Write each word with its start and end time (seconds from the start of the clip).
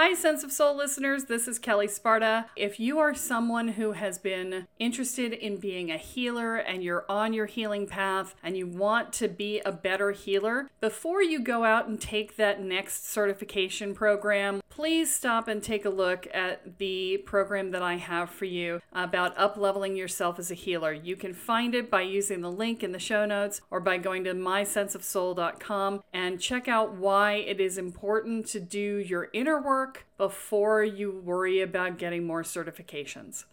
Hi, 0.00 0.14
Sense 0.14 0.44
of 0.44 0.52
Soul 0.52 0.76
listeners. 0.76 1.24
This 1.24 1.48
is 1.48 1.58
Kelly 1.58 1.88
Sparta. 1.88 2.46
If 2.54 2.78
you 2.78 3.00
are 3.00 3.16
someone 3.16 3.66
who 3.66 3.90
has 3.90 4.16
been 4.16 4.68
interested 4.78 5.32
in 5.32 5.56
being 5.56 5.90
a 5.90 5.96
healer 5.96 6.54
and 6.54 6.84
you're 6.84 7.04
on 7.08 7.32
your 7.32 7.46
healing 7.46 7.88
path 7.88 8.36
and 8.40 8.56
you 8.56 8.68
want 8.68 9.12
to 9.14 9.26
be 9.26 9.58
a 9.58 9.72
better 9.72 10.12
healer, 10.12 10.70
before 10.80 11.20
you 11.20 11.40
go 11.40 11.64
out 11.64 11.88
and 11.88 12.00
take 12.00 12.36
that 12.36 12.62
next 12.62 13.10
certification 13.10 13.92
program, 13.92 14.60
please 14.70 15.12
stop 15.12 15.48
and 15.48 15.64
take 15.64 15.84
a 15.84 15.90
look 15.90 16.28
at 16.32 16.78
the 16.78 17.16
program 17.26 17.72
that 17.72 17.82
I 17.82 17.96
have 17.96 18.30
for 18.30 18.44
you 18.44 18.80
about 18.92 19.36
up 19.36 19.56
leveling 19.56 19.96
yourself 19.96 20.38
as 20.38 20.52
a 20.52 20.54
healer. 20.54 20.92
You 20.92 21.16
can 21.16 21.34
find 21.34 21.74
it 21.74 21.90
by 21.90 22.02
using 22.02 22.42
the 22.42 22.52
link 22.52 22.84
in 22.84 22.92
the 22.92 23.00
show 23.00 23.26
notes 23.26 23.60
or 23.72 23.80
by 23.80 23.98
going 23.98 24.22
to 24.22 24.34
mysenseofsoul.com 24.34 26.04
and 26.12 26.40
check 26.40 26.68
out 26.68 26.94
why 26.94 27.32
it 27.32 27.58
is 27.58 27.76
important 27.76 28.46
to 28.46 28.60
do 28.60 28.98
your 28.98 29.30
inner 29.32 29.60
work 29.60 29.87
before 30.16 30.82
you 30.84 31.10
worry 31.24 31.60
about 31.60 31.98
getting 31.98 32.26
more 32.26 32.42
certifications. 32.42 33.44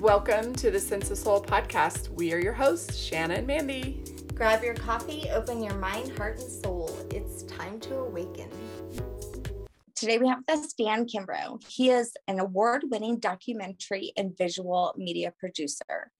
Welcome 0.00 0.54
to 0.54 0.70
the 0.70 0.80
Sense 0.80 1.10
of 1.10 1.18
Soul 1.18 1.42
podcast. 1.42 2.08
We 2.10 2.32
are 2.32 2.38
your 2.38 2.52
hosts, 2.52 2.96
Shanna 2.96 3.34
and 3.34 3.46
Mandy. 3.46 4.02
Grab 4.34 4.62
your 4.62 4.74
coffee, 4.74 5.28
open 5.30 5.62
your 5.62 5.74
mind, 5.74 6.16
heart, 6.16 6.38
and 6.38 6.50
soul. 6.50 6.96
It's 7.10 7.42
time 7.42 7.80
to 7.80 7.96
awaken. 7.96 8.48
Today 9.96 10.18
we 10.18 10.28
have 10.28 10.38
with 10.46 10.58
us 10.58 10.72
Dan 10.74 11.06
Kimbrough. 11.06 11.60
He 11.68 11.90
is 11.90 12.12
an 12.28 12.38
award 12.38 12.84
winning 12.84 13.18
documentary 13.18 14.12
and 14.16 14.38
visual 14.38 14.94
media 14.96 15.34
producer, 15.40 16.12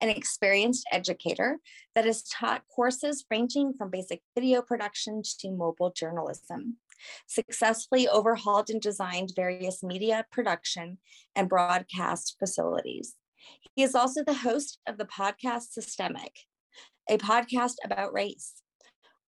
an 0.00 0.08
experienced 0.08 0.86
educator 0.90 1.58
that 1.94 2.06
has 2.06 2.22
taught 2.22 2.62
courses 2.74 3.26
ranging 3.30 3.74
from 3.74 3.90
basic 3.90 4.22
video 4.34 4.62
production 4.62 5.20
to 5.40 5.50
mobile 5.50 5.92
journalism, 5.94 6.78
successfully 7.26 8.08
overhauled 8.08 8.70
and 8.70 8.80
designed 8.80 9.32
various 9.34 9.82
media 9.82 10.26
production 10.30 10.98
and 11.34 11.48
broadcast 11.48 12.36
facilities. 12.38 13.16
He 13.74 13.82
is 13.82 13.94
also 13.94 14.22
the 14.22 14.34
host 14.34 14.78
of 14.86 14.98
the 14.98 15.06
podcast 15.06 15.72
Systemic, 15.72 16.32
a 17.08 17.18
podcast 17.18 17.74
about 17.84 18.12
race 18.12 18.62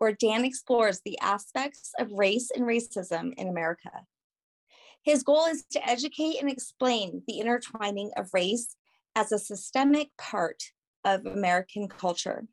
where 0.03 0.13
Dan 0.13 0.45
explores 0.45 1.01
the 1.05 1.17
aspects 1.21 1.93
of 1.97 2.11
race 2.11 2.51
and 2.51 2.65
racism 2.65 3.33
in 3.37 3.47
America. 3.47 3.91
His 5.05 5.23
goal 5.23 5.47
is 5.47 5.65
to 5.71 5.89
educate 5.89 6.41
and 6.41 6.51
explain 6.51 7.23
the 7.29 7.39
intertwining 7.39 8.11
of 8.17 8.31
race 8.35 8.75
as 9.15 9.31
a 9.31 9.39
systemic 9.39 10.09
part 10.19 10.61
of 11.05 11.25
American 11.25 11.87
culture. 11.87 12.47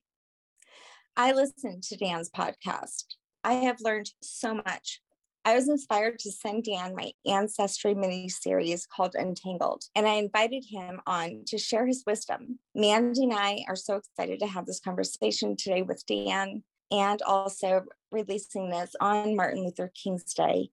I 1.18 1.32
listened 1.32 1.82
to 1.84 1.98
Dan's 1.98 2.30
podcast. 2.30 3.06
I 3.44 3.54
have 3.54 3.82
learned 3.82 4.12
so 4.22 4.54
much. 4.54 5.02
I 5.50 5.56
was 5.56 5.68
inspired 5.68 6.20
to 6.20 6.32
send 6.32 6.66
Dan 6.66 6.94
my 6.96 7.12
ancestry 7.26 7.96
mini 7.96 8.30
series 8.30 8.86
called 8.86 9.16
Untangled, 9.16 9.86
and 9.96 10.08
I 10.08 10.14
invited 10.14 10.64
him 10.70 11.02
on 11.08 11.42
to 11.48 11.58
share 11.58 11.88
his 11.88 12.04
wisdom. 12.06 12.60
Mandy 12.76 13.24
and 13.24 13.34
I 13.34 13.66
are 13.68 13.76
so 13.76 13.96
excited 13.96 14.40
to 14.42 14.46
have 14.46 14.68
this 14.68 14.80
conversation 14.80 15.56
today 15.56 15.82
with 15.82 16.06
Dan 16.06 16.62
and 16.92 17.24
also 17.24 17.86
releasing 18.12 18.70
this 18.70 18.96
on 19.02 19.36
Martin 19.36 19.64
Luther 19.64 19.92
King's 19.96 20.36
Day 20.36 20.70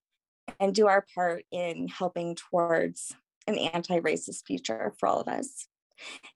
and 0.61 0.75
do 0.75 0.89
our 0.89 1.07
part 1.15 1.47
in 1.51 1.89
helping 1.89 2.35
towards 2.35 3.17
an 3.47 3.57
anti 3.57 4.01
racist 4.01 4.45
future 4.47 4.93
for 4.99 5.09
all 5.09 5.23
of 5.23 5.29
us. 5.29 5.69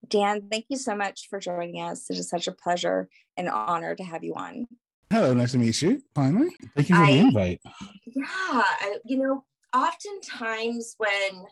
Dan, 0.08 0.48
thank 0.50 0.64
you 0.70 0.78
so 0.78 0.96
much 0.96 1.28
for 1.28 1.40
joining 1.40 1.82
us. 1.82 2.08
It 2.08 2.16
is 2.16 2.30
such 2.30 2.48
a 2.48 2.52
pleasure 2.52 3.10
and 3.36 3.50
honor 3.50 3.94
to 3.94 4.02
have 4.02 4.24
you 4.24 4.32
on. 4.32 4.66
Hello, 5.12 5.34
nice 5.34 5.50
to 5.52 5.58
meet 5.58 5.82
you. 5.82 6.00
Finally, 6.14 6.50
thank 6.76 6.88
you 6.88 6.94
for 6.94 7.02
I, 7.02 7.12
the 7.12 7.18
invite. 7.18 7.60
Yeah, 8.06 8.24
I, 8.26 8.98
you 9.04 9.18
know, 9.18 9.44
oftentimes 9.74 10.94
when 10.98 11.46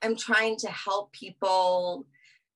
I'm 0.00 0.16
trying 0.16 0.56
to 0.58 0.68
help 0.68 1.12
people 1.12 2.06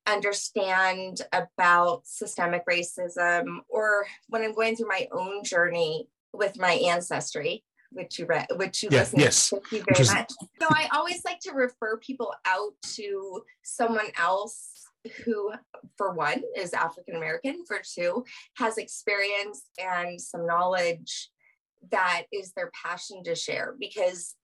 understand 0.07 1.21
about 1.35 2.07
systemic 2.07 2.63
racism 2.67 3.59
or 3.69 4.07
when 4.29 4.43
I'm 4.43 4.55
going 4.55 4.77
through 4.77 4.89
my 4.89 5.09
own 5.13 5.45
journey 5.45 6.09
with 6.33 6.59
my 6.59 6.73
ancestry, 6.73 7.63
which 7.93 8.19
you 8.19 8.25
read, 8.25 8.47
which 8.57 8.83
you 8.83 8.89
yeah, 8.91 9.01
listened 9.01 9.21
yes. 9.21 9.51
to. 9.51 9.57
Thank 9.57 9.73
you 9.73 9.85
very 9.93 10.09
much. 10.09 10.33
So 10.59 10.69
I 10.71 10.89
always 10.95 11.23
like 11.27 11.41
to 11.41 11.53
refer 11.53 11.99
people 11.99 12.33
out 12.47 12.73
to 12.95 13.43
someone 13.63 14.09
else 14.19 14.80
who, 15.25 15.53
for 15.97 16.13
one, 16.13 16.43
is 16.57 16.73
African 16.73 17.17
American, 17.17 17.65
for 17.67 17.81
two, 17.83 18.25
has 18.57 18.79
experience 18.79 19.65
and 19.79 20.21
some 20.21 20.47
knowledge 20.47 21.31
that 21.91 22.25
is 22.33 22.53
their 22.53 22.71
passion 22.85 23.23
to 23.25 23.35
share. 23.35 23.75
Because 23.79 24.35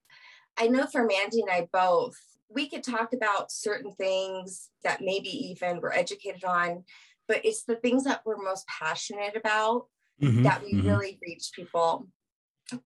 I 0.57 0.69
know 0.69 0.87
for 0.87 1.05
Mandy 1.05 1.43
and 1.43 1.51
I 1.51 1.69
both, 1.73 2.17
we 2.49 2.69
could 2.69 2.83
talk 2.83 3.13
about 3.13 3.53
certain 3.53 3.93
things 3.93 4.71
that 4.85 5.01
maybe 5.03 5.29
even 5.29 5.81
we're 5.81 5.93
educated 5.93 6.45
on, 6.45 6.85
but 7.29 7.45
it's 7.45 7.65
the 7.65 7.77
things 7.77 8.05
that 8.05 8.23
we're 8.25 8.43
most 8.43 8.67
passionate 8.67 9.37
about 9.37 9.87
mm-hmm, 10.23 10.45
that 10.45 10.63
we 10.63 10.75
mm-hmm. 10.75 10.89
really 10.89 11.19
reach 11.23 11.51
people. 11.55 12.07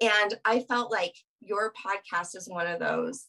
And 0.00 0.34
I 0.44 0.60
felt 0.60 0.91
like 0.91 1.14
your 1.41 1.72
podcast 1.72 2.37
is 2.37 2.48
one 2.48 2.66
of 2.66 2.81
those. 2.81 3.26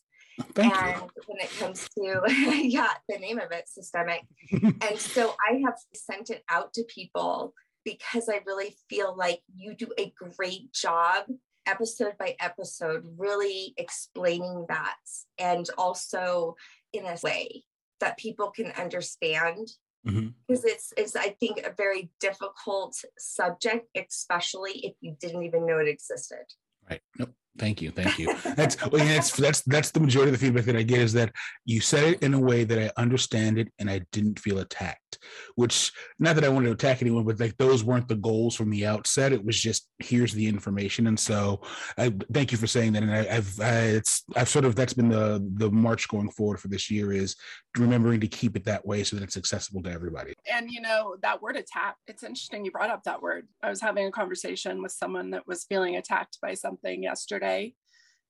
Thank 0.53 0.75
and 0.75 1.01
you. 1.01 1.09
when 1.27 1.39
it 1.39 1.51
comes 1.59 1.87
to 1.97 2.21
yeah, 2.63 2.93
the 3.09 3.17
name 3.17 3.39
of 3.39 3.51
it, 3.51 3.67
systemic. 3.67 4.21
and 4.51 4.97
so 4.97 5.35
I 5.49 5.61
have 5.65 5.75
sent 5.93 6.29
it 6.29 6.43
out 6.49 6.73
to 6.73 6.83
people 6.83 7.53
because 7.83 8.29
I 8.29 8.41
really 8.45 8.75
feel 8.89 9.15
like 9.15 9.41
you 9.55 9.75
do 9.75 9.87
a 9.97 10.13
great 10.37 10.71
job 10.73 11.25
episode 11.65 12.17
by 12.17 12.35
episode, 12.39 13.03
really 13.17 13.73
explaining 13.77 14.65
that 14.69 14.97
and 15.37 15.69
also 15.77 16.55
in 16.93 17.05
a 17.05 17.17
way 17.23 17.63
that 17.99 18.17
people 18.17 18.51
can 18.51 18.71
understand. 18.71 19.67
Mm-hmm. 20.07 20.29
Because 20.47 20.65
it's 20.65 20.93
it's 20.97 21.15
I 21.15 21.35
think 21.39 21.59
a 21.59 21.73
very 21.77 22.09
difficult 22.19 22.97
subject, 23.19 23.87
especially 23.95 24.79
if 24.83 24.93
you 24.99 25.15
didn't 25.19 25.43
even 25.43 25.65
know 25.65 25.77
it 25.77 25.87
existed. 25.87 26.45
Right. 26.89 27.01
Nope. 27.19 27.33
Thank 27.57 27.81
you, 27.81 27.91
thank 27.91 28.17
you. 28.17 28.33
That's 28.55 28.77
well, 28.89 29.03
yeah, 29.03 29.13
that's 29.13 29.35
that's 29.35 29.61
that's 29.63 29.91
the 29.91 29.99
majority 29.99 30.31
of 30.31 30.39
the 30.39 30.45
feedback 30.45 30.65
that 30.65 30.75
I 30.75 30.83
get 30.83 30.99
is 30.99 31.13
that 31.13 31.33
you 31.65 31.81
said 31.81 32.13
it 32.13 32.23
in 32.23 32.33
a 32.33 32.39
way 32.39 32.63
that 32.63 32.79
I 32.79 33.01
understand 33.01 33.57
it 33.57 33.67
and 33.77 33.89
I 33.89 34.01
didn't 34.11 34.39
feel 34.39 34.59
attacked. 34.59 35.10
Which 35.55 35.91
not 36.19 36.35
that 36.35 36.43
I 36.43 36.49
wanted 36.49 36.67
to 36.67 36.73
attack 36.73 37.01
anyone, 37.01 37.23
but 37.23 37.39
like 37.39 37.57
those 37.57 37.83
weren't 37.83 38.07
the 38.07 38.15
goals 38.15 38.55
from 38.55 38.69
the 38.69 38.85
outset. 38.85 39.33
It 39.33 39.43
was 39.43 39.59
just 39.59 39.87
here's 39.99 40.33
the 40.33 40.47
information, 40.47 41.07
and 41.07 41.19
so 41.19 41.61
I 41.97 42.13
thank 42.33 42.51
you 42.51 42.57
for 42.57 42.67
saying 42.67 42.93
that. 42.93 43.03
And 43.03 43.11
I, 43.11 43.23
have 43.23 43.59
I, 43.59 43.77
it's 43.79 44.23
I've 44.35 44.49
sort 44.49 44.65
of 44.65 44.75
that's 44.75 44.93
been 44.93 45.09
the 45.09 45.45
the 45.55 45.71
march 45.71 46.07
going 46.07 46.29
forward 46.31 46.59
for 46.59 46.67
this 46.67 46.91
year 46.91 47.11
is 47.11 47.35
remembering 47.77 48.19
to 48.19 48.27
keep 48.27 48.55
it 48.55 48.65
that 48.65 48.85
way 48.85 49.03
so 49.03 49.15
that 49.15 49.23
it's 49.23 49.37
accessible 49.37 49.81
to 49.83 49.91
everybody. 49.91 50.33
And 50.51 50.69
you 50.69 50.81
know 50.81 51.15
that 51.21 51.41
word 51.41 51.55
attack. 51.55 51.95
It's 52.07 52.23
interesting 52.23 52.65
you 52.65 52.71
brought 52.71 52.89
up 52.89 53.03
that 53.03 53.21
word. 53.21 53.47
I 53.63 53.69
was 53.69 53.81
having 53.81 54.05
a 54.05 54.11
conversation 54.11 54.81
with 54.81 54.91
someone 54.91 55.31
that 55.31 55.47
was 55.47 55.63
feeling 55.63 55.95
attacked 55.95 56.37
by 56.41 56.53
something 56.53 57.03
yesterday 57.03 57.21
yesterday. 57.31 57.73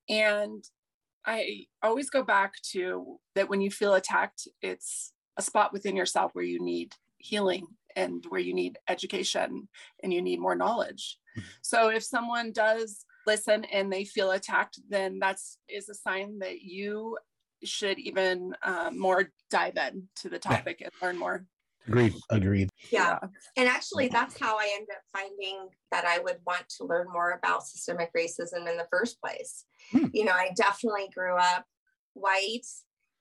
And 0.09 0.63
I 1.25 1.65
always 1.83 2.09
go 2.09 2.23
back 2.23 2.53
to 2.71 3.19
that 3.35 3.49
when 3.49 3.61
you 3.61 3.69
feel 3.69 3.93
attacked, 3.93 4.47
it's 4.61 5.13
a 5.37 5.41
spot 5.41 5.73
within 5.73 5.95
yourself 5.95 6.31
where 6.33 6.45
you 6.45 6.59
need 6.63 6.93
healing 7.17 7.67
and 7.95 8.25
where 8.29 8.41
you 8.41 8.53
need 8.53 8.77
education 8.87 9.67
and 10.03 10.13
you 10.13 10.21
need 10.21 10.39
more 10.39 10.55
knowledge. 10.55 11.17
Mm-hmm. 11.37 11.47
So 11.61 11.89
if 11.89 12.03
someone 12.03 12.51
does 12.51 13.05
listen 13.27 13.65
and 13.65 13.91
they 13.91 14.05
feel 14.05 14.31
attacked, 14.31 14.79
then 14.89 15.19
that's 15.19 15.57
is 15.67 15.89
a 15.89 15.93
sign 15.93 16.39
that 16.39 16.61
you 16.61 17.17
should 17.63 17.99
even 17.99 18.55
um, 18.63 18.97
more 18.97 19.29
dive 19.49 19.77
in 19.77 20.07
to 20.17 20.29
the 20.29 20.39
topic 20.39 20.77
yeah. 20.79 20.87
and 20.87 20.93
learn 21.01 21.17
more. 21.17 21.45
Agreed. 21.87 22.13
Agreed. 22.29 22.69
Yeah. 22.91 23.19
And 23.57 23.67
actually, 23.67 24.07
that's 24.07 24.39
how 24.39 24.57
I 24.57 24.71
ended 24.75 24.89
up 24.95 25.03
finding 25.11 25.69
that 25.91 26.05
I 26.05 26.19
would 26.19 26.37
want 26.45 26.63
to 26.77 26.85
learn 26.85 27.07
more 27.11 27.31
about 27.31 27.65
systemic 27.65 28.11
racism 28.15 28.69
in 28.69 28.77
the 28.77 28.87
first 28.91 29.19
place. 29.19 29.65
Hmm. 29.91 30.07
You 30.13 30.25
know, 30.25 30.33
I 30.33 30.51
definitely 30.55 31.09
grew 31.13 31.35
up 31.35 31.65
white 32.13 32.67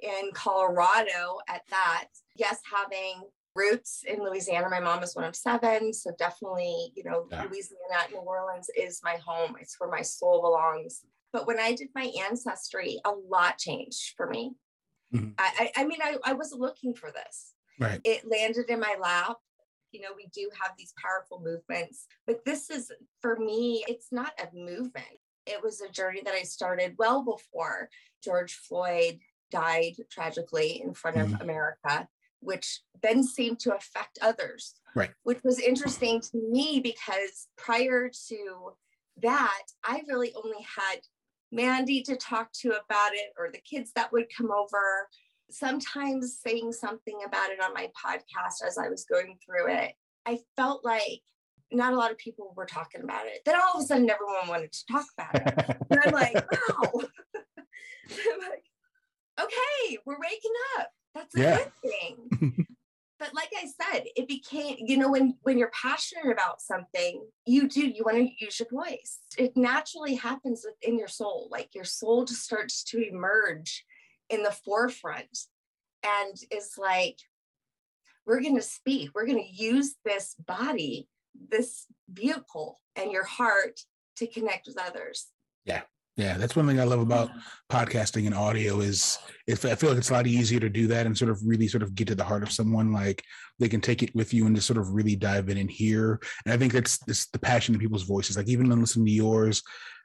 in 0.03 0.31
Colorado 0.33 1.39
at 1.49 1.63
that. 1.71 2.09
Yes, 2.37 2.61
having 2.71 3.23
roots 3.55 4.05
in 4.07 4.23
Louisiana. 4.23 4.69
My 4.69 4.81
mom 4.81 5.03
is 5.03 5.15
one 5.15 5.25
of 5.25 5.37
seven. 5.37 5.93
So 5.93 6.13
definitely, 6.19 6.93
you 6.95 7.05
know, 7.05 7.27
yeah. 7.31 7.43
Louisiana, 7.43 8.09
New 8.11 8.19
Orleans 8.19 8.71
is 8.77 9.01
my 9.03 9.17
home. 9.25 9.57
It's 9.61 9.77
where 9.79 9.91
my 9.91 10.03
soul 10.03 10.41
belongs. 10.41 11.03
But 11.33 11.47
when 11.47 11.61
I 11.61 11.75
did 11.75 11.89
my 11.95 12.13
ancestry, 12.29 13.01
a 13.05 13.11
lot 13.11 13.59
changed 13.59 14.15
for 14.17 14.29
me. 14.29 14.53
Mm-hmm. 15.15 15.31
I, 15.39 15.71
I, 15.77 15.83
I 15.83 15.85
mean, 15.85 15.99
I, 16.03 16.17
I 16.25 16.33
was 16.35 16.55
looking 16.57 16.95
for 16.95 17.11
this. 17.11 17.55
Right. 17.79 18.01
It 18.05 18.29
landed 18.29 18.69
in 18.69 18.81
my 18.81 18.97
lap. 19.01 19.37
You 19.93 20.03
know, 20.03 20.11
we 20.17 20.29
do 20.33 20.49
have 20.63 20.73
these 20.79 20.93
powerful 21.03 21.43
movements, 21.45 22.07
but 22.25 22.45
this 22.45 22.71
is 22.71 22.93
for 23.21 23.37
me, 23.37 23.85
it's 23.89 24.13
not 24.13 24.33
a 24.39 24.47
movement. 24.55 25.05
It 25.47 25.61
was 25.65 25.81
a 25.81 25.91
journey 25.91 26.21
that 26.25 26.35
I 26.35 26.43
started 26.43 26.95
well 26.97 27.25
before 27.25 27.89
George 28.23 28.55
Floyd 28.55 29.19
died 29.51 29.95
tragically 30.11 30.83
in 30.83 30.95
front 30.95 31.17
mm-hmm. 31.17 31.35
of 31.35 31.41
America, 31.41 32.09
which 32.41 32.81
then 33.03 33.23
seemed 33.23 33.61
to 33.61 33.75
affect 33.75 34.19
others. 34.23 34.75
Right. 34.95 35.11
Which 35.23 35.43
was 35.45 35.59
interesting 35.59 36.21
to 36.21 36.39
me 36.51 36.81
because 36.83 37.49
prior 37.57 38.11
to 38.29 38.73
that, 39.23 39.63
I 39.85 40.03
really 40.09 40.33
only 40.35 40.67
had 40.77 41.01
Mandy 41.53 42.03
to 42.03 42.17
talk 42.17 42.53
to 42.61 42.69
about 42.71 43.13
it 43.13 43.33
or 43.39 43.51
the 43.51 43.61
kids 43.61 43.93
that 43.95 44.13
would 44.13 44.27
come 44.37 44.51
over. 44.51 45.09
Sometimes 45.51 46.39
saying 46.41 46.73
something 46.73 47.19
about 47.27 47.51
it 47.51 47.61
on 47.61 47.75
my 47.75 47.89
podcast 47.89 48.67
as 48.67 48.79
I 48.79 48.89
was 48.89 49.05
going 49.05 49.37
through 49.45 49.73
it, 49.73 49.95
I 50.27 50.39
felt 50.57 50.85
like 50.85 51.23
not 51.73 51.93
a 51.93 51.97
lot 51.97 52.11
of 52.11 52.19
people 52.19 52.53
were 52.57 52.67
talking 52.67 53.03
about 53.03 53.27
it. 53.27 53.41
Then 53.45 53.57
all 53.57 53.79
of 53.79 53.85
a 53.85 53.87
sudden, 53.87 54.11
everyone 54.11 54.49
wanted 54.49 54.73
to 54.73 54.87
talk 54.91 55.07
about 55.17 55.35
it. 55.35 55.77
and 55.91 56.01
I'm 56.05 56.13
like, 56.13 56.35
wow. 56.53 56.91
I'm 56.95 58.41
like, 58.41 58.65
waking 60.31 60.53
up. 60.79 60.89
That's 61.15 61.35
a 61.35 61.41
Yeah. 61.41 61.57
good 61.59 61.73
thing. 61.83 62.67
but 63.19 63.35
like 63.35 63.51
I 63.57 63.67
said, 63.67 64.05
it 64.17 64.29
became, 64.29 64.77
you 64.81 64.97
know, 64.97 65.11
when 65.11 65.39
when 65.43 65.59
you're 65.59 65.71
passionate 65.71 66.31
about 66.31 66.61
something, 66.63 67.27
you 67.47 67.69
do, 67.69 67.87
you 67.87 68.03
want 68.05 68.17
to 68.19 68.45
use 68.45 68.61
your 68.61 68.69
voice. 68.71 69.21
It 69.37 69.57
naturally 69.57 70.15
happens 70.15 70.65
within 70.65 70.99
your 70.99 71.09
soul. 71.09 71.49
Like 71.51 71.75
your 71.75 71.85
soul 71.85 72.25
just 72.25 72.43
starts 72.43 72.85
to 72.85 73.07
emerge 73.07 73.85
in 74.29 74.43
the 74.43 74.53
forefront 74.53 75.37
and 76.03 76.37
it's 76.51 76.79
like, 76.79 77.19
we're 78.27 78.41
going 78.41 78.57
to 78.57 78.63
speak, 78.63 79.11
we're 79.15 79.27
going 79.27 79.43
to 79.43 79.63
use 79.63 79.97
this 80.05 80.35
body, 80.47 81.09
this 81.35 81.87
vehicle, 82.09 82.81
and 82.97 83.11
your 83.11 83.25
heart 83.25 83.81
to 84.17 84.27
connect 84.27 84.67
with 84.67 84.79
others. 84.79 85.29
Yeah, 85.65 85.83
that's 86.17 86.55
one 86.57 86.67
thing 86.67 86.81
I 86.81 86.85
love 86.85 87.01
about 87.01 87.31
podcasting 87.71 88.27
and 88.27 88.35
audio 88.35 88.81
is 88.81 89.19
if 89.47 89.65
I 89.65 89.75
feel 89.75 89.91
like 89.91 89.99
it's 89.99 90.11
a 90.11 90.15
lot 90.15 90.27
easier 90.27 90.61
to 90.61 90.69
do 90.69 90.87
that 90.89 91.07
and 91.07 91.17
sort 91.17 91.31
of 91.31 91.41
really 91.45 91.67
sort 91.69 91.83
of 91.83 91.95
get 91.95 92.09
to 92.09 92.15
the 92.15 92.25
heart 92.25 92.43
of 92.43 92.53
someone. 92.53 92.93
Like 92.93 93.23
they 93.59 93.69
can 93.69 93.81
take 93.81 94.03
it 94.03 94.15
with 94.15 94.35
you 94.35 94.47
and 94.47 94.55
just 94.55 94.67
sort 94.67 94.79
of 94.79 94.91
really 94.91 95.17
dive 95.17 95.49
in 95.49 95.57
and 95.57 95.71
hear. 95.71 96.21
And 96.45 96.53
I 96.53 96.57
think 96.57 96.73
that's, 96.73 96.99
that's 96.99 97.27
the 97.31 97.39
passion 97.39 97.75
in 97.75 97.81
people's 97.81 98.03
voices. 98.03 98.37
Like 98.37 98.49
even 98.49 98.69
when 98.69 98.81
listening 98.81 99.07
to 99.07 99.13
yours, 99.13 99.63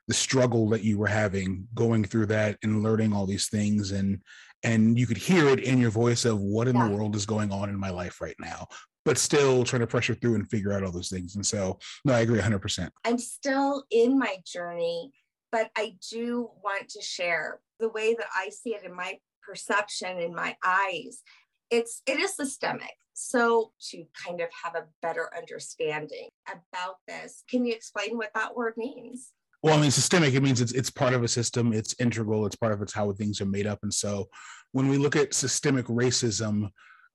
the 0.08 0.14
struggle 0.14 0.68
that 0.70 0.84
you 0.84 0.98
were 0.98 1.06
having 1.08 1.66
going 1.74 2.04
through 2.04 2.26
that 2.26 2.56
and 2.62 2.82
learning 2.82 3.12
all 3.12 3.26
these 3.26 3.48
things 3.48 3.90
and 3.92 4.20
and 4.62 4.98
you 4.98 5.06
could 5.06 5.18
hear 5.18 5.48
it 5.48 5.60
in 5.60 5.78
your 5.78 5.90
voice 5.90 6.24
of 6.24 6.40
what 6.40 6.66
in 6.66 6.76
Yeah. 6.76 6.88
the 6.88 6.94
world 6.94 7.14
is 7.14 7.26
going 7.26 7.52
on 7.52 7.68
in 7.68 7.78
my 7.78 7.90
life 7.90 8.20
right 8.20 8.36
now 8.40 8.68
but 9.04 9.18
still 9.18 9.64
trying 9.64 9.80
to 9.80 9.86
pressure 9.86 10.14
through 10.14 10.36
and 10.36 10.48
figure 10.48 10.72
out 10.72 10.82
all 10.82 10.92
those 10.92 11.08
things 11.10 11.34
and 11.36 11.44
so 11.44 11.78
no 12.04 12.12
i 12.14 12.20
agree 12.20 12.38
100% 12.38 12.88
I'm 13.04 13.18
still 13.18 13.84
in 13.90 14.16
my 14.18 14.36
journey, 14.46 15.10
but 15.56 15.70
I 15.74 15.96
do 16.10 16.50
want 16.62 16.90
to 16.90 17.00
share 17.00 17.60
the 17.80 17.88
way 17.88 18.12
that 18.12 18.26
I 18.36 18.50
see 18.50 18.74
it 18.74 18.84
in 18.84 18.94
my 18.94 19.16
perception, 19.42 20.18
in 20.18 20.34
my 20.34 20.54
eyes. 20.62 21.22
It's 21.70 22.02
it 22.06 22.20
is 22.20 22.36
systemic. 22.36 22.92
So 23.14 23.72
to 23.90 24.04
kind 24.26 24.42
of 24.42 24.48
have 24.62 24.74
a 24.74 24.84
better 25.00 25.30
understanding 25.34 26.28
about 26.46 26.96
this, 27.08 27.42
can 27.48 27.64
you 27.64 27.72
explain 27.72 28.18
what 28.18 28.32
that 28.34 28.54
word 28.54 28.74
means? 28.76 29.30
Well, 29.62 29.78
I 29.78 29.80
mean, 29.80 29.90
systemic, 29.90 30.34
it 30.34 30.42
means 30.42 30.60
it's 30.60 30.72
it's 30.72 30.90
part 30.90 31.14
of 31.14 31.24
a 31.24 31.28
system, 31.28 31.72
it's 31.72 31.94
integral, 31.98 32.44
it's 32.44 32.56
part 32.56 32.72
of 32.72 32.82
it's 32.82 32.92
how 32.92 33.10
things 33.12 33.40
are 33.40 33.46
made 33.46 33.66
up. 33.66 33.78
And 33.82 33.94
so 33.94 34.28
when 34.72 34.88
we 34.88 34.98
look 34.98 35.16
at 35.16 35.32
systemic 35.32 35.86
racism, 35.86 36.68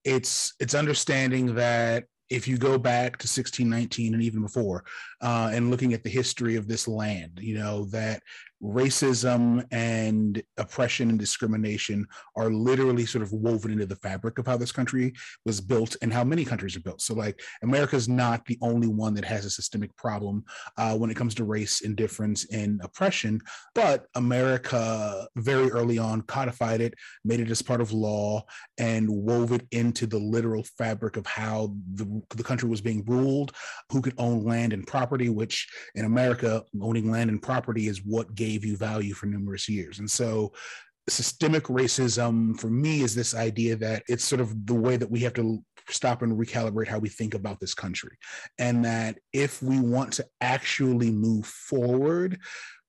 it's 0.04 0.56
it's 0.60 0.74
understanding 0.74 1.54
that 1.56 2.06
if 2.32 2.48
you 2.48 2.58
go 2.58 2.78
back 2.78 3.18
to 3.18 3.28
1619 3.28 4.14
and 4.14 4.24
even 4.24 4.42
before, 4.42 4.86
uh, 5.22 5.52
and 5.54 5.70
looking 5.70 5.94
at 5.94 6.02
the 6.02 6.10
history 6.10 6.56
of 6.56 6.68
this 6.68 6.88
land, 6.88 7.40
you 7.42 7.56
know, 7.56 7.86
that 7.86 8.24
racism 8.64 9.66
and 9.72 10.42
oppression 10.58 11.10
and 11.10 11.20
discrimination 11.20 12.06
are 12.36 12.52
literally 12.52 13.06
sort 13.06 13.24
of 13.24 13.32
woven 13.34 13.72
into 13.72 13.86
the 13.86 13.96
fabric 13.96 14.38
of 14.38 14.46
how 14.46 14.58
this 14.58 14.72
country 14.72 15.14
was 15.46 15.60
built 15.60 15.96
and 16.02 16.14
how 16.14 16.24
many 16.24 16.46
countries 16.46 16.76
are 16.76 16.82
built. 16.82 17.02
So, 17.02 17.14
like, 17.14 17.42
America's 17.64 18.08
not 18.08 18.46
the 18.46 18.58
only 18.62 18.88
one 18.88 19.14
that 19.16 19.26
has 19.26 19.46
a 19.46 19.50
systemic 19.50 19.96
problem 19.98 20.44
uh, 20.78 20.96
when 20.96 21.10
it 21.10 21.18
comes 21.18 21.34
to 21.36 21.44
race, 21.44 21.82
indifference, 21.82 22.46
and 22.52 22.80
oppression. 22.84 23.42
But 23.74 24.06
America 24.16 25.28
very 25.36 25.72
early 25.72 25.98
on 25.98 26.22
codified 26.22 26.82
it, 26.82 26.94
made 27.26 27.40
it 27.40 27.50
as 27.50 27.62
part 27.62 27.82
of 27.82 27.92
law, 27.92 28.44
and 28.78 29.10
wove 29.10 29.54
it 29.54 29.66
into 29.72 30.06
the 30.06 30.20
literal 30.20 30.64
fabric 30.78 31.18
of 31.18 31.26
how 31.26 31.74
the, 31.94 32.22
the 32.36 32.44
country 32.44 32.70
was 32.70 32.82
being 32.82 33.04
ruled, 33.06 33.54
who 33.92 34.02
could 34.02 34.14
own 34.18 34.44
land 34.44 34.74
and 34.74 34.86
property, 34.86 35.30
which 35.30 35.68
in 35.96 36.06
America, 36.06 36.64
owning 36.80 37.10
land 37.10 37.30
and 37.30 37.42
property 37.42 37.88
is 37.88 38.06
what 38.06 38.36
gave 38.36 38.51
you 38.54 38.78
value 38.78 39.14
for 39.14 39.26
numerous 39.26 39.68
years. 39.70 40.00
And 40.00 40.10
so 40.10 40.54
systemic 41.10 41.64
racism 41.64 42.60
for 42.60 42.70
me 42.70 43.02
is 43.02 43.16
this 43.16 43.36
idea 43.36 43.76
that 43.76 44.04
it's 44.08 44.24
sort 44.24 44.42
of 44.42 44.66
the 44.66 44.74
way 44.74 44.98
that 44.98 45.10
we 45.10 45.20
have 45.22 45.34
to 45.34 45.64
stop 45.90 46.22
and 46.22 46.38
recalibrate 46.38 46.88
how 46.88 47.00
we 47.00 47.10
think 47.10 47.34
about 47.34 47.60
this 47.60 47.74
country 47.74 48.16
and 48.60 48.86
that 48.86 49.18
if 49.34 49.62
we 49.62 49.80
want 49.80 50.14
to 50.14 50.26
actually 50.40 51.12
move 51.12 51.46
forward 51.46 52.40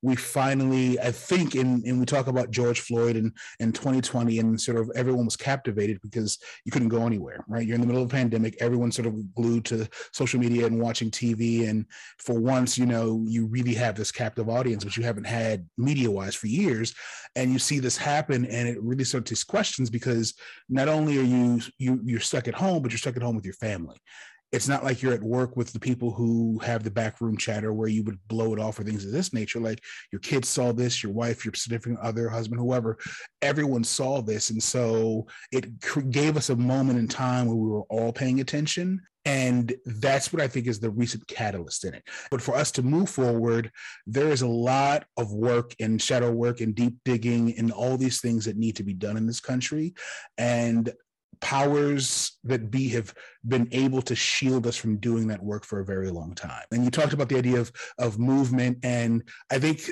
we 0.03 0.15
finally 0.15 0.99
i 0.99 1.11
think 1.11 1.55
in 1.55 1.81
and 1.85 1.99
we 1.99 2.05
talk 2.05 2.27
about 2.27 2.51
george 2.51 2.81
floyd 2.81 3.15
and 3.15 3.31
in 3.59 3.71
2020 3.71 4.39
and 4.39 4.61
sort 4.61 4.77
of 4.77 4.91
everyone 4.95 5.25
was 5.25 5.35
captivated 5.35 5.99
because 6.01 6.37
you 6.65 6.71
couldn't 6.71 6.89
go 6.89 7.05
anywhere 7.05 7.43
right? 7.47 7.67
You're 7.67 7.75
in 7.75 7.81
the 7.81 7.87
middle 7.87 8.01
of 8.01 8.09
a 8.09 8.11
pandemic. 8.11 8.57
Everyone's 8.59 8.95
sort 8.95 9.07
of 9.07 9.33
glued 9.35 9.65
to 9.65 9.87
social 10.11 10.39
media 10.39 10.65
and 10.65 10.79
watching 10.79 11.11
tv 11.11 11.69
and 11.69 11.85
for 12.17 12.39
once 12.39 12.77
you 12.77 12.85
know 12.85 13.23
you 13.27 13.45
really 13.45 13.73
have 13.73 13.95
this 13.95 14.11
captive 14.11 14.49
audience 14.49 14.83
which 14.83 14.97
you 14.97 15.03
haven't 15.03 15.25
had 15.25 15.67
media 15.77 16.09
wise 16.09 16.35
for 16.35 16.47
years. 16.47 16.93
And 17.35 17.51
you 17.51 17.59
see 17.59 17.79
this 17.79 17.97
happen 17.97 18.45
and 18.45 18.67
it 18.67 18.81
really 18.81 19.03
starts 19.03 19.29
these 19.29 19.43
questions 19.43 19.89
because 19.89 20.33
not 20.69 20.87
only 20.87 21.17
are 21.19 21.23
you 21.23 21.61
you 21.77 22.01
you're 22.03 22.19
stuck 22.19 22.47
at 22.47 22.55
home 22.55 22.81
but 22.81 22.91
you're 22.91 22.97
stuck 22.97 23.17
at 23.17 23.23
home 23.23 23.35
with 23.35 23.45
your 23.45 23.55
family 23.55 23.97
it's 24.53 24.67
not 24.67 24.83
like 24.83 25.01
you're 25.01 25.13
at 25.13 25.23
work 25.23 25.57
with 25.57 25.73
the 25.73 25.79
people 25.79 26.11
who 26.11 26.59
have 26.59 26.83
the 26.83 26.91
backroom 26.91 27.35
chatter 27.35 27.73
where 27.73 27.87
you 27.87 28.03
would 28.03 28.19
blow 28.27 28.53
it 28.53 28.59
off 28.59 28.79
or 28.79 28.83
things 28.83 29.03
of 29.03 29.11
this 29.11 29.33
nature. 29.33 29.59
Like 29.59 29.81
your 30.11 30.19
kids 30.19 30.47
saw 30.47 30.71
this 30.71 31.01
your 31.01 31.11
wife 31.11 31.43
your 31.43 31.55
significant 31.55 31.99
other 31.99 32.29
husband 32.29 32.61
whoever 32.61 32.99
everyone 33.41 33.83
saw 33.83 34.21
this. 34.21 34.51
And 34.51 34.61
so 34.61 35.25
it 35.51 35.79
gave 36.11 36.37
us 36.37 36.51
a 36.51 36.55
moment 36.55 36.99
in 36.99 37.07
time 37.07 37.47
where 37.47 37.55
we 37.55 37.67
were 37.67 37.81
all 37.89 38.13
paying 38.13 38.41
attention. 38.41 39.01
And 39.25 39.73
that's 39.85 40.33
what 40.33 40.41
i 40.41 40.47
think 40.49 40.67
is 40.67 40.79
the 40.79 40.89
recent 40.89 41.25
catalyst 41.27 41.85
in 41.85 41.95
it. 41.95 42.03
But 42.29 42.41
for 42.41 42.55
us 42.55 42.71
to 42.73 42.83
move 42.83 43.09
forward 43.09 43.71
there 44.05 44.27
is 44.27 44.43
a 44.43 44.47
lot 44.47 45.05
of 45.17 45.33
work 45.33 45.73
and 45.79 45.99
shadow 45.99 46.31
work 46.31 46.61
and 46.61 46.75
deep 46.75 46.97
digging 47.05 47.57
and 47.57 47.71
all 47.71 47.97
these 47.97 48.21
things 48.21 48.45
that 48.45 48.57
need 48.57 48.75
to 48.75 48.83
be 48.83 48.93
done 48.93 49.17
in 49.17 49.25
this 49.25 49.39
country. 49.39 49.95
And 50.37 50.93
powers 51.41 52.37
that 52.43 52.71
be 52.71 52.89
have 52.89 53.13
been 53.47 53.67
able 53.71 54.01
to 54.01 54.15
shield 54.15 54.67
us 54.67 54.75
from 54.75 54.97
doing 54.97 55.27
that 55.27 55.43
work 55.43 55.65
for 55.65 55.79
a 55.79 55.85
very 55.85 56.09
long 56.09 56.33
time. 56.35 56.63
And 56.71 56.83
you 56.83 56.91
talked 56.91 57.13
about 57.13 57.29
the 57.29 57.37
idea 57.37 57.59
of 57.59 57.71
of 57.97 58.19
movement 58.19 58.79
and 58.83 59.23
i 59.51 59.59
think 59.59 59.91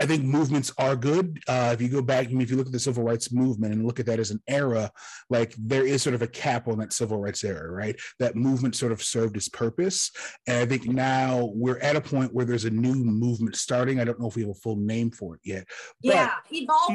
I 0.00 0.06
think 0.06 0.24
movements 0.24 0.72
are 0.78 0.96
good. 0.96 1.38
Uh, 1.48 1.70
if 1.72 1.80
you 1.80 1.88
go 1.88 2.02
back, 2.02 2.26
I 2.26 2.30
mean, 2.30 2.42
if 2.42 2.50
you 2.50 2.56
look 2.56 2.66
at 2.66 2.72
the 2.72 2.78
civil 2.78 3.02
rights 3.04 3.32
movement 3.32 3.72
and 3.74 3.86
look 3.86 3.98
at 4.00 4.06
that 4.06 4.18
as 4.18 4.30
an 4.30 4.42
era, 4.46 4.90
like 5.30 5.54
there 5.58 5.86
is 5.86 6.02
sort 6.02 6.14
of 6.14 6.22
a 6.22 6.26
cap 6.26 6.68
on 6.68 6.78
that 6.78 6.92
civil 6.92 7.18
rights 7.18 7.44
era, 7.44 7.70
right? 7.70 7.96
That 8.18 8.36
movement 8.36 8.76
sort 8.76 8.92
of 8.92 9.02
served 9.02 9.36
its 9.36 9.48
purpose. 9.48 10.10
And 10.46 10.58
I 10.58 10.66
think 10.66 10.86
now 10.86 11.50
we're 11.54 11.78
at 11.80 11.96
a 11.96 12.00
point 12.00 12.34
where 12.34 12.44
there's 12.44 12.64
a 12.66 12.70
new 12.70 12.94
movement 12.94 13.56
starting. 13.56 14.00
I 14.00 14.04
don't 14.04 14.20
know 14.20 14.28
if 14.28 14.36
we 14.36 14.42
have 14.42 14.50
a 14.50 14.54
full 14.54 14.76
name 14.76 15.10
for 15.10 15.34
it 15.36 15.40
yet. 15.44 15.66
but- 16.02 16.08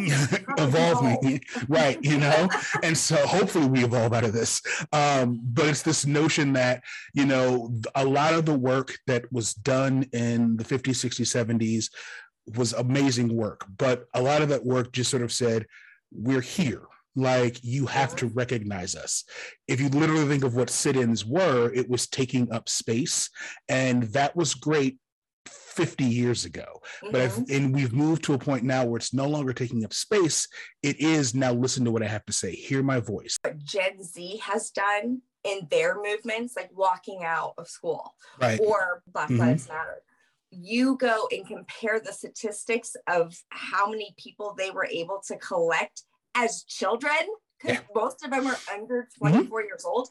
yeah, 0.06 0.38
evolving 0.58 1.42
right 1.68 1.98
you 2.04 2.18
know 2.18 2.48
and 2.84 2.98
so 2.98 3.16
hopefully 3.28 3.68
we 3.68 3.84
evolve 3.84 4.14
out 4.14 4.24
of 4.24 4.34
this 4.34 4.62
um 4.94 5.40
but 5.44 5.66
it's 5.68 5.82
this 5.82 6.06
notion 6.06 6.54
that 6.54 6.84
you 7.14 7.26
know 7.26 7.72
a 7.96 8.06
lot 8.06 8.34
of 8.34 8.46
the 8.46 8.54
work 8.58 8.98
that 9.08 9.32
was 9.32 9.54
done 9.54 10.04
in 10.14 10.56
the 10.58 10.64
50s 10.64 10.96
60s 11.06 11.28
70s 11.60 11.90
was 12.58 12.74
amazing 12.74 13.36
work 13.36 13.66
but 13.78 14.06
a 14.16 14.22
lot 14.22 14.42
of 14.42 14.50
that 14.50 14.66
work 14.66 14.92
just 14.92 15.10
sort 15.12 15.24
of 15.24 15.32
said 15.32 15.66
we're 16.14 16.42
here. 16.42 16.82
Like 17.16 17.58
you 17.64 17.86
have 17.88 18.16
to 18.18 18.28
recognize 18.28 18.96
us. 18.96 19.24
If 19.68 19.80
you 19.82 19.90
literally 19.90 20.28
think 20.28 20.44
of 20.44 20.56
what 20.56 20.70
sit-ins 20.70 21.26
were 21.26 21.72
it 21.74 21.90
was 21.90 22.08
taking 22.08 22.52
up 22.52 22.68
space 22.70 23.30
and 23.70 24.04
that 24.14 24.36
was 24.36 24.54
great 24.54 24.98
50 25.46 26.04
years 26.04 26.46
ago. 26.46 26.82
But 27.02 27.14
Mhm. 27.14 27.24
I've, 27.24 27.50
and 27.50 27.76
we've 27.76 27.94
moved 27.94 28.24
to 28.26 28.34
a 28.34 28.38
point 28.38 28.64
now 28.64 28.86
where 28.86 28.98
it's 28.98 29.14
no 29.14 29.28
longer 29.28 29.54
taking 29.54 29.84
up 29.86 29.94
space. 29.94 30.48
It 30.84 31.00
is 31.00 31.34
now 31.34 31.54
listen 31.54 31.86
to 31.86 31.92
what 31.92 32.04
i 32.04 32.08
have 32.08 32.26
to 32.26 32.34
say. 32.34 32.52
Hear 32.54 32.84
my 32.84 33.00
voice. 33.00 33.38
What 33.42 33.58
Gen 33.64 34.04
Z 34.04 34.38
has 34.44 34.70
done 34.70 35.22
in 35.44 35.68
their 35.72 35.96
movements, 36.02 36.56
like 36.56 36.70
walking 36.74 37.24
out 37.24 37.54
of 37.58 37.68
school 37.70 38.16
right. 38.40 38.60
or 38.60 39.02
Black 39.08 39.30
Mhm. 39.30 39.40
Lives 39.40 39.68
Matter. 39.70 40.02
You 40.52 40.98
go 40.98 41.28
and 41.32 41.48
compare 41.48 42.00
the 42.00 42.12
statistics 42.14 42.96
of 43.08 43.36
how 43.50 43.90
many 43.90 44.14
people 44.18 44.54
they 44.58 44.70
were 44.70 44.86
able 44.86 45.22
to 45.28 45.38
collect 45.38 46.04
as 46.36 46.64
children, 46.64 47.18
because 47.62 47.80
most 47.96 48.24
of 48.24 48.32
them 48.32 48.48
are 48.48 48.58
under 48.72 49.08
Mm-hmm. 49.22 49.38
24 49.38 49.64
years 49.64 49.86
old, 49.86 50.10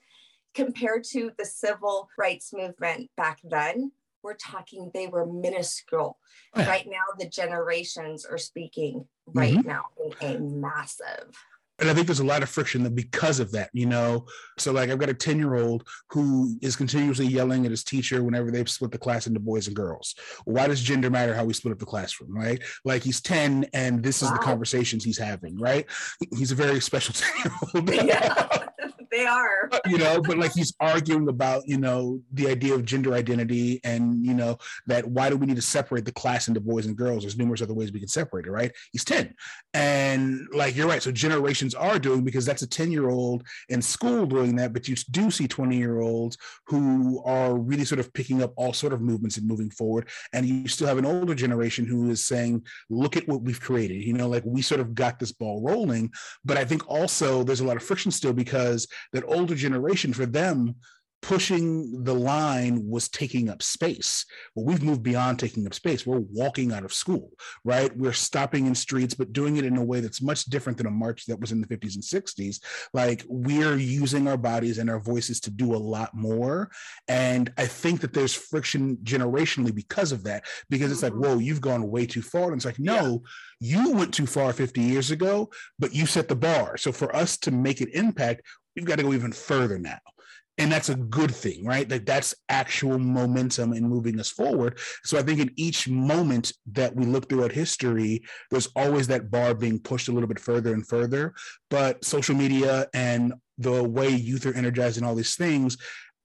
compared 0.54 1.04
to 1.04 1.30
the 1.38 1.44
civil 1.44 2.08
rights 2.18 2.52
movement 2.52 3.10
back 3.16 3.38
then. 3.44 3.92
We're 4.22 4.34
talking 4.34 4.90
they 4.92 5.06
were 5.06 5.26
minuscule. 5.26 6.18
Oh, 6.54 6.60
yeah. 6.60 6.68
Right 6.68 6.86
now, 6.86 7.04
the 7.18 7.28
generations 7.28 8.24
are 8.26 8.38
speaking 8.38 9.06
right 9.26 9.54
Mhm. 9.54 9.64
now 9.64 9.84
in 10.02 10.12
a 10.20 10.38
massive 10.38 11.34
And 11.80 11.88
I 11.88 11.94
think 11.94 12.06
there's 12.06 12.20
a 12.20 12.24
lot 12.24 12.42
of 12.42 12.48
friction 12.48 12.88
because 12.94 13.40
of 13.40 13.52
that, 13.52 13.70
you 13.72 13.86
know. 13.86 14.26
So 14.58 14.72
like 14.72 14.90
I've 14.90 14.98
got 14.98 15.08
a 15.08 15.14
10 15.14 15.38
year 15.38 15.56
old 15.56 15.86
who 16.10 16.56
is 16.60 16.76
continuously 16.76 17.26
yelling 17.26 17.64
at 17.64 17.70
his 17.70 17.84
teacher 17.84 18.22
whenever 18.22 18.50
they 18.50 18.64
split 18.66 18.90
the 18.90 18.98
class 18.98 19.26
into 19.26 19.40
boys 19.40 19.66
and 19.66 19.76
girls. 19.76 20.14
Why 20.44 20.66
does 20.66 20.82
gender 20.82 21.10
matter 21.10 21.34
how 21.34 21.44
we 21.44 21.54
split 21.54 21.72
up 21.72 21.78
the 21.78 21.86
classroom, 21.86 22.36
right? 22.36 22.62
Like 22.84 23.02
he's 23.02 23.20
10 23.20 23.66
and 23.72 24.02
this 24.02 24.22
is 24.22 24.30
the 24.30 24.38
conversations 24.38 25.04
he's 25.04 25.18
having, 25.18 25.58
right? 25.58 25.86
He's 26.36 26.52
a 26.52 26.56
very 26.56 26.80
special 26.80 27.14
10 27.74 27.84
year 27.94 28.00
old. 28.02 28.06
yeah, 28.06 28.66
they 29.20 29.26
are. 29.26 29.68
Uh, 29.70 29.78
you 29.86 29.98
know, 29.98 30.20
but 30.20 30.38
like 30.38 30.52
he's 30.52 30.72
arguing 30.80 31.28
about, 31.28 31.66
you 31.66 31.78
know, 31.78 32.20
the 32.32 32.48
idea 32.48 32.74
of 32.74 32.84
gender 32.84 33.14
identity 33.14 33.80
and, 33.84 34.24
you 34.24 34.34
know, 34.34 34.58
that 34.86 35.06
why 35.06 35.28
do 35.28 35.36
we 35.36 35.46
need 35.46 35.56
to 35.56 35.62
separate 35.62 36.04
the 36.04 36.12
class 36.12 36.48
into 36.48 36.60
boys 36.60 36.86
and 36.86 36.96
girls? 36.96 37.22
There's 37.22 37.36
numerous 37.36 37.62
other 37.62 37.74
ways 37.74 37.92
we 37.92 37.98
can 37.98 38.08
separate 38.08 38.46
it, 38.46 38.50
right? 38.50 38.72
He's 38.92 39.04
10. 39.04 39.34
And 39.74 40.46
like 40.54 40.74
you're 40.74 40.88
right. 40.88 41.02
So 41.02 41.12
generations 41.12 41.74
are 41.74 41.98
doing 41.98 42.24
because 42.24 42.46
that's 42.46 42.62
a 42.62 42.66
10 42.66 42.90
year 42.90 43.10
old 43.10 43.44
in 43.68 43.82
school 43.82 44.26
doing 44.26 44.56
that, 44.56 44.72
but 44.72 44.88
you 44.88 44.96
do 45.10 45.30
see 45.30 45.46
20 45.46 45.76
year 45.76 46.00
olds 46.00 46.38
who 46.66 47.22
are 47.24 47.56
really 47.56 47.84
sort 47.84 48.00
of 48.00 48.12
picking 48.12 48.42
up 48.42 48.52
all 48.56 48.72
sort 48.72 48.92
of 48.92 49.00
movements 49.00 49.36
and 49.36 49.46
moving 49.46 49.70
forward. 49.70 50.08
And 50.32 50.46
you 50.46 50.68
still 50.68 50.86
have 50.86 50.98
an 50.98 51.06
older 51.06 51.34
generation 51.34 51.86
who 51.86 52.10
is 52.10 52.24
saying, 52.24 52.64
look 52.88 53.16
at 53.16 53.28
what 53.28 53.42
we've 53.42 53.60
created. 53.60 54.02
You 54.02 54.14
know, 54.14 54.28
like 54.28 54.44
we 54.46 54.62
sort 54.62 54.80
of 54.80 54.94
got 54.94 55.18
this 55.18 55.32
ball 55.32 55.60
rolling. 55.62 56.10
But 56.44 56.56
I 56.56 56.64
think 56.64 56.88
also 56.88 57.42
there's 57.42 57.60
a 57.60 57.66
lot 57.66 57.76
of 57.76 57.82
friction 57.82 58.10
still 58.10 58.32
because 58.32 58.86
that 59.12 59.24
older 59.26 59.54
generation 59.54 60.12
for 60.12 60.26
them 60.26 60.76
pushing 61.22 62.02
the 62.04 62.14
line 62.14 62.88
was 62.88 63.08
taking 63.08 63.48
up 63.48 63.62
space. 63.62 64.24
Well, 64.54 64.64
we've 64.64 64.82
moved 64.82 65.02
beyond 65.02 65.38
taking 65.38 65.66
up 65.66 65.74
space. 65.74 66.06
We're 66.06 66.24
walking 66.32 66.72
out 66.72 66.84
of 66.84 66.94
school, 66.94 67.30
right? 67.64 67.94
We're 67.96 68.12
stopping 68.12 68.66
in 68.66 68.74
streets, 68.74 69.14
but 69.14 69.32
doing 69.32 69.56
it 69.56 69.64
in 69.64 69.76
a 69.76 69.84
way 69.84 70.00
that's 70.00 70.22
much 70.22 70.44
different 70.46 70.78
than 70.78 70.86
a 70.86 70.90
march 70.90 71.26
that 71.26 71.40
was 71.40 71.52
in 71.52 71.60
the 71.60 71.66
50s 71.66 71.94
and 71.94 72.02
60s. 72.02 72.60
Like 72.94 73.24
we're 73.28 73.76
using 73.76 74.28
our 74.28 74.38
bodies 74.38 74.78
and 74.78 74.88
our 74.88 75.00
voices 75.00 75.40
to 75.40 75.50
do 75.50 75.74
a 75.74 75.76
lot 75.76 76.14
more. 76.14 76.70
And 77.08 77.52
I 77.58 77.66
think 77.66 78.00
that 78.00 78.14
there's 78.14 78.34
friction 78.34 78.96
generationally 79.02 79.74
because 79.74 80.12
of 80.12 80.24
that, 80.24 80.44
because 80.70 80.90
it's 80.90 81.02
like, 81.02 81.12
mm-hmm. 81.12 81.34
whoa, 81.34 81.38
you've 81.38 81.60
gone 81.60 81.90
way 81.90 82.06
too 82.06 82.22
far. 82.22 82.44
And 82.44 82.56
it's 82.56 82.64
like, 82.64 82.78
no, 82.78 83.22
yeah. 83.60 83.82
you 83.82 83.92
went 83.92 84.14
too 84.14 84.26
far 84.26 84.52
50 84.52 84.80
years 84.80 85.10
ago, 85.10 85.50
but 85.78 85.94
you 85.94 86.06
set 86.06 86.28
the 86.28 86.36
bar. 86.36 86.78
So 86.78 86.92
for 86.92 87.14
us 87.14 87.36
to 87.38 87.50
make 87.50 87.80
an 87.80 87.88
impact, 87.92 88.42
we've 88.76 88.84
got 88.84 88.96
to 88.96 89.02
go 89.02 89.12
even 89.12 89.32
further 89.32 89.78
now 89.78 89.98
and 90.58 90.70
that's 90.70 90.90
a 90.90 90.94
good 90.94 91.34
thing 91.34 91.64
right 91.64 91.90
like 91.90 92.04
that's 92.04 92.34
actual 92.48 92.98
momentum 92.98 93.72
in 93.72 93.88
moving 93.88 94.20
us 94.20 94.30
forward 94.30 94.78
so 95.04 95.18
i 95.18 95.22
think 95.22 95.40
in 95.40 95.50
each 95.56 95.88
moment 95.88 96.52
that 96.70 96.94
we 96.94 97.04
look 97.04 97.28
throughout 97.28 97.52
history 97.52 98.22
there's 98.50 98.68
always 98.76 99.06
that 99.06 99.30
bar 99.30 99.54
being 99.54 99.78
pushed 99.78 100.08
a 100.08 100.12
little 100.12 100.28
bit 100.28 100.38
further 100.38 100.74
and 100.74 100.86
further 100.86 101.32
but 101.70 102.04
social 102.04 102.34
media 102.34 102.86
and 102.94 103.32
the 103.58 103.82
way 103.82 104.08
youth 104.08 104.46
are 104.46 104.54
energized 104.54 104.96
and 104.96 105.06
all 105.06 105.14
these 105.14 105.36
things 105.36 105.76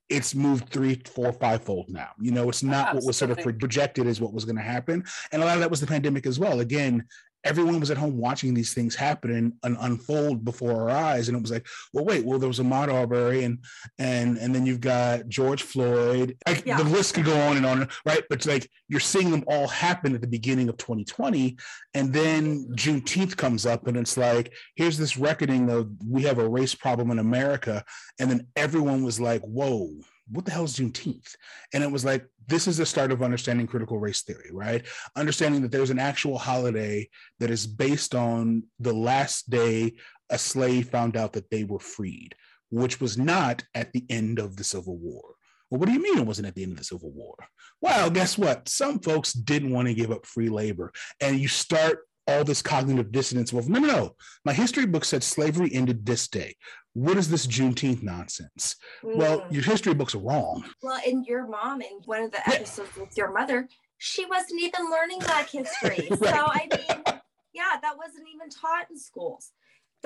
it's 0.08 0.34
moved 0.34 0.68
three, 0.68 1.02
four, 1.04 1.32
five 1.32 1.64
fold 1.64 1.86
now. 1.88 2.10
You 2.20 2.30
know, 2.30 2.48
it's 2.48 2.62
not 2.62 2.88
Absolutely. 2.88 2.96
what 2.96 3.06
was 3.08 3.16
sort 3.16 3.30
of 3.32 3.38
projected 3.58 4.06
as 4.06 4.20
what 4.20 4.32
was 4.32 4.44
going 4.44 4.56
to 4.56 4.62
happen. 4.62 5.04
And 5.32 5.42
a 5.42 5.44
lot 5.44 5.54
of 5.54 5.60
that 5.60 5.70
was 5.70 5.80
the 5.80 5.86
pandemic 5.86 6.26
as 6.26 6.38
well. 6.38 6.60
Again, 6.60 7.04
everyone 7.46 7.80
was 7.80 7.90
at 7.90 7.96
home 7.96 8.16
watching 8.16 8.54
these 8.54 8.74
things 8.74 8.94
happen 8.94 9.30
and, 9.30 9.52
and, 9.62 9.76
unfold 9.80 10.44
before 10.44 10.72
our 10.72 10.90
eyes. 10.90 11.28
And 11.28 11.36
it 11.36 11.40
was 11.40 11.50
like 11.50 11.66
well 11.92 12.04
wait 12.04 12.24
well 12.24 12.38
there 12.38 12.48
was 12.48 12.60
a 12.60 12.62
Ahmaud 12.62 12.92
Arbery 12.92 13.44
and 13.44 13.58
and 13.98 14.36
and 14.38 14.54
then 14.54 14.66
you've 14.66 14.80
got 14.80 15.28
George 15.28 15.62
Floyd. 15.62 16.36
Yeah. 16.64 16.78
the 16.78 16.84
list 16.84 17.14
could 17.14 17.24
go 17.24 17.38
on 17.38 17.56
and 17.56 17.66
on 17.66 17.88
right? 18.04 18.22
But 18.28 18.44
like 18.46 18.68
you're 18.88 19.00
seeing 19.00 19.30
them 19.30 19.44
all 19.46 19.68
happen 19.68 20.14
at 20.14 20.20
the 20.20 20.26
beginning 20.26 20.68
of 20.68 20.76
2020 20.76 21.56
and 21.94 22.12
then 22.12 22.66
Juneteenth 22.72 23.36
comes 23.36 23.66
up 23.66 23.86
and 23.86 23.96
it's 23.96 24.16
like 24.16 24.52
here's 24.74 24.98
this 24.98 25.16
reckoning 25.16 25.70
of 25.70 25.90
we 26.06 26.22
have 26.22 26.38
a 26.38 26.48
race 26.48 26.74
problem 26.74 27.10
in 27.10 27.18
America. 27.18 27.84
And 28.18 28.30
then 28.30 28.46
everyone 28.56 29.04
was 29.04 29.20
like 29.20 29.42
whoa 29.42 29.90
what 30.30 30.44
the 30.44 30.50
hell 30.50 30.64
is 30.64 30.76
Juneteenth? 30.76 31.34
And 31.72 31.82
it 31.84 31.90
was 31.90 32.04
like, 32.04 32.26
this 32.48 32.66
is 32.66 32.76
the 32.76 32.86
start 32.86 33.12
of 33.12 33.22
understanding 33.22 33.66
critical 33.66 33.98
race 33.98 34.22
theory, 34.22 34.50
right? 34.52 34.84
Understanding 35.16 35.62
that 35.62 35.70
there's 35.70 35.90
an 35.90 35.98
actual 35.98 36.38
holiday 36.38 37.08
that 37.40 37.50
is 37.50 37.66
based 37.66 38.14
on 38.14 38.64
the 38.78 38.92
last 38.92 39.50
day 39.50 39.94
a 40.30 40.38
slave 40.38 40.88
found 40.88 41.16
out 41.16 41.32
that 41.34 41.50
they 41.50 41.64
were 41.64 41.78
freed, 41.78 42.34
which 42.70 43.00
was 43.00 43.16
not 43.16 43.64
at 43.74 43.92
the 43.92 44.04
end 44.10 44.38
of 44.38 44.56
the 44.56 44.64
Civil 44.64 44.96
War. 44.96 45.34
Well, 45.70 45.80
what 45.80 45.86
do 45.86 45.92
you 45.92 46.02
mean 46.02 46.18
it 46.18 46.26
wasn't 46.26 46.48
at 46.48 46.54
the 46.54 46.62
end 46.62 46.72
of 46.72 46.78
the 46.78 46.84
Civil 46.84 47.10
War? 47.10 47.34
Well, 47.80 48.10
guess 48.10 48.38
what? 48.38 48.68
Some 48.68 49.00
folks 49.00 49.32
didn't 49.32 49.72
want 49.72 49.88
to 49.88 49.94
give 49.94 50.10
up 50.10 50.26
free 50.26 50.48
labor. 50.48 50.92
And 51.20 51.38
you 51.38 51.48
start 51.48 52.00
all 52.28 52.44
this 52.44 52.62
cognitive 52.62 53.12
dissonance. 53.12 53.52
Well, 53.52 53.64
no, 53.68 53.78
no, 53.78 53.86
no. 53.86 54.14
My 54.44 54.52
history 54.52 54.86
book 54.86 55.04
said 55.04 55.22
slavery 55.22 55.70
ended 55.72 56.04
this 56.06 56.28
day 56.28 56.54
what 56.96 57.18
is 57.18 57.28
this 57.28 57.46
Juneteenth 57.46 58.02
nonsense? 58.02 58.74
Mm. 59.04 59.16
Well, 59.16 59.46
your 59.50 59.62
history 59.62 59.92
books 59.92 60.14
are 60.14 60.18
wrong. 60.18 60.64
Well, 60.82 60.98
and 61.06 61.26
your 61.26 61.46
mom 61.46 61.82
in 61.82 62.00
one 62.06 62.22
of 62.22 62.32
the 62.32 62.48
episodes 62.48 62.88
yeah. 62.96 63.02
with 63.02 63.16
your 63.18 63.32
mother, 63.32 63.68
she 63.98 64.24
wasn't 64.24 64.62
even 64.62 64.90
learning 64.90 65.18
Black 65.18 65.50
history. 65.50 66.08
right. 66.10 66.18
So 66.18 66.46
I 66.48 66.68
mean, 66.70 67.20
yeah, 67.52 67.76
that 67.82 67.98
wasn't 67.98 68.26
even 68.34 68.48
taught 68.48 68.90
in 68.90 68.98
schools. 68.98 69.52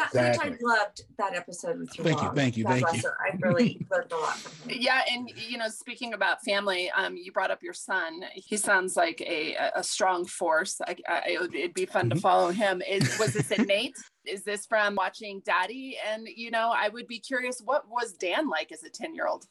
That, 0.01 0.29
exactly. 0.29 0.51
which 0.51 0.61
I 0.63 0.67
loved 0.67 1.03
that 1.19 1.35
episode 1.35 1.79
with 1.79 1.97
you. 1.99 2.05
Thank 2.05 2.23
you, 2.23 2.31
thank 2.35 2.57
you, 2.57 2.65
thank 2.65 3.03
you. 3.03 3.11
I 3.21 3.37
really 3.43 3.87
learned 3.91 4.13
a 4.13 4.17
lot 4.17 4.37
from 4.37 4.71
him. 4.71 4.79
Yeah, 4.81 5.03
and 5.11 5.31
you 5.37 5.59
know, 5.59 5.69
speaking 5.69 6.15
about 6.15 6.43
family, 6.43 6.91
um, 6.97 7.17
you 7.17 7.33
brought 7.33 7.51
up 7.51 7.63
your 7.63 7.75
son. 7.75 8.25
He 8.35 8.57
sounds 8.57 8.97
like 8.97 9.21
a 9.21 9.57
a 9.75 9.83
strong 9.83 10.25
force. 10.25 10.81
I, 10.87 10.97
I 11.09 11.39
it'd 11.55 11.75
be 11.75 11.87
fun 11.87 12.07
mm-hmm. 12.07 12.17
to 12.17 12.21
follow 12.21 12.51
him. 12.51 12.83
Is 12.89 13.19
was 13.19 13.35
this 13.35 13.51
innate? 13.59 13.97
is 14.27 14.45
this 14.45 14.67
from 14.67 14.95
watching 14.95 15.43
Daddy? 15.45 15.97
And 16.11 16.27
you 16.35 16.51
know, 16.51 16.73
I 16.75 16.89
would 16.89 17.07
be 17.07 17.19
curious, 17.19 17.61
what 17.65 17.89
was 17.89 18.13
Dan 18.13 18.49
like 18.49 18.73
as 18.73 18.83
a 18.83 18.91
ten 18.91 19.15
year 19.15 19.27
old? 19.27 19.47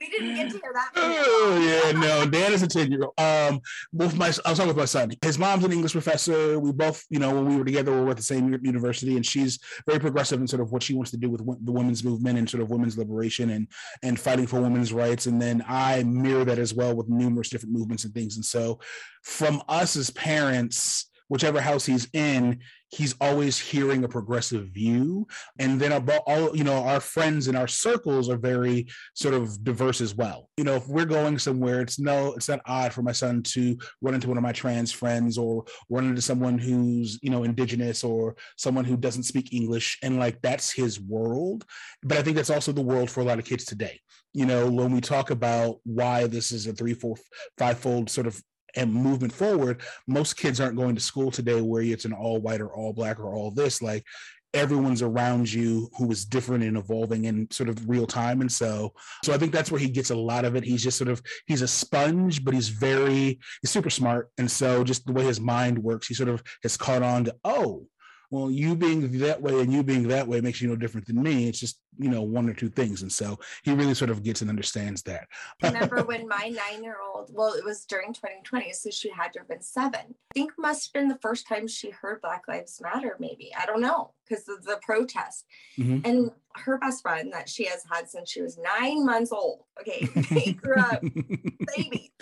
We 0.00 0.08
didn't 0.08 0.34
get 0.34 0.50
to 0.50 0.58
hear 0.58 0.72
that. 0.72 0.90
Oh 0.96 1.58
yeah, 1.60 1.98
no. 1.98 2.26
Dan 2.28 2.52
is 2.52 2.62
a 2.62 2.66
ten 2.66 2.90
year 2.90 3.04
old. 3.04 3.12
Um, 3.18 3.60
with 3.92 4.16
my, 4.16 4.26
I 4.26 4.50
was 4.50 4.58
talking 4.58 4.68
with 4.68 4.76
my 4.76 4.86
son. 4.86 5.12
His 5.22 5.38
mom's 5.38 5.64
an 5.64 5.72
English 5.72 5.92
professor. 5.92 6.58
We 6.58 6.72
both, 6.72 7.04
you 7.10 7.18
know, 7.18 7.34
when 7.34 7.46
we 7.46 7.56
were 7.56 7.64
together, 7.64 7.92
we 7.92 8.00
were 8.04 8.10
at 8.10 8.16
the 8.16 8.22
same 8.22 8.52
university, 8.62 9.16
and 9.16 9.26
she's 9.26 9.58
very 9.86 10.00
progressive 10.00 10.40
in 10.40 10.46
sort 10.46 10.62
of 10.62 10.72
what 10.72 10.82
she 10.82 10.94
wants 10.94 11.10
to 11.10 11.18
do 11.18 11.28
with 11.28 11.44
the 11.64 11.72
women's 11.72 12.02
movement 12.02 12.38
and 12.38 12.48
sort 12.48 12.62
of 12.62 12.70
women's 12.70 12.96
liberation 12.96 13.50
and 13.50 13.68
and 14.02 14.18
fighting 14.18 14.46
for 14.46 14.60
women's 14.60 14.92
rights. 14.92 15.26
And 15.26 15.40
then 15.40 15.62
I 15.68 16.02
mirror 16.04 16.44
that 16.46 16.58
as 16.58 16.72
well 16.72 16.94
with 16.96 17.08
numerous 17.08 17.50
different 17.50 17.74
movements 17.74 18.04
and 18.04 18.14
things. 18.14 18.36
And 18.36 18.44
so, 18.44 18.80
from 19.22 19.62
us 19.68 19.96
as 19.96 20.10
parents 20.10 21.09
whichever 21.30 21.60
house 21.60 21.86
he's 21.86 22.08
in, 22.12 22.58
he's 22.88 23.14
always 23.20 23.56
hearing 23.56 24.02
a 24.02 24.08
progressive 24.08 24.66
view. 24.66 25.24
And 25.60 25.80
then 25.80 25.92
about 25.92 26.22
all, 26.26 26.56
you 26.56 26.64
know, 26.64 26.82
our 26.82 26.98
friends 26.98 27.46
in 27.46 27.54
our 27.54 27.68
circles 27.68 28.28
are 28.28 28.36
very 28.36 28.88
sort 29.14 29.34
of 29.34 29.62
diverse 29.62 30.00
as 30.00 30.12
well. 30.12 30.50
You 30.56 30.64
know, 30.64 30.74
if 30.74 30.88
we're 30.88 31.04
going 31.04 31.38
somewhere, 31.38 31.82
it's 31.82 32.00
no, 32.00 32.32
it's 32.32 32.48
not 32.48 32.60
odd 32.66 32.92
for 32.92 33.02
my 33.02 33.12
son 33.12 33.44
to 33.44 33.78
run 34.02 34.14
into 34.14 34.26
one 34.26 34.38
of 34.38 34.42
my 34.42 34.50
trans 34.50 34.90
friends 34.90 35.38
or 35.38 35.64
run 35.88 36.08
into 36.08 36.20
someone 36.20 36.58
who's, 36.58 37.16
you 37.22 37.30
know, 37.30 37.44
indigenous 37.44 38.02
or 38.02 38.34
someone 38.56 38.84
who 38.84 38.96
doesn't 38.96 39.22
speak 39.22 39.52
English. 39.52 39.98
And 40.02 40.18
like 40.18 40.42
that's 40.42 40.72
his 40.72 41.00
world. 41.00 41.64
But 42.02 42.18
I 42.18 42.22
think 42.22 42.36
that's 42.36 42.50
also 42.50 42.72
the 42.72 42.82
world 42.82 43.08
for 43.08 43.20
a 43.20 43.24
lot 43.24 43.38
of 43.38 43.44
kids 43.44 43.64
today 43.64 44.00
you 44.32 44.46
know 44.46 44.70
when 44.70 44.92
we 44.92 45.00
talk 45.00 45.30
about 45.30 45.80
why 45.82 46.24
this 46.28 46.52
is 46.52 46.68
a 46.68 46.72
three 46.72 46.94
four 46.94 47.16
five 47.58 47.76
fold 47.76 48.08
sort 48.08 48.28
of 48.28 48.40
and 48.76 48.92
movement 48.92 49.32
forward, 49.32 49.82
most 50.06 50.36
kids 50.36 50.60
aren't 50.60 50.76
going 50.76 50.94
to 50.94 51.00
school 51.00 51.30
today 51.30 51.60
where 51.60 51.82
it's 51.82 52.04
an 52.04 52.12
all 52.12 52.40
white 52.40 52.60
or 52.60 52.72
all 52.74 52.92
black 52.92 53.18
or 53.20 53.34
all 53.34 53.50
this. 53.50 53.82
Like 53.82 54.04
everyone's 54.52 55.02
around 55.02 55.52
you 55.52 55.88
who 55.96 56.10
is 56.10 56.24
different 56.24 56.64
and 56.64 56.76
evolving 56.76 57.26
in 57.26 57.50
sort 57.50 57.68
of 57.68 57.88
real 57.88 58.06
time. 58.06 58.40
And 58.40 58.50
so, 58.50 58.92
so 59.24 59.32
I 59.32 59.38
think 59.38 59.52
that's 59.52 59.70
where 59.70 59.80
he 59.80 59.88
gets 59.88 60.10
a 60.10 60.16
lot 60.16 60.44
of 60.44 60.56
it. 60.56 60.64
He's 60.64 60.82
just 60.82 60.98
sort 60.98 61.08
of 61.08 61.22
he's 61.46 61.62
a 61.62 61.68
sponge, 61.68 62.44
but 62.44 62.54
he's 62.54 62.68
very 62.68 63.38
he's 63.62 63.70
super 63.70 63.90
smart. 63.90 64.30
And 64.38 64.50
so 64.50 64.82
just 64.84 65.06
the 65.06 65.12
way 65.12 65.24
his 65.24 65.40
mind 65.40 65.78
works, 65.78 66.08
he 66.08 66.14
sort 66.14 66.28
of 66.28 66.42
has 66.62 66.76
caught 66.76 67.02
on 67.02 67.24
to, 67.24 67.36
oh, 67.44 67.86
well, 68.30 68.50
you 68.50 68.76
being 68.76 69.18
that 69.18 69.42
way 69.42 69.60
and 69.60 69.72
you 69.72 69.82
being 69.82 70.06
that 70.08 70.26
way 70.26 70.40
makes 70.40 70.60
you 70.60 70.68
no 70.68 70.76
different 70.76 71.06
than 71.06 71.20
me. 71.20 71.48
It's 71.48 71.58
just, 71.58 71.80
you 71.98 72.08
know, 72.08 72.22
one 72.22 72.48
or 72.48 72.54
two 72.54 72.68
things. 72.68 73.02
And 73.02 73.10
so 73.10 73.40
he 73.64 73.72
really 73.72 73.94
sort 73.94 74.10
of 74.10 74.22
gets 74.22 74.40
and 74.40 74.48
understands 74.48 75.02
that. 75.02 75.26
remember 75.62 76.02
when 76.04 76.28
my 76.28 76.48
nine 76.48 76.84
year 76.84 76.98
old, 77.00 77.30
well, 77.32 77.54
it 77.54 77.64
was 77.64 77.84
during 77.84 78.12
2020, 78.12 78.72
so 78.72 78.90
she 78.90 79.10
had 79.10 79.32
to 79.32 79.40
have 79.40 79.48
been 79.48 79.60
seven. 79.60 80.00
I 80.00 80.34
think 80.34 80.52
must 80.56 80.86
have 80.86 81.00
been 81.00 81.08
the 81.08 81.18
first 81.20 81.48
time 81.48 81.66
she 81.66 81.90
heard 81.90 82.22
Black 82.22 82.44
Lives 82.46 82.80
Matter, 82.80 83.16
maybe. 83.18 83.50
I 83.58 83.66
don't 83.66 83.80
know, 83.80 84.12
because 84.28 84.48
of 84.48 84.64
the 84.64 84.78
protest. 84.80 85.44
Mm-hmm. 85.76 86.08
And 86.08 86.30
her 86.54 86.78
best 86.78 87.02
friend 87.02 87.32
that 87.32 87.48
she 87.48 87.64
has 87.64 87.84
had 87.90 88.08
since 88.08 88.30
she 88.30 88.42
was 88.42 88.58
nine 88.58 89.04
months 89.04 89.32
old, 89.32 89.64
okay, 89.80 90.08
they 90.30 90.52
grew 90.52 90.76
up 90.76 91.02
baby, 91.76 92.12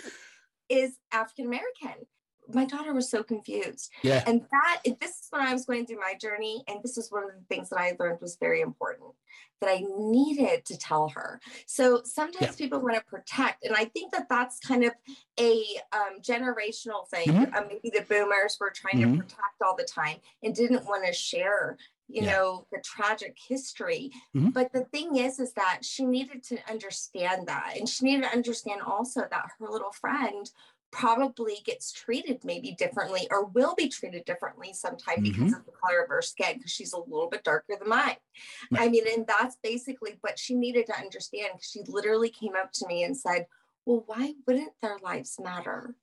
is 0.69 0.97
African 1.11 1.45
American 1.45 2.05
my 2.53 2.65
daughter 2.65 2.93
was 2.93 3.09
so 3.09 3.23
confused. 3.23 3.91
Yeah. 4.01 4.23
And 4.25 4.41
that, 4.51 4.81
this 4.99 5.11
is 5.11 5.27
when 5.29 5.41
I 5.41 5.53
was 5.53 5.65
going 5.65 5.85
through 5.85 5.99
my 5.99 6.15
journey. 6.19 6.63
And 6.67 6.81
this 6.83 6.97
was 6.97 7.11
one 7.11 7.23
of 7.23 7.29
the 7.29 7.45
things 7.53 7.69
that 7.69 7.79
I 7.79 7.95
learned 7.99 8.21
was 8.21 8.37
very 8.39 8.61
important 8.61 9.09
that 9.61 9.69
I 9.69 9.83
needed 9.97 10.65
to 10.65 10.77
tell 10.77 11.09
her. 11.09 11.39
So 11.65 12.01
sometimes 12.03 12.59
yeah. 12.59 12.65
people 12.65 12.79
want 12.79 12.95
to 12.95 13.03
protect. 13.03 13.65
And 13.65 13.75
I 13.75 13.85
think 13.85 14.13
that 14.13 14.27
that's 14.29 14.59
kind 14.59 14.83
of 14.83 14.93
a 15.39 15.63
um, 15.91 16.21
generational 16.21 17.07
thing. 17.09 17.27
Mm-hmm. 17.27 17.53
Um, 17.55 17.67
maybe 17.67 17.91
the 17.93 18.05
boomers 18.07 18.57
were 18.59 18.71
trying 18.73 19.03
mm-hmm. 19.03 19.17
to 19.17 19.23
protect 19.23 19.61
all 19.63 19.75
the 19.75 19.83
time 19.83 20.17
and 20.43 20.55
didn't 20.55 20.85
want 20.85 21.05
to 21.05 21.13
share 21.13 21.77
you 22.11 22.23
yeah. 22.23 22.31
know 22.31 22.65
the 22.71 22.81
tragic 22.83 23.37
history 23.47 24.11
mm-hmm. 24.35 24.49
but 24.49 24.73
the 24.73 24.83
thing 24.85 25.17
is 25.17 25.39
is 25.39 25.53
that 25.53 25.79
she 25.83 26.03
needed 26.03 26.41
to 26.41 26.57
understand 26.67 27.47
that 27.47 27.75
and 27.77 27.87
she 27.87 28.03
needed 28.03 28.23
to 28.23 28.35
understand 28.35 28.81
also 28.81 29.21
that 29.29 29.45
her 29.59 29.69
little 29.69 29.91
friend 29.91 30.49
probably 30.91 31.57
gets 31.65 31.91
treated 31.91 32.43
maybe 32.43 32.71
differently 32.71 33.27
or 33.31 33.45
will 33.45 33.75
be 33.75 33.87
treated 33.87 34.25
differently 34.25 34.73
sometime 34.73 35.17
mm-hmm. 35.17 35.23
because 35.23 35.53
of 35.53 35.65
the 35.65 35.71
color 35.71 36.01
of 36.03 36.09
her 36.09 36.21
skin 36.21 36.57
because 36.57 36.71
she's 36.71 36.93
a 36.93 36.99
little 36.99 37.29
bit 37.29 37.43
darker 37.43 37.75
than 37.79 37.87
mine. 37.87 38.15
Right. 38.71 38.81
I 38.81 38.89
mean, 38.89 39.03
and 39.13 39.25
that's 39.27 39.57
basically 39.61 40.17
what 40.21 40.39
she 40.39 40.55
needed 40.55 40.87
to 40.87 40.97
understand. 40.97 41.59
She 41.61 41.81
literally 41.87 42.29
came 42.29 42.53
up 42.55 42.71
to 42.73 42.87
me 42.87 43.03
and 43.03 43.15
said, 43.15 43.45
Well, 43.85 44.03
why 44.07 44.33
wouldn't 44.47 44.73
their 44.81 44.97
lives 45.03 45.37
matter? 45.41 45.95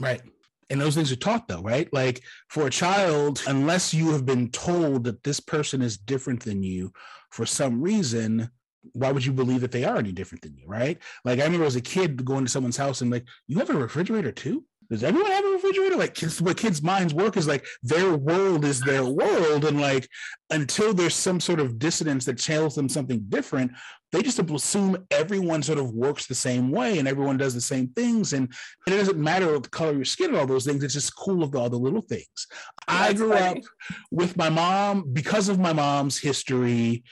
Right. 0.00 0.20
And 0.68 0.80
those 0.80 0.96
things 0.96 1.12
are 1.12 1.16
taught 1.16 1.46
though, 1.46 1.62
right? 1.62 1.92
Like 1.92 2.22
for 2.48 2.66
a 2.66 2.70
child, 2.70 3.42
unless 3.46 3.94
you 3.94 4.10
have 4.12 4.26
been 4.26 4.50
told 4.50 5.04
that 5.04 5.22
this 5.22 5.38
person 5.38 5.80
is 5.80 5.96
different 5.96 6.42
than 6.42 6.62
you 6.62 6.92
for 7.30 7.46
some 7.46 7.80
reason, 7.80 8.50
why 8.92 9.12
would 9.12 9.24
you 9.24 9.32
believe 9.32 9.60
that 9.60 9.72
they 9.72 9.84
are 9.84 9.96
any 9.96 10.12
different 10.12 10.42
than 10.42 10.56
you, 10.56 10.66
right? 10.66 10.98
Like 11.24 11.40
I 11.40 11.44
remember 11.44 11.66
as 11.66 11.76
a 11.76 11.80
kid 11.80 12.24
going 12.24 12.44
to 12.44 12.50
someone's 12.50 12.76
house 12.76 13.00
and 13.00 13.10
like, 13.10 13.26
you 13.46 13.58
have 13.58 13.70
a 13.70 13.74
refrigerator 13.74 14.32
too? 14.32 14.64
Does 14.88 15.02
everyone 15.02 15.32
have 15.32 15.44
a 15.44 15.48
refrigerator? 15.48 15.96
Like 15.96 16.14
kids, 16.14 16.40
what 16.40 16.56
kids' 16.56 16.82
minds 16.82 17.12
work 17.12 17.36
is 17.36 17.48
like 17.48 17.66
their 17.82 18.16
world 18.16 18.64
is 18.64 18.80
their 18.80 19.04
world. 19.04 19.64
And 19.64 19.80
like 19.80 20.08
until 20.50 20.94
there's 20.94 21.14
some 21.14 21.40
sort 21.40 21.58
of 21.58 21.78
dissonance 21.78 22.24
that 22.26 22.38
tells 22.38 22.76
them 22.76 22.88
something 22.88 23.24
different, 23.28 23.72
they 24.12 24.22
just 24.22 24.38
assume 24.38 25.04
everyone 25.10 25.62
sort 25.62 25.78
of 25.78 25.90
works 25.90 26.26
the 26.26 26.34
same 26.36 26.70
way 26.70 26.98
and 26.98 27.08
everyone 27.08 27.36
does 27.36 27.54
the 27.54 27.60
same 27.60 27.88
things. 27.88 28.32
And, 28.32 28.52
it 28.86 28.90
doesn't 28.90 29.18
matter 29.18 29.58
the 29.58 29.68
color 29.68 29.90
of 29.90 29.96
your 29.96 30.04
skin 30.04 30.28
and 30.28 30.36
all 30.36 30.46
those 30.46 30.64
things. 30.64 30.84
It's 30.84 30.94
just 30.94 31.16
cool 31.16 31.42
of 31.42 31.54
all 31.56 31.68
the 31.68 31.76
little 31.76 32.00
things. 32.00 32.46
That's 32.86 33.10
I 33.10 33.12
grew 33.12 33.32
funny. 33.32 33.60
up 33.60 33.64
with 34.12 34.36
my 34.36 34.48
mom 34.48 35.12
because 35.12 35.48
of 35.48 35.58
my 35.58 35.72
mom's 35.72 36.20
history 36.20 37.02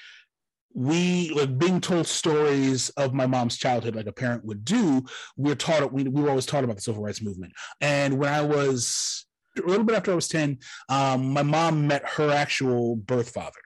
we 0.74 1.30
like 1.30 1.56
being 1.56 1.80
told 1.80 2.06
stories 2.06 2.90
of 2.90 3.14
my 3.14 3.26
mom's 3.26 3.56
childhood 3.56 3.94
like 3.94 4.08
a 4.08 4.12
parent 4.12 4.44
would 4.44 4.64
do 4.64 5.04
we're 5.36 5.54
taught 5.54 5.92
we, 5.92 6.02
we 6.02 6.20
were 6.20 6.28
always 6.28 6.46
taught 6.46 6.64
about 6.64 6.76
the 6.76 6.82
civil 6.82 7.02
rights 7.02 7.22
movement. 7.22 7.52
And 7.80 8.18
when 8.18 8.32
i 8.32 8.42
was 8.42 9.24
a 9.56 9.66
little 9.66 9.84
bit 9.84 9.96
after 9.96 10.10
i 10.10 10.14
was 10.16 10.28
10 10.28 10.58
um, 10.88 11.30
my 11.30 11.42
mom 11.42 11.86
met 11.86 12.06
her 12.08 12.30
actual 12.30 12.96
birth 12.96 13.30
father 13.30 13.60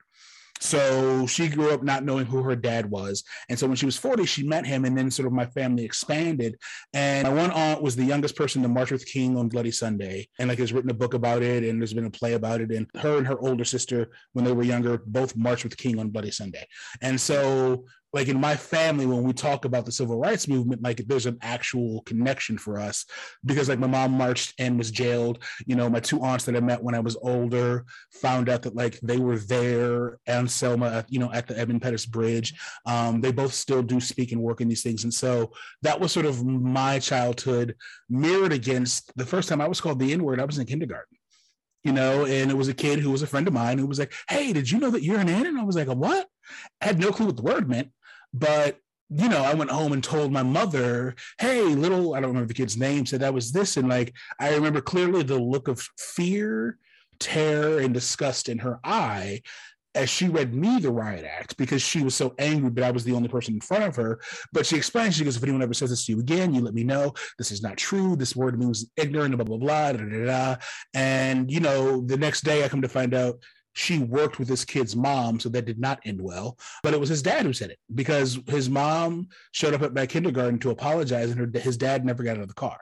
so 0.60 1.26
she 1.26 1.48
grew 1.48 1.70
up 1.70 1.82
not 1.82 2.04
knowing 2.04 2.26
who 2.26 2.42
her 2.42 2.56
dad 2.56 2.90
was. 2.90 3.24
And 3.48 3.58
so 3.58 3.66
when 3.66 3.76
she 3.76 3.86
was 3.86 3.96
40, 3.96 4.24
she 4.24 4.42
met 4.42 4.66
him, 4.66 4.84
and 4.84 4.96
then 4.96 5.10
sort 5.10 5.26
of 5.26 5.32
my 5.32 5.46
family 5.46 5.84
expanded. 5.84 6.56
And 6.92 7.26
my 7.28 7.34
one 7.34 7.50
aunt 7.50 7.82
was 7.82 7.96
the 7.96 8.04
youngest 8.04 8.36
person 8.36 8.62
to 8.62 8.68
march 8.68 8.90
with 8.90 9.06
King 9.06 9.36
on 9.36 9.48
Bloody 9.48 9.70
Sunday. 9.70 10.28
And 10.38 10.48
like, 10.48 10.58
has 10.58 10.72
written 10.72 10.90
a 10.90 10.94
book 10.94 11.14
about 11.14 11.42
it, 11.42 11.64
and 11.64 11.80
there's 11.80 11.94
been 11.94 12.06
a 12.06 12.10
play 12.10 12.34
about 12.34 12.60
it. 12.60 12.70
And 12.70 12.86
her 12.96 13.18
and 13.18 13.26
her 13.26 13.38
older 13.40 13.64
sister, 13.64 14.10
when 14.32 14.44
they 14.44 14.52
were 14.52 14.62
younger, 14.62 14.98
both 15.06 15.36
marched 15.36 15.64
with 15.64 15.76
King 15.76 15.98
on 15.98 16.10
Bloody 16.10 16.30
Sunday. 16.30 16.66
And 17.02 17.20
so 17.20 17.84
like 18.12 18.28
in 18.28 18.40
my 18.40 18.56
family 18.56 19.06
when 19.06 19.22
we 19.22 19.32
talk 19.32 19.64
about 19.64 19.84
the 19.84 19.92
civil 19.92 20.18
rights 20.18 20.48
movement 20.48 20.82
like 20.82 20.98
there's 21.06 21.26
an 21.26 21.38
actual 21.42 22.02
connection 22.02 22.56
for 22.56 22.78
us 22.78 23.04
because 23.44 23.68
like 23.68 23.78
my 23.78 23.86
mom 23.86 24.12
marched 24.12 24.54
and 24.58 24.78
was 24.78 24.90
jailed 24.90 25.42
you 25.66 25.76
know 25.76 25.88
my 25.88 26.00
two 26.00 26.20
aunts 26.20 26.44
that 26.44 26.56
i 26.56 26.60
met 26.60 26.82
when 26.82 26.94
i 26.94 27.00
was 27.00 27.16
older 27.22 27.84
found 28.12 28.48
out 28.48 28.62
that 28.62 28.74
like 28.74 28.98
they 29.00 29.18
were 29.18 29.38
there 29.38 30.18
and 30.26 30.50
selma 30.50 31.04
you 31.08 31.18
know 31.18 31.30
at 31.32 31.46
the 31.46 31.58
edmund 31.58 31.82
pettus 31.82 32.06
bridge 32.06 32.54
um, 32.86 33.20
they 33.20 33.32
both 33.32 33.52
still 33.52 33.82
do 33.82 34.00
speak 34.00 34.32
and 34.32 34.40
work 34.40 34.60
in 34.60 34.68
these 34.68 34.82
things 34.82 35.04
and 35.04 35.12
so 35.12 35.50
that 35.82 35.98
was 35.98 36.12
sort 36.12 36.26
of 36.26 36.44
my 36.44 36.98
childhood 36.98 37.74
mirrored 38.08 38.52
against 38.52 39.12
the 39.16 39.26
first 39.26 39.48
time 39.48 39.60
i 39.60 39.68
was 39.68 39.80
called 39.80 39.98
the 39.98 40.12
n-word 40.12 40.40
i 40.40 40.44
was 40.44 40.58
in 40.58 40.66
kindergarten 40.66 41.18
you 41.84 41.92
know, 41.92 42.26
and 42.26 42.50
it 42.50 42.56
was 42.56 42.68
a 42.68 42.74
kid 42.74 42.98
who 42.98 43.10
was 43.10 43.22
a 43.22 43.26
friend 43.26 43.46
of 43.46 43.54
mine 43.54 43.78
who 43.78 43.86
was 43.86 43.98
like, 44.00 44.12
Hey, 44.28 44.52
did 44.52 44.70
you 44.70 44.78
know 44.78 44.90
that 44.90 45.04
you're 45.04 45.20
an 45.20 45.28
N? 45.28 45.46
And 45.46 45.58
I 45.58 45.62
was 45.62 45.76
like, 45.76 45.88
what? 45.88 46.26
I 46.80 46.86
had 46.86 46.98
no 46.98 47.12
clue 47.12 47.26
what 47.26 47.36
the 47.36 47.42
word 47.42 47.68
meant. 47.68 47.90
But 48.32 48.78
you 49.10 49.28
know, 49.28 49.42
I 49.42 49.54
went 49.54 49.70
home 49.70 49.92
and 49.92 50.04
told 50.04 50.32
my 50.32 50.42
mother, 50.42 51.14
hey, 51.40 51.62
little, 51.62 52.14
I 52.14 52.20
don't 52.20 52.28
remember 52.28 52.48
the 52.48 52.54
kid's 52.54 52.76
name, 52.76 53.06
said 53.06 53.20
that 53.20 53.32
was 53.32 53.52
this. 53.52 53.78
And 53.78 53.88
like, 53.88 54.12
I 54.38 54.54
remember 54.54 54.82
clearly 54.82 55.22
the 55.22 55.38
look 55.38 55.66
of 55.68 55.80
fear, 55.96 56.76
terror, 57.18 57.78
and 57.78 57.94
disgust 57.94 58.50
in 58.50 58.58
her 58.58 58.80
eye 58.84 59.40
as 59.94 60.10
she 60.10 60.28
read 60.28 60.54
me 60.54 60.78
the 60.78 60.90
riot 60.90 61.24
act 61.24 61.56
because 61.56 61.82
she 61.82 62.02
was 62.04 62.14
so 62.14 62.34
angry 62.38 62.70
but 62.70 62.84
I 62.84 62.90
was 62.90 63.02
the 63.04 63.14
only 63.14 63.28
person 63.28 63.54
in 63.54 63.60
front 63.60 63.84
of 63.84 63.96
her. 63.96 64.20
But 64.52 64.66
she 64.66 64.76
explained, 64.76 65.14
she 65.14 65.24
goes, 65.24 65.36
if 65.36 65.42
anyone 65.42 65.62
ever 65.62 65.74
says 65.74 65.90
this 65.90 66.04
to 66.06 66.12
you 66.12 66.20
again, 66.20 66.54
you 66.54 66.60
let 66.60 66.74
me 66.74 66.84
know. 66.84 67.14
This 67.38 67.50
is 67.50 67.62
not 67.62 67.78
true. 67.78 68.14
This 68.14 68.36
word 68.36 68.58
means 68.58 68.90
ignorant, 68.96 69.34
blah, 69.36 69.44
blah, 69.44 69.56
blah, 69.56 69.92
da, 69.92 70.04
da, 70.04 70.24
da. 70.26 70.56
And, 70.94 71.50
you 71.50 71.60
know, 71.60 72.02
the 72.02 72.16
next 72.16 72.44
day 72.44 72.64
I 72.64 72.68
come 72.68 72.82
to 72.82 72.88
find 72.88 73.14
out 73.14 73.42
she 73.78 74.00
worked 74.00 74.40
with 74.40 74.48
this 74.48 74.64
kid's 74.64 74.96
mom, 74.96 75.38
so 75.38 75.48
that 75.48 75.64
did 75.64 75.78
not 75.78 76.00
end 76.04 76.20
well. 76.20 76.58
But 76.82 76.94
it 76.94 77.00
was 77.00 77.08
his 77.08 77.22
dad 77.22 77.46
who 77.46 77.52
said 77.52 77.70
it 77.70 77.78
because 77.94 78.40
his 78.48 78.68
mom 78.68 79.28
showed 79.52 79.72
up 79.72 79.82
at 79.82 79.94
my 79.94 80.04
kindergarten 80.04 80.58
to 80.60 80.70
apologize, 80.70 81.30
and 81.30 81.38
her, 81.38 81.60
his 81.60 81.76
dad 81.76 82.04
never 82.04 82.24
got 82.24 82.36
out 82.36 82.42
of 82.42 82.48
the 82.48 82.54
car. 82.54 82.78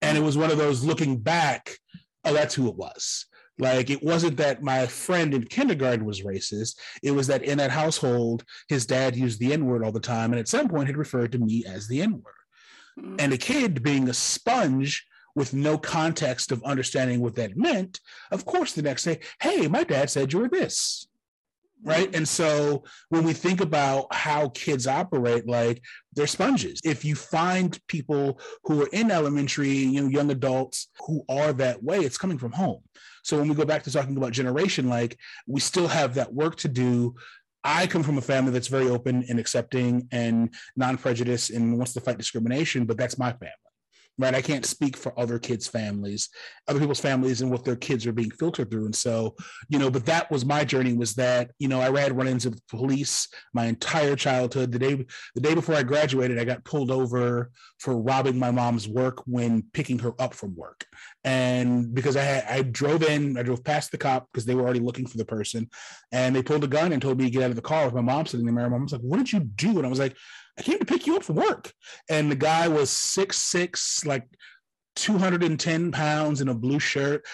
And 0.00 0.18
it 0.18 0.22
was 0.22 0.36
one 0.36 0.50
of 0.50 0.58
those 0.58 0.82
looking 0.82 1.18
back, 1.18 1.76
oh, 2.24 2.34
that's 2.34 2.54
who 2.54 2.68
it 2.68 2.74
was. 2.74 3.26
Like 3.58 3.90
it 3.90 4.02
wasn't 4.02 4.38
that 4.38 4.62
my 4.62 4.86
friend 4.86 5.34
in 5.34 5.44
kindergarten 5.44 6.04
was 6.04 6.22
racist. 6.22 6.78
It 7.02 7.12
was 7.12 7.28
that 7.28 7.44
in 7.44 7.58
that 7.58 7.70
household, 7.70 8.44
his 8.68 8.86
dad 8.86 9.14
used 9.14 9.38
the 9.38 9.52
N 9.52 9.66
word 9.66 9.84
all 9.84 9.92
the 9.92 10.00
time, 10.00 10.32
and 10.32 10.40
at 10.40 10.48
some 10.48 10.68
point 10.68 10.88
had 10.88 10.96
referred 10.96 11.30
to 11.32 11.38
me 11.38 11.64
as 11.64 11.86
the 11.86 12.02
N 12.02 12.14
word. 12.14 12.34
Mm-hmm. 12.98 13.16
And 13.20 13.32
a 13.32 13.38
kid 13.38 13.84
being 13.84 14.08
a 14.08 14.14
sponge 14.14 15.06
with 15.34 15.54
no 15.54 15.78
context 15.78 16.52
of 16.52 16.62
understanding 16.64 17.20
what 17.20 17.34
that 17.36 17.56
meant, 17.56 18.00
of 18.30 18.44
course, 18.44 18.72
the 18.72 18.82
next 18.82 19.04
day, 19.04 19.20
hey, 19.40 19.68
my 19.68 19.84
dad 19.84 20.10
said 20.10 20.32
you 20.32 20.40
were 20.40 20.48
this. 20.48 21.06
Right. 21.84 22.14
And 22.14 22.28
so 22.28 22.84
when 23.08 23.24
we 23.24 23.32
think 23.32 23.60
about 23.60 24.14
how 24.14 24.50
kids 24.50 24.86
operate, 24.86 25.48
like 25.48 25.82
they're 26.14 26.28
sponges. 26.28 26.80
If 26.84 27.04
you 27.04 27.16
find 27.16 27.76
people 27.88 28.38
who 28.62 28.82
are 28.82 28.88
in 28.92 29.10
elementary, 29.10 29.70
you 29.70 30.00
know, 30.00 30.08
young 30.08 30.30
adults 30.30 30.90
who 31.04 31.24
are 31.28 31.52
that 31.54 31.82
way, 31.82 31.98
it's 31.98 32.18
coming 32.18 32.38
from 32.38 32.52
home. 32.52 32.82
So 33.24 33.36
when 33.36 33.48
we 33.48 33.56
go 33.56 33.64
back 33.64 33.82
to 33.82 33.90
talking 33.90 34.16
about 34.16 34.30
generation, 34.30 34.88
like 34.88 35.18
we 35.48 35.58
still 35.58 35.88
have 35.88 36.14
that 36.14 36.32
work 36.32 36.54
to 36.58 36.68
do 36.68 37.16
I 37.64 37.86
come 37.86 38.02
from 38.02 38.18
a 38.18 38.22
family 38.22 38.50
that's 38.50 38.68
very 38.68 38.88
open 38.88 39.24
and 39.28 39.38
accepting 39.38 40.08
and 40.10 40.52
non-prejudice 40.76 41.50
and 41.50 41.76
wants 41.76 41.92
to 41.92 42.00
fight 42.00 42.18
discrimination, 42.18 42.86
but 42.86 42.96
that's 42.96 43.18
my 43.18 43.30
family 43.32 43.61
right? 44.18 44.34
I 44.34 44.42
can't 44.42 44.64
speak 44.64 44.96
for 44.96 45.18
other 45.18 45.38
kids' 45.38 45.66
families, 45.66 46.28
other 46.68 46.78
people's 46.78 47.00
families, 47.00 47.40
and 47.40 47.50
what 47.50 47.64
their 47.64 47.76
kids 47.76 48.06
are 48.06 48.12
being 48.12 48.30
filtered 48.30 48.70
through. 48.70 48.84
And 48.84 48.94
so, 48.94 49.34
you 49.68 49.78
know, 49.78 49.90
but 49.90 50.06
that 50.06 50.30
was 50.30 50.44
my 50.44 50.64
journey. 50.64 50.92
Was 50.92 51.14
that 51.14 51.50
you 51.58 51.68
know 51.68 51.80
I 51.80 52.00
had 52.00 52.16
run-ins 52.16 52.44
with 52.44 52.66
police 52.68 53.28
my 53.54 53.66
entire 53.66 54.16
childhood. 54.16 54.72
The 54.72 54.78
day 54.78 55.06
the 55.34 55.40
day 55.40 55.54
before 55.54 55.74
I 55.74 55.82
graduated, 55.82 56.38
I 56.38 56.44
got 56.44 56.64
pulled 56.64 56.90
over 56.90 57.50
for 57.78 58.00
robbing 58.00 58.38
my 58.38 58.50
mom's 58.50 58.88
work 58.88 59.22
when 59.26 59.64
picking 59.72 59.98
her 60.00 60.12
up 60.20 60.34
from 60.34 60.54
work, 60.56 60.84
and 61.24 61.94
because 61.94 62.16
I 62.16 62.22
had, 62.22 62.44
I 62.48 62.62
drove 62.62 63.02
in, 63.02 63.36
I 63.38 63.42
drove 63.42 63.64
past 63.64 63.90
the 63.92 63.98
cop 63.98 64.28
because 64.32 64.44
they 64.44 64.54
were 64.54 64.62
already 64.62 64.80
looking 64.80 65.06
for 65.06 65.18
the 65.18 65.24
person, 65.24 65.68
and 66.12 66.36
they 66.36 66.42
pulled 66.42 66.64
a 66.64 66.68
gun 66.68 66.92
and 66.92 67.00
told 67.00 67.18
me 67.18 67.24
to 67.24 67.30
get 67.30 67.42
out 67.42 67.50
of 67.50 67.56
the 67.56 67.62
car 67.62 67.86
with 67.86 67.94
my 67.94 68.00
mom 68.00 68.26
sitting 68.26 68.46
there. 68.46 68.54
My 68.54 68.68
mom 68.68 68.82
was 68.82 68.92
like, 68.92 69.02
"What 69.02 69.18
did 69.18 69.32
you 69.32 69.40
do?" 69.40 69.78
And 69.78 69.86
I 69.86 69.90
was 69.90 69.98
like, 69.98 70.16
I 70.58 70.62
came 70.62 70.78
to 70.78 70.84
pick 70.84 71.06
you 71.06 71.16
up 71.16 71.24
from 71.24 71.36
work. 71.36 71.72
And 72.10 72.30
the 72.30 72.36
guy 72.36 72.68
was 72.68 72.90
six 72.90 73.38
six, 73.38 74.04
like 74.04 74.26
210 74.96 75.92
pounds 75.92 76.40
in 76.40 76.48
a 76.48 76.54
blue 76.54 76.78
shirt. 76.78 77.24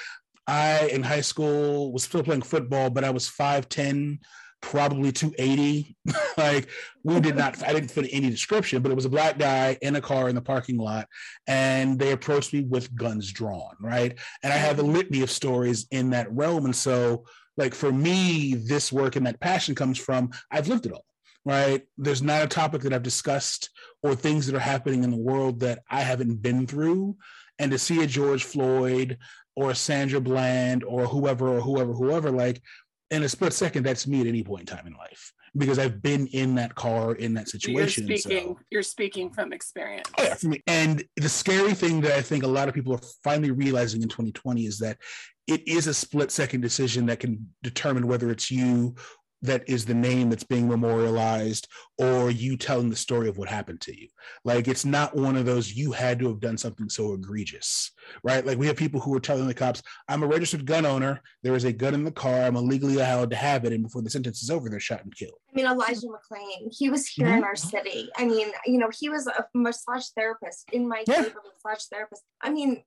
I 0.46 0.86
in 0.86 1.02
high 1.02 1.20
school 1.20 1.92
was 1.92 2.04
still 2.04 2.22
playing 2.22 2.42
football, 2.42 2.90
but 2.90 3.04
I 3.04 3.10
was 3.10 3.28
5'10, 3.28 4.18
probably 4.62 5.12
280. 5.12 5.96
like 6.38 6.70
we 7.04 7.20
did 7.20 7.36
not, 7.36 7.62
I 7.62 7.72
didn't 7.72 7.90
fit 7.90 8.08
any 8.10 8.30
description, 8.30 8.80
but 8.82 8.90
it 8.90 8.94
was 8.94 9.04
a 9.04 9.10
black 9.10 9.38
guy 9.38 9.76
in 9.82 9.96
a 9.96 10.00
car 10.00 10.28
in 10.28 10.34
the 10.34 10.40
parking 10.40 10.78
lot. 10.78 11.06
And 11.46 11.98
they 11.98 12.12
approached 12.12 12.54
me 12.54 12.62
with 12.62 12.94
guns 12.94 13.30
drawn, 13.30 13.74
right? 13.80 14.18
And 14.42 14.52
I 14.52 14.56
have 14.56 14.78
a 14.78 14.82
litany 14.82 15.22
of 15.22 15.30
stories 15.30 15.86
in 15.90 16.10
that 16.10 16.32
realm. 16.32 16.64
And 16.64 16.76
so, 16.76 17.24
like 17.58 17.74
for 17.74 17.92
me, 17.92 18.54
this 18.54 18.92
work 18.92 19.16
and 19.16 19.26
that 19.26 19.40
passion 19.40 19.74
comes 19.74 19.98
from 19.98 20.30
I've 20.50 20.68
lived 20.68 20.86
it 20.86 20.92
all 20.92 21.04
right? 21.44 21.82
There's 21.96 22.22
not 22.22 22.42
a 22.42 22.48
topic 22.48 22.82
that 22.82 22.92
I've 22.92 23.02
discussed 23.02 23.70
or 24.02 24.14
things 24.14 24.46
that 24.46 24.54
are 24.54 24.60
happening 24.60 25.04
in 25.04 25.10
the 25.10 25.16
world 25.16 25.60
that 25.60 25.80
I 25.90 26.00
haven't 26.00 26.42
been 26.42 26.66
through. 26.66 27.16
And 27.58 27.70
to 27.72 27.78
see 27.78 28.02
a 28.02 28.06
George 28.06 28.44
Floyd 28.44 29.18
or 29.56 29.70
a 29.70 29.74
Sandra 29.74 30.20
Bland 30.20 30.84
or 30.84 31.06
whoever 31.06 31.48
or 31.48 31.60
whoever, 31.60 31.92
whoever, 31.92 32.30
like 32.30 32.62
in 33.10 33.22
a 33.22 33.28
split 33.28 33.52
second, 33.52 33.84
that's 33.84 34.06
me 34.06 34.20
at 34.20 34.26
any 34.26 34.44
point 34.44 34.70
in 34.70 34.76
time 34.76 34.86
in 34.86 34.92
life 34.92 35.32
because 35.56 35.78
I've 35.78 36.02
been 36.02 36.26
in 36.28 36.54
that 36.56 36.74
car 36.74 37.14
in 37.14 37.34
that 37.34 37.48
situation. 37.48 38.06
You're 38.06 38.18
speaking. 38.18 38.48
So, 38.48 38.58
you're 38.70 38.82
speaking 38.82 39.30
from 39.30 39.52
experience. 39.52 40.08
Oh 40.18 40.22
yeah, 40.22 40.34
for 40.34 40.48
me. 40.48 40.62
And 40.66 41.02
the 41.16 41.28
scary 41.28 41.74
thing 41.74 42.00
that 42.02 42.12
I 42.12 42.22
think 42.22 42.44
a 42.44 42.48
lot 42.48 42.68
of 42.68 42.74
people 42.74 42.94
are 42.94 43.00
finally 43.24 43.50
realizing 43.50 44.02
in 44.02 44.08
2020 44.08 44.66
is 44.66 44.78
that 44.78 44.98
it 45.46 45.66
is 45.66 45.86
a 45.86 45.94
split 45.94 46.30
second 46.30 46.60
decision 46.60 47.06
that 47.06 47.20
can 47.20 47.48
determine 47.62 48.06
whether 48.06 48.30
it's 48.30 48.50
you 48.50 48.94
that 49.42 49.68
is 49.68 49.84
the 49.84 49.94
name 49.94 50.30
that's 50.30 50.44
being 50.44 50.68
memorialized 50.68 51.68
or 51.98 52.30
you 52.30 52.56
telling 52.56 52.90
the 52.90 52.96
story 52.96 53.28
of 53.28 53.38
what 53.38 53.48
happened 53.48 53.80
to 53.82 53.98
you. 53.98 54.08
Like 54.44 54.68
it's 54.68 54.84
not 54.84 55.16
one 55.16 55.36
of 55.36 55.46
those 55.46 55.72
you 55.72 55.92
had 55.92 56.18
to 56.20 56.28
have 56.28 56.40
done 56.40 56.58
something 56.58 56.88
so 56.88 57.12
egregious 57.12 57.92
right? 58.22 58.44
Like 58.44 58.58
we 58.58 58.66
have 58.66 58.76
people 58.76 59.00
who 59.00 59.14
are 59.14 59.20
telling 59.20 59.46
the 59.46 59.54
cops 59.54 59.82
i'm 60.08 60.22
a 60.22 60.26
registered 60.26 60.66
gun 60.66 60.86
owner. 60.86 61.20
There 61.42 61.54
is 61.54 61.64
a 61.64 61.72
gun 61.72 61.94
in 61.94 62.04
the 62.04 62.10
car. 62.10 62.42
I'm 62.42 62.56
illegally 62.56 62.96
allowed 62.96 63.30
to 63.30 63.36
have 63.36 63.64
it. 63.64 63.72
And 63.72 63.82
before 63.82 64.02
the 64.02 64.10
sentence 64.10 64.42
is 64.42 64.50
over 64.50 64.68
they're 64.68 64.80
shot 64.80 65.04
and 65.04 65.14
killed. 65.14 65.38
I 65.52 65.56
mean 65.56 65.66
elijah 65.66 66.06
mcclain 66.06 66.68
he 66.70 66.90
was 66.90 67.06
here 67.06 67.26
mm-hmm. 67.26 67.38
in 67.38 67.44
our 67.44 67.56
city. 67.56 68.10
I 68.16 68.26
mean 68.26 68.48
you 68.66 68.78
know 68.78 68.90
he 68.96 69.08
was 69.08 69.26
a 69.26 69.46
massage 69.54 70.06
therapist 70.16 70.64
in 70.72 70.88
my 70.88 71.04
yeah. 71.06 71.26
massage 71.64 71.84
therapist. 71.92 72.22
I 72.42 72.50
mean 72.50 72.82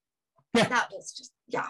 yeah. 0.53 0.67
that 0.67 0.89
was 0.91 1.13
just 1.13 1.31
yeah 1.47 1.67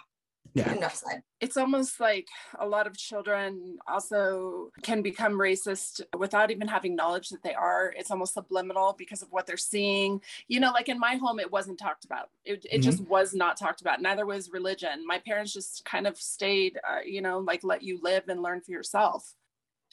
yeah. 0.53 0.73
Enough 0.73 0.95
said. 0.95 1.23
It's 1.39 1.57
almost 1.57 1.99
like 1.99 2.27
a 2.59 2.67
lot 2.67 2.85
of 2.85 2.97
children 2.97 3.77
also 3.87 4.71
can 4.83 5.01
become 5.01 5.33
racist 5.33 6.01
without 6.17 6.51
even 6.51 6.67
having 6.67 6.95
knowledge 6.95 7.29
that 7.29 7.41
they 7.41 7.53
are. 7.53 7.93
It's 7.97 8.11
almost 8.11 8.33
subliminal 8.33 8.93
because 8.97 9.21
of 9.21 9.31
what 9.31 9.47
they're 9.47 9.57
seeing. 9.57 10.21
You 10.47 10.59
know 10.59 10.71
like 10.71 10.89
in 10.89 10.99
my 10.99 11.15
home 11.15 11.39
it 11.39 11.51
wasn't 11.51 11.79
talked 11.79 12.05
about. 12.05 12.29
It, 12.43 12.65
it 12.65 12.71
mm-hmm. 12.71 12.81
just 12.81 13.01
was 13.07 13.33
not 13.33 13.57
talked 13.57 13.81
about. 13.81 14.01
Neither 14.01 14.25
was 14.25 14.51
religion. 14.51 15.05
My 15.07 15.19
parents 15.19 15.53
just 15.53 15.85
kind 15.85 16.05
of 16.05 16.17
stayed 16.17 16.79
uh, 16.89 16.99
you 17.05 17.21
know 17.21 17.39
like 17.39 17.63
let 17.63 17.81
you 17.81 17.99
live 18.01 18.27
and 18.27 18.41
learn 18.41 18.61
for 18.61 18.71
yourself 18.71 19.35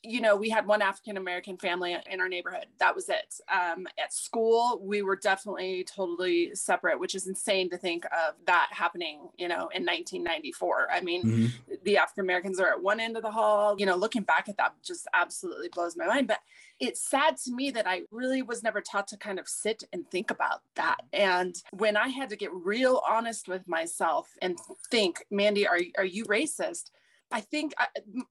you 0.02 0.20
know, 0.20 0.36
we 0.36 0.48
had 0.48 0.66
one 0.66 0.82
African 0.82 1.16
American 1.16 1.56
family 1.56 1.96
in 2.10 2.20
our 2.20 2.28
neighborhood. 2.28 2.66
That 2.78 2.94
was 2.94 3.08
it. 3.08 3.34
Um, 3.52 3.86
at 4.02 4.12
school, 4.12 4.80
we 4.82 5.02
were 5.02 5.16
definitely 5.16 5.84
totally 5.84 6.54
separate, 6.54 7.00
which 7.00 7.14
is 7.14 7.26
insane 7.26 7.68
to 7.70 7.78
think 7.78 8.04
of 8.06 8.34
that 8.46 8.68
happening, 8.70 9.28
you 9.36 9.48
know, 9.48 9.68
in 9.74 9.84
1994. 9.84 10.88
I 10.92 11.00
mean, 11.00 11.24
mm-hmm. 11.24 11.74
the 11.84 11.96
African 11.96 12.24
Americans 12.24 12.60
are 12.60 12.70
at 12.70 12.82
one 12.82 13.00
end 13.00 13.16
of 13.16 13.22
the 13.22 13.30
hall. 13.30 13.74
You 13.78 13.86
know, 13.86 13.96
looking 13.96 14.22
back 14.22 14.48
at 14.48 14.56
that 14.58 14.74
just 14.84 15.08
absolutely 15.14 15.68
blows 15.68 15.96
my 15.96 16.06
mind. 16.06 16.28
But 16.28 16.40
it's 16.80 17.00
sad 17.00 17.36
to 17.38 17.52
me 17.52 17.70
that 17.72 17.86
I 17.86 18.02
really 18.10 18.42
was 18.42 18.62
never 18.62 18.80
taught 18.80 19.08
to 19.08 19.16
kind 19.16 19.38
of 19.38 19.48
sit 19.48 19.82
and 19.92 20.08
think 20.10 20.30
about 20.30 20.60
that. 20.76 20.98
And 21.12 21.56
when 21.72 21.96
I 21.96 22.08
had 22.08 22.28
to 22.30 22.36
get 22.36 22.52
real 22.52 23.02
honest 23.08 23.48
with 23.48 23.66
myself 23.66 24.28
and 24.40 24.58
think, 24.90 25.24
Mandy, 25.30 25.66
are, 25.66 25.80
are 25.96 26.04
you 26.04 26.24
racist? 26.26 26.90
I 27.30 27.40
think, 27.40 27.74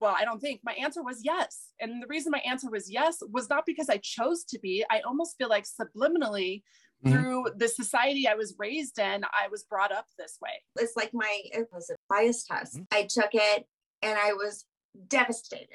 well, 0.02 0.16
I 0.18 0.26
don't 0.26 0.40
think 0.40 0.62
my 0.64 0.74
answer 0.74 1.04
was 1.04 1.22
yes. 1.24 1.72
And 1.80 2.02
the 2.02 2.08
reason 2.08 2.32
my 2.32 2.42
answer 2.46 2.70
was 2.70 2.92
yes 2.92 3.18
was 3.32 3.50
not 3.50 3.66
because 3.66 3.90
I 3.90 3.98
chose 3.98 4.44
to 4.46 4.60
be. 4.60 4.84
I 4.90 5.02
almost 5.02 5.36
feel 5.38 5.50
like 5.50 5.66
subliminally 5.66 6.64
mm-hmm. 7.06 7.12
through 7.12 7.46
the 7.56 7.68
society 7.68 8.28
I 8.28 8.36
was 8.36 8.56
raised 8.58 8.98
in, 8.98 9.24
I 9.26 9.50
was 9.52 9.64
brought 9.64 9.92
up 9.92 10.06
this 10.18 10.38
way. 10.42 10.64
It's 10.80 10.96
like 10.96 11.12
my, 11.14 11.42
it 11.46 11.68
was 11.72 11.90
a 11.92 11.96
bias 12.10 12.44
test. 12.44 12.76
Mm-hmm. 12.76 12.84
I 12.92 13.04
took 13.04 13.30
it 13.34 13.68
and 14.02 14.18
I 14.18 14.34
was 14.34 14.66
devastated. 15.08 15.68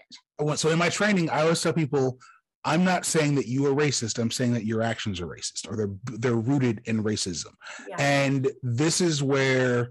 So 0.57 0.71
in 0.71 0.79
my 0.79 0.89
training, 0.89 1.31
I 1.31 1.43
always 1.43 1.63
tell 1.63 1.73
people, 1.73 2.19
I'm 2.65 2.85
not 2.85 3.05
saying 3.05 3.35
that 3.37 3.47
you 3.47 3.67
are 3.67 3.75
racist. 3.75 4.19
I'm 4.19 4.31
saying 4.31 4.53
that 4.55 4.65
your 4.65 4.83
actions 4.83 5.21
are 5.21 5.27
racist 5.27 5.69
or 5.69 5.77
they're 5.77 6.19
they're 6.19 6.35
rooted 6.37 6.81
in 6.85 7.03
racism. 7.03 7.53
Yeah. 7.89 7.97
And 7.99 8.51
this 8.63 9.01
is 9.01 9.23
where 9.23 9.91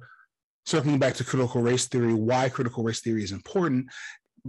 circling 0.71 0.97
back 0.97 1.13
to 1.15 1.25
critical 1.25 1.61
race 1.61 1.85
theory, 1.87 2.13
why 2.13 2.47
critical 2.47 2.81
race 2.81 3.01
theory 3.01 3.23
is 3.23 3.33
important 3.33 3.87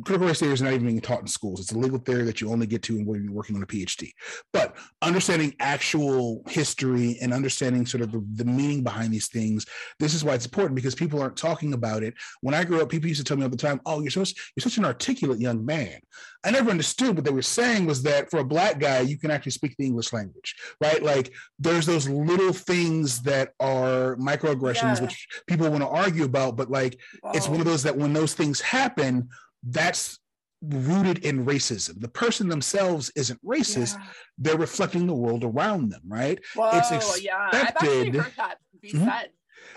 critical 0.05 0.27
race 0.27 0.41
theory 0.41 0.53
is 0.53 0.63
not 0.63 0.73
even 0.73 0.87
being 0.87 1.01
taught 1.01 1.21
in 1.21 1.27
schools. 1.27 1.61
It's 1.61 1.73
a 1.73 1.79
legal 1.79 1.99
theory 1.99 2.25
that 2.25 2.41
you 2.41 2.51
only 2.51 2.67
get 2.67 2.83
to 2.85 2.99
when 3.05 3.25
you're 3.25 3.33
working 3.33 3.57
on 3.57 3.63
a 3.63 3.67
PhD. 3.67 4.11
But 4.53 4.77
understanding 5.03 5.55
actual 5.61 6.43
history 6.49 7.19
and 7.21 7.33
understanding 7.33 7.85
sort 7.85 8.03
of 8.03 8.13
the, 8.13 8.25
the, 8.35 8.45
meaning 8.45 8.83
behind 8.83 9.13
these 9.13 9.29
things, 9.29 9.67
this 9.99 10.15
is 10.15 10.25
why 10.25 10.35
it's 10.35 10.47
important 10.47 10.77
because 10.77 10.95
people 10.95 11.21
aren't 11.21 11.37
talking 11.37 11.75
about 11.75 12.03
it. 12.03 12.15
When 12.41 12.55
I 12.55 12.65
grew 12.65 12.81
up, 12.81 12.89
people 12.89 13.09
used 13.09 13.21
to 13.21 13.25
tell 13.25 13.37
me 13.37 13.43
all 13.43 13.51
the 13.51 13.57
time, 13.57 13.81
"Oh, 13.85 14.01
you're 14.01 14.11
so 14.11 14.21
you're 14.21 14.63
such 14.63 14.79
an 14.79 14.85
articulate 14.85 15.41
young 15.41 15.65
man." 15.65 16.01
I 16.45 16.51
never 16.51 16.71
understood 16.71 17.15
what 17.15 17.25
they 17.25 17.31
were 17.31 17.43
saying 17.43 17.87
was 17.87 18.03
that 18.03 18.31
for 18.31 18.41
a 18.41 18.45
black 18.45 18.81
guy, 18.81 19.01
you 19.01 19.19
can 19.19 19.31
actually 19.31 19.53
speak 19.53 19.77
the 19.77 19.87
English 19.87 20.13
language, 20.13 20.57
right? 20.81 21.03
Like 21.03 21.33
there's 21.59 21.87
those 21.87 22.09
little 22.09 22.53
things 22.53 23.23
that 23.23 23.53
are 23.61 24.17
microaggressions, 24.17 24.97
yeah. 24.97 25.03
which 25.03 25.29
people 25.47 25.71
want 25.71 25.83
to 25.83 25.89
argue 25.89 26.25
about, 26.25 26.57
but 26.57 26.71
like 26.71 26.99
it's 27.35 27.49
one 27.49 27.61
of 27.61 27.67
those 27.67 27.83
that 27.85 27.97
when 27.97 28.13
those 28.13 28.35
things 28.35 28.61
happen 28.61 29.29
that's 29.62 30.18
rooted 30.62 31.25
in 31.25 31.44
racism. 31.44 32.01
The 32.01 32.09
person 32.09 32.48
themselves 32.48 33.11
isn't 33.16 33.44
racist; 33.44 33.96
yeah. 33.98 34.07
they're 34.38 34.59
reflecting 34.59 35.07
the 35.07 35.14
world 35.14 35.44
around 35.44 35.90
them, 35.90 36.03
right? 36.07 36.38
Whoa, 36.55 36.70
it's 36.75 36.90
expected. 36.90 37.25
Yeah. 37.25 37.48
I've 37.53 37.64
actually 37.64 38.11
heard 38.11 38.33
that 38.37 38.59
be 38.81 38.92
mm-hmm. 38.92 39.05
said. 39.05 39.31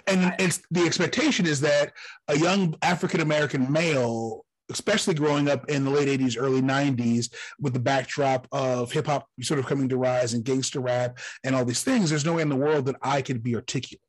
And 0.08 0.34
it's 0.40 0.62
the 0.72 0.86
expectation 0.86 1.46
is 1.46 1.62
that 1.62 1.94
a 2.28 2.38
young 2.38 2.76
African 2.82 3.22
American 3.22 3.72
male, 3.72 4.46
especially 4.72 5.14
growing 5.14 5.48
up 5.50 5.70
in 5.70 5.84
the 5.84 5.92
late 5.92 6.08
80s, 6.20 6.36
early 6.40 6.62
90s, 6.62 7.34
with 7.60 7.74
the 7.74 7.80
backdrop 7.80 8.48
of 8.52 8.92
hip 8.92 9.08
hop 9.08 9.28
sort 9.42 9.60
of 9.60 9.66
coming 9.66 9.90
to 9.90 9.98
rise 9.98 10.34
and 10.34 10.44
gangster 10.44 10.80
rap 10.80 11.20
and 11.44 11.56
all 11.56 11.66
these 11.66 11.84
things, 11.84 12.10
there's 12.10 12.26
no 12.26 12.34
way 12.34 12.42
in 12.42 12.50
the 12.50 12.56
world 12.56 12.86
that 12.86 12.96
I 13.02 13.22
could 13.22 13.44
be 13.44 13.56
articulate 13.56 14.02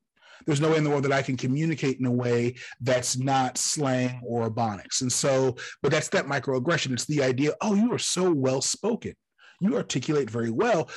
there's 0.45 0.61
no 0.61 0.71
way 0.71 0.77
in 0.77 0.83
the 0.83 0.89
world 0.89 1.03
that 1.03 1.11
I 1.11 1.21
can 1.21 1.37
communicate 1.37 1.99
in 1.99 2.05
a 2.05 2.11
way 2.11 2.55
that's 2.81 3.17
not 3.17 3.57
slang 3.57 4.21
or 4.25 4.49
ebonics. 4.49 5.01
And 5.01 5.11
so, 5.11 5.55
but 5.81 5.91
that's 5.91 6.09
that 6.09 6.25
microaggression. 6.25 6.93
It's 6.93 7.05
the 7.05 7.23
idea, 7.23 7.53
oh, 7.61 7.75
you 7.75 7.93
are 7.93 7.99
so 7.99 8.31
well 8.31 8.61
spoken. 8.61 9.13
You 9.59 9.75
articulate 9.75 10.29
very 10.29 10.51
well. 10.51 10.89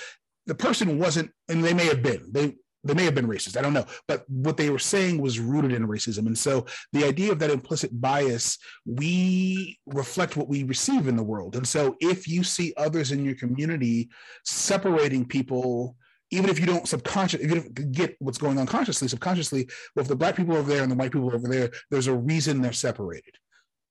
The 0.47 0.55
person 0.55 0.99
wasn't, 0.99 1.31
and 1.49 1.65
they 1.65 1.75
may 1.75 1.87
have 1.87 2.03
been, 2.03 2.29
they 2.31 2.57
they 2.83 2.95
may 2.95 3.05
have 3.05 3.15
been 3.15 3.27
racist. 3.27 3.57
I 3.57 3.63
don't 3.63 3.75
know. 3.75 3.87
But 4.09 4.25
what 4.29 4.57
they 4.57 4.71
were 4.71 4.79
saying 4.79 5.21
was 5.21 5.39
rooted 5.39 5.73
in 5.73 5.87
racism. 5.87 6.27
And 6.27 6.39
so 6.39 6.67
the 6.93 7.05
idea 7.05 7.31
of 7.31 7.39
that 7.41 7.51
implicit 7.51 7.91
bias, 8.01 8.59
we 8.87 9.79
reflect 9.87 10.37
what 10.37 10.49
we 10.49 10.65
receive 10.65 11.07
in 11.07 11.17
the 11.17 11.23
world. 11.23 11.57
And 11.57 11.67
so 11.67 11.97
if 12.01 12.27
you 12.27 12.43
see 12.43 12.73
others 12.77 13.13
in 13.13 13.25
your 13.25 13.35
community 13.35 14.09
separating 14.45 15.27
people 15.27 15.97
even 16.31 16.49
if 16.51 16.59
you 16.61 16.67
don't 16.67 16.89
subconscious, 16.89 17.41
if 17.41 17.51
you 17.51 17.61
don't 17.61 17.93
get 17.93 18.17
what's 18.21 18.39
going 18.39 18.59
on 18.59 18.67
consciously, 18.67 19.09
subconsciously, 19.09 19.69
well, 19.95 20.03
if 20.03 20.09
the 20.09 20.17
black 20.17 20.37
people 20.37 20.57
over 20.57 20.69
there 20.69 20.83
and 20.83 20.91
the 20.91 20.97
white 20.97 21.13
people 21.13 21.35
over 21.35 21.49
there, 21.49 21.71
there's 21.91 22.07
a 22.07 22.15
reason 22.15 22.63
they're 22.63 22.73
separated. 22.73 23.35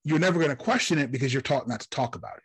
You're 0.04 0.20
never 0.20 0.40
going 0.40 0.50
to 0.50 0.56
question 0.56 0.98
it 0.98 1.12
because 1.12 1.34
you're 1.34 1.42
taught 1.42 1.68
not 1.68 1.82
to 1.82 1.90
talk 1.90 2.16
about 2.16 2.38
it. 2.38 2.44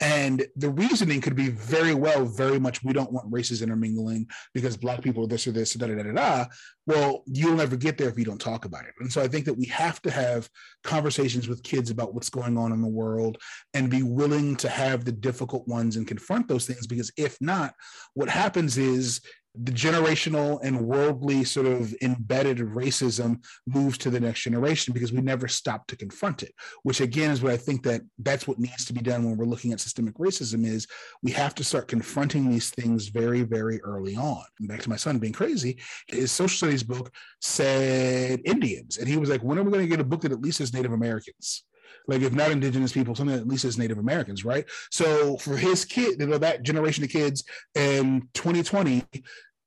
And 0.00 0.44
the 0.56 0.70
reasoning 0.70 1.20
could 1.20 1.36
be 1.36 1.50
very 1.50 1.94
well, 1.94 2.24
very 2.24 2.58
much, 2.58 2.82
we 2.82 2.92
don't 2.92 3.12
want 3.12 3.32
races 3.32 3.62
intermingling 3.62 4.26
because 4.52 4.76
black 4.76 5.02
people 5.02 5.24
are 5.24 5.28
this 5.28 5.46
or 5.46 5.52
this, 5.52 5.74
da 5.74 5.86
da 5.86 5.94
da 5.94 6.12
da. 6.12 6.46
Well, 6.86 7.22
you'll 7.26 7.54
never 7.54 7.76
get 7.76 7.96
there 7.96 8.08
if 8.08 8.18
you 8.18 8.24
don't 8.24 8.40
talk 8.40 8.64
about 8.64 8.84
it. 8.84 8.94
And 8.98 9.10
so 9.10 9.22
I 9.22 9.28
think 9.28 9.44
that 9.44 9.56
we 9.56 9.66
have 9.66 10.02
to 10.02 10.10
have 10.10 10.48
conversations 10.82 11.48
with 11.48 11.62
kids 11.62 11.90
about 11.90 12.12
what's 12.12 12.28
going 12.28 12.58
on 12.58 12.72
in 12.72 12.82
the 12.82 12.88
world 12.88 13.38
and 13.72 13.88
be 13.88 14.02
willing 14.02 14.56
to 14.56 14.68
have 14.68 15.04
the 15.04 15.12
difficult 15.12 15.66
ones 15.68 15.96
and 15.96 16.08
confront 16.08 16.48
those 16.48 16.66
things. 16.66 16.86
Because 16.86 17.12
if 17.16 17.40
not, 17.40 17.74
what 18.14 18.28
happens 18.28 18.76
is 18.76 19.20
the 19.56 19.72
generational 19.72 20.58
and 20.62 20.80
worldly 20.80 21.44
sort 21.44 21.66
of 21.66 21.94
embedded 22.02 22.58
racism 22.58 23.44
moves 23.66 23.96
to 23.98 24.10
the 24.10 24.18
next 24.18 24.42
generation 24.42 24.92
because 24.92 25.12
we 25.12 25.20
never 25.20 25.46
stop 25.46 25.86
to 25.86 25.96
confront 25.96 26.42
it 26.42 26.52
which 26.82 27.00
again 27.00 27.30
is 27.30 27.42
what 27.42 27.52
i 27.52 27.56
think 27.56 27.82
that 27.82 28.00
that's 28.18 28.48
what 28.48 28.58
needs 28.58 28.84
to 28.84 28.92
be 28.92 29.00
done 29.00 29.24
when 29.24 29.36
we're 29.36 29.44
looking 29.44 29.72
at 29.72 29.80
systemic 29.80 30.14
racism 30.18 30.64
is 30.64 30.86
we 31.22 31.30
have 31.30 31.54
to 31.54 31.64
start 31.64 31.88
confronting 31.88 32.50
these 32.50 32.70
things 32.70 33.08
very 33.08 33.42
very 33.42 33.80
early 33.82 34.16
on. 34.16 34.42
Back 34.60 34.82
to 34.82 34.90
my 34.90 34.96
son 34.96 35.18
being 35.18 35.32
crazy 35.32 35.78
his 36.06 36.32
social 36.32 36.56
studies 36.56 36.82
book 36.82 37.12
said 37.40 38.40
indians. 38.44 38.98
And 38.98 39.08
he 39.08 39.16
was 39.16 39.30
like 39.30 39.42
when 39.42 39.58
are 39.58 39.62
we 39.62 39.70
going 39.70 39.84
to 39.84 39.88
get 39.88 40.00
a 40.00 40.04
book 40.04 40.22
that 40.22 40.32
at 40.32 40.40
least 40.40 40.58
says 40.58 40.72
native 40.72 40.92
americans 40.92 41.64
like 42.06 42.22
if 42.22 42.32
not 42.32 42.50
indigenous 42.50 42.92
people, 42.92 43.14
something 43.14 43.36
at 43.36 43.48
least 43.48 43.64
as 43.64 43.78
Native 43.78 43.98
Americans, 43.98 44.44
right? 44.44 44.64
So 44.90 45.36
for 45.38 45.56
his 45.56 45.84
kid, 45.84 46.20
you 46.20 46.26
know, 46.26 46.38
that 46.38 46.62
generation 46.62 47.04
of 47.04 47.10
kids 47.10 47.44
in 47.74 48.28
2020 48.34 49.04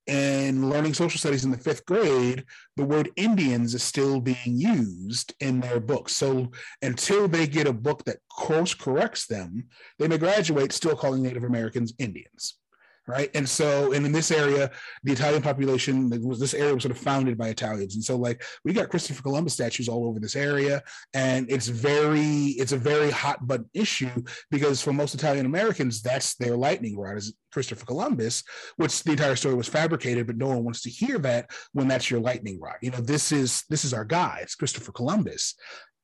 and 0.07 0.69
learning 0.69 0.93
social 0.93 1.19
studies 1.19 1.43
in 1.43 1.51
the 1.51 1.57
fifth 1.57 1.85
grade, 1.85 2.45
the 2.77 2.85
word 2.85 3.09
Indians 3.17 3.73
is 3.73 3.83
still 3.83 4.21
being 4.21 4.37
used 4.45 5.33
in 5.41 5.59
their 5.59 5.79
books. 5.79 6.15
So 6.15 6.51
until 6.81 7.27
they 7.27 7.45
get 7.45 7.67
a 7.67 7.73
book 7.73 8.05
that 8.05 8.19
course 8.31 8.73
corrects 8.73 9.27
them, 9.27 9.65
they 9.99 10.07
may 10.07 10.17
graduate 10.17 10.71
still 10.71 10.95
calling 10.95 11.21
Native 11.21 11.43
Americans 11.43 11.93
Indians 11.99 12.57
right? 13.07 13.31
And 13.33 13.47
so, 13.47 13.93
and 13.93 14.05
in 14.05 14.11
this 14.11 14.31
area, 14.31 14.69
the 15.03 15.13
Italian 15.13 15.41
population 15.41 16.09
was 16.21 16.39
this 16.39 16.53
area 16.53 16.73
was 16.73 16.83
sort 16.83 16.95
of 16.95 16.97
founded 16.97 17.37
by 17.37 17.47
Italians, 17.47 17.95
and 17.95 18.03
so 18.03 18.17
like 18.17 18.43
we 18.63 18.73
got 18.73 18.89
Christopher 18.89 19.23
Columbus 19.23 19.53
statues 19.53 19.87
all 19.87 20.05
over 20.05 20.19
this 20.19 20.35
area, 20.35 20.83
and 21.13 21.49
it's 21.49 21.67
very, 21.67 22.55
it's 22.59 22.73
a 22.73 22.77
very 22.77 23.09
hot 23.09 23.47
button 23.47 23.69
issue 23.73 24.23
because 24.51 24.81
for 24.81 24.91
most 24.91 25.15
Italian 25.15 25.45
Americans, 25.45 26.01
that's 26.01 26.35
their 26.35 26.57
lightning 26.57 26.97
rod 26.97 27.17
is 27.17 27.33
Christopher 27.51 27.85
Columbus, 27.85 28.43
which 28.75 29.03
the 29.03 29.11
entire 29.11 29.35
story 29.35 29.55
was 29.55 29.67
fabricated, 29.67 30.27
but 30.27 30.37
no 30.37 30.47
one 30.47 30.63
wants 30.63 30.81
to 30.81 30.89
hear 30.89 31.17
that 31.19 31.49
when 31.71 31.87
that's 31.87 32.11
your 32.11 32.19
lightning 32.19 32.59
rod. 32.59 32.75
You 32.81 32.91
know, 32.91 32.99
this 33.01 33.31
is 33.31 33.63
this 33.69 33.85
is 33.85 33.93
our 33.93 34.05
guy, 34.05 34.39
it's 34.41 34.55
Christopher 34.55 34.91
Columbus, 34.91 35.55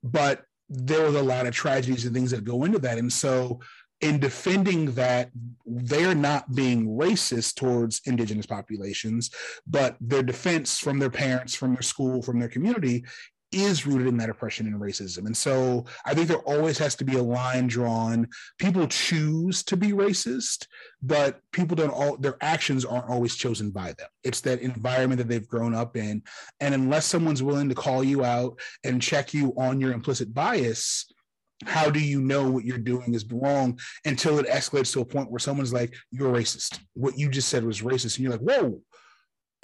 but 0.03 0.43
there 0.69 1.05
was 1.05 1.15
a 1.15 1.21
lot 1.21 1.45
of 1.45 1.53
tragedies 1.53 2.05
and 2.05 2.15
things 2.15 2.31
that 2.31 2.45
go 2.45 2.63
into 2.63 2.79
that, 2.79 2.97
and 2.97 3.11
so 3.11 3.59
in 4.03 4.19
defending 4.19 4.91
that 4.91 5.31
they're 5.65 6.13
not 6.13 6.53
being 6.53 6.85
racist 6.87 7.55
towards 7.55 8.01
indigenous 8.05 8.45
populations, 8.45 9.31
but 9.65 9.95
their 10.01 10.21
defense 10.21 10.77
from 10.77 10.99
their 10.99 11.09
parents, 11.09 11.55
from 11.55 11.73
their 11.73 11.81
school, 11.81 12.21
from 12.21 12.37
their 12.37 12.49
community 12.49 13.05
is 13.53 13.85
rooted 13.85 14.07
in 14.07 14.17
that 14.17 14.29
oppression 14.29 14.65
and 14.67 14.81
racism. 14.81 15.25
And 15.25 15.37
so 15.37 15.85
I 16.05 16.13
think 16.13 16.27
there 16.27 16.39
always 16.39 16.77
has 16.79 16.95
to 16.95 17.05
be 17.05 17.17
a 17.17 17.23
line 17.23 17.67
drawn. 17.67 18.27
People 18.57 18.87
choose 18.87 19.63
to 19.63 19.77
be 19.77 19.91
racist, 19.91 20.67
but 21.01 21.39
people 21.51 21.75
don't 21.75 21.91
all 21.91 22.17
their 22.17 22.37
actions 22.41 22.83
aren't 22.83 23.09
always 23.09 23.35
chosen 23.35 23.69
by 23.69 23.93
them. 23.93 24.07
It's 24.23 24.41
that 24.41 24.61
environment 24.61 25.19
that 25.19 25.27
they've 25.27 25.47
grown 25.47 25.75
up 25.75 25.95
in. 25.95 26.23
And 26.59 26.73
unless 26.73 27.05
someone's 27.05 27.43
willing 27.43 27.69
to 27.69 27.75
call 27.75 28.03
you 28.03 28.25
out 28.25 28.59
and 28.83 29.01
check 29.01 29.33
you 29.33 29.53
on 29.55 29.79
your 29.79 29.93
implicit 29.93 30.33
bias, 30.33 31.05
how 31.65 31.89
do 31.89 31.99
you 31.99 32.21
know 32.21 32.49
what 32.49 32.65
you're 32.65 32.77
doing 32.77 33.13
is 33.13 33.25
wrong 33.31 33.79
until 34.05 34.39
it 34.39 34.47
escalates 34.47 34.91
to 34.93 35.01
a 35.01 35.05
point 35.05 35.31
where 35.31 35.39
someone's 35.39 35.73
like, 35.73 35.93
you're 36.11 36.33
racist. 36.33 36.79
What 36.93 37.17
you 37.17 37.29
just 37.29 37.49
said 37.49 37.63
was 37.63 37.81
racist. 37.81 38.17
And 38.17 38.23
you're 38.23 38.31
like, 38.31 38.41
whoa, 38.41 38.81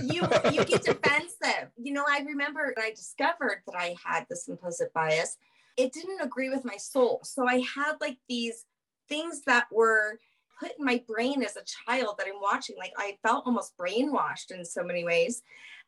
you 0.01 0.21
you 0.51 0.65
get 0.65 0.83
defensive. 0.83 1.69
You 1.77 1.93
know, 1.93 2.05
I 2.07 2.21
remember 2.21 2.73
I 2.77 2.91
discovered 2.91 3.61
that 3.67 3.75
I 3.75 3.95
had 4.03 4.25
this 4.29 4.47
implicit 4.47 4.93
bias, 4.93 5.37
it 5.77 5.93
didn't 5.93 6.21
agree 6.21 6.49
with 6.49 6.65
my 6.65 6.77
soul. 6.77 7.21
So 7.23 7.47
I 7.47 7.63
had 7.75 7.95
like 8.01 8.17
these 8.27 8.65
things 9.07 9.43
that 9.45 9.65
were 9.71 10.19
put 10.59 10.71
in 10.77 10.85
my 10.85 11.03
brain 11.07 11.43
as 11.43 11.55
a 11.55 11.63
child 11.63 12.15
that 12.17 12.27
I'm 12.27 12.41
watching. 12.41 12.75
Like 12.77 12.93
I 12.97 13.17
felt 13.23 13.45
almost 13.45 13.77
brainwashed 13.77 14.51
in 14.51 14.65
so 14.65 14.83
many 14.83 15.03
ways. 15.03 15.41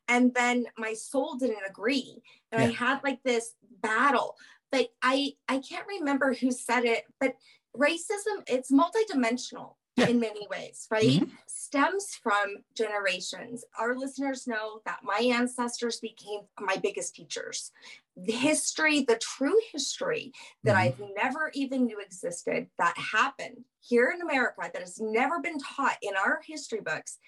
And 0.07 0.33
then 0.33 0.65
my 0.77 0.93
soul 0.93 1.35
didn't 1.35 1.63
agree. 1.69 2.21
And 2.51 2.61
yeah. 2.61 2.69
I 2.69 2.71
had 2.71 3.03
like 3.03 3.19
this 3.23 3.53
battle. 3.81 4.35
But 4.71 4.89
I 5.01 5.33
I 5.47 5.59
can't 5.59 5.87
remember 5.87 6.33
who 6.33 6.51
said 6.51 6.85
it, 6.85 7.05
but 7.19 7.35
racism, 7.75 8.43
it's 8.47 8.71
multidimensional 8.71 9.75
yeah. 9.95 10.07
in 10.07 10.19
many 10.19 10.47
ways, 10.49 10.87
right? 10.89 11.03
Mm-hmm. 11.03 11.29
Stems 11.47 12.19
from 12.21 12.57
generations. 12.75 13.63
Our 13.79 13.95
listeners 13.95 14.47
know 14.47 14.81
that 14.85 14.99
my 15.03 15.19
ancestors 15.33 15.99
became 15.99 16.41
my 16.59 16.77
biggest 16.77 17.15
teachers. 17.15 17.71
The 18.17 18.33
history, 18.33 19.03
the 19.03 19.17
true 19.17 19.57
history 19.71 20.33
that 20.63 20.75
mm-hmm. 20.75 21.03
I've 21.03 21.09
never 21.15 21.51
even 21.53 21.85
knew 21.85 21.99
existed 21.99 22.67
that 22.77 22.97
happened 22.97 23.63
here 23.79 24.11
in 24.13 24.21
America 24.21 24.61
that 24.61 24.81
has 24.81 24.99
never 24.99 25.39
been 25.39 25.59
taught 25.59 25.97
in 26.01 26.15
our 26.15 26.41
history 26.45 26.81
books 26.81 27.19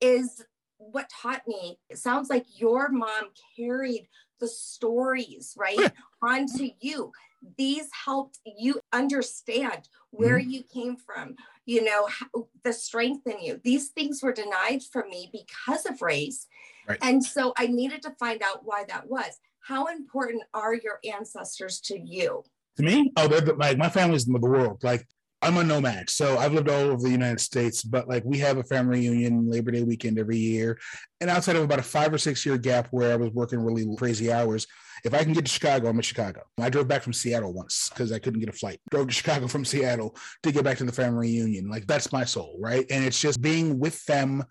is 0.00 0.42
what 0.80 1.10
taught 1.22 1.42
me. 1.46 1.78
It 1.88 1.98
sounds 1.98 2.30
like 2.30 2.46
your 2.58 2.88
mom 2.90 3.30
carried 3.56 4.08
the 4.40 4.48
stories, 4.48 5.54
right, 5.56 5.92
onto 6.22 6.70
you. 6.80 7.12
These 7.56 7.88
helped 8.04 8.38
you 8.44 8.80
understand 8.92 9.88
where 10.10 10.38
mm-hmm. 10.38 10.50
you 10.50 10.62
came 10.62 10.96
from 10.96 11.36
you 11.70 11.84
know 11.84 12.08
how, 12.08 12.48
the 12.64 12.72
strength 12.72 13.26
in 13.26 13.40
you. 13.40 13.60
These 13.62 13.88
things 13.88 14.22
were 14.22 14.32
denied 14.32 14.82
from 14.82 15.08
me 15.08 15.30
because 15.32 15.86
of 15.86 16.02
race. 16.02 16.46
Right. 16.88 16.98
and 17.02 17.22
so 17.22 17.52
i 17.56 17.66
needed 17.66 18.02
to 18.02 18.10
find 18.18 18.42
out 18.42 18.62
why 18.64 18.84
that 18.88 19.08
was. 19.08 19.38
How 19.60 19.86
important 19.86 20.42
are 20.52 20.74
your 20.74 20.98
ancestors 21.04 21.78
to 21.82 21.98
you? 21.98 22.42
To 22.78 22.82
me? 22.82 23.12
Oh 23.16 23.28
they're 23.28 23.40
the, 23.40 23.54
like 23.54 23.78
my 23.78 23.88
family's 23.88 24.24
the 24.24 24.38
world. 24.38 24.82
Like 24.82 25.06
I'm 25.42 25.56
a 25.56 25.64
nomad, 25.64 26.10
so 26.10 26.36
I've 26.36 26.52
lived 26.52 26.68
all 26.68 26.90
over 26.90 27.02
the 27.02 27.10
United 27.10 27.40
States, 27.40 27.82
but 27.82 28.08
like 28.08 28.24
we 28.24 28.38
have 28.38 28.58
a 28.58 28.64
family 28.64 29.08
reunion 29.08 29.48
Labor 29.48 29.70
Day 29.70 29.82
weekend 29.82 30.18
every 30.18 30.36
year. 30.36 30.78
And 31.20 31.30
outside 31.30 31.56
of 31.56 31.62
about 31.62 31.78
a 31.78 31.82
five 31.82 32.12
or 32.12 32.18
six 32.18 32.44
year 32.44 32.58
gap 32.58 32.88
where 32.90 33.12
I 33.12 33.16
was 33.16 33.30
working 33.30 33.60
really 33.60 33.86
crazy 33.96 34.30
hours, 34.30 34.66
if 35.02 35.14
I 35.14 35.24
can 35.24 35.32
get 35.32 35.46
to 35.46 35.50
Chicago, 35.50 35.88
I'm 35.88 35.96
in 35.96 36.02
Chicago. 36.02 36.42
I 36.58 36.68
drove 36.68 36.88
back 36.88 37.02
from 37.02 37.14
Seattle 37.14 37.54
once 37.54 37.88
because 37.88 38.12
I 38.12 38.18
couldn't 38.18 38.40
get 38.40 38.50
a 38.50 38.52
flight. 38.52 38.80
Drove 38.90 39.08
to 39.08 39.14
Chicago 39.14 39.46
from 39.46 39.64
Seattle 39.64 40.14
to 40.42 40.52
get 40.52 40.64
back 40.64 40.76
to 40.78 40.84
the 40.84 40.92
family 40.92 41.28
reunion. 41.28 41.70
Like 41.70 41.86
that's 41.86 42.12
my 42.12 42.24
soul, 42.24 42.58
right? 42.60 42.84
And 42.90 43.04
it's 43.04 43.20
just 43.20 43.40
being 43.40 43.78
with 43.78 44.04
them 44.04 44.44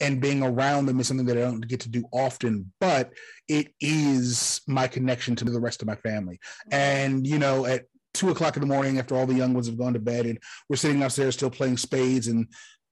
and 0.00 0.20
being 0.20 0.42
around 0.42 0.86
them 0.86 0.98
is 0.98 1.08
something 1.08 1.26
that 1.26 1.36
I 1.36 1.42
don't 1.42 1.66
get 1.66 1.80
to 1.80 1.90
do 1.90 2.04
often, 2.12 2.72
but 2.80 3.12
it 3.48 3.74
is 3.80 4.62
my 4.66 4.88
connection 4.88 5.36
to 5.36 5.44
the 5.44 5.60
rest 5.60 5.82
of 5.82 5.88
my 5.88 5.96
family. 5.96 6.36
Mm-hmm. 6.36 6.74
And, 6.74 7.26
you 7.26 7.38
know, 7.38 7.66
at 7.66 7.84
two 8.20 8.28
o'clock 8.28 8.54
in 8.54 8.60
the 8.60 8.66
morning 8.66 8.98
after 8.98 9.16
all 9.16 9.26
the 9.26 9.34
young 9.34 9.54
ones 9.54 9.66
have 9.66 9.78
gone 9.78 9.94
to 9.94 9.98
bed 9.98 10.26
and 10.26 10.38
we're 10.68 10.76
sitting 10.76 11.02
upstairs 11.02 11.34
still 11.34 11.48
playing 11.48 11.78
spades 11.78 12.26
and 12.26 12.46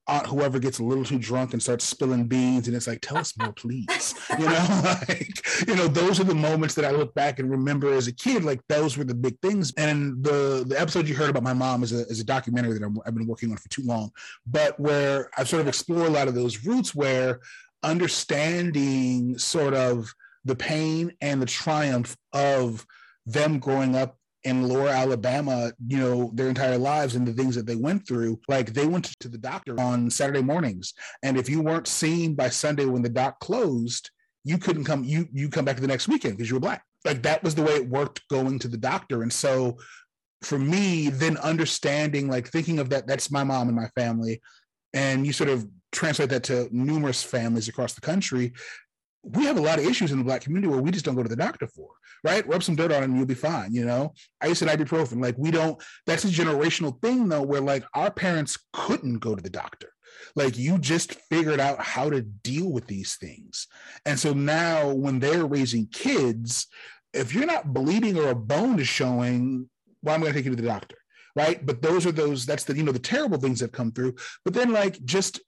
aunt 0.06 0.26
whoever 0.26 0.58
gets 0.58 0.78
a 0.78 0.82
little 0.82 1.04
too 1.04 1.18
drunk 1.18 1.52
and 1.52 1.62
starts 1.62 1.84
spilling 1.84 2.26
beans 2.26 2.66
and 2.66 2.74
it's 2.74 2.86
like 2.86 3.02
tell 3.02 3.18
us 3.18 3.36
more 3.38 3.52
please. 3.52 4.14
You 4.38 4.44
know 4.46 4.82
like 5.08 5.68
you 5.68 5.76
know 5.76 5.86
those 5.86 6.18
are 6.18 6.24
the 6.24 6.34
moments 6.34 6.74
that 6.76 6.84
i 6.84 6.90
look 6.90 7.14
back 7.14 7.38
and 7.38 7.50
remember 7.50 7.92
as 7.92 8.06
a 8.06 8.12
kid 8.12 8.44
like 8.44 8.60
those 8.68 8.96
were 8.96 9.04
the 9.04 9.14
big 9.14 9.38
things. 9.40 9.72
And 9.76 10.22
the 10.22 10.64
the 10.66 10.80
episode 10.80 11.08
you 11.08 11.14
heard 11.14 11.30
about 11.30 11.42
my 11.42 11.52
mom 11.52 11.82
is 11.82 11.92
a, 11.92 12.06
is 12.06 12.20
a 12.20 12.24
documentary 12.24 12.72
that 12.78 12.84
i 12.84 12.88
have 13.04 13.14
been 13.14 13.26
working 13.26 13.50
on 13.50 13.58
for 13.58 13.68
too 13.68 13.82
long 13.84 14.10
but 14.46 14.80
where 14.80 15.30
i 15.36 15.44
sort 15.44 15.60
of 15.60 15.68
explore 15.68 16.06
a 16.06 16.10
lot 16.10 16.28
of 16.28 16.34
those 16.34 16.64
roots 16.64 16.94
where 16.94 17.40
understanding 17.82 19.36
sort 19.36 19.74
of 19.74 20.12
the 20.44 20.56
pain 20.56 21.12
and 21.20 21.42
the 21.42 21.46
triumph 21.46 22.16
of 22.32 22.86
them 23.26 23.58
growing 23.58 23.94
up 23.94 24.17
in 24.48 24.66
Lower 24.66 24.88
Alabama, 24.88 25.72
you 25.86 25.98
know, 25.98 26.30
their 26.34 26.48
entire 26.48 26.78
lives 26.78 27.14
and 27.14 27.26
the 27.26 27.32
things 27.32 27.54
that 27.54 27.66
they 27.66 27.76
went 27.76 28.06
through. 28.06 28.40
Like 28.48 28.72
they 28.72 28.86
went 28.86 29.04
to 29.20 29.28
the 29.28 29.38
doctor 29.38 29.78
on 29.78 30.10
Saturday 30.10 30.42
mornings, 30.42 30.94
and 31.22 31.36
if 31.36 31.48
you 31.48 31.60
weren't 31.60 31.86
seen 31.86 32.34
by 32.34 32.48
Sunday 32.48 32.86
when 32.86 33.02
the 33.02 33.08
doc 33.08 33.40
closed, 33.40 34.10
you 34.44 34.56
couldn't 34.58 34.84
come. 34.84 35.04
You 35.04 35.28
you 35.32 35.50
come 35.50 35.64
back 35.64 35.76
the 35.76 35.86
next 35.86 36.08
weekend 36.08 36.36
because 36.36 36.48
you 36.48 36.56
were 36.56 36.60
black. 36.60 36.82
Like 37.04 37.22
that 37.22 37.42
was 37.44 37.54
the 37.54 37.62
way 37.62 37.74
it 37.74 37.88
worked 37.88 38.26
going 38.28 38.58
to 38.60 38.68
the 38.68 38.78
doctor, 38.78 39.22
and 39.22 39.32
so 39.32 39.78
for 40.42 40.58
me, 40.58 41.10
then 41.10 41.36
understanding, 41.38 42.28
like 42.28 42.48
thinking 42.48 42.78
of 42.78 42.90
that, 42.90 43.08
that's 43.08 43.30
my 43.30 43.44
mom 43.44 43.68
and 43.68 43.76
my 43.76 43.88
family, 43.96 44.40
and 44.94 45.26
you 45.26 45.32
sort 45.32 45.50
of 45.50 45.66
translate 45.92 46.30
that 46.30 46.44
to 46.44 46.68
numerous 46.70 47.22
families 47.22 47.68
across 47.68 47.94
the 47.94 48.00
country 48.00 48.52
we 49.30 49.44
have 49.44 49.58
a 49.58 49.62
lot 49.62 49.78
of 49.78 49.86
issues 49.86 50.12
in 50.12 50.18
the 50.18 50.24
black 50.24 50.42
community 50.42 50.70
where 50.70 50.80
we 50.80 50.90
just 50.90 51.04
don't 51.04 51.14
go 51.14 51.22
to 51.22 51.28
the 51.28 51.36
doctor 51.36 51.66
for, 51.66 51.90
right? 52.24 52.46
Rub 52.46 52.62
some 52.62 52.76
dirt 52.76 52.92
on 52.92 53.02
and 53.02 53.16
you'll 53.16 53.26
be 53.26 53.34
fine, 53.34 53.72
you 53.74 53.84
know? 53.84 54.14
I 54.40 54.46
used 54.46 54.62
ibuprofen. 54.62 55.22
Like 55.22 55.36
we 55.36 55.50
don't, 55.50 55.82
that's 56.06 56.24
a 56.24 56.28
generational 56.28 57.00
thing 57.02 57.28
though, 57.28 57.42
where 57.42 57.60
like 57.60 57.84
our 57.94 58.10
parents 58.10 58.58
couldn't 58.72 59.18
go 59.18 59.34
to 59.34 59.42
the 59.42 59.50
doctor. 59.50 59.92
Like 60.34 60.56
you 60.56 60.78
just 60.78 61.14
figured 61.14 61.60
out 61.60 61.82
how 61.82 62.10
to 62.10 62.22
deal 62.22 62.70
with 62.70 62.86
these 62.86 63.16
things. 63.16 63.66
And 64.06 64.18
so 64.18 64.32
now 64.32 64.92
when 64.92 65.18
they're 65.18 65.46
raising 65.46 65.86
kids, 65.86 66.66
if 67.12 67.34
you're 67.34 67.46
not 67.46 67.72
bleeding 67.72 68.18
or 68.18 68.30
a 68.30 68.34
bone 68.34 68.80
is 68.80 68.88
showing, 68.88 69.68
well, 70.02 70.14
I'm 70.14 70.20
going 70.20 70.32
to 70.32 70.38
take 70.38 70.44
you 70.44 70.54
to 70.54 70.62
the 70.62 70.68
doctor 70.68 70.96
right 71.36 71.64
but 71.66 71.82
those 71.82 72.06
are 72.06 72.12
those 72.12 72.46
that's 72.46 72.64
the 72.64 72.74
you 72.74 72.82
know 72.82 72.90
the 72.90 72.98
terrible 72.98 73.38
things 73.38 73.60
that 73.60 73.70
come 73.70 73.92
through 73.92 74.14
but 74.46 74.54
then 74.54 74.72
like 74.72 75.02
just 75.04 75.40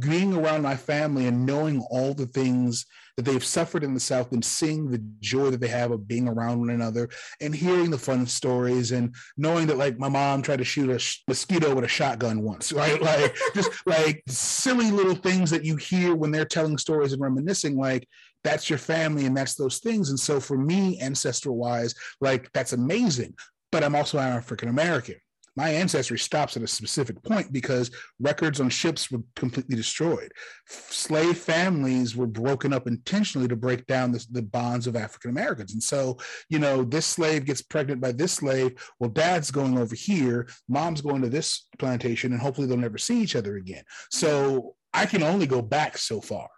being 0.00 0.32
around 0.34 0.62
my 0.62 0.76
family 0.76 1.26
and 1.26 1.44
knowing 1.44 1.80
all 1.90 2.14
the 2.14 2.26
things 2.26 2.86
that 3.16 3.24
they've 3.24 3.44
suffered 3.44 3.82
in 3.82 3.94
the 3.94 4.00
South 4.00 4.32
and 4.32 4.44
seeing 4.44 4.88
the 4.90 5.02
joy 5.20 5.50
that 5.50 5.60
they 5.60 5.68
have 5.68 5.90
of 5.90 6.06
being 6.06 6.28
around 6.28 6.60
one 6.60 6.70
another 6.70 7.08
and 7.40 7.54
hearing 7.54 7.90
the 7.90 7.98
fun 7.98 8.24
stories 8.26 8.92
and 8.92 9.14
knowing 9.36 9.66
that 9.66 9.76
like 9.76 9.98
my 9.98 10.08
mom 10.08 10.40
tried 10.40 10.58
to 10.58 10.64
shoot 10.64 10.88
a 10.88 10.98
sh- 10.98 11.22
mosquito 11.26 11.74
with 11.74 11.84
a 11.84 11.88
shotgun 11.88 12.42
once, 12.42 12.72
right? 12.72 13.02
Like 13.02 13.36
just 13.54 13.70
like 13.86 14.22
silly 14.28 14.90
little 14.90 15.16
things 15.16 15.50
that 15.50 15.64
you 15.64 15.76
hear 15.76 16.14
when 16.14 16.30
they're 16.30 16.44
telling 16.44 16.78
stories 16.78 17.12
and 17.12 17.20
reminiscing, 17.20 17.76
like 17.76 18.08
that's 18.44 18.70
your 18.70 18.78
family 18.78 19.26
and 19.26 19.36
that's 19.36 19.56
those 19.56 19.78
things. 19.78 20.10
And 20.10 20.18
so 20.18 20.40
for 20.40 20.56
me, 20.56 21.00
ancestral 21.00 21.56
wise, 21.56 21.94
like 22.20 22.50
that's 22.52 22.72
amazing. 22.72 23.34
But 23.70 23.84
I'm 23.84 23.96
also 23.96 24.18
African 24.18 24.68
American 24.68 25.16
my 25.58 25.70
ancestry 25.70 26.20
stops 26.20 26.56
at 26.56 26.62
a 26.62 26.68
specific 26.68 27.20
point 27.24 27.52
because 27.52 27.90
records 28.20 28.60
on 28.60 28.68
ships 28.68 29.10
were 29.10 29.24
completely 29.34 29.74
destroyed. 29.74 30.30
Slave 30.68 31.36
families 31.36 32.14
were 32.14 32.28
broken 32.28 32.72
up 32.72 32.86
intentionally 32.86 33.48
to 33.48 33.56
break 33.56 33.84
down 33.88 34.12
the, 34.12 34.24
the 34.30 34.42
bonds 34.42 34.86
of 34.86 34.94
African 34.94 35.32
Americans. 35.32 35.72
And 35.72 35.82
so, 35.82 36.16
you 36.48 36.60
know, 36.60 36.84
this 36.84 37.06
slave 37.06 37.44
gets 37.44 37.60
pregnant 37.60 38.00
by 38.00 38.12
this 38.12 38.34
slave. 38.34 38.70
Well, 39.00 39.10
dad's 39.10 39.50
going 39.50 39.76
over 39.76 39.96
here, 39.96 40.48
mom's 40.68 41.00
going 41.00 41.22
to 41.22 41.28
this 41.28 41.66
plantation, 41.80 42.32
and 42.32 42.40
hopefully 42.40 42.68
they'll 42.68 42.76
never 42.76 42.96
see 42.96 43.20
each 43.20 43.34
other 43.34 43.56
again. 43.56 43.82
So 44.12 44.76
I 44.94 45.06
can 45.06 45.24
only 45.24 45.48
go 45.48 45.60
back 45.60 45.98
so 45.98 46.20
far 46.20 46.48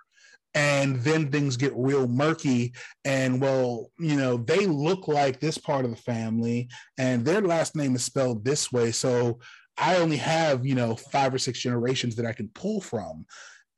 and 0.54 0.96
then 1.00 1.30
things 1.30 1.56
get 1.56 1.72
real 1.76 2.08
murky 2.08 2.72
and 3.04 3.40
well 3.40 3.90
you 3.98 4.16
know 4.16 4.36
they 4.36 4.66
look 4.66 5.06
like 5.06 5.38
this 5.38 5.58
part 5.58 5.84
of 5.84 5.90
the 5.90 5.96
family 5.96 6.68
and 6.98 7.24
their 7.24 7.40
last 7.40 7.76
name 7.76 7.94
is 7.94 8.04
spelled 8.04 8.44
this 8.44 8.72
way. 8.72 8.90
So 8.90 9.38
i 9.78 9.96
only 9.96 10.16
have 10.16 10.66
you 10.66 10.74
know 10.74 10.94
five 10.94 11.32
or 11.32 11.38
six 11.38 11.60
generations 11.60 12.16
that 12.16 12.26
i 12.26 12.32
can 12.32 12.48
pull 12.54 12.80
from 12.80 13.24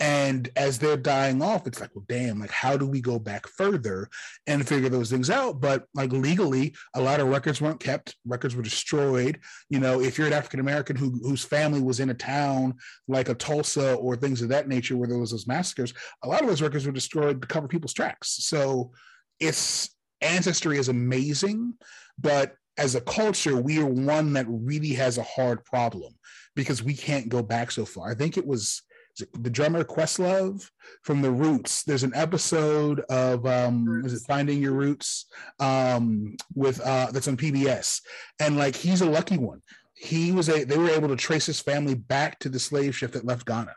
and 0.03 0.51
as 0.57 0.81
they're 0.81 0.97
dying 0.97 1.41
off, 1.41 1.69
it's 1.69 1.81
like, 1.81 1.91
well, 1.95 2.05
damn, 2.09 2.41
like, 2.41 2.51
how 2.51 2.77
do 2.77 2.89
we 2.89 3.01
go 3.01 3.21
back 3.21 3.47
further 3.47 4.09
and 4.49 4.67
figure 4.67 4.89
those 4.89 5.09
things 5.09 5.31
out? 5.31 5.61
But 5.61 5.85
like 5.95 6.11
legally, 6.11 6.75
a 6.95 7.01
lot 7.01 7.21
of 7.21 7.29
records 7.29 7.61
weren't 7.61 7.79
kept, 7.79 8.17
records 8.27 8.57
were 8.57 8.65
destroyed. 8.65 9.39
You 9.71 9.79
know, 9.79 10.01
if 10.01 10.19
you're 10.19 10.27
an 10.27 10.33
African 10.33 10.59
American 10.59 10.97
who, 10.97 11.21
whose 11.23 11.45
family 11.45 11.81
was 11.81 12.01
in 12.01 12.11
a 12.11 12.15
town 12.15 12.75
like 13.07 13.29
a 13.29 13.35
Tulsa 13.35 13.95
or 13.95 14.17
things 14.17 14.43
of 14.43 14.49
that 14.49 14.67
nature 14.67 14.97
where 14.97 15.07
there 15.07 15.19
was 15.19 15.31
those 15.31 15.47
massacres, 15.47 15.95
a 16.25 16.29
lot 16.29 16.43
of 16.43 16.49
those 16.49 16.63
records 16.63 16.85
were 16.85 16.91
destroyed 16.91 17.41
to 17.41 17.47
cover 17.47 17.69
people's 17.69 17.95
tracks. 17.95 18.45
So 18.45 18.91
it's 19.39 19.95
ancestry 20.21 20.79
is 20.79 20.89
amazing, 20.89 21.75
but 22.19 22.57
as 22.77 22.97
a 22.97 23.01
culture, 23.01 23.55
we 23.55 23.79
are 23.79 23.87
one 23.87 24.33
that 24.33 24.47
really 24.49 24.95
has 24.95 25.19
a 25.19 25.23
hard 25.23 25.65
problem 25.65 26.13
because 26.57 26.83
we 26.83 26.95
can't 26.95 27.29
go 27.29 27.41
back 27.41 27.71
so 27.71 27.85
far. 27.85 28.11
I 28.11 28.17
think 28.17 28.37
it 28.37 28.47
was 28.47 28.83
the 29.17 29.51
drummer 29.51 29.85
Questlove 29.85 30.69
from 31.03 31.23
the 31.23 31.31
Roots. 31.31 31.83
There's 31.85 32.03
an 32.03 32.13
episode 32.15 33.01
of 33.11 33.47
um 33.47 34.03
is 34.05 34.15
it 34.15 34.27
Finding 34.27 34.61
Your 34.61 34.73
Roots 34.73 35.27
um 35.61 36.37
with 36.55 36.81
uh 36.81 37.11
that's 37.13 37.29
on 37.29 37.37
PBS. 37.37 38.01
And 38.41 38.57
like 38.57 38.77
he's 38.77 39.03
a 39.03 39.11
lucky 39.11 39.39
one. 39.39 39.63
He 39.95 40.33
was 40.33 40.49
a 40.49 40.65
they 40.65 40.79
were 40.79 40.91
able 40.91 41.09
to 41.09 41.17
trace 41.17 41.47
his 41.47 41.61
family 41.61 41.95
back 41.95 42.39
to 42.41 42.49
the 42.49 42.59
slave 42.59 42.97
ship 42.97 43.13
that 43.13 43.27
left 43.27 43.47
Ghana. 43.47 43.75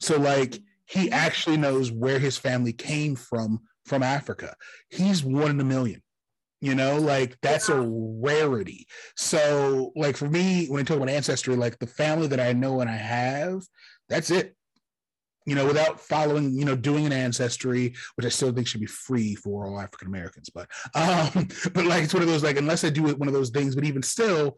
So 0.00 0.18
like 0.18 0.58
he 0.86 1.10
actually 1.10 1.56
knows 1.56 1.92
where 1.92 2.18
his 2.18 2.36
family 2.36 2.72
came 2.72 3.14
from 3.16 3.60
from 3.84 4.02
Africa. 4.02 4.54
He's 4.90 5.24
one 5.24 5.50
in 5.50 5.60
a 5.60 5.64
million. 5.64 6.02
You 6.60 6.76
know, 6.76 6.98
like 6.98 7.36
that's 7.42 7.68
yeah. 7.68 7.74
a 7.74 7.84
rarity. 7.84 8.86
So, 9.16 9.90
like 9.96 10.16
for 10.16 10.28
me, 10.28 10.66
when 10.68 10.80
I 10.80 10.84
talk 10.84 10.98
about 10.98 11.08
ancestry, 11.08 11.56
like 11.56 11.76
the 11.80 11.88
family 11.88 12.28
that 12.28 12.38
I 12.38 12.52
know 12.52 12.80
and 12.80 12.88
I 12.88 12.94
have, 12.94 13.64
that's 14.08 14.30
it 14.30 14.54
you 15.46 15.54
know, 15.54 15.66
without 15.66 16.00
following, 16.00 16.54
you 16.54 16.64
know, 16.64 16.76
doing 16.76 17.06
an 17.06 17.12
ancestry, 17.12 17.94
which 18.16 18.26
I 18.26 18.28
still 18.28 18.52
think 18.52 18.66
should 18.66 18.80
be 18.80 18.86
free 18.86 19.34
for 19.34 19.66
all 19.66 19.80
African 19.80 20.08
Americans. 20.08 20.50
But, 20.50 20.68
um, 20.94 21.48
but 21.72 21.84
like 21.84 22.04
it's 22.04 22.14
one 22.14 22.22
of 22.22 22.28
those 22.28 22.42
like 22.42 22.56
unless 22.56 22.84
I 22.84 22.90
do 22.90 23.02
one 23.14 23.28
of 23.28 23.34
those 23.34 23.50
things, 23.50 23.74
but 23.74 23.84
even 23.84 24.02
still, 24.02 24.56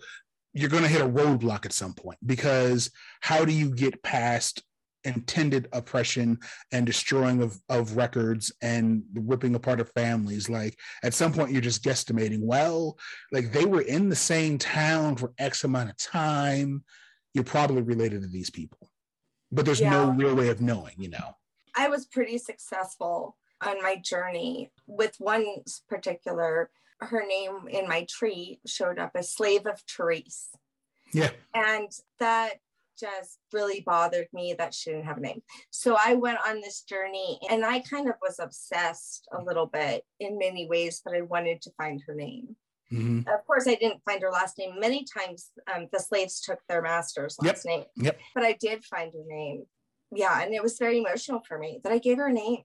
you're 0.52 0.70
going 0.70 0.84
to 0.84 0.88
hit 0.88 1.02
a 1.02 1.08
roadblock 1.08 1.66
at 1.66 1.72
some 1.72 1.94
point 1.94 2.18
because 2.24 2.90
how 3.20 3.44
do 3.44 3.52
you 3.52 3.74
get 3.74 4.02
past 4.02 4.62
intended 5.04 5.68
oppression 5.72 6.38
and 6.72 6.86
destroying 6.86 7.42
of, 7.42 7.58
of 7.68 7.96
records 7.96 8.52
and 8.62 9.02
ripping 9.14 9.54
apart 9.54 9.80
of 9.80 9.90
families 9.90 10.48
like 10.48 10.78
at 11.02 11.12
some 11.12 11.32
point 11.32 11.52
you're 11.52 11.60
just 11.60 11.84
guesstimating 11.84 12.40
well 12.40 12.96
like 13.30 13.52
they 13.52 13.66
were 13.66 13.82
in 13.82 14.08
the 14.08 14.16
same 14.16 14.56
town 14.56 15.14
for 15.14 15.32
x 15.38 15.64
amount 15.64 15.90
of 15.90 15.96
time 15.98 16.82
you're 17.34 17.44
probably 17.44 17.82
related 17.82 18.22
to 18.22 18.28
these 18.28 18.48
people 18.48 18.83
but 19.54 19.64
there's 19.64 19.80
yeah. 19.80 19.90
no 19.90 20.10
real 20.10 20.34
way 20.34 20.48
of 20.48 20.60
knowing, 20.60 20.94
you 20.98 21.08
know. 21.08 21.36
I 21.76 21.88
was 21.88 22.06
pretty 22.06 22.38
successful 22.38 23.36
on 23.64 23.82
my 23.82 23.96
journey 23.96 24.70
with 24.86 25.16
one 25.18 25.46
particular 25.88 26.70
her 27.00 27.24
name 27.26 27.68
in 27.68 27.88
my 27.88 28.06
tree 28.08 28.60
showed 28.66 28.98
up 28.98 29.12
as 29.14 29.32
slave 29.32 29.66
of 29.66 29.82
Therese. 29.88 30.50
Yeah. 31.12 31.30
And 31.54 31.90
that 32.18 32.54
just 32.98 33.38
really 33.52 33.82
bothered 33.84 34.28
me 34.32 34.54
that 34.56 34.72
she 34.72 34.90
didn't 34.90 35.06
have 35.06 35.18
a 35.18 35.20
name. 35.20 35.42
So 35.70 35.96
I 35.98 36.14
went 36.14 36.38
on 36.46 36.60
this 36.60 36.82
journey 36.82 37.40
and 37.50 37.64
I 37.64 37.80
kind 37.80 38.08
of 38.08 38.14
was 38.22 38.38
obsessed 38.38 39.26
a 39.32 39.42
little 39.42 39.66
bit 39.66 40.04
in 40.20 40.38
many 40.38 40.68
ways, 40.68 41.02
but 41.04 41.14
I 41.14 41.22
wanted 41.22 41.60
to 41.62 41.72
find 41.76 42.02
her 42.06 42.14
name. 42.14 42.56
Mm-hmm. 42.92 43.28
Of 43.28 43.46
course, 43.46 43.66
I 43.66 43.74
didn't 43.74 44.02
find 44.04 44.22
her 44.22 44.30
last 44.30 44.58
name. 44.58 44.78
Many 44.78 45.04
times 45.04 45.50
um, 45.74 45.88
the 45.92 45.98
slaves 45.98 46.40
took 46.40 46.58
their 46.68 46.82
master's 46.82 47.36
last 47.40 47.64
yep. 47.64 47.76
name. 47.78 47.84
Yep. 47.96 48.20
But 48.34 48.44
I 48.44 48.56
did 48.60 48.84
find 48.84 49.12
her 49.12 49.24
name. 49.26 49.64
Yeah. 50.12 50.42
And 50.42 50.54
it 50.54 50.62
was 50.62 50.78
very 50.78 50.98
emotional 50.98 51.42
for 51.46 51.58
me 51.58 51.80
that 51.82 51.92
I 51.92 51.98
gave 51.98 52.18
her 52.18 52.28
a 52.28 52.32
name 52.32 52.62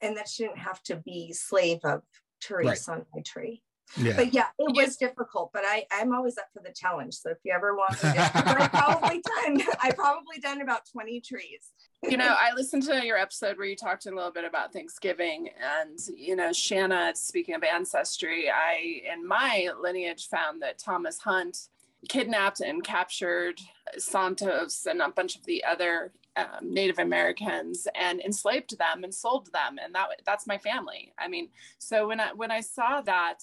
and 0.00 0.16
that 0.16 0.28
she 0.28 0.44
didn't 0.44 0.58
have 0.58 0.82
to 0.84 0.96
be 0.96 1.32
slave 1.32 1.78
of 1.84 2.02
Therese 2.42 2.88
right. 2.88 2.96
on 2.96 3.06
my 3.14 3.22
tree. 3.24 3.62
Yeah. 3.96 4.16
But 4.16 4.32
yeah, 4.32 4.46
it 4.58 4.74
was 4.74 4.96
difficult, 4.96 5.50
but 5.52 5.62
I, 5.66 5.84
I'm 5.92 6.14
always 6.14 6.38
up 6.38 6.46
for 6.54 6.62
the 6.62 6.72
challenge. 6.72 7.14
So 7.14 7.30
if 7.30 7.38
you 7.44 7.52
ever 7.52 7.74
want 7.74 8.02
me 8.02 8.12
to, 8.12 8.30
I 8.34 8.68
probably 8.68 9.22
done, 9.22 9.68
I 9.82 9.90
probably 9.90 10.38
done 10.40 10.62
about 10.62 10.82
20 10.90 11.20
trees 11.20 11.72
you 12.02 12.16
know, 12.16 12.34
I 12.38 12.52
listened 12.54 12.82
to 12.84 13.04
your 13.06 13.16
episode 13.16 13.56
where 13.56 13.66
you 13.66 13.76
talked 13.76 14.06
a 14.06 14.10
little 14.10 14.32
bit 14.32 14.44
about 14.44 14.72
Thanksgiving, 14.72 15.50
and 15.60 15.98
you 16.16 16.36
know, 16.36 16.52
Shanna. 16.52 17.12
Speaking 17.14 17.54
of 17.54 17.62
ancestry, 17.62 18.50
I 18.50 19.02
in 19.12 19.26
my 19.26 19.70
lineage 19.80 20.28
found 20.28 20.62
that 20.62 20.78
Thomas 20.78 21.18
Hunt 21.18 21.68
kidnapped 22.08 22.60
and 22.60 22.82
captured 22.82 23.60
Santos 23.96 24.86
and 24.86 25.00
a 25.00 25.08
bunch 25.08 25.36
of 25.36 25.44
the 25.44 25.64
other 25.64 26.12
um, 26.36 26.46
Native 26.62 26.98
Americans 26.98 27.86
and 27.94 28.20
enslaved 28.20 28.76
them 28.76 29.04
and 29.04 29.14
sold 29.14 29.52
them, 29.52 29.78
and 29.82 29.94
that 29.94 30.08
that's 30.24 30.46
my 30.46 30.58
family. 30.58 31.12
I 31.18 31.28
mean, 31.28 31.48
so 31.78 32.08
when 32.08 32.20
I 32.20 32.32
when 32.32 32.50
I 32.50 32.60
saw 32.60 33.00
that 33.02 33.38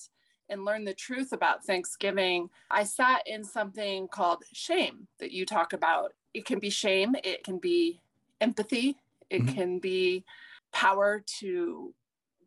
and 0.49 0.65
learn 0.65 0.85
the 0.85 0.93
truth 0.93 1.31
about 1.31 1.63
Thanksgiving, 1.63 2.49
I 2.69 2.83
sat 2.83 3.23
in 3.25 3.43
something 3.43 4.07
called 4.07 4.43
shame 4.53 5.07
that 5.19 5.31
you 5.31 5.45
talk 5.45 5.73
about. 5.73 6.13
It 6.33 6.45
can 6.45 6.59
be 6.59 6.69
shame. 6.69 7.15
It 7.23 7.43
can 7.43 7.57
be 7.57 8.01
empathy. 8.41 8.97
It 9.29 9.43
mm-hmm. 9.43 9.55
can 9.55 9.79
be 9.79 10.23
power 10.71 11.23
to 11.39 11.93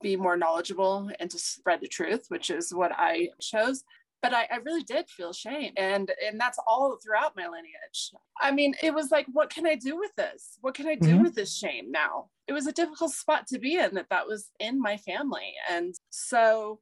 be 0.00 0.16
more 0.16 0.36
knowledgeable 0.36 1.10
and 1.20 1.30
to 1.30 1.38
spread 1.38 1.80
the 1.80 1.88
truth, 1.88 2.26
which 2.28 2.50
is 2.50 2.74
what 2.74 2.92
I 2.96 3.28
chose. 3.40 3.84
But 4.20 4.34
I, 4.34 4.46
I, 4.52 4.56
really 4.64 4.82
did 4.82 5.08
feel 5.08 5.32
shame. 5.32 5.72
And 5.76 6.12
and 6.24 6.38
that's 6.38 6.58
all 6.64 6.96
throughout 7.02 7.36
my 7.36 7.48
lineage. 7.48 8.12
I 8.40 8.52
mean, 8.52 8.74
it 8.80 8.94
was 8.94 9.10
like, 9.10 9.26
what 9.32 9.50
can 9.50 9.66
I 9.66 9.74
do 9.74 9.98
with 9.98 10.14
this? 10.16 10.58
What 10.60 10.74
can 10.74 10.86
I 10.86 10.94
do 10.94 11.14
mm-hmm. 11.14 11.22
with 11.24 11.34
this 11.34 11.56
shame 11.56 11.90
now? 11.90 12.26
It 12.46 12.52
was 12.52 12.66
a 12.66 12.72
difficult 12.72 13.12
spot 13.12 13.48
to 13.48 13.58
be 13.58 13.76
in 13.76 13.94
that 13.94 14.10
that 14.10 14.28
was 14.28 14.50
in 14.60 14.80
my 14.80 14.96
family. 14.96 15.54
And 15.70 15.94
so 16.10 16.78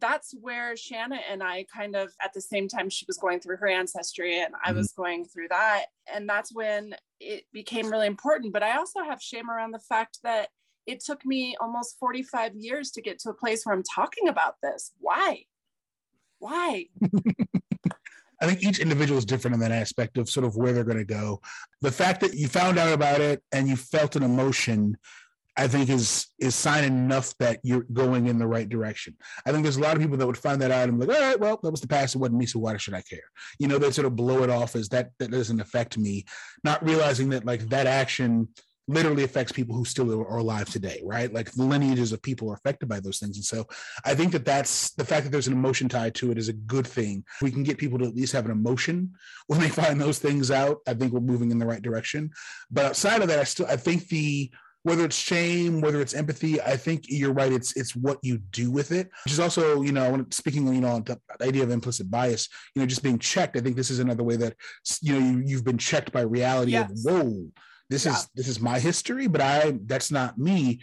that's 0.00 0.34
where 0.40 0.76
Shanna 0.76 1.18
and 1.30 1.42
I 1.42 1.66
kind 1.74 1.94
of 1.96 2.12
at 2.22 2.32
the 2.32 2.40
same 2.40 2.68
time 2.68 2.88
she 2.88 3.04
was 3.06 3.18
going 3.18 3.40
through 3.40 3.58
her 3.58 3.68
ancestry 3.68 4.40
and 4.40 4.54
I 4.64 4.68
mm-hmm. 4.68 4.78
was 4.78 4.92
going 4.92 5.26
through 5.26 5.48
that. 5.48 5.86
And 6.12 6.28
that's 6.28 6.54
when 6.54 6.94
it 7.20 7.44
became 7.52 7.90
really 7.90 8.06
important. 8.06 8.52
But 8.52 8.62
I 8.62 8.76
also 8.76 9.02
have 9.02 9.20
shame 9.20 9.50
around 9.50 9.72
the 9.72 9.78
fact 9.80 10.18
that 10.24 10.48
it 10.86 11.00
took 11.04 11.24
me 11.24 11.56
almost 11.60 11.98
45 12.00 12.54
years 12.56 12.90
to 12.92 13.02
get 13.02 13.18
to 13.20 13.30
a 13.30 13.34
place 13.34 13.64
where 13.64 13.74
I'm 13.74 13.84
talking 13.84 14.28
about 14.28 14.54
this. 14.62 14.92
Why? 14.98 15.44
Why? 16.38 16.86
I 18.40 18.46
think 18.46 18.64
each 18.64 18.80
individual 18.80 19.18
is 19.18 19.24
different 19.24 19.54
in 19.54 19.60
that 19.60 19.70
aspect 19.70 20.18
of 20.18 20.28
sort 20.28 20.44
of 20.44 20.56
where 20.56 20.72
they're 20.72 20.82
going 20.82 20.98
to 20.98 21.04
go. 21.04 21.40
The 21.80 21.92
fact 21.92 22.20
that 22.22 22.34
you 22.34 22.48
found 22.48 22.76
out 22.76 22.92
about 22.92 23.20
it 23.20 23.40
and 23.52 23.68
you 23.68 23.76
felt 23.76 24.16
an 24.16 24.24
emotion 24.24 24.96
I 25.56 25.68
think 25.68 25.90
is 25.90 26.28
is 26.38 26.54
sign 26.54 26.84
enough 26.84 27.36
that 27.38 27.60
you're 27.62 27.86
going 27.92 28.26
in 28.26 28.38
the 28.38 28.46
right 28.46 28.68
direction. 28.68 29.16
I 29.44 29.52
think 29.52 29.62
there's 29.64 29.76
a 29.76 29.80
lot 29.80 29.96
of 29.96 30.02
people 30.02 30.16
that 30.16 30.26
would 30.26 30.38
find 30.38 30.60
that 30.62 30.70
out 30.70 30.88
and 30.88 30.98
be 30.98 31.06
like, 31.06 31.16
all 31.16 31.22
right, 31.22 31.40
well, 31.40 31.60
that 31.62 31.70
was 31.70 31.80
the 31.80 31.88
past. 31.88 32.14
It 32.14 32.18
wasn't 32.18 32.38
me, 32.38 32.46
so 32.46 32.58
why 32.58 32.76
should 32.78 32.94
I 32.94 33.02
care? 33.02 33.24
You 33.58 33.68
know, 33.68 33.78
they 33.78 33.90
sort 33.90 34.06
of 34.06 34.16
blow 34.16 34.42
it 34.42 34.50
off 34.50 34.74
as 34.76 34.88
that 34.90 35.10
that 35.18 35.30
doesn't 35.30 35.60
affect 35.60 35.98
me, 35.98 36.24
not 36.64 36.84
realizing 36.84 37.30
that 37.30 37.44
like 37.44 37.68
that 37.68 37.86
action 37.86 38.48
literally 38.88 39.22
affects 39.22 39.52
people 39.52 39.76
who 39.76 39.84
still 39.84 40.10
are 40.12 40.38
alive 40.38 40.68
today, 40.68 41.00
right? 41.04 41.32
Like 41.32 41.52
the 41.52 41.62
lineages 41.62 42.12
of 42.12 42.20
people 42.20 42.50
are 42.50 42.54
affected 42.54 42.88
by 42.88 43.00
those 43.00 43.18
things. 43.18 43.36
And 43.36 43.44
so 43.44 43.66
I 44.04 44.14
think 44.14 44.32
that 44.32 44.44
that's 44.44 44.90
the 44.90 45.04
fact 45.04 45.24
that 45.24 45.30
there's 45.30 45.46
an 45.46 45.52
emotion 45.52 45.88
tied 45.88 46.14
to 46.16 46.32
it 46.32 46.38
is 46.38 46.48
a 46.48 46.52
good 46.52 46.86
thing. 46.86 47.24
We 47.40 47.52
can 47.52 47.62
get 47.62 47.78
people 47.78 47.98
to 48.00 48.06
at 48.06 48.16
least 48.16 48.32
have 48.32 48.44
an 48.44 48.50
emotion 48.50 49.12
when 49.46 49.60
they 49.60 49.68
find 49.68 50.00
those 50.00 50.18
things 50.18 50.50
out. 50.50 50.78
I 50.86 50.94
think 50.94 51.12
we're 51.12 51.20
moving 51.20 51.50
in 51.50 51.58
the 51.58 51.66
right 51.66 51.82
direction. 51.82 52.30
But 52.70 52.86
outside 52.86 53.22
of 53.22 53.28
that, 53.28 53.38
I 53.38 53.44
still 53.44 53.66
I 53.66 53.76
think 53.76 54.08
the 54.08 54.50
whether 54.84 55.04
it's 55.04 55.16
shame, 55.16 55.80
whether 55.80 56.00
it's 56.00 56.14
empathy, 56.14 56.60
I 56.60 56.76
think 56.76 57.04
you're 57.08 57.32
right. 57.32 57.52
It's 57.52 57.76
it's 57.76 57.94
what 57.94 58.18
you 58.22 58.38
do 58.38 58.70
with 58.70 58.90
it, 58.92 59.10
which 59.24 59.32
is 59.32 59.40
also, 59.40 59.82
you 59.82 59.92
know, 59.92 60.24
speaking, 60.30 60.72
you 60.72 60.80
know, 60.80 61.00
the 61.00 61.18
idea 61.40 61.62
of 61.62 61.70
implicit 61.70 62.10
bias, 62.10 62.48
you 62.74 62.80
know, 62.80 62.86
just 62.86 63.02
being 63.02 63.18
checked. 63.18 63.56
I 63.56 63.60
think 63.60 63.76
this 63.76 63.90
is 63.90 64.00
another 64.00 64.24
way 64.24 64.36
that 64.36 64.56
you 65.00 65.12
know 65.12 65.24
you, 65.24 65.42
you've 65.44 65.64
been 65.64 65.78
checked 65.78 66.12
by 66.12 66.22
reality 66.22 66.72
yes. 66.72 66.90
of 66.90 66.98
whoa, 67.04 67.48
this 67.90 68.06
yeah. 68.06 68.12
is 68.12 68.28
this 68.34 68.48
is 68.48 68.60
my 68.60 68.78
history, 68.78 69.28
but 69.28 69.40
I 69.40 69.78
that's 69.86 70.10
not 70.10 70.38
me 70.38 70.80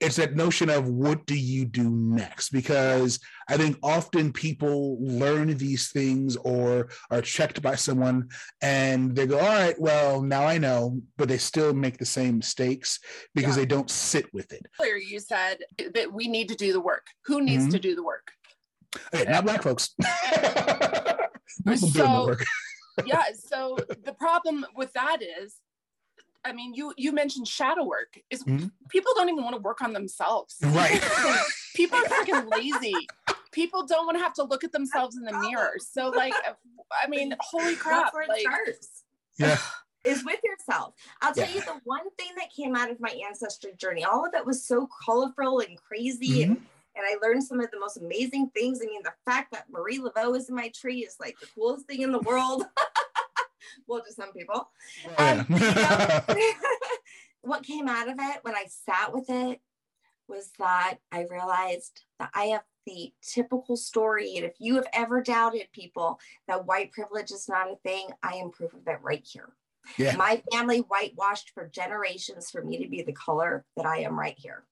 it's 0.00 0.16
that 0.16 0.36
notion 0.36 0.68
of 0.68 0.88
what 0.88 1.24
do 1.26 1.38
you 1.38 1.64
do 1.64 1.90
next? 1.90 2.50
Because 2.50 3.18
i 3.48 3.56
think 3.56 3.78
often 3.82 4.32
people 4.32 4.98
learn 5.00 5.56
these 5.56 5.90
things 5.90 6.36
or 6.36 6.88
are 7.10 7.22
checked 7.22 7.62
by 7.62 7.74
someone 7.74 8.28
and 8.60 9.14
they 9.14 9.26
go 9.26 9.38
all 9.38 9.46
right 9.46 9.80
well 9.80 10.20
now 10.20 10.44
i 10.44 10.58
know 10.58 11.00
but 11.16 11.28
they 11.28 11.38
still 11.38 11.72
make 11.72 11.96
the 11.96 12.04
same 12.04 12.38
mistakes 12.38 12.98
because 13.34 13.56
yeah. 13.56 13.62
they 13.62 13.66
don't 13.66 13.90
sit 13.90 14.32
with 14.32 14.52
it. 14.52 14.66
Earlier 14.80 14.96
you 14.96 15.20
said 15.20 15.58
that 15.94 16.12
we 16.12 16.28
need 16.28 16.48
to 16.48 16.54
do 16.54 16.72
the 16.72 16.80
work. 16.80 17.06
Who 17.26 17.42
needs 17.42 17.64
mm-hmm. 17.64 17.72
to 17.72 17.78
do 17.78 17.94
the 17.94 18.02
work? 18.02 18.30
Hey, 19.12 19.24
not 19.24 19.44
black 19.44 19.62
folks. 19.62 19.94
So, 21.74 22.36
yeah 23.06 23.24
so 23.34 23.76
the 24.04 24.12
problem 24.12 24.64
with 24.76 24.92
that 24.92 25.18
is 25.22 25.56
I 26.46 26.52
mean, 26.52 26.74
you 26.74 26.92
you 26.96 27.12
mentioned 27.12 27.48
shadow 27.48 27.84
work. 27.84 28.18
Is 28.30 28.44
mm-hmm. 28.44 28.68
people 28.88 29.12
don't 29.16 29.28
even 29.28 29.42
want 29.42 29.56
to 29.56 29.60
work 29.60 29.82
on 29.82 29.92
themselves. 29.92 30.56
Right. 30.62 31.02
people 31.74 31.98
are 31.98 32.04
freaking 32.04 32.50
lazy. 32.50 32.94
People 33.50 33.84
don't 33.84 34.06
want 34.06 34.16
to 34.16 34.22
have 34.22 34.34
to 34.34 34.44
look 34.44 34.62
at 34.62 34.72
themselves 34.72 35.16
in 35.16 35.24
the 35.24 35.36
mirror. 35.38 35.72
So 35.78 36.10
like, 36.10 36.34
I 37.02 37.08
mean, 37.08 37.34
holy 37.40 37.74
crap! 37.74 38.14
like, 38.14 38.46
yeah. 39.38 39.58
Is 40.04 40.24
with 40.24 40.38
yourself. 40.44 40.94
I'll 41.20 41.34
tell 41.34 41.48
yeah. 41.48 41.54
you 41.56 41.60
the 41.62 41.80
one 41.82 42.08
thing 42.16 42.28
that 42.36 42.52
came 42.54 42.76
out 42.76 42.92
of 42.92 43.00
my 43.00 43.12
ancestry 43.26 43.72
journey. 43.76 44.04
All 44.04 44.24
of 44.24 44.34
it 44.34 44.46
was 44.46 44.64
so 44.64 44.88
colorful 45.04 45.58
and 45.58 45.76
crazy, 45.76 46.42
mm-hmm. 46.42 46.52
and 46.52 46.62
and 46.96 47.04
I 47.04 47.16
learned 47.26 47.44
some 47.44 47.60
of 47.60 47.70
the 47.70 47.80
most 47.80 47.98
amazing 47.98 48.50
things. 48.54 48.80
I 48.82 48.86
mean, 48.86 49.02
the 49.02 49.12
fact 49.24 49.52
that 49.52 49.68
Marie 49.70 49.98
Laveau 49.98 50.36
is 50.36 50.48
in 50.48 50.54
my 50.54 50.68
tree 50.68 51.00
is 51.00 51.16
like 51.20 51.38
the 51.40 51.46
coolest 51.54 51.86
thing 51.86 52.02
in 52.02 52.12
the 52.12 52.20
world. 52.20 52.64
well, 53.86 54.02
to 54.06 54.12
some 54.12 54.32
people. 54.32 54.68
Um, 55.18 55.46
you 55.48 55.58
know, 55.58 56.20
what 57.42 57.62
came 57.62 57.88
out 57.88 58.08
of 58.08 58.16
it 58.18 58.38
when 58.42 58.54
I 58.54 58.66
sat 58.68 59.12
with 59.12 59.28
it 59.28 59.60
was 60.28 60.50
that 60.58 60.98
I 61.12 61.26
realized 61.30 62.02
that 62.18 62.30
I 62.34 62.46
have 62.46 62.64
the 62.86 63.12
typical 63.22 63.76
story. 63.76 64.36
And 64.36 64.44
if 64.44 64.54
you 64.58 64.76
have 64.76 64.86
ever 64.92 65.22
doubted 65.22 65.68
people 65.72 66.18
that 66.48 66.66
white 66.66 66.92
privilege 66.92 67.30
is 67.30 67.48
not 67.48 67.70
a 67.70 67.76
thing, 67.76 68.08
I 68.22 68.34
am 68.34 68.50
proof 68.50 68.72
of 68.72 68.86
it 68.86 68.98
right 69.02 69.24
here. 69.24 69.52
Yeah. 69.96 70.16
My 70.16 70.42
family 70.52 70.78
whitewashed 70.80 71.50
for 71.50 71.68
generations 71.68 72.50
for 72.50 72.62
me 72.62 72.82
to 72.82 72.88
be 72.88 73.02
the 73.02 73.12
color 73.12 73.64
that 73.76 73.86
I 73.86 73.98
am 73.98 74.18
right 74.18 74.36
here. 74.36 74.64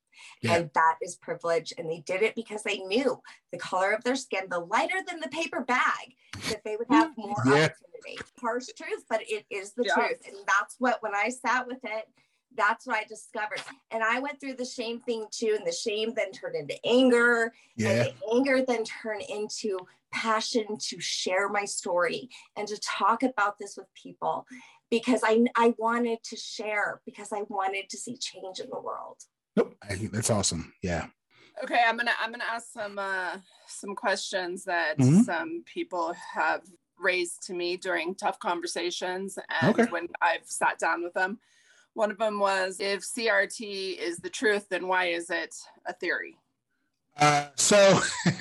Yeah. 0.43 0.57
And 0.57 0.71
that 0.75 0.97
is 1.03 1.17
privilege. 1.17 1.73
And 1.77 1.89
they 1.91 2.01
did 2.01 2.23
it 2.23 2.35
because 2.35 2.63
they 2.63 2.79
knew 2.79 3.21
the 3.53 3.59
color 3.59 3.93
of 3.93 4.05
their 4.05 4.17
skin, 4.17 4.45
the 4.49 4.61
lighter 4.61 4.99
than 5.07 5.21
the 5.21 5.29
paper 5.29 5.61
bag, 5.61 6.15
that 6.49 6.63
they 6.65 6.77
would 6.77 6.89
have 6.91 7.17
more 7.17 7.37
yeah. 7.47 7.53
opportunity. 7.53 7.75
Harsh 8.41 8.67
truth, 8.77 9.05
but 9.09 9.21
it 9.23 9.45
is 9.51 9.73
the 9.73 9.85
yeah. 9.87 9.95
truth. 9.95 10.27
And 10.27 10.37
that's 10.47 10.77
what, 10.79 11.03
when 11.03 11.15
I 11.15 11.29
sat 11.29 11.67
with 11.67 11.81
it, 11.83 12.09
that's 12.57 12.87
what 12.87 12.97
I 12.97 13.05
discovered. 13.05 13.61
And 13.91 14.03
I 14.03 14.21
went 14.21 14.41
through 14.41 14.55
the 14.55 14.65
shame 14.65 15.01
thing 15.01 15.27
too. 15.31 15.55
And 15.59 15.67
the 15.67 15.73
shame 15.73 16.13
then 16.15 16.31
turned 16.33 16.57
into 16.57 16.79
anger. 16.87 17.53
Yeah. 17.77 17.91
And 17.91 17.99
the 18.07 18.15
anger 18.35 18.65
then 18.67 18.85
turned 18.85 19.25
into 19.29 19.79
passion 20.13 20.79
to 20.79 21.01
share 21.01 21.49
my 21.49 21.65
story 21.65 22.29
and 22.57 22.69
to 22.69 22.79
talk 22.79 23.23
about 23.23 23.59
this 23.59 23.77
with 23.77 23.87
people 23.95 24.47
because 24.91 25.23
I, 25.25 25.45
I 25.57 25.75
wanted 25.79 26.23
to 26.25 26.37
share, 26.37 27.01
because 27.05 27.33
I 27.33 27.43
wanted 27.49 27.89
to 27.91 27.97
see 27.97 28.17
change 28.17 28.61
in 28.61 28.71
the 28.71 28.81
world. 28.81 29.17
Nope. 29.57 29.75
I 29.83 29.97
think 29.97 30.13
that's 30.13 30.31
awesome. 30.31 30.73
Yeah. 30.83 31.07
Okay, 31.63 31.81
I'm 31.87 31.97
gonna 31.97 32.11
I'm 32.21 32.33
gonna 32.33 32.43
ask 32.51 32.73
some 32.73 32.99
uh, 32.99 33.37
some 33.69 33.95
questions 33.95 34.65
that 34.65 34.99
mm-hmm. 34.99 35.23
some 35.23 35.63
people 35.73 36.13
have 36.35 36.63
raised 36.99 37.47
to 37.47 37.55
me 37.55 37.77
during 37.77 38.15
tough 38.15 38.39
conversations 38.39 39.39
and 39.61 39.79
okay. 39.79 39.91
when 39.91 40.09
I've 40.21 40.47
sat 40.47 40.79
down 40.79 41.03
with 41.03 41.15
them. 41.15 41.39
One 41.95 42.11
of 42.11 42.19
them 42.19 42.41
was 42.41 42.81
if 42.81 43.01
CRT 43.01 43.99
is 43.99 44.19
the 44.19 44.31
truth, 44.31 44.67
then 44.69 44.89
why 44.89 45.07
is 45.07 45.31
it 45.31 45.55
a 45.87 45.93
theory? 45.93 46.37
Uh, 47.17 47.47
so 47.55 48.01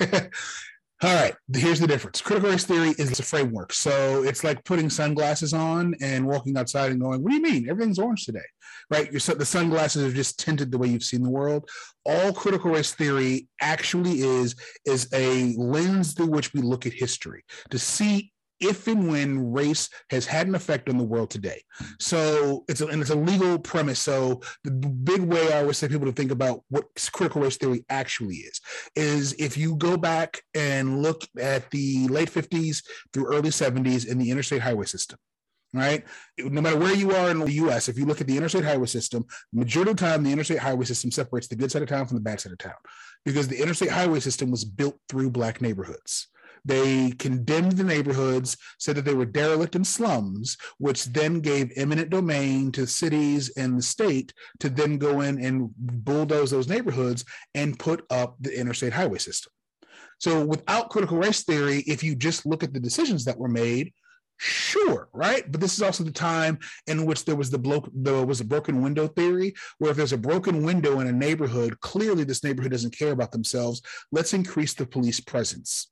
All 1.04 1.14
right, 1.14 1.34
here's 1.52 1.80
the 1.80 1.86
difference. 1.86 2.22
Critical 2.22 2.50
race 2.50 2.64
theory 2.64 2.94
is 2.96 3.18
a 3.18 3.22
framework. 3.22 3.74
So 3.74 4.22
it's 4.22 4.42
like 4.42 4.64
putting 4.64 4.88
sunglasses 4.88 5.52
on 5.52 5.94
and 6.00 6.24
walking 6.24 6.56
outside 6.56 6.92
and 6.92 7.00
going, 7.00 7.22
What 7.22 7.28
do 7.28 7.36
you 7.36 7.42
mean? 7.42 7.68
Everything's 7.68 7.98
orange 7.98 8.24
today, 8.24 8.46
right? 8.90 9.12
Your, 9.12 9.20
the 9.20 9.44
sunglasses 9.44 10.02
are 10.02 10.16
just 10.16 10.38
tinted 10.38 10.70
the 10.70 10.78
way 10.78 10.88
you've 10.88 11.02
seen 11.02 11.22
the 11.22 11.28
world. 11.28 11.68
All 12.06 12.32
critical 12.32 12.70
race 12.70 12.94
theory 12.94 13.48
actually 13.60 14.20
is 14.20 14.56
is 14.86 15.08
a 15.12 15.54
lens 15.58 16.14
through 16.14 16.28
which 16.28 16.54
we 16.54 16.62
look 16.62 16.86
at 16.86 16.94
history 16.94 17.44
to 17.68 17.78
see 17.78 18.32
if 18.60 18.86
and 18.86 19.08
when 19.08 19.52
race 19.52 19.88
has 20.10 20.26
had 20.26 20.46
an 20.46 20.54
effect 20.54 20.88
on 20.88 20.98
the 20.98 21.04
world 21.04 21.30
today. 21.30 21.62
So 22.00 22.64
it's 22.68 22.80
a, 22.80 22.86
and 22.86 23.00
it's 23.00 23.10
a 23.10 23.16
legal 23.16 23.58
premise. 23.58 24.00
So 24.00 24.40
the 24.62 24.70
big 24.70 25.22
way 25.22 25.52
I 25.52 25.60
always 25.60 25.78
say 25.78 25.88
people 25.88 26.06
to 26.06 26.12
think 26.12 26.30
about 26.30 26.62
what 26.68 26.84
critical 27.12 27.42
race 27.42 27.56
theory 27.56 27.84
actually 27.88 28.36
is 28.36 28.60
is 28.96 29.34
if 29.34 29.56
you 29.56 29.76
go 29.76 29.96
back 29.96 30.42
and 30.54 31.02
look 31.02 31.22
at 31.40 31.70
the 31.70 32.08
late 32.08 32.30
50s 32.30 32.82
through 33.12 33.26
early 33.26 33.50
70s 33.50 34.06
in 34.06 34.18
the 34.18 34.30
interstate 34.30 34.62
highway 34.62 34.86
system 34.86 35.18
right? 35.74 36.04
No 36.38 36.60
matter 36.60 36.78
where 36.78 36.94
you 36.94 37.10
are 37.10 37.30
in 37.30 37.40
the 37.40 37.50
US, 37.52 37.88
if 37.88 37.98
you 37.98 38.06
look 38.06 38.20
at 38.20 38.28
the 38.28 38.36
interstate 38.36 38.64
highway 38.64 38.86
system, 38.86 39.26
majority 39.52 39.90
of 39.90 39.96
the 39.96 40.06
time, 40.06 40.22
the 40.22 40.30
interstate 40.30 40.60
highway 40.60 40.84
system 40.84 41.10
separates 41.10 41.48
the 41.48 41.56
good 41.56 41.70
side 41.70 41.82
of 41.82 41.88
town 41.88 42.06
from 42.06 42.16
the 42.16 42.22
bad 42.22 42.40
side 42.40 42.52
of 42.52 42.58
town 42.58 42.74
because 43.24 43.48
the 43.48 43.60
interstate 43.60 43.90
highway 43.90 44.20
system 44.20 44.50
was 44.50 44.64
built 44.64 44.96
through 45.08 45.30
Black 45.30 45.60
neighborhoods. 45.60 46.28
They 46.64 47.12
condemned 47.12 47.72
the 47.72 47.84
neighborhoods, 47.84 48.56
said 48.78 48.96
that 48.96 49.04
they 49.04 49.14
were 49.14 49.26
derelict 49.26 49.76
and 49.76 49.86
slums, 49.86 50.56
which 50.78 51.04
then 51.06 51.40
gave 51.40 51.72
eminent 51.76 52.10
domain 52.10 52.72
to 52.72 52.86
cities 52.86 53.50
and 53.56 53.78
the 53.78 53.82
state 53.82 54.32
to 54.60 54.70
then 54.70 54.98
go 54.98 55.20
in 55.20 55.44
and 55.44 55.70
bulldoze 55.76 56.50
those 56.50 56.68
neighborhoods 56.68 57.24
and 57.54 57.78
put 57.78 58.04
up 58.10 58.36
the 58.40 58.58
interstate 58.58 58.92
highway 58.92 59.18
system. 59.18 59.52
So, 60.18 60.44
without 60.44 60.90
critical 60.90 61.18
race 61.18 61.42
theory, 61.42 61.80
if 61.86 62.02
you 62.02 62.14
just 62.14 62.46
look 62.46 62.62
at 62.62 62.72
the 62.72 62.80
decisions 62.80 63.24
that 63.26 63.38
were 63.38 63.48
made, 63.48 63.92
sure 64.38 65.08
right? 65.12 65.50
But 65.50 65.60
this 65.60 65.74
is 65.74 65.82
also 65.82 66.02
the 66.04 66.10
time 66.10 66.58
in 66.86 67.06
which 67.06 67.24
there 67.24 67.36
was 67.36 67.50
the 67.50 67.58
bloke 67.58 67.88
there 67.94 68.26
was 68.26 68.40
a 68.40 68.44
broken 68.44 68.82
window 68.82 69.06
theory 69.06 69.54
where 69.78 69.90
if 69.92 69.96
there's 69.96 70.12
a 70.12 70.18
broken 70.18 70.64
window 70.64 71.00
in 71.00 71.06
a 71.06 71.12
neighborhood 71.12 71.78
clearly 71.80 72.24
this 72.24 72.42
neighborhood 72.42 72.72
doesn't 72.72 72.96
care 72.98 73.12
about 73.12 73.32
themselves. 73.32 73.80
Let's 74.10 74.34
increase 74.34 74.74
the 74.74 74.86
police 74.86 75.20
presence 75.20 75.88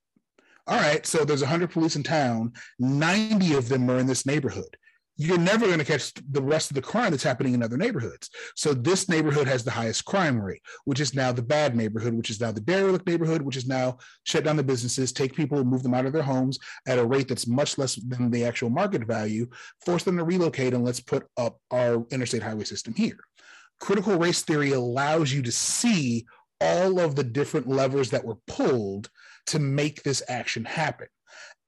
all 0.67 0.77
right, 0.77 1.05
so 1.05 1.25
there's 1.25 1.41
100 1.41 1.71
police 1.71 1.97
in 1.97 2.03
town, 2.03 2.53
90 2.79 3.55
of 3.55 3.69
them 3.69 3.91
are 3.91 3.99
in 3.99 4.07
this 4.07 4.27
neighborhood. 4.27 4.77
You're 5.17 5.39
never 5.39 5.67
going 5.67 5.79
to 5.79 5.85
catch 5.85 6.13
the 6.31 6.43
rest 6.43 6.71
of 6.71 6.75
the 6.75 6.83
crime 6.83 7.11
that's 7.11 7.23
happening 7.23 7.53
in 7.53 7.63
other 7.63 7.77
neighborhoods. 7.77 8.31
So 8.57 8.73
this 8.73 9.09
neighborhood 9.09 9.47
has 9.47 9.63
the 9.63 9.71
highest 9.71 10.05
crime 10.05 10.41
rate, 10.41 10.63
which 10.85 11.01
is 11.01 11.15
now 11.15 11.33
the 11.33 11.43
bad 11.43 11.77
neighborhood, 11.77 12.15
which 12.15 12.31
is 12.31 12.41
now 12.41 12.51
the 12.51 12.61
derelict 12.61 13.07
neighborhood, 13.07 13.43
which 13.43 13.57
is 13.57 13.67
now 13.67 13.99
shut 14.25 14.45
down 14.45 14.57
the 14.57 14.63
businesses, 14.63 15.13
take 15.13 15.35
people, 15.35 15.65
move 15.65 15.83
them 15.83 15.95
out 15.95 16.07
of 16.07 16.13
their 16.13 16.23
homes 16.23 16.59
at 16.87 16.99
a 16.99 17.05
rate 17.05 17.29
that's 17.29 17.47
much 17.47 17.77
less 17.77 17.97
than 17.97 18.31
the 18.31 18.45
actual 18.45 18.71
market 18.71 19.05
value, 19.05 19.47
force 19.85 20.03
them 20.03 20.17
to 20.17 20.25
relocate, 20.25 20.75
and 20.75 20.85
let's 20.85 21.01
put 21.01 21.27
up 21.37 21.59
our 21.71 22.07
interstate 22.11 22.43
highway 22.43 22.65
system 22.65 22.95
here. 22.95 23.19
Critical 23.81 24.17
race 24.17 24.43
theory 24.43 24.73
allows 24.73 25.33
you 25.33 25.43
to 25.43 25.53
see 25.53 26.25
all 26.61 27.01
of 27.01 27.17
the 27.17 27.25
different 27.25 27.69
levers 27.69 28.11
that 28.11 28.25
were 28.25 28.39
pulled 28.47 29.11
to 29.47 29.59
make 29.59 30.03
this 30.03 30.23
action 30.29 30.65
happen. 30.65 31.09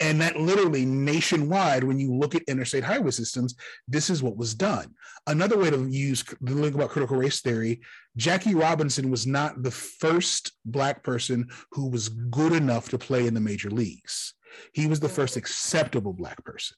And 0.00 0.20
that 0.20 0.36
literally 0.36 0.84
nationwide, 0.84 1.84
when 1.84 2.00
you 2.00 2.12
look 2.12 2.34
at 2.34 2.42
interstate 2.42 2.82
highway 2.82 3.12
systems, 3.12 3.54
this 3.86 4.10
is 4.10 4.22
what 4.22 4.36
was 4.36 4.54
done. 4.54 4.92
Another 5.26 5.56
way 5.56 5.70
to 5.70 5.88
use 5.88 6.24
the 6.40 6.54
link 6.54 6.74
about 6.74 6.90
critical 6.90 7.16
race 7.16 7.40
theory, 7.40 7.80
Jackie 8.16 8.54
Robinson 8.54 9.10
was 9.10 9.26
not 9.26 9.62
the 9.62 9.70
first 9.70 10.52
Black 10.64 11.04
person 11.04 11.48
who 11.70 11.88
was 11.88 12.08
good 12.08 12.52
enough 12.52 12.88
to 12.90 12.98
play 12.98 13.26
in 13.26 13.34
the 13.34 13.40
major 13.40 13.70
leagues. 13.70 14.34
He 14.72 14.86
was 14.86 15.00
the 15.00 15.08
first 15.08 15.36
acceptable 15.36 16.12
Black 16.12 16.44
person, 16.44 16.76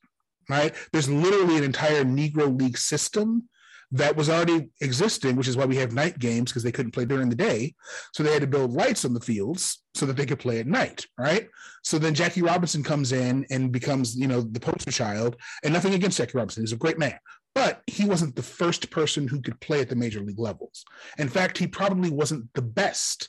right? 0.50 0.74
There's 0.92 1.08
literally 1.08 1.56
an 1.56 1.64
entire 1.64 2.04
Negro 2.04 2.58
League 2.58 2.78
system 2.78 3.48
that 3.92 4.16
was 4.16 4.28
already 4.28 4.68
existing, 4.80 5.36
which 5.36 5.48
is 5.48 5.56
why 5.56 5.64
we 5.64 5.76
have 5.76 5.92
night 5.92 6.18
games 6.18 6.50
because 6.50 6.62
they 6.62 6.72
couldn't 6.72 6.92
play 6.92 7.04
during 7.04 7.28
the 7.28 7.36
day. 7.36 7.74
So 8.12 8.22
they 8.22 8.32
had 8.32 8.42
to 8.42 8.48
build 8.48 8.72
lights 8.72 9.04
on 9.04 9.14
the 9.14 9.20
fields 9.20 9.82
so 9.94 10.06
that 10.06 10.16
they 10.16 10.26
could 10.26 10.38
play 10.38 10.58
at 10.58 10.66
night, 10.66 11.06
right? 11.18 11.48
So 11.84 11.98
then 11.98 12.14
Jackie 12.14 12.42
Robinson 12.42 12.82
comes 12.82 13.12
in 13.12 13.46
and 13.50 13.70
becomes, 13.70 14.16
you 14.16 14.26
know, 14.26 14.40
the 14.40 14.60
poster 14.60 14.90
child. 14.90 15.36
And 15.62 15.72
nothing 15.72 15.94
against 15.94 16.18
Jackie 16.18 16.36
Robinson, 16.36 16.62
he's 16.62 16.72
a 16.72 16.76
great 16.76 16.98
man. 16.98 17.18
But 17.54 17.82
he 17.86 18.04
wasn't 18.04 18.36
the 18.36 18.42
first 18.42 18.90
person 18.90 19.28
who 19.28 19.40
could 19.40 19.60
play 19.60 19.80
at 19.80 19.88
the 19.88 19.96
major 19.96 20.20
league 20.20 20.38
levels. 20.38 20.84
In 21.16 21.28
fact, 21.28 21.56
he 21.56 21.66
probably 21.66 22.10
wasn't 22.10 22.52
the 22.54 22.62
best 22.62 23.28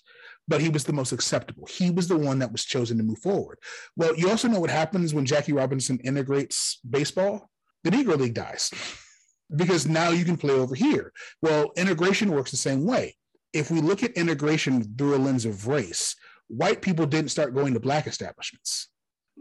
but 0.49 0.61
he 0.61 0.69
was 0.69 0.85
the 0.85 0.93
most 0.93 1.11
acceptable. 1.11 1.67
He 1.67 1.91
was 1.91 2.07
the 2.07 2.17
one 2.17 2.39
that 2.39 2.51
was 2.51 2.63
chosen 2.63 2.97
to 2.97 3.03
move 3.03 3.19
forward. 3.19 3.59
Well, 3.95 4.15
you 4.15 4.29
also 4.29 4.47
know 4.47 4.59
what 4.59 4.69
happens 4.69 5.13
when 5.13 5.25
Jackie 5.25 5.53
Robinson 5.53 5.99
integrates 6.05 6.79
baseball? 6.89 7.49
The 7.83 7.89
Negro 7.89 8.17
League 8.17 8.33
dies 8.33 8.71
because 9.55 9.87
now 9.87 10.09
you 10.09 10.25
can 10.25 10.37
play 10.37 10.53
over 10.53 10.75
here. 10.75 11.13
Well, 11.41 11.71
integration 11.77 12.31
works 12.31 12.51
the 12.51 12.57
same 12.57 12.85
way. 12.85 13.15
If 13.53 13.71
we 13.71 13.81
look 13.81 14.03
at 14.03 14.11
integration 14.11 14.95
through 14.97 15.15
a 15.15 15.17
lens 15.17 15.45
of 15.45 15.67
race, 15.67 16.15
white 16.47 16.81
people 16.81 17.05
didn't 17.05 17.31
start 17.31 17.55
going 17.55 17.73
to 17.73 17.79
black 17.79 18.07
establishments. 18.07 18.89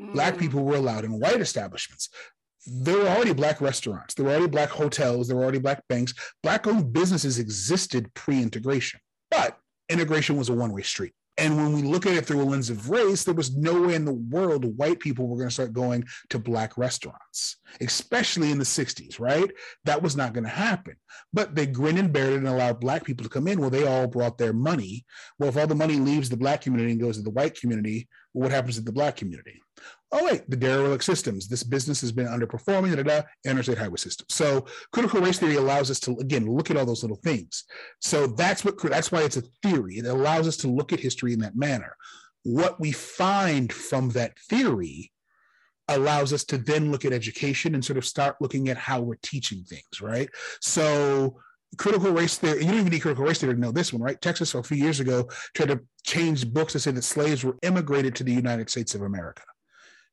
Mm. 0.00 0.12
Black 0.12 0.38
people 0.38 0.64
were 0.64 0.76
allowed 0.76 1.04
in 1.04 1.18
white 1.18 1.40
establishments. 1.40 2.09
There 2.66 2.98
were 2.98 3.09
already 3.09 3.32
black 3.32 3.61
restaurants, 3.61 4.14
there 4.14 4.24
were 4.24 4.32
already 4.32 4.48
black 4.48 4.70
hotels, 4.70 5.28
there 5.28 5.36
were 5.36 5.44
already 5.44 5.61
black 5.61 5.82
banks. 5.88 6.14
Black 6.42 6.66
owned 6.66 6.92
businesses 6.92 7.38
existed 7.38 8.12
pre 8.14 8.42
integration, 8.42 8.98
but 9.30 9.57
integration 9.88 10.36
was 10.36 10.48
a 10.48 10.54
one 10.54 10.72
way 10.72 10.82
street. 10.82 11.14
And 11.39 11.57
when 11.57 11.74
we 11.74 11.82
look 11.82 12.07
at 12.07 12.14
it 12.14 12.24
through 12.24 12.41
a 12.41 12.45
lens 12.45 12.70
of 12.70 12.89
race, 12.89 13.24
there 13.24 13.34
was 13.34 13.55
no 13.55 13.82
way 13.82 13.95
in 13.95 14.07
the 14.07 14.14
world 14.14 14.64
white 14.78 15.01
people 15.01 15.28
were 15.28 15.37
going 15.37 15.49
to 15.49 15.55
start 15.55 15.74
going 15.74 16.05
to 16.30 16.39
black 16.39 16.78
restaurants, 16.78 17.57
especially 17.80 18.51
in 18.51 18.59
the 18.59 18.64
60s, 18.64 19.20
right? 19.20 19.51
That 19.84 20.03
was 20.03 20.16
not 20.16 20.32
going 20.32 20.45
to 20.45 20.51
happen. 20.51 20.97
But 21.34 21.55
they 21.55 21.66
grinned 21.66 21.99
and 21.99 22.12
bared 22.12 22.32
it 22.32 22.39
and 22.39 22.49
allowed 22.49 22.80
black 22.80 23.05
people 23.05 23.24
to 23.24 23.30
come 23.30 23.49
in. 23.49 23.61
Well, 23.61 23.70
they 23.70 23.87
all 23.87 24.07
brought 24.07 24.39
their 24.39 24.55
money. 24.55 25.05
Well, 25.39 25.51
if 25.51 25.59
all 25.59 25.66
the 25.66 25.74
money 25.74 25.97
leaves 25.97 26.30
the 26.30 26.39
black 26.39 26.62
community 26.62 26.93
and 26.93 27.01
goes 27.01 27.18
to 27.18 27.22
the 27.22 27.30
white 27.30 27.61
community, 27.61 28.09
well, 28.32 28.45
what 28.45 28.53
happens 28.53 28.76
to 28.76 28.82
the 28.82 28.93
black 28.93 29.16
community? 29.16 29.61
Oh 30.12 30.24
wait, 30.24 30.48
the 30.48 30.57
derelict 30.57 31.04
systems. 31.04 31.48
This 31.48 31.62
business 31.62 32.00
has 32.00 32.12
been 32.12 32.26
underperforming. 32.26 32.94
Da, 32.94 33.02
da, 33.02 33.20
da, 33.20 33.50
interstate 33.50 33.78
highway 33.78 33.96
system. 33.96 34.26
So 34.28 34.66
critical 34.92 35.20
race 35.20 35.38
theory 35.38 35.57
allows 35.57 35.90
us 35.90 36.00
to 36.00 36.16
again 36.18 36.46
look 36.46 36.70
at 36.70 36.76
all 36.76 36.86
those 36.86 37.02
little 37.02 37.20
things. 37.22 37.64
So 38.00 38.26
that's 38.26 38.64
what 38.64 38.80
that's 38.80 39.12
why 39.12 39.22
it's 39.22 39.36
a 39.36 39.42
theory. 39.62 39.98
It 39.98 40.07
allows 40.07 40.46
us 40.48 40.57
to 40.59 40.68
look 40.68 40.92
at 40.92 41.00
history 41.00 41.32
in 41.32 41.40
that 41.40 41.57
manner. 41.57 41.96
What 42.44 42.80
we 42.80 42.92
find 42.92 43.72
from 43.72 44.11
that 44.11 44.38
theory 44.48 45.12
allows 45.88 46.32
us 46.32 46.44
to 46.44 46.59
then 46.59 46.90
look 46.90 47.04
at 47.04 47.12
education 47.12 47.74
and 47.74 47.84
sort 47.84 47.96
of 47.96 48.04
start 48.04 48.36
looking 48.40 48.68
at 48.68 48.76
how 48.76 49.00
we're 49.00 49.18
teaching 49.22 49.62
things, 49.64 50.00
right? 50.00 50.28
So 50.61 51.38
critical 51.78 52.12
race 52.12 52.38
theory, 52.38 52.61
you 52.61 52.66
don't 52.66 52.80
even 52.80 52.92
need 52.92 53.02
critical 53.02 53.24
race 53.24 53.38
theory 53.38 53.54
to 53.54 53.61
know 53.61 53.72
this 53.72 53.92
one, 53.92 54.02
right? 54.02 54.20
Texas 54.20 54.54
a 54.54 54.62
few 54.62 54.76
years 54.76 55.00
ago 55.00 55.28
tried 55.54 55.68
to 55.68 55.80
change 56.04 56.52
books 56.52 56.72
to 56.72 56.80
say 56.80 56.90
that 56.92 57.02
slaves 57.02 57.44
were 57.44 57.57
immigrated 57.62 58.14
to 58.16 58.24
the 58.24 58.32
United 58.32 58.70
States 58.70 58.94
of 58.94 59.02
America 59.02 59.42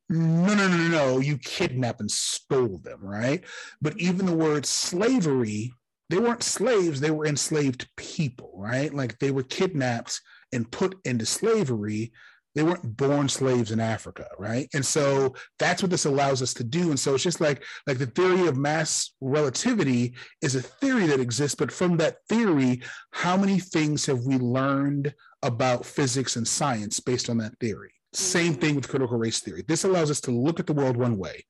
no, 0.10 0.54
no, 0.54 0.68
no, 0.68 0.88
no, 0.88 1.20
you 1.20 1.38
kidnapped 1.38 2.02
and 2.02 2.12
stole 2.12 2.78
them, 2.80 3.00
right? 3.02 3.44
But 3.82 3.98
even 4.00 4.26
the 4.26 4.36
word 4.36 4.66
slavery, 4.66 5.74
they 6.10 6.20
weren't 6.20 6.44
slaves, 6.44 7.00
they 7.00 7.12
were 7.12 7.26
enslaved 7.26 7.88
people, 7.96 8.52
right? 8.56 8.94
Like 8.94 9.20
they 9.20 9.32
were 9.32 9.44
kidnapped 9.44 10.22
and 10.52 10.72
put 10.72 10.96
into 11.06 11.26
slavery 11.26 12.12
they 12.56 12.64
weren't 12.64 12.98
born 12.98 13.28
slaves 13.28 13.72
in 13.72 13.80
Africa, 13.80 14.28
right? 14.38 14.70
And 14.74 14.86
so 14.86 15.34
that's 15.58 15.82
what 15.82 15.90
this 15.90 16.06
allows 16.06 16.42
us 16.42 16.54
to 16.56 16.64
do. 16.64 16.90
And 16.90 17.00
so 17.00 17.16
it's 17.16 17.24
just 17.24 17.42
like 17.42 17.64
like 17.88 17.98
the 17.98 18.06
theory 18.06 18.48
of 18.48 18.58
mass 18.58 19.14
relativity 19.22 20.16
is 20.42 20.56
a 20.56 20.62
theory 20.62 21.08
that 21.08 21.20
exists, 21.20 21.56
but 21.56 21.72
from 21.72 21.98
that 21.98 22.18
theory, 22.30 22.82
how 23.12 23.38
many 23.38 23.60
things 23.60 24.06
have 24.06 24.26
we 24.26 24.38
learned 24.38 25.14
about 25.42 25.86
physics 25.86 26.36
and 26.36 26.48
science 26.48 27.00
based 27.00 27.30
on 27.30 27.38
that 27.40 27.58
theory? 27.60 27.94
Same 28.14 28.52
mm-hmm. 28.52 28.62
thing 28.62 28.76
with 28.76 28.88
critical 28.88 29.18
race 29.18 29.40
theory. 29.40 29.64
This 29.68 29.84
allows 29.84 30.12
us 30.12 30.22
to 30.22 30.32
look 30.32 30.60
at 30.60 30.68
the 30.68 30.74
world 30.74 30.98
one 30.98 31.18
way. 31.18 31.46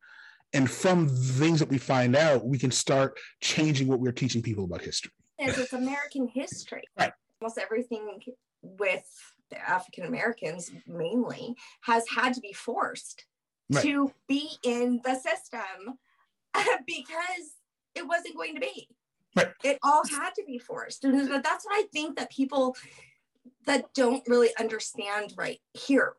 And 0.53 0.70
from 0.70 1.09
things 1.09 1.59
that 1.59 1.70
we 1.70 1.78
find 1.78 2.16
out, 2.16 2.45
we 2.45 2.59
can 2.59 2.72
start 2.72 3.20
changing 3.41 3.88
what 3.88 3.99
we're 3.99 4.11
teaching 4.11 4.41
people 4.41 4.66
about 4.66 4.82
history. 4.82 5.11
As 5.39 5.57
it's 5.57 5.74
American 5.74 6.28
history. 6.28 6.84
Right. 6.97 7.11
Almost 7.41 7.57
everything 7.57 8.20
with 8.61 9.03
the 9.49 9.70
African 9.70 10.05
Americans 10.05 10.72
mainly 10.88 11.55
has 11.82 12.07
had 12.07 12.34
to 12.34 12.41
be 12.41 12.53
forced 12.53 13.26
Right. 13.70 13.84
to 13.84 14.11
be 14.28 14.49
in 14.64 14.99
the 15.03 15.16
system 15.16 15.97
because 16.86 17.53
it 17.95 18.05
wasn't 18.05 18.36
going 18.36 18.55
to 18.55 18.59
be. 18.59 18.89
Right. 19.36 19.51
It 19.64 19.80
all 19.82 20.03
had 20.07 20.32
to 20.36 20.43
be 20.45 20.59
forced. 20.59 21.05
And 21.05 21.43
that's 21.43 21.66
what 21.66 21.74
I 21.74 21.86
think 21.91 22.18
that 22.18 22.30
people 22.30 22.76
that 23.66 23.93
don't 23.93 24.22
really 24.28 24.49
understand 24.59 25.34
right 25.38 25.59
here 25.74 26.14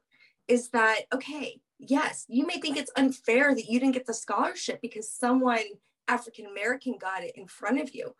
is 0.49 0.71
that 0.71 1.03
okay, 1.13 1.61
yes, 1.79 2.25
you 2.29 2.47
may 2.47 2.61
think 2.61 2.77
it's 2.77 2.93
unfair 2.97 3.55
that 3.55 3.67
you 3.67 3.81
didn't 3.81 3.95
get 3.95 4.07
the 4.07 4.15
scholarship 4.15 4.81
because 4.81 5.11
someone 5.11 5.63
African 6.09 6.47
American 6.47 6.97
got 7.01 7.23
it 7.23 7.33
in 7.37 7.47
front 7.47 7.81
of 7.81 7.95
you, 7.95 8.15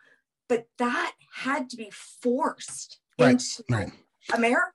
but 0.49 0.66
that 0.79 1.12
had 1.33 1.68
to 1.70 1.77
be 1.77 1.91
forced 1.91 3.01
Right, 3.18 3.31
into 3.31 3.64
right. 3.70 3.91
America. 4.35 4.70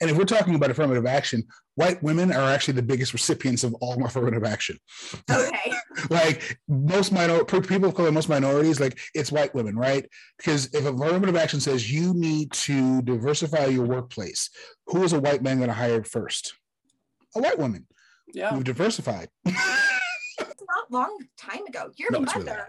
And 0.00 0.10
if 0.10 0.16
we're 0.18 0.24
talking 0.24 0.54
about 0.54 0.70
affirmative 0.70 1.06
action, 1.06 1.44
white 1.76 2.02
women 2.02 2.32
are 2.32 2.50
actually 2.50 2.74
the 2.74 2.82
biggest 2.82 3.12
recipients 3.12 3.64
of 3.64 3.74
all 3.74 4.04
affirmative 4.04 4.44
action. 4.44 4.78
Okay. 5.30 5.72
like 6.10 6.58
most 6.68 7.12
minor 7.12 7.44
people 7.44 7.88
of 7.88 7.94
color, 7.94 8.12
most 8.12 8.28
minorities, 8.28 8.80
like 8.80 8.98
it's 9.14 9.32
white 9.32 9.54
women, 9.54 9.76
right? 9.76 10.06
Because 10.36 10.66
if 10.74 10.84
affirmative 10.84 11.36
action 11.36 11.60
says 11.60 11.90
you 11.90 12.12
need 12.12 12.52
to 12.52 13.00
diversify 13.02 13.66
your 13.66 13.86
workplace, 13.86 14.50
who 14.86 15.02
is 15.04 15.12
a 15.12 15.20
white 15.20 15.42
man 15.42 15.58
going 15.58 15.68
to 15.68 15.74
hire 15.74 16.02
first? 16.04 16.54
A 17.34 17.40
white 17.40 17.58
woman 17.58 17.86
Yeah. 18.32 18.54
who 18.54 18.62
diversified. 18.62 19.28
it's 19.46 19.56
not 20.68 20.90
long 20.90 21.18
time 21.36 21.64
ago. 21.66 21.90
Your 21.96 22.10
No, 22.12 22.20
mother, 22.20 22.40
really 22.44 22.60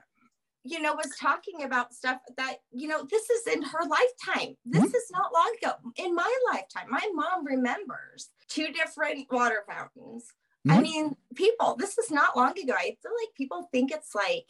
you 0.67 0.81
know, 0.81 0.93
was 0.95 1.11
talking 1.21 1.61
about 1.63 1.93
stuff 1.93 2.17
that, 2.37 2.55
you 2.71 2.87
know, 2.87 3.05
this 3.11 3.29
is 3.29 3.45
in 3.53 3.61
her 3.61 3.79
lifetime. 3.87 4.55
This 4.65 4.81
Mm-hmm. 4.83 4.95
is 4.95 5.11
not 5.11 5.31
long 5.31 5.53
ago. 5.61 5.73
In 5.97 6.15
my 6.15 6.35
lifetime, 6.51 6.87
my 6.89 7.07
mom 7.13 7.45
remembers 7.45 8.29
two 8.49 8.69
different 8.71 9.31
water 9.31 9.63
fountains. 9.69 10.25
I 10.67 10.79
Mhm. 10.79 10.81
mean, 10.81 11.15
people, 11.35 11.75
this 11.77 11.99
is 11.99 12.09
not 12.09 12.35
long 12.35 12.57
ago. 12.57 12.73
I 12.75 12.97
feel 13.03 13.11
like 13.21 13.35
people 13.37 13.69
think 13.71 13.91
it's 13.91 14.15
like 14.15 14.45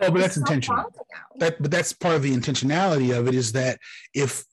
Well, 0.00 0.10
but 0.10 0.20
that's 0.20 0.36
so 0.36 0.40
intentional. 0.40 0.86
that 1.38 1.60
but 1.60 1.70
that's 1.70 1.92
part 1.92 2.14
of 2.16 2.22
the 2.22 2.34
intentionality 2.34 3.14
of 3.14 3.28
it 3.28 3.34
is 3.34 3.52
that 3.52 3.78
if 4.14 4.46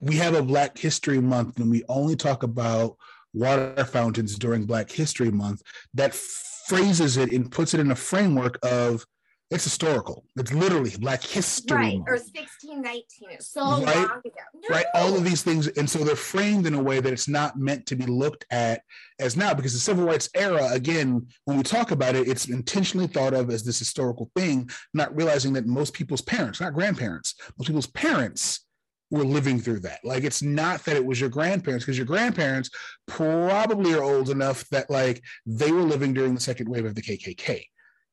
we 0.00 0.16
have 0.16 0.32
a 0.34 0.42
black 0.42 0.78
history 0.78 1.20
month 1.20 1.58
and 1.58 1.70
we 1.70 1.84
only 1.90 2.16
talk 2.16 2.42
about 2.42 2.96
water 3.34 3.84
fountains 3.84 4.36
during 4.38 4.64
black 4.64 4.90
history 4.90 5.30
month 5.30 5.62
that 5.94 6.14
phrases 6.14 7.16
it 7.16 7.32
and 7.32 7.50
puts 7.50 7.74
it 7.74 7.80
in 7.80 7.90
a 7.90 7.96
framework 7.96 8.58
of 8.64 9.04
it's 9.50 9.64
historical 9.64 10.24
it's 10.36 10.52
literally 10.52 10.92
black 10.98 11.22
history 11.22 11.76
right. 11.76 11.96
month 11.96 12.08
Or 12.08 12.16
1619. 12.16 13.30
It's 13.30 13.48
so 13.48 13.62
Right, 13.62 13.96
long 13.96 14.20
ago. 14.24 14.30
right 14.68 14.84
all 14.94 15.16
of 15.16 15.24
these 15.24 15.42
things 15.42 15.68
and 15.68 15.88
so 15.88 16.00
they're 16.00 16.16
framed 16.16 16.66
in 16.66 16.74
a 16.74 16.82
way 16.82 17.00
that 17.00 17.12
it's 17.12 17.28
not 17.28 17.58
meant 17.58 17.86
to 17.86 17.96
be 17.96 18.04
looked 18.04 18.44
at 18.50 18.82
as 19.18 19.36
now 19.38 19.54
because 19.54 19.72
the 19.72 19.78
civil 19.78 20.04
rights 20.04 20.28
era 20.34 20.68
again 20.72 21.26
when 21.46 21.56
we 21.56 21.62
talk 21.62 21.90
about 21.92 22.14
it 22.14 22.28
it's 22.28 22.48
intentionally 22.50 23.06
thought 23.06 23.32
of 23.32 23.48
as 23.48 23.64
this 23.64 23.78
historical 23.78 24.30
thing 24.36 24.68
not 24.92 25.16
realizing 25.16 25.54
that 25.54 25.66
most 25.66 25.94
people's 25.94 26.20
parents 26.22 26.60
not 26.60 26.74
grandparents 26.74 27.34
most 27.56 27.68
people's 27.68 27.86
parents 27.86 28.66
were 29.10 29.24
living 29.24 29.58
through 29.58 29.80
that 29.80 30.00
like 30.04 30.22
it's 30.24 30.42
not 30.42 30.84
that 30.84 30.96
it 30.96 31.04
was 31.04 31.18
your 31.20 31.30
grandparents 31.30 31.84
because 31.84 31.96
your 31.96 32.06
grandparents 32.06 32.68
probably 33.06 33.94
are 33.94 34.02
old 34.02 34.28
enough 34.30 34.68
that 34.68 34.88
like 34.90 35.22
they 35.46 35.72
were 35.72 35.82
living 35.82 36.12
during 36.12 36.34
the 36.34 36.40
second 36.40 36.68
wave 36.68 36.84
of 36.84 36.94
the 36.94 37.02
kkk 37.02 37.64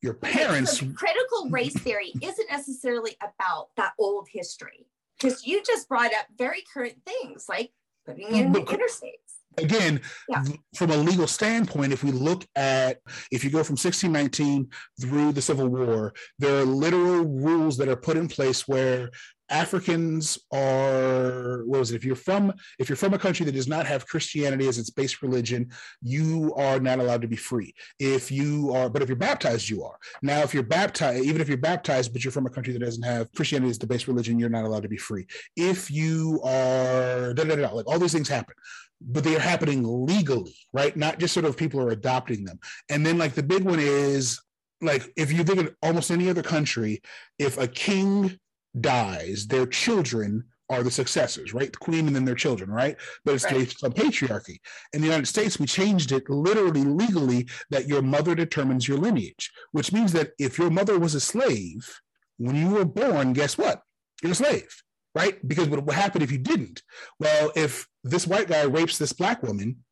your 0.01 0.13
parents 0.13 0.79
So 0.79 0.85
critical 0.95 1.49
race 1.49 1.73
theory 1.79 2.13
isn't 2.21 2.49
necessarily 2.49 3.15
about 3.21 3.69
that 3.77 3.93
old 3.99 4.27
history 4.31 4.87
because 5.19 5.45
you 5.45 5.61
just 5.63 5.87
brought 5.89 6.13
up 6.13 6.27
very 6.37 6.63
current 6.73 6.95
things 7.05 7.45
like 7.49 7.71
putting 8.05 8.27
in 8.35 8.51
But- 8.53 8.65
interstates. 8.67 9.31
again 9.57 10.01
Yeah. 10.29 10.43
from 10.75 10.91
a 10.91 10.97
legal 10.97 11.27
standpoint 11.27 11.91
if 11.93 12.03
we 12.03 12.11
look 12.11 12.45
at 12.55 12.99
if 13.31 13.43
you 13.43 13.49
go 13.49 13.63
from 13.63 13.77
1619 13.77 14.69
through 15.01 15.31
the 15.31 15.41
civil 15.41 15.67
war 15.69 16.13
there 16.39 16.55
are 16.59 16.65
literal 16.65 17.23
rules 17.25 17.64
that 17.77 17.89
are 17.89 17.95
put 17.95 18.17
in 18.17 18.27
place 18.27 18.67
where 18.67 19.09
africans 19.49 20.39
are 20.51 21.63
what 21.65 21.79
was 21.79 21.91
it 21.91 21.95
if 21.95 22.03
you're 22.03 22.15
from 22.15 22.51
if 22.79 22.89
you're 22.89 22.95
from 22.95 23.13
a 23.13 23.19
country 23.19 23.45
that 23.45 23.51
does 23.51 23.67
not 23.67 23.85
have 23.85 24.07
christianity 24.07 24.67
as 24.67 24.79
its 24.79 24.89
base 24.89 25.21
religion 25.21 25.69
you 26.01 26.51
are 26.55 26.79
not 26.79 26.97
allowed 26.97 27.21
to 27.21 27.27
be 27.27 27.35
free 27.35 27.71
if 27.99 28.31
you 28.31 28.73
are 28.73 28.89
but 28.89 29.03
if 29.03 29.07
you're 29.07 29.15
baptized 29.15 29.69
you 29.69 29.83
are 29.83 29.97
now 30.23 30.41
if 30.41 30.51
you're 30.51 30.63
baptized 30.63 31.23
even 31.23 31.41
if 31.41 31.47
you're 31.47 31.57
baptized 31.57 32.11
but 32.11 32.23
you're 32.23 32.31
from 32.31 32.47
a 32.47 32.49
country 32.49 32.73
that 32.73 32.79
doesn't 32.79 33.03
have 33.03 33.31
christianity 33.33 33.69
as 33.69 33.77
the 33.77 33.85
base 33.85 34.07
religion 34.07 34.39
you're 34.39 34.49
not 34.49 34.65
allowed 34.65 34.83
to 34.83 34.89
be 34.89 34.97
free 34.97 35.27
if 35.55 35.91
you 35.91 36.41
are 36.43 37.33
da, 37.35 37.43
da, 37.43 37.55
da, 37.55 37.67
da, 37.67 37.71
like 37.71 37.87
all 37.87 37.99
these 37.99 38.13
things 38.13 38.27
happen 38.27 38.55
but 39.01 39.23
they 39.23 39.35
are 39.35 39.39
happening 39.39 39.83
legally, 40.05 40.55
right? 40.73 40.95
Not 40.95 41.19
just 41.19 41.33
sort 41.33 41.45
of 41.45 41.57
people 41.57 41.79
are 41.81 41.89
adopting 41.89 42.45
them. 42.45 42.59
And 42.89 43.05
then, 43.05 43.17
like, 43.17 43.33
the 43.33 43.43
big 43.43 43.63
one 43.63 43.79
is 43.79 44.41
like, 44.81 45.11
if 45.15 45.31
you 45.31 45.43
think 45.43 45.59
of 45.59 45.75
almost 45.81 46.11
any 46.11 46.29
other 46.29 46.43
country, 46.43 47.01
if 47.39 47.57
a 47.57 47.67
king 47.67 48.39
dies, 48.79 49.47
their 49.47 49.65
children 49.65 50.43
are 50.69 50.83
the 50.83 50.91
successors, 50.91 51.53
right? 51.53 51.71
The 51.71 51.77
queen 51.77 52.07
and 52.07 52.15
then 52.15 52.25
their 52.25 52.35
children, 52.35 52.71
right? 52.71 52.97
But 53.23 53.35
it's 53.35 53.43
Right. 53.45 53.53
based 53.53 53.83
on 53.83 53.93
patriarchy. 53.93 54.57
In 54.93 55.01
the 55.01 55.07
United 55.07 55.27
States, 55.27 55.59
we 55.59 55.67
changed 55.67 56.11
it 56.11 56.29
literally 56.29 56.83
legally 56.83 57.47
that 57.69 57.87
your 57.87 58.01
mother 58.01 58.33
determines 58.33 58.87
your 58.87 58.97
lineage, 58.97 59.51
which 59.71 59.91
means 59.91 60.11
that 60.13 60.31
if 60.39 60.57
your 60.57 60.71
mother 60.71 60.97
was 60.97 61.13
a 61.13 61.19
slave, 61.19 62.01
when 62.37 62.55
you 62.55 62.69
were 62.69 62.85
born, 62.85 63.33
guess 63.33 63.57
what? 63.57 63.83
You're 64.23 64.31
a 64.31 64.35
slave, 64.35 64.83
right? 65.13 65.47
Because 65.47 65.69
what 65.69 65.85
would 65.85 65.95
happen 65.95 66.23
if 66.23 66.31
you 66.31 66.39
didn't? 66.39 66.81
Well, 67.19 67.51
if 67.55 67.87
this 68.03 68.25
white 68.25 68.47
guy 68.47 68.63
rapes 68.63 68.97
this 68.97 69.13
black 69.13 69.43
woman, 69.43 69.83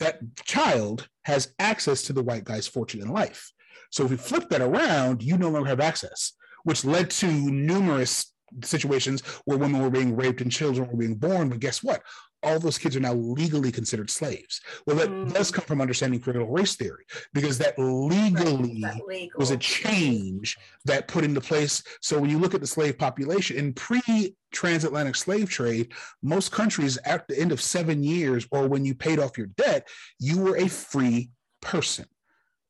that 0.00 0.20
child 0.44 1.08
has 1.24 1.54
access 1.58 2.02
to 2.02 2.12
the 2.12 2.22
white 2.22 2.44
guy's 2.44 2.66
fortune 2.66 3.00
in 3.00 3.08
life. 3.08 3.52
So 3.90 4.04
if 4.04 4.10
we 4.10 4.16
flip 4.16 4.48
that 4.50 4.60
around, 4.60 5.22
you 5.22 5.36
no 5.38 5.50
longer 5.50 5.68
have 5.68 5.80
access, 5.80 6.32
which 6.64 6.84
led 6.84 7.10
to 7.10 7.26
numerous 7.30 8.32
situations 8.64 9.20
where 9.44 9.58
women 9.58 9.82
were 9.82 9.90
being 9.90 10.16
raped 10.16 10.40
and 10.40 10.50
children 10.50 10.88
were 10.88 10.96
being 10.96 11.14
born. 11.16 11.48
But 11.50 11.60
guess 11.60 11.82
what? 11.82 12.02
All 12.44 12.60
those 12.60 12.78
kids 12.78 12.94
are 12.96 13.00
now 13.00 13.14
legally 13.14 13.72
considered 13.72 14.08
slaves. 14.10 14.60
Well, 14.86 14.96
that 14.96 15.08
Mm. 15.10 15.34
does 15.34 15.50
come 15.50 15.64
from 15.64 15.80
understanding 15.80 16.20
critical 16.20 16.46
race 16.48 16.76
theory 16.76 17.04
because 17.34 17.58
that 17.58 17.74
legally 17.78 18.80
That 18.80 19.04
legal. 19.06 19.38
was 19.38 19.50
a 19.50 19.56
change 19.56 20.56
that 20.84 21.08
put 21.08 21.24
into 21.24 21.40
place. 21.40 21.82
So 22.00 22.18
when 22.18 22.30
you 22.30 22.38
look 22.38 22.54
at 22.54 22.60
the 22.60 22.66
slave 22.66 22.96
population 22.96 23.56
in 23.56 23.72
pre-transatlantic 23.74 25.16
slave 25.16 25.50
trade, 25.50 25.92
most 26.22 26.52
countries 26.52 26.96
at 27.04 27.26
the 27.28 27.38
end 27.38 27.50
of 27.52 27.60
seven 27.60 28.02
years, 28.04 28.46
or 28.52 28.68
when 28.68 28.84
you 28.84 28.94
paid 28.94 29.18
off 29.18 29.36
your 29.36 29.48
debt, 29.48 29.88
you 30.20 30.38
were 30.38 30.56
a 30.56 30.68
free 30.68 31.30
person. 31.60 32.06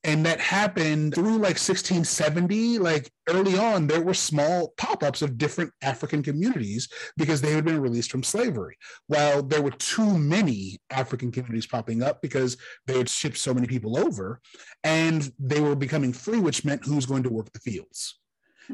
And 0.08 0.24
that 0.24 0.40
happened 0.40 1.14
through 1.14 1.34
like 1.34 1.58
1670. 1.60 2.78
Like 2.78 3.10
early 3.28 3.58
on, 3.58 3.86
there 3.86 4.00
were 4.00 4.14
small 4.14 4.72
pop-ups 4.78 5.20
of 5.20 5.36
different 5.36 5.70
African 5.82 6.22
communities 6.22 6.88
because 7.18 7.42
they 7.42 7.52
had 7.52 7.66
been 7.66 7.82
released 7.82 8.10
from 8.10 8.22
slavery. 8.22 8.78
While 9.08 9.42
there 9.42 9.60
were 9.60 9.72
too 9.72 10.18
many 10.18 10.80
African 10.88 11.30
communities 11.30 11.66
popping 11.66 12.02
up 12.02 12.22
because 12.22 12.56
they 12.86 12.96
had 12.96 13.10
shipped 13.10 13.36
so 13.36 13.52
many 13.52 13.66
people 13.66 13.98
over, 13.98 14.40
and 14.82 15.30
they 15.38 15.60
were 15.60 15.76
becoming 15.76 16.14
free, 16.14 16.40
which 16.40 16.64
meant 16.64 16.86
who's 16.86 17.04
going 17.04 17.24
to 17.24 17.30
work 17.30 17.52
the 17.52 17.60
fields. 17.60 18.18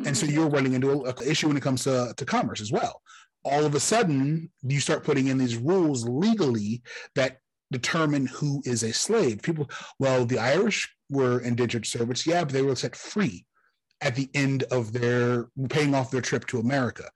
And 0.06 0.16
so 0.16 0.26
mm-hmm. 0.26 0.36
you're 0.36 0.48
running 0.48 0.74
into 0.74 1.02
an 1.02 1.14
issue 1.26 1.48
when 1.48 1.56
it 1.56 1.64
comes 1.64 1.82
to, 1.82 2.14
to 2.16 2.24
commerce 2.24 2.60
as 2.60 2.70
well. 2.70 3.02
All 3.44 3.64
of 3.64 3.74
a 3.74 3.80
sudden, 3.80 4.50
you 4.62 4.78
start 4.78 5.02
putting 5.02 5.26
in 5.26 5.38
these 5.38 5.56
rules 5.56 6.08
legally 6.08 6.82
that 7.16 7.38
determine 7.72 8.26
who 8.26 8.62
is 8.64 8.84
a 8.84 8.92
slave. 8.92 9.42
People, 9.42 9.68
well, 9.98 10.24
the 10.24 10.38
Irish 10.38 10.93
were 11.10 11.40
indentured 11.40 11.86
servants, 11.86 12.26
yeah, 12.26 12.44
but 12.44 12.52
they 12.52 12.62
were 12.62 12.76
set 12.76 12.96
free 12.96 13.44
at 14.00 14.14
the 14.14 14.28
end 14.34 14.64
of 14.64 14.92
their 14.92 15.48
paying 15.70 15.94
off 15.94 16.10
their 16.10 16.20
trip 16.20 16.46
to 16.46 16.58
America. 16.58 17.08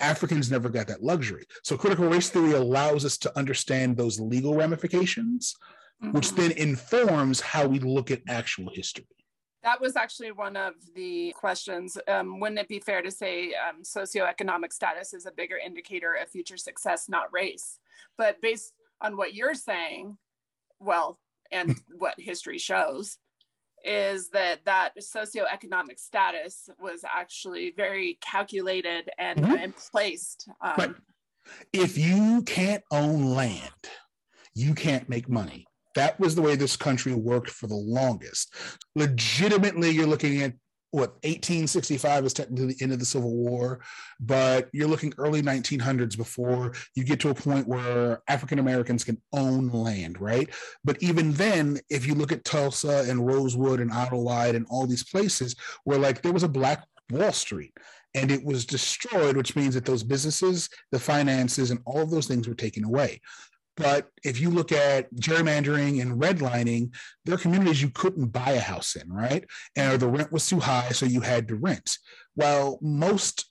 Africans 0.00 0.50
never 0.50 0.68
got 0.68 0.86
that 0.86 1.02
luxury. 1.02 1.44
So 1.64 1.76
critical 1.76 2.08
race 2.08 2.30
theory 2.30 2.52
allows 2.52 3.04
us 3.04 3.18
to 3.18 3.36
understand 3.36 3.96
those 3.96 4.20
legal 4.20 4.54
ramifications, 4.54 5.56
which 6.12 6.28
Mhm. 6.28 6.36
then 6.36 6.52
informs 6.52 7.40
how 7.40 7.66
we 7.66 7.80
look 7.80 8.10
at 8.10 8.22
actual 8.28 8.70
history. 8.72 9.08
That 9.64 9.80
was 9.80 9.96
actually 9.96 10.30
one 10.30 10.56
of 10.56 10.74
the 10.94 11.32
questions. 11.32 11.98
Um, 12.06 12.38
wouldn't 12.38 12.60
it 12.60 12.68
be 12.68 12.78
fair 12.78 13.02
to 13.02 13.10
say 13.10 13.54
um, 13.54 13.82
socioeconomic 13.82 14.72
status 14.72 15.12
is 15.12 15.26
a 15.26 15.32
bigger 15.32 15.56
indicator 15.56 16.14
of 16.14 16.30
future 16.30 16.56
success, 16.56 17.08
not 17.08 17.32
race? 17.32 17.80
But 18.16 18.40
based 18.40 18.72
on 19.00 19.16
what 19.16 19.34
you're 19.34 19.54
saying, 19.54 20.16
well, 20.78 21.18
and 21.50 21.76
what 21.96 22.20
history 22.20 22.58
shows, 22.58 23.18
is 23.84 24.30
that 24.30 24.64
that 24.64 24.92
socioeconomic 25.00 25.98
status 25.98 26.68
was 26.78 27.04
actually 27.04 27.72
very 27.76 28.18
calculated 28.20 29.10
and, 29.18 29.40
mm-hmm. 29.40 29.54
and 29.54 29.76
placed. 29.76 30.48
Um, 30.60 30.74
but 30.76 30.94
if 31.72 31.96
you 31.96 32.42
can't 32.42 32.82
own 32.90 33.34
land, 33.34 33.72
you 34.54 34.74
can't 34.74 35.08
make 35.08 35.28
money. 35.28 35.66
That 35.94 36.18
was 36.20 36.34
the 36.34 36.42
way 36.42 36.54
this 36.54 36.76
country 36.76 37.14
worked 37.14 37.50
for 37.50 37.66
the 37.66 37.74
longest. 37.74 38.54
Legitimately, 38.94 39.90
you're 39.90 40.06
looking 40.06 40.42
at 40.42 40.52
what 40.90 41.10
1865 41.24 42.24
is 42.24 42.32
technically 42.32 42.74
the 42.74 42.82
end 42.82 42.92
of 42.92 42.98
the 42.98 43.04
Civil 43.04 43.34
War, 43.34 43.80
but 44.20 44.68
you're 44.72 44.88
looking 44.88 45.12
early 45.18 45.42
1900s 45.42 46.16
before 46.16 46.72
you 46.94 47.04
get 47.04 47.20
to 47.20 47.30
a 47.30 47.34
point 47.34 47.68
where 47.68 48.22
African 48.28 48.58
Americans 48.58 49.04
can 49.04 49.20
own 49.32 49.68
land, 49.68 50.20
right? 50.20 50.48
But 50.84 51.02
even 51.02 51.32
then, 51.32 51.78
if 51.90 52.06
you 52.06 52.14
look 52.14 52.32
at 52.32 52.44
Tulsa 52.44 53.04
and 53.08 53.26
Rosewood 53.26 53.80
and 53.80 53.92
Idlewild 53.92 54.54
and 54.54 54.66
all 54.70 54.86
these 54.86 55.04
places 55.04 55.54
where 55.84 55.98
like 55.98 56.22
there 56.22 56.32
was 56.32 56.42
a 56.42 56.48
black 56.48 56.86
Wall 57.10 57.32
Street 57.32 57.72
and 58.14 58.30
it 58.30 58.44
was 58.44 58.64
destroyed, 58.64 59.36
which 59.36 59.56
means 59.56 59.74
that 59.74 59.84
those 59.84 60.02
businesses, 60.02 60.68
the 60.92 60.98
finances, 60.98 61.70
and 61.70 61.80
all 61.84 62.00
of 62.00 62.10
those 62.10 62.26
things 62.26 62.48
were 62.48 62.54
taken 62.54 62.84
away. 62.84 63.20
But 63.78 64.08
if 64.24 64.40
you 64.40 64.50
look 64.50 64.72
at 64.72 65.12
gerrymandering 65.14 66.02
and 66.02 66.20
redlining, 66.20 66.92
there 67.24 67.36
are 67.36 67.38
communities 67.38 67.80
you 67.80 67.90
couldn't 67.90 68.26
buy 68.26 68.50
a 68.50 68.60
house 68.60 68.96
in, 68.96 69.10
right? 69.10 69.44
And 69.76 70.00
the 70.00 70.08
rent 70.08 70.32
was 70.32 70.48
too 70.48 70.58
high, 70.58 70.90
so 70.90 71.06
you 71.06 71.20
had 71.20 71.46
to 71.48 71.54
rent. 71.54 71.98
Well, 72.34 72.78
most 72.82 73.48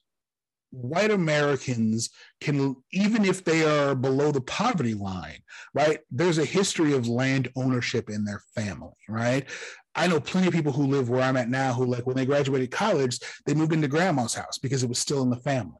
white 0.71 1.11
Americans 1.11 2.09
can, 2.41 2.75
even 2.91 3.23
if 3.23 3.45
they 3.45 3.63
are 3.63 3.95
below 3.95 4.33
the 4.33 4.41
poverty 4.41 4.93
line, 4.93 5.39
right? 5.73 5.99
There's 6.11 6.39
a 6.39 6.45
history 6.45 6.91
of 6.91 7.07
land 7.07 7.49
ownership 7.55 8.09
in 8.09 8.25
their 8.25 8.41
family, 8.53 8.91
right? 9.07 9.49
I 9.95 10.07
know 10.07 10.19
plenty 10.19 10.47
of 10.47 10.53
people 10.53 10.73
who 10.73 10.87
live 10.87 11.09
where 11.09 11.23
I'm 11.23 11.37
at 11.37 11.49
now 11.49 11.71
who, 11.71 11.85
like, 11.85 12.05
when 12.05 12.17
they 12.17 12.25
graduated 12.25 12.69
college, 12.69 13.19
they 13.45 13.53
moved 13.53 13.71
into 13.71 13.87
grandma's 13.87 14.35
house 14.35 14.57
because 14.57 14.83
it 14.83 14.89
was 14.89 14.99
still 14.99 15.23
in 15.23 15.29
the 15.29 15.37
family 15.37 15.79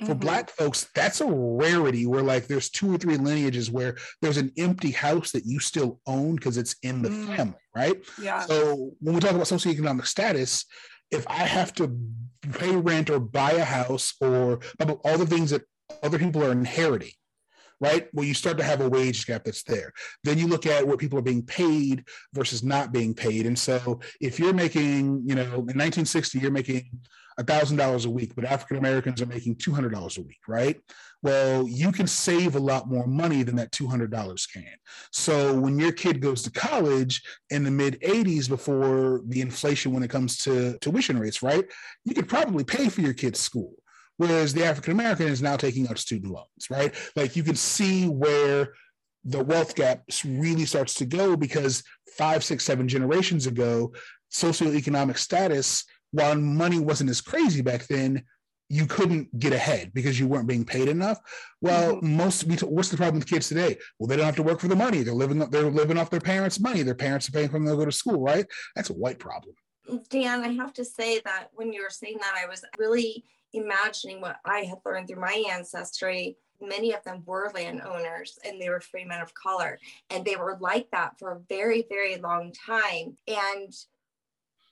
for 0.00 0.06
mm-hmm. 0.06 0.18
black 0.18 0.50
folks 0.50 0.88
that's 0.94 1.20
a 1.20 1.26
rarity 1.26 2.06
where 2.06 2.22
like 2.22 2.46
there's 2.46 2.70
two 2.70 2.94
or 2.94 2.98
three 2.98 3.16
lineages 3.16 3.70
where 3.70 3.96
there's 4.22 4.36
an 4.36 4.52
empty 4.56 4.90
house 4.90 5.32
that 5.32 5.44
you 5.44 5.58
still 5.58 6.00
own 6.06 6.36
because 6.36 6.56
it's 6.56 6.76
in 6.82 7.02
the 7.02 7.08
mm. 7.08 7.36
family 7.36 7.54
right 7.74 7.96
yeah 8.20 8.40
so 8.40 8.92
when 9.00 9.14
we 9.14 9.20
talk 9.20 9.32
about 9.32 9.46
socioeconomic 9.46 10.06
status 10.06 10.64
if 11.10 11.26
i 11.28 11.44
have 11.44 11.72
to 11.72 11.98
pay 12.52 12.76
rent 12.76 13.10
or 13.10 13.18
buy 13.18 13.52
a 13.52 13.64
house 13.64 14.14
or 14.20 14.60
all 15.04 15.18
the 15.18 15.26
things 15.26 15.50
that 15.50 15.62
other 16.02 16.18
people 16.18 16.44
are 16.44 16.52
inheriting 16.52 17.10
right? 17.80 18.08
Well, 18.12 18.26
you 18.26 18.34
start 18.34 18.58
to 18.58 18.64
have 18.64 18.80
a 18.80 18.88
wage 18.88 19.26
gap 19.26 19.44
that's 19.44 19.62
there. 19.62 19.92
Then 20.24 20.38
you 20.38 20.46
look 20.46 20.66
at 20.66 20.86
what 20.86 20.98
people 20.98 21.18
are 21.18 21.22
being 21.22 21.42
paid 21.42 22.04
versus 22.32 22.62
not 22.62 22.92
being 22.92 23.14
paid. 23.14 23.46
And 23.46 23.58
so 23.58 24.00
if 24.20 24.38
you're 24.38 24.52
making, 24.52 25.22
you 25.24 25.34
know, 25.34 25.42
in 25.42 25.76
1960, 25.78 26.38
you're 26.38 26.50
making 26.50 26.90
$1,000 27.38 28.06
a 28.06 28.10
week, 28.10 28.34
but 28.34 28.44
African 28.44 28.76
Americans 28.76 29.22
are 29.22 29.26
making 29.26 29.56
$200 29.56 30.18
a 30.18 30.22
week, 30.22 30.40
right? 30.46 30.80
Well, 31.22 31.66
you 31.66 31.90
can 31.92 32.06
save 32.06 32.54
a 32.54 32.60
lot 32.60 32.88
more 32.88 33.06
money 33.06 33.42
than 33.42 33.56
that 33.56 33.72
$200 33.72 34.52
can. 34.52 34.64
So 35.12 35.58
when 35.58 35.78
your 35.78 35.92
kid 35.92 36.20
goes 36.20 36.42
to 36.42 36.50
college 36.50 37.22
in 37.50 37.64
the 37.64 37.70
mid 37.70 38.00
80s 38.00 38.48
before 38.48 39.22
the 39.26 39.40
inflation 39.40 39.92
when 39.92 40.02
it 40.02 40.10
comes 40.10 40.38
to 40.38 40.78
tuition 40.78 41.18
rates, 41.18 41.42
right? 41.42 41.64
You 42.04 42.14
could 42.14 42.28
probably 42.28 42.64
pay 42.64 42.88
for 42.88 43.00
your 43.00 43.14
kid's 43.14 43.40
school. 43.40 43.74
Whereas 44.16 44.52
the 44.52 44.64
African 44.64 44.92
American 44.92 45.28
is 45.28 45.42
now 45.42 45.56
taking 45.56 45.88
out 45.88 45.98
student 45.98 46.32
loans, 46.32 46.68
right? 46.70 46.92
Like 47.14 47.36
you 47.36 47.44
can 47.44 47.54
see 47.54 48.08
where 48.08 48.74
the 49.24 49.42
wealth 49.42 49.76
gap 49.76 50.02
really 50.24 50.64
starts 50.64 50.94
to 50.94 51.04
go 51.04 51.36
because 51.36 51.84
five, 52.16 52.42
six, 52.42 52.64
seven 52.64 52.88
generations 52.88 53.46
ago, 53.46 53.92
socioeconomic 54.32 55.18
status 55.18 55.84
while 56.12 56.34
money 56.36 56.78
wasn't 56.78 57.10
as 57.10 57.20
crazy 57.20 57.62
back 57.62 57.86
then, 57.86 58.24
you 58.70 58.86
couldn't 58.86 59.38
get 59.38 59.52
ahead 59.52 59.92
because 59.94 60.20
you 60.20 60.28
weren't 60.28 60.46
being 60.46 60.64
paid 60.64 60.88
enough. 60.88 61.18
Well, 61.60 61.96
mm-hmm. 61.96 62.16
most 62.16 62.44
what's 62.64 62.90
the 62.90 62.96
problem 62.96 63.18
with 63.18 63.28
kids 63.28 63.48
today? 63.48 63.78
Well, 63.98 64.06
they 64.06 64.16
don't 64.16 64.26
have 64.26 64.36
to 64.36 64.42
work 64.42 64.60
for 64.60 64.68
the 64.68 64.76
money. 64.76 65.02
They're 65.02 65.14
living 65.14 65.38
they're 65.38 65.70
living 65.70 65.98
off 65.98 66.10
their 66.10 66.20
parents' 66.20 66.60
money. 66.60 66.82
Their 66.82 66.94
parents 66.94 67.28
are 67.28 67.32
paying 67.32 67.48
for 67.48 67.54
them 67.54 67.66
to 67.66 67.76
go 67.76 67.84
to 67.86 67.92
school, 67.92 68.20
right? 68.20 68.46
That's 68.76 68.90
a 68.90 68.94
white 68.94 69.18
problem. 69.18 69.54
Dan, 70.10 70.42
I 70.42 70.48
have 70.48 70.74
to 70.74 70.84
say 70.84 71.20
that 71.24 71.48
when 71.54 71.72
you 71.72 71.82
were 71.82 71.90
saying 71.90 72.18
that, 72.20 72.34
I 72.42 72.46
was 72.46 72.62
really 72.78 73.24
imagining 73.54 74.20
what 74.20 74.36
I 74.44 74.60
had 74.60 74.78
learned 74.84 75.08
through 75.08 75.20
my 75.20 75.44
ancestry. 75.50 76.36
Many 76.60 76.92
of 76.92 77.02
them 77.04 77.22
were 77.24 77.50
landowners 77.54 78.38
and 78.44 78.60
they 78.60 78.68
were 78.68 78.80
free 78.80 79.06
men 79.06 79.22
of 79.22 79.32
color. 79.32 79.78
And 80.10 80.24
they 80.24 80.36
were 80.36 80.58
like 80.60 80.88
that 80.92 81.18
for 81.18 81.32
a 81.32 81.40
very, 81.48 81.86
very 81.88 82.16
long 82.16 82.52
time. 82.52 83.16
And 83.26 83.72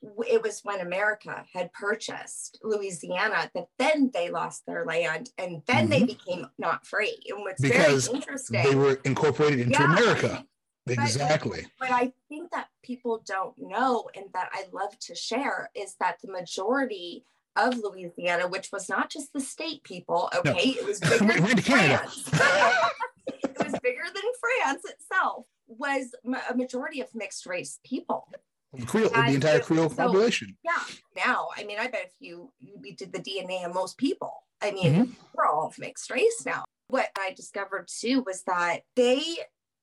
it 0.03 0.43
was 0.43 0.61
when 0.63 0.81
America 0.81 1.45
had 1.53 1.73
purchased 1.73 2.59
Louisiana 2.63 3.51
that 3.55 3.69
then 3.79 4.11
they 4.13 4.31
lost 4.31 4.65
their 4.67 4.85
land 4.85 5.31
and 5.39 5.63
then 5.67 5.89
mm-hmm. 5.89 5.91
they 5.91 6.05
became 6.05 6.47
not 6.59 6.87
free. 6.87 7.19
And 7.29 7.41
what's 7.41 7.61
because 7.61 8.07
very 8.07 8.19
interesting, 8.19 8.63
they 8.63 8.75
were 8.75 9.01
incorporated 9.05 9.61
into 9.61 9.79
yeah. 9.81 9.97
America. 9.97 10.47
Exactly. 10.89 11.67
But, 11.79 11.89
but 11.89 11.95
I 11.95 12.13
think 12.29 12.51
that 12.53 12.69
people 12.83 13.23
don't 13.27 13.55
know 13.59 14.09
and 14.15 14.27
that 14.35 14.51
I 14.53 14.67
love 14.73 14.97
to 15.01 15.15
share 15.15 15.71
is 15.75 15.97
that 15.99 16.19
the 16.23 16.31
majority 16.31 17.25
of 17.57 17.79
Louisiana, 17.79 18.47
which 18.47 18.71
was 18.73 18.89
not 18.89 19.11
just 19.11 19.33
the 19.33 19.41
state 19.41 19.83
people, 19.83 20.31
okay, 20.37 20.51
no. 20.51 20.57
it 20.59 20.87
was 20.87 21.01
bigger 21.01 21.41
than 21.41 21.61
France. 21.61 22.31
it 23.27 23.57
was 23.59 23.75
bigger 23.83 24.05
than 24.05 24.23
France 24.41 24.85
itself, 24.85 25.47
was 25.67 26.15
a 26.51 26.55
majority 26.55 27.01
of 27.01 27.09
mixed 27.15 27.47
race 27.47 27.81
people. 27.85 28.29
Creole, 28.87 29.11
the 29.11 29.35
entire 29.35 29.61
Creole 29.61 29.91
so, 29.91 29.97
population. 29.97 30.57
Yeah. 30.65 30.83
Now, 31.17 31.49
I 31.57 31.65
mean, 31.65 31.79
I 31.79 31.89
bet 31.89 32.07
if 32.07 32.13
you 32.21 32.53
we 32.81 32.93
did 32.93 33.13
the 33.13 33.19
DNA 33.19 33.65
of 33.65 33.75
most 33.75 33.97
people, 33.99 34.45
I 34.63 34.71
mean, 34.71 34.93
mm-hmm. 34.93 35.13
we're 35.35 35.47
all 35.47 35.73
mixed 35.79 36.11
race 36.11 36.43
now. 36.45 36.65
What 36.89 37.09
I 37.19 37.33
discovered 37.35 37.89
too 37.89 38.23
was 38.27 38.43
that 38.45 38.81
they 38.95 39.23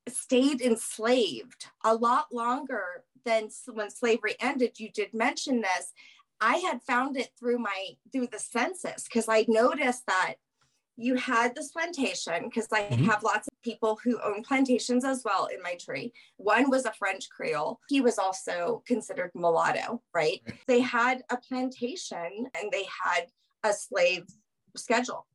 stayed 0.07 0.61
enslaved 0.61 1.67
a 1.83 1.95
lot 1.95 2.27
longer 2.33 3.03
than 3.25 3.49
when 3.71 3.89
slavery 3.89 4.35
ended. 4.39 4.79
You 4.79 4.89
did 4.91 5.13
mention 5.13 5.61
this. 5.61 5.93
I 6.41 6.57
had 6.57 6.81
found 6.83 7.17
it 7.17 7.29
through 7.39 7.59
my 7.59 7.89
through 8.11 8.27
the 8.27 8.39
census 8.39 9.05
because 9.05 9.29
I 9.29 9.45
noticed 9.47 10.05
that 10.07 10.35
you 10.95 11.15
had 11.15 11.55
this 11.55 11.71
plantation 11.71 12.43
because 12.45 12.67
I 12.71 12.83
mm-hmm. 12.83 13.05
have 13.05 13.23
lots 13.23 13.47
of 13.47 13.61
people 13.63 13.99
who 14.03 14.19
own 14.21 14.43
plantations 14.43 15.03
as 15.03 15.23
well 15.25 15.47
in 15.47 15.61
my 15.61 15.75
tree. 15.75 16.13
One 16.37 16.69
was 16.69 16.85
a 16.85 16.93
French 16.93 17.29
Creole. 17.29 17.79
He 17.89 18.01
was 18.01 18.19
also 18.19 18.83
considered 18.85 19.31
mulatto, 19.33 20.01
right? 20.13 20.41
They 20.67 20.81
had 20.81 21.23
a 21.29 21.37
plantation 21.37 22.47
and 22.59 22.71
they 22.71 22.85
had 23.03 23.27
a 23.63 23.73
slave 23.73 24.25
schedule. 24.75 25.25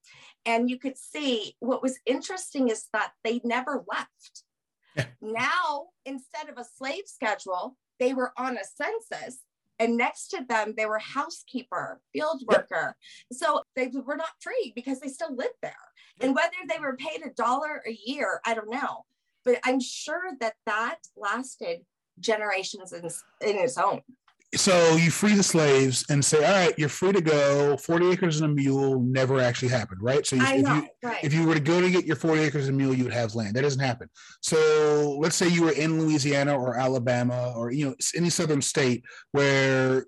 And 0.47 0.71
you 0.71 0.79
could 0.79 0.97
see 0.97 1.57
what 1.61 1.83
was 1.83 1.99
interesting 2.07 2.69
is 2.69 2.87
that 2.93 3.13
they 3.25 3.41
never 3.45 3.85
left. 3.91 4.45
Yeah. 4.97 5.07
Now, 5.21 5.87
instead 6.05 6.49
of 6.49 6.59
a 6.59 6.65
slave 6.65 7.05
schedule, 7.07 7.77
they 7.99 8.15
were 8.15 8.33
on 8.37 8.57
a 8.57 8.65
census 8.65 9.41
and 9.79 9.97
next 9.97 10.29
to 10.29 10.45
them 10.49 10.75
they 10.77 10.87
were 10.87 10.99
housekeeper 10.99 12.01
field 12.13 12.43
worker. 12.47 12.97
Yep. 13.31 13.39
so 13.39 13.63
they 13.77 13.89
were 13.89 14.17
not 14.17 14.31
free 14.41 14.73
because 14.75 15.01
they 15.01 15.09
still 15.09 15.35
lived 15.35 15.55
there. 15.63 15.73
And 16.21 16.35
whether 16.35 16.57
they 16.69 16.81
were 16.81 16.97
paid 16.97 17.25
a 17.25 17.31
dollar 17.31 17.83
a 17.87 17.99
year 18.05 18.41
i 18.45 18.55
don't 18.55 18.71
know. 18.71 19.05
But 19.45 19.61
i'm 19.65 19.81
sure 19.81 20.31
that 20.41 20.55
that 20.67 20.99
lasted 21.17 21.81
generations 22.21 22.93
in, 22.93 23.05
in 23.49 23.57
its 23.59 23.79
own 23.79 24.01
so 24.55 24.97
you 24.97 25.11
free 25.11 25.35
the 25.35 25.43
slaves 25.43 26.07
and 26.09 26.25
say, 26.25 26.39
all 26.39 26.67
right, 26.67 26.79
you're 26.79 26.89
free 26.89 27.13
to 27.13 27.21
go. 27.21 27.77
40 27.77 28.11
acres 28.11 28.41
and 28.41 28.51
a 28.51 28.55
mule 28.55 29.01
never 29.01 29.41
actually 29.41 29.69
happened, 29.69 30.01
right? 30.03 30.27
So 30.27 30.37
you, 30.37 30.43
if, 30.43 30.65
know, 30.65 30.75
you, 30.77 30.89
right. 31.03 31.23
if 31.23 31.35
you 31.35 31.47
were 31.47 31.55
to 31.55 31.61
go 31.61 31.81
to 31.81 31.91
get 31.91 32.07
your 32.07 32.17
40 32.17 32.43
acres 32.43 32.69
and 32.69 32.75
a 32.75 32.79
mule, 32.79 32.95
you 32.95 33.05
would 33.05 33.13
have 33.13 33.35
land. 33.35 33.57
That 33.57 33.63
doesn't 33.63 33.81
happen. 33.81 34.09
So 34.41 35.19
let's 35.21 35.37
say 35.37 35.49
you 35.49 35.65
were 35.65 35.73
in 35.73 36.01
Louisiana 36.01 36.59
or 36.59 36.79
Alabama 36.79 37.53
or 37.55 37.73
you 37.73 37.89
know 37.89 37.95
any 38.17 38.31
southern 38.31 38.63
state 38.63 39.05
where 39.33 40.07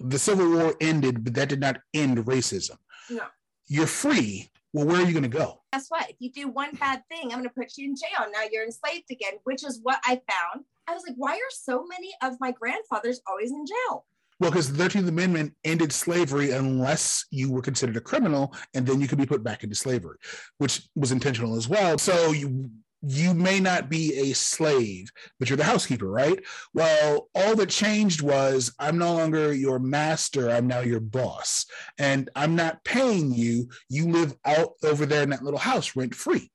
the 0.00 0.18
Civil 0.18 0.50
War 0.50 0.74
ended, 0.80 1.24
but 1.24 1.34
that 1.34 1.48
did 1.48 1.60
not 1.60 1.78
end 1.94 2.18
racism. 2.18 2.76
No. 3.08 3.22
You're 3.68 3.86
free. 3.86 4.50
Well, 4.72 4.86
where 4.86 5.02
are 5.02 5.06
you 5.06 5.12
going 5.12 5.22
to 5.22 5.28
go? 5.28 5.62
Guess 5.72 5.86
what? 5.88 6.08
If 6.08 6.16
you 6.20 6.30
do 6.30 6.48
one 6.48 6.74
bad 6.74 7.02
thing, 7.10 7.24
I'm 7.24 7.38
going 7.38 7.44
to 7.44 7.50
put 7.50 7.76
you 7.76 7.86
in 7.86 7.96
jail. 7.96 8.26
Now 8.32 8.42
you're 8.50 8.64
enslaved 8.64 9.10
again, 9.10 9.34
which 9.44 9.64
is 9.64 9.80
what 9.82 9.98
I 10.04 10.20
found 10.28 10.64
I 10.90 10.94
was 10.94 11.04
like, 11.06 11.16
why 11.16 11.34
are 11.34 11.50
so 11.50 11.84
many 11.88 12.10
of 12.22 12.38
my 12.40 12.52
grandfathers 12.52 13.20
always 13.28 13.52
in 13.52 13.64
jail? 13.64 14.04
Well, 14.40 14.50
because 14.50 14.72
the 14.72 14.82
13th 14.82 15.06
Amendment 15.06 15.54
ended 15.64 15.92
slavery 15.92 16.50
unless 16.52 17.26
you 17.30 17.52
were 17.52 17.60
considered 17.60 17.96
a 17.96 18.00
criminal, 18.00 18.54
and 18.74 18.86
then 18.86 19.00
you 19.00 19.06
could 19.06 19.18
be 19.18 19.26
put 19.26 19.44
back 19.44 19.62
into 19.62 19.76
slavery, 19.76 20.16
which 20.58 20.88
was 20.96 21.12
intentional 21.12 21.56
as 21.56 21.68
well. 21.68 21.98
So 21.98 22.32
you 22.32 22.70
you 23.02 23.32
may 23.32 23.60
not 23.60 23.88
be 23.88 24.30
a 24.30 24.34
slave, 24.34 25.10
but 25.38 25.48
you're 25.48 25.56
the 25.56 25.64
housekeeper, 25.64 26.10
right? 26.10 26.38
Well, 26.74 27.30
all 27.34 27.56
that 27.56 27.70
changed 27.70 28.20
was 28.20 28.74
I'm 28.78 28.98
no 28.98 29.14
longer 29.14 29.54
your 29.54 29.78
master, 29.78 30.50
I'm 30.50 30.66
now 30.66 30.80
your 30.80 31.00
boss. 31.00 31.64
And 31.98 32.28
I'm 32.36 32.54
not 32.54 32.84
paying 32.84 33.32
you. 33.32 33.70
You 33.88 34.10
live 34.10 34.36
out 34.44 34.72
over 34.84 35.06
there 35.06 35.22
in 35.22 35.30
that 35.30 35.42
little 35.42 35.58
house 35.58 35.96
rent 35.96 36.14
free. 36.14 36.50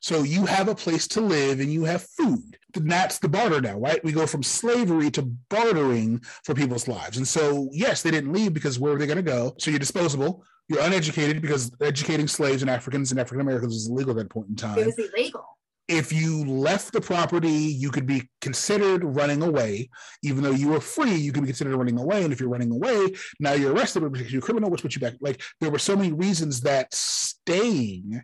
So 0.00 0.22
you 0.22 0.46
have 0.46 0.68
a 0.68 0.74
place 0.74 1.06
to 1.08 1.20
live 1.20 1.60
and 1.60 1.72
you 1.72 1.84
have 1.84 2.02
food. 2.18 2.56
And 2.74 2.90
that's 2.90 3.18
the 3.18 3.28
barter 3.28 3.60
now, 3.60 3.78
right? 3.78 4.02
We 4.02 4.12
go 4.12 4.26
from 4.26 4.42
slavery 4.42 5.10
to 5.12 5.22
bartering 5.22 6.20
for 6.44 6.54
people's 6.54 6.88
lives. 6.88 7.18
And 7.18 7.28
so, 7.28 7.68
yes, 7.72 8.02
they 8.02 8.10
didn't 8.10 8.32
leave 8.32 8.54
because 8.54 8.78
where 8.78 8.92
were 8.92 8.98
they 8.98 9.06
going 9.06 9.16
to 9.16 9.22
go? 9.22 9.54
So 9.58 9.70
you're 9.70 9.78
disposable. 9.78 10.44
You're 10.68 10.82
uneducated 10.82 11.42
because 11.42 11.70
educating 11.82 12.28
slaves 12.28 12.62
and 12.62 12.70
Africans 12.70 13.10
and 13.10 13.20
African 13.20 13.40
Americans 13.40 13.74
was 13.74 13.88
illegal 13.88 14.12
at 14.12 14.16
that 14.18 14.30
point 14.30 14.48
in 14.48 14.56
time. 14.56 14.78
It 14.78 14.86
was 14.86 14.98
illegal. 14.98 15.44
If 15.88 16.12
you 16.12 16.44
left 16.44 16.92
the 16.92 17.00
property, 17.00 17.50
you 17.50 17.90
could 17.90 18.06
be 18.06 18.30
considered 18.40 19.02
running 19.02 19.42
away. 19.42 19.90
Even 20.22 20.44
though 20.44 20.52
you 20.52 20.68
were 20.68 20.80
free, 20.80 21.16
you 21.16 21.32
could 21.32 21.42
be 21.42 21.48
considered 21.48 21.76
running 21.76 21.98
away. 21.98 22.22
And 22.22 22.32
if 22.32 22.38
you're 22.38 22.48
running 22.48 22.70
away, 22.70 23.08
now 23.40 23.54
you're 23.54 23.74
arrested 23.74 24.10
because 24.12 24.32
you're 24.32 24.38
a 24.38 24.44
criminal, 24.44 24.70
which 24.70 24.82
puts 24.82 24.94
you 24.94 25.00
back. 25.00 25.14
Like 25.20 25.42
there 25.60 25.70
were 25.70 25.80
so 25.80 25.96
many 25.96 26.12
reasons 26.12 26.60
that 26.60 26.94
staying 26.94 28.22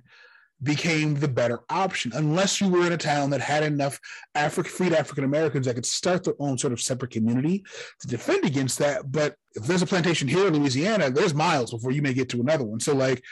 became 0.62 1.14
the 1.14 1.28
better 1.28 1.60
option 1.68 2.12
unless 2.14 2.60
you 2.60 2.68
were 2.68 2.86
in 2.86 2.92
a 2.92 2.96
town 2.96 3.28
that 3.30 3.40
had 3.40 3.62
enough 3.62 4.00
African 4.34 4.72
freed 4.72 4.92
African 4.94 5.24
Americans 5.24 5.66
that 5.66 5.74
could 5.74 5.84
start 5.86 6.24
their 6.24 6.34
own 6.38 6.56
sort 6.56 6.72
of 6.72 6.80
separate 6.80 7.10
community 7.10 7.64
to 8.00 8.08
defend 8.08 8.44
against 8.44 8.78
that. 8.78 9.12
But 9.12 9.36
if 9.54 9.64
there's 9.64 9.82
a 9.82 9.86
plantation 9.86 10.28
here 10.28 10.46
in 10.46 10.54
Louisiana, 10.54 11.10
there's 11.10 11.34
miles 11.34 11.70
before 11.70 11.90
you 11.90 12.00
may 12.00 12.14
get 12.14 12.28
to 12.30 12.40
another 12.40 12.64
one. 12.64 12.80
So 12.80 12.94
like, 12.94 13.22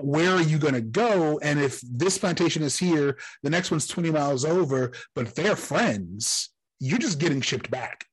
where 0.00 0.32
are 0.32 0.42
you 0.42 0.58
going 0.58 0.74
to 0.74 0.80
go? 0.80 1.38
And 1.42 1.60
if 1.60 1.80
this 1.82 2.16
plantation 2.16 2.62
is 2.62 2.78
here, 2.78 3.18
the 3.42 3.50
next 3.50 3.70
one's 3.70 3.86
20 3.86 4.10
miles 4.10 4.44
over, 4.44 4.92
but 5.14 5.34
they're 5.34 5.56
friends, 5.56 6.50
you're 6.78 6.98
just 6.98 7.18
getting 7.18 7.40
shipped 7.40 7.70
back. 7.70 8.06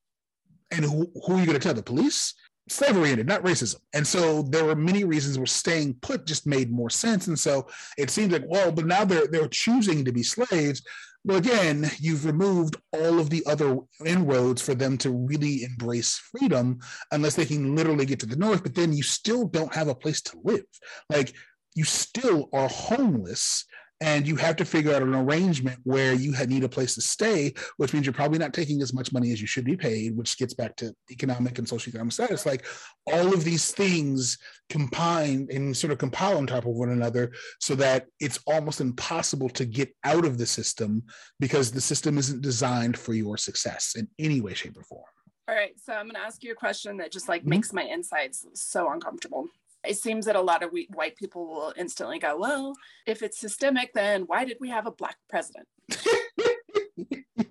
And 0.71 0.83
who, 0.83 1.09
who 1.25 1.35
are 1.35 1.39
you 1.39 1.45
going 1.45 1.57
to 1.57 1.59
tell? 1.59 1.73
The 1.73 1.83
police? 1.83 2.33
Slavery 2.69 3.11
ended, 3.11 3.27
not 3.27 3.43
racism. 3.43 3.77
And 3.93 4.05
so 4.05 4.43
there 4.43 4.65
were 4.65 4.75
many 4.75 5.03
reasons 5.03 5.37
where 5.37 5.45
staying 5.45 5.95
put 6.01 6.25
just 6.25 6.45
made 6.45 6.71
more 6.71 6.89
sense. 6.89 7.27
And 7.27 7.37
so 7.37 7.67
it 7.97 8.09
seems 8.09 8.31
like, 8.31 8.43
well, 8.47 8.71
but 8.71 8.85
now 8.85 9.05
they're 9.05 9.27
they're 9.27 9.47
choosing 9.47 10.05
to 10.05 10.11
be 10.11 10.23
slaves. 10.23 10.81
Well, 11.23 11.37
again, 11.37 11.89
you've 11.99 12.25
removed 12.25 12.77
all 12.93 13.19
of 13.19 13.29
the 13.29 13.43
other 13.45 13.79
inroads 14.05 14.61
for 14.61 14.75
them 14.75 14.97
to 14.99 15.11
really 15.11 15.63
embrace 15.63 16.17
freedom, 16.17 16.79
unless 17.11 17.35
they 17.35 17.45
can 17.45 17.75
literally 17.75 18.05
get 18.05 18.19
to 18.21 18.25
the 18.25 18.37
north. 18.37 18.63
But 18.63 18.75
then 18.75 18.93
you 18.93 19.03
still 19.03 19.45
don't 19.45 19.73
have 19.73 19.89
a 19.89 19.95
place 19.95 20.21
to 20.21 20.39
live. 20.43 20.63
Like 21.09 21.33
you 21.75 21.83
still 21.83 22.49
are 22.53 22.69
homeless 22.69 23.65
and 23.99 24.27
you 24.27 24.35
have 24.35 24.55
to 24.57 24.65
figure 24.65 24.93
out 24.93 25.01
an 25.01 25.15
arrangement 25.15 25.79
where 25.83 26.13
you 26.13 26.33
need 26.45 26.63
a 26.63 26.69
place 26.69 26.93
to 26.95 27.01
stay, 27.01 27.53
which 27.77 27.93
means 27.93 28.05
you're 28.05 28.13
probably 28.13 28.37
not 28.37 28.53
taking 28.53 28.81
as 28.81 28.93
much 28.93 29.11
money 29.11 29.31
as 29.31 29.41
you 29.41 29.47
should 29.47 29.65
be 29.65 29.75
paid, 29.75 30.15
which 30.15 30.37
gets 30.37 30.53
back 30.53 30.75
to 30.75 30.93
economic 31.11 31.57
and 31.57 31.67
socioeconomic 31.67 32.13
status. 32.13 32.45
Like 32.45 32.65
all 33.07 33.33
of 33.33 33.43
these 33.43 33.71
things 33.71 34.37
combine 34.69 35.47
and 35.51 35.75
sort 35.75 35.91
of 35.91 35.97
compile 35.97 36.37
on 36.37 36.45
top 36.45 36.65
of 36.65 36.75
one 36.75 36.89
another 36.89 37.31
so 37.59 37.73
that 37.75 38.05
it's 38.19 38.39
almost 38.45 38.81
impossible 38.81 39.49
to 39.49 39.65
get 39.65 39.93
out 40.03 40.25
of 40.25 40.37
the 40.37 40.45
system 40.45 41.03
because 41.39 41.71
the 41.71 41.81
system 41.81 42.17
isn't 42.17 42.41
designed 42.41 42.97
for 42.97 43.13
your 43.13 43.37
success 43.37 43.95
in 43.95 44.07
any 44.19 44.41
way, 44.41 44.53
shape, 44.53 44.77
or 44.77 44.83
form. 44.83 45.03
All 45.49 45.55
right, 45.55 45.71
so 45.81 45.93
I'm 45.93 46.05
going 46.05 46.15
to 46.15 46.21
ask 46.21 46.43
you 46.43 46.51
a 46.51 46.55
question 46.55 46.97
that 46.97 47.11
just 47.11 47.29
like 47.29 47.41
mm-hmm. 47.41 47.51
makes 47.51 47.73
my 47.73 47.83
insides 47.83 48.45
so 48.53 48.91
uncomfortable 48.91 49.47
it 49.87 49.97
seems 49.97 50.25
that 50.25 50.35
a 50.35 50.41
lot 50.41 50.63
of 50.63 50.71
we, 50.71 50.87
white 50.93 51.15
people 51.15 51.47
will 51.47 51.73
instantly 51.77 52.19
go, 52.19 52.37
well, 52.37 52.73
if 53.05 53.23
it's 53.23 53.39
systemic, 53.39 53.93
then 53.93 54.23
why 54.23 54.45
did 54.45 54.57
we 54.59 54.69
have 54.69 54.85
a 54.85 54.91
black 54.91 55.17
president? 55.29 55.67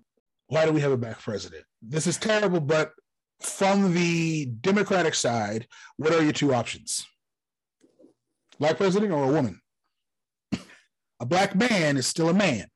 why 0.49 0.65
do 0.67 0.73
we 0.73 0.81
have 0.81 0.93
a 0.93 0.97
black 0.97 1.21
president? 1.21 1.65
This 1.83 2.07
is 2.07 2.17
terrible, 2.17 2.61
but 2.61 2.93
from 3.41 3.95
the 3.95 4.47
Democratic 4.47 5.15
side, 5.15 5.67
what 5.97 6.13
are 6.13 6.23
your 6.23 6.33
two 6.33 6.55
options? 6.55 7.07
Black 8.59 8.77
president 8.77 9.13
or 9.13 9.25
a 9.25 9.33
woman? 9.33 9.61
A 11.21 11.25
black 11.25 11.55
man 11.55 11.97
is 11.97 12.07
still 12.07 12.29
a 12.29 12.35
man. 12.35 12.67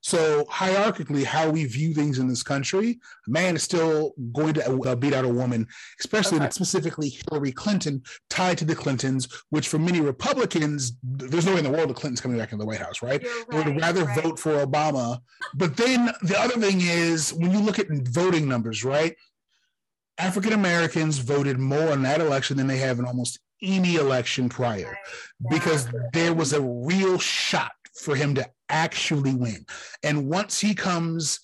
So 0.00 0.44
hierarchically, 0.44 1.24
how 1.24 1.50
we 1.50 1.64
view 1.64 1.92
things 1.92 2.18
in 2.18 2.28
this 2.28 2.42
country, 2.42 2.98
a 3.26 3.30
man 3.30 3.56
is 3.56 3.62
still 3.62 4.12
going 4.32 4.54
to 4.54 4.80
uh, 4.82 4.94
beat 4.94 5.12
out 5.12 5.24
a 5.24 5.28
woman, 5.28 5.66
especially 5.98 6.38
okay. 6.38 6.50
specifically 6.50 7.08
Hillary 7.08 7.52
Clinton, 7.52 8.02
tied 8.30 8.58
to 8.58 8.64
the 8.64 8.76
Clintons, 8.76 9.28
which 9.50 9.68
for 9.68 9.78
many 9.78 10.00
Republicans, 10.00 10.92
there's 11.02 11.46
no 11.46 11.52
way 11.52 11.58
in 11.58 11.64
the 11.64 11.70
world 11.70 11.90
the 11.90 11.94
Clintons 11.94 12.20
coming 12.20 12.38
back 12.38 12.52
in 12.52 12.58
the 12.58 12.66
White 12.66 12.80
House, 12.80 13.02
right? 13.02 13.22
right 13.22 13.44
they 13.50 13.62
would 13.62 13.80
rather 13.80 14.04
right. 14.04 14.22
vote 14.22 14.38
for 14.38 14.64
Obama. 14.64 15.18
But 15.54 15.76
then 15.76 16.10
the 16.22 16.38
other 16.38 16.60
thing 16.60 16.80
is 16.80 17.34
when 17.34 17.50
you 17.50 17.60
look 17.60 17.78
at 17.78 17.88
voting 17.90 18.48
numbers, 18.48 18.84
right? 18.84 19.16
African 20.18 20.52
Americans 20.52 21.18
voted 21.18 21.58
more 21.58 21.92
in 21.92 22.02
that 22.02 22.20
election 22.20 22.56
than 22.56 22.66
they 22.66 22.78
have 22.78 22.98
in 22.98 23.04
almost 23.04 23.38
any 23.62 23.96
election 23.96 24.48
prior 24.48 24.96
because 25.50 25.88
there 26.12 26.34
was 26.34 26.52
a 26.52 26.60
real 26.60 27.18
shot 27.18 27.72
for 27.94 28.14
him 28.14 28.34
to 28.34 28.48
actually 28.68 29.34
win. 29.34 29.64
And 30.02 30.28
once 30.28 30.60
he 30.60 30.74
comes 30.74 31.40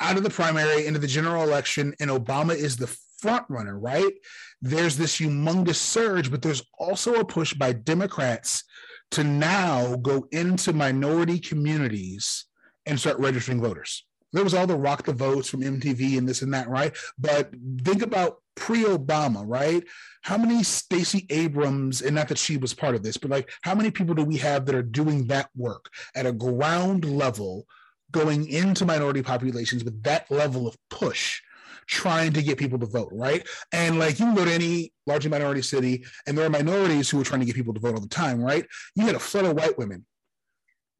out 0.00 0.16
of 0.16 0.22
the 0.22 0.30
primary 0.30 0.86
into 0.86 0.98
the 0.98 1.06
general 1.06 1.42
election 1.42 1.94
and 2.00 2.10
Obama 2.10 2.54
is 2.54 2.76
the 2.76 2.94
front 3.20 3.44
runner, 3.48 3.78
right? 3.78 4.12
There's 4.60 4.96
this 4.96 5.18
humongous 5.18 5.76
surge, 5.76 6.30
but 6.30 6.42
there's 6.42 6.62
also 6.78 7.14
a 7.14 7.24
push 7.24 7.54
by 7.54 7.72
Democrats 7.72 8.64
to 9.12 9.22
now 9.22 9.96
go 9.96 10.26
into 10.32 10.72
minority 10.72 11.38
communities 11.38 12.46
and 12.86 12.98
start 12.98 13.18
registering 13.18 13.60
voters. 13.60 14.04
There 14.32 14.44
was 14.44 14.54
all 14.54 14.66
the 14.66 14.76
rock 14.76 15.04
the 15.04 15.12
votes 15.12 15.48
from 15.48 15.60
MTV 15.60 16.18
and 16.18 16.28
this 16.28 16.42
and 16.42 16.54
that, 16.54 16.68
right? 16.68 16.96
But 17.18 17.52
think 17.82 18.02
about 18.02 18.38
pre-Obama, 18.54 19.44
right? 19.46 19.84
How 20.22 20.38
many 20.38 20.62
Stacey 20.62 21.26
Abrams, 21.30 22.02
and 22.02 22.14
not 22.14 22.28
that 22.28 22.38
she 22.38 22.56
was 22.56 22.74
part 22.74 22.94
of 22.94 23.02
this, 23.02 23.16
but 23.16 23.30
like 23.30 23.50
how 23.62 23.74
many 23.74 23.90
people 23.90 24.14
do 24.14 24.24
we 24.24 24.36
have 24.38 24.66
that 24.66 24.74
are 24.74 24.82
doing 24.82 25.26
that 25.28 25.50
work 25.56 25.90
at 26.14 26.26
a 26.26 26.32
ground 26.32 27.04
level, 27.04 27.66
going 28.10 28.48
into 28.48 28.84
minority 28.84 29.22
populations 29.22 29.84
with 29.84 30.02
that 30.02 30.30
level 30.30 30.66
of 30.66 30.76
push? 30.90 31.40
trying 31.86 32.32
to 32.32 32.42
get 32.42 32.58
people 32.58 32.78
to 32.78 32.86
vote, 32.86 33.10
right? 33.12 33.46
And 33.72 33.98
like 33.98 34.18
you 34.18 34.26
can 34.26 34.34
go 34.36 34.44
to 34.44 34.52
any 34.52 34.92
largely 35.06 35.30
minority 35.30 35.62
city, 35.62 36.04
and 36.26 36.38
there 36.38 36.46
are 36.46 36.50
minorities 36.50 37.10
who 37.10 37.20
are 37.20 37.24
trying 37.24 37.40
to 37.40 37.46
get 37.46 37.56
people 37.56 37.74
to 37.74 37.80
vote 37.80 37.94
all 37.94 38.00
the 38.00 38.08
time, 38.08 38.40
right? 38.40 38.64
You 38.94 39.04
had 39.04 39.16
a 39.16 39.18
flood 39.18 39.46
of 39.46 39.56
white 39.56 39.76
women 39.76 40.06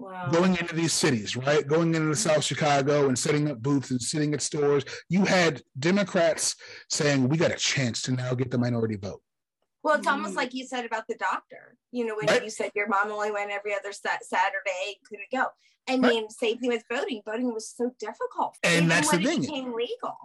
Wow. 0.03 0.30
Going 0.32 0.57
into 0.57 0.74
these 0.74 0.92
cities, 0.92 1.36
right? 1.36 1.64
Going 1.64 1.94
into 1.94 2.16
South 2.16 2.42
Chicago 2.42 3.07
and 3.07 3.16
setting 3.16 3.48
up 3.48 3.62
booths 3.62 3.92
and 3.92 4.03
sitting 4.03 4.34
at 4.34 4.42
stores. 4.42 4.84
You 5.09 5.24
had 5.24 5.62
Democrats 5.78 6.57
saying, 6.90 7.28
we 7.28 7.36
got 7.36 7.53
a 7.53 7.57
chance 7.57 8.03
to 8.03 8.12
now 8.12 8.34
get 8.34 8.50
the 8.50 8.59
minority 8.59 8.96
vote. 8.96 9.22
Well, 9.84 9.96
it's 9.96 10.09
almost 10.09 10.34
mm. 10.34 10.38
like 10.38 10.55
you 10.55 10.66
said 10.66 10.84
about 10.84 11.05
the 11.09 11.14
doctor. 11.14 11.76
You 11.92 12.07
know, 12.07 12.16
when 12.16 12.26
right. 12.26 12.42
you 12.42 12.50
said 12.50 12.72
your 12.74 12.88
mom 12.88 13.12
only 13.12 13.30
went 13.30 13.53
every 13.53 13.74
other 13.74 13.92
Saturday, 13.92 14.98
couldn't 15.09 15.30
go. 15.32 15.46
I 15.88 15.96
mean, 15.96 16.22
right. 16.22 16.32
same 16.32 16.59
thing 16.59 16.70
with 16.70 16.82
voting. 16.90 17.22
Voting 17.24 17.55
was 17.55 17.72
so 17.76 17.92
difficult. 18.00 18.57
And 18.64 18.90
that's 18.90 19.11
the 19.11 19.18
thing. 19.18 19.44
It 19.44 19.46
became 19.46 19.72
legal. 19.72 20.16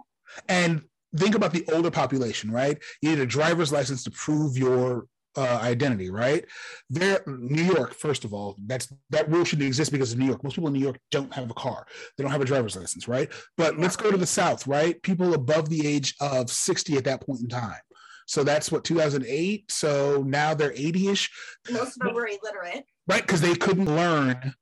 And 0.48 0.82
think 1.16 1.36
about 1.36 1.52
the 1.52 1.64
older 1.72 1.90
population, 1.92 2.50
right? 2.50 2.82
You 3.00 3.10
need 3.10 3.20
a 3.20 3.26
driver's 3.26 3.72
license 3.72 4.02
to 4.04 4.10
prove 4.10 4.58
your 4.58 5.06
uh, 5.36 5.60
identity, 5.62 6.10
right? 6.10 6.44
There, 6.90 7.22
New 7.26 7.62
York, 7.62 7.94
first 7.94 8.24
of 8.24 8.32
all, 8.32 8.56
that's 8.66 8.92
that 9.10 9.30
rule 9.30 9.44
shouldn't 9.44 9.66
exist 9.66 9.92
because 9.92 10.12
of 10.12 10.18
New 10.18 10.26
York. 10.26 10.42
Most 10.42 10.54
people 10.54 10.68
in 10.68 10.74
New 10.74 10.80
York 10.80 10.98
don't 11.10 11.32
have 11.32 11.50
a 11.50 11.54
car; 11.54 11.86
they 12.16 12.22
don't 12.22 12.32
have 12.32 12.40
a 12.40 12.46
driver's 12.46 12.76
license, 12.76 13.08
right? 13.08 13.30
But 13.56 13.78
let's 13.78 13.96
go 13.96 14.10
to 14.10 14.16
the 14.16 14.26
South, 14.26 14.66
right? 14.66 15.00
People 15.02 15.34
above 15.34 15.68
the 15.68 15.86
age 15.86 16.14
of 16.20 16.50
sixty 16.50 16.96
at 16.96 17.04
that 17.04 17.20
point 17.20 17.40
in 17.40 17.48
time. 17.48 17.80
So 18.26 18.44
that's 18.44 18.70
what 18.70 18.84
2008. 18.84 19.72
So 19.72 20.22
now 20.26 20.52
they're 20.52 20.72
80ish. 20.72 21.30
Most 21.70 21.96
of 21.96 22.06
them 22.06 22.14
were 22.14 22.26
illiterate, 22.26 22.84
right? 23.06 23.22
Because 23.22 23.40
they 23.40 23.54
couldn't 23.54 23.86
learn 23.86 24.52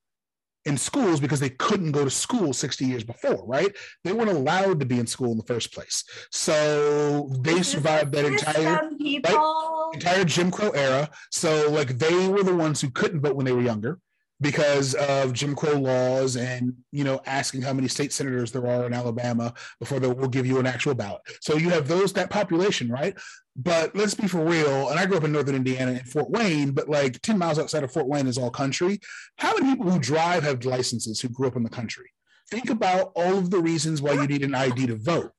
in 0.67 0.77
schools 0.77 1.21
because 1.21 1.41
they 1.41 1.49
couldn't 1.49 1.93
go 1.93 2.05
to 2.05 2.11
school 2.11 2.53
60 2.53 2.85
years 2.85 3.05
before, 3.05 3.47
right? 3.47 3.75
They 4.05 4.13
weren't 4.13 4.31
allowed 4.31 4.81
to 4.81 4.87
be 4.87 4.99
in 4.99 5.07
school 5.07 5.31
in 5.31 5.39
the 5.39 5.45
first 5.45 5.73
place. 5.73 6.05
So 6.31 7.31
they 7.41 7.63
survived 7.63 8.13
that 8.13 8.25
entire 8.25 8.91
right, 8.91 9.91
entire 9.95 10.25
Jim 10.25 10.51
Crow 10.51 10.71
era. 10.71 11.09
So 11.31 11.71
like 11.71 11.99
they 11.99 12.29
were 12.29 12.43
the 12.43 12.55
ones 12.55 12.81
who 12.81 12.91
couldn't 12.91 13.21
vote 13.21 13.37
when 13.37 13.47
they 13.47 13.53
were 13.53 13.63
younger 13.63 14.01
because 14.41 14.95
of 14.95 15.33
Jim 15.33 15.55
Crow 15.55 15.79
laws 15.79 16.37
and 16.37 16.75
you 16.93 17.05
know 17.05 17.21
asking 17.27 17.63
how 17.63 17.73
many 17.73 17.89
state 17.89 18.13
senators 18.13 18.53
there 18.53 18.67
are 18.67 18.87
in 18.87 18.93
Alabama 18.93 19.55
before 19.79 20.01
they 20.01 20.09
will 20.09 20.29
give 20.29 20.47
you 20.47 20.59
an 20.59 20.67
actual 20.67 20.95
ballot. 20.95 21.23
So 21.41 21.57
you 21.57 21.71
have 21.71 21.89
those 21.89 22.13
that 22.15 22.29
population, 22.29 22.91
right? 22.91 23.17
But 23.59 23.97
let's 23.97 24.15
be 24.15 24.29
for 24.29 24.45
real. 24.45 24.91
And 24.91 24.99
I 24.99 25.07
grew 25.07 25.17
up 25.17 25.25
in 25.25 25.33
northern 25.33 25.55
Indiana 25.55 25.93
in 25.93 26.05
Fort 26.05 26.29
Wayne, 26.31 26.73
but 26.73 26.91
like 26.91 27.21
10 27.23 27.39
miles 27.39 27.59
outside 27.59 27.85
of 27.85 27.93
Fort 27.93 28.07
Wayne 28.07 28.27
is 28.27 28.37
all 28.37 28.51
country. 28.51 29.01
How 29.39 29.57
many 29.57 29.75
people 29.75 29.91
who 29.91 29.99
drive 29.99 30.43
have 30.43 30.65
licenses 30.65 31.21
who 31.21 31.31
grew 31.31 31.49
up 31.49 31.57
in 31.57 31.63
the 31.63 31.71
country? 31.71 32.11
Think 32.51 32.69
about 32.69 33.13
all 33.17 33.39
of 33.39 33.51
the 33.51 33.61
reasons 33.61 34.03
why 34.03 34.13
you 34.13 34.27
need 34.27 34.45
an 34.45 34.55
ID 34.55 34.89
to 34.89 34.97
vote. 34.97 35.33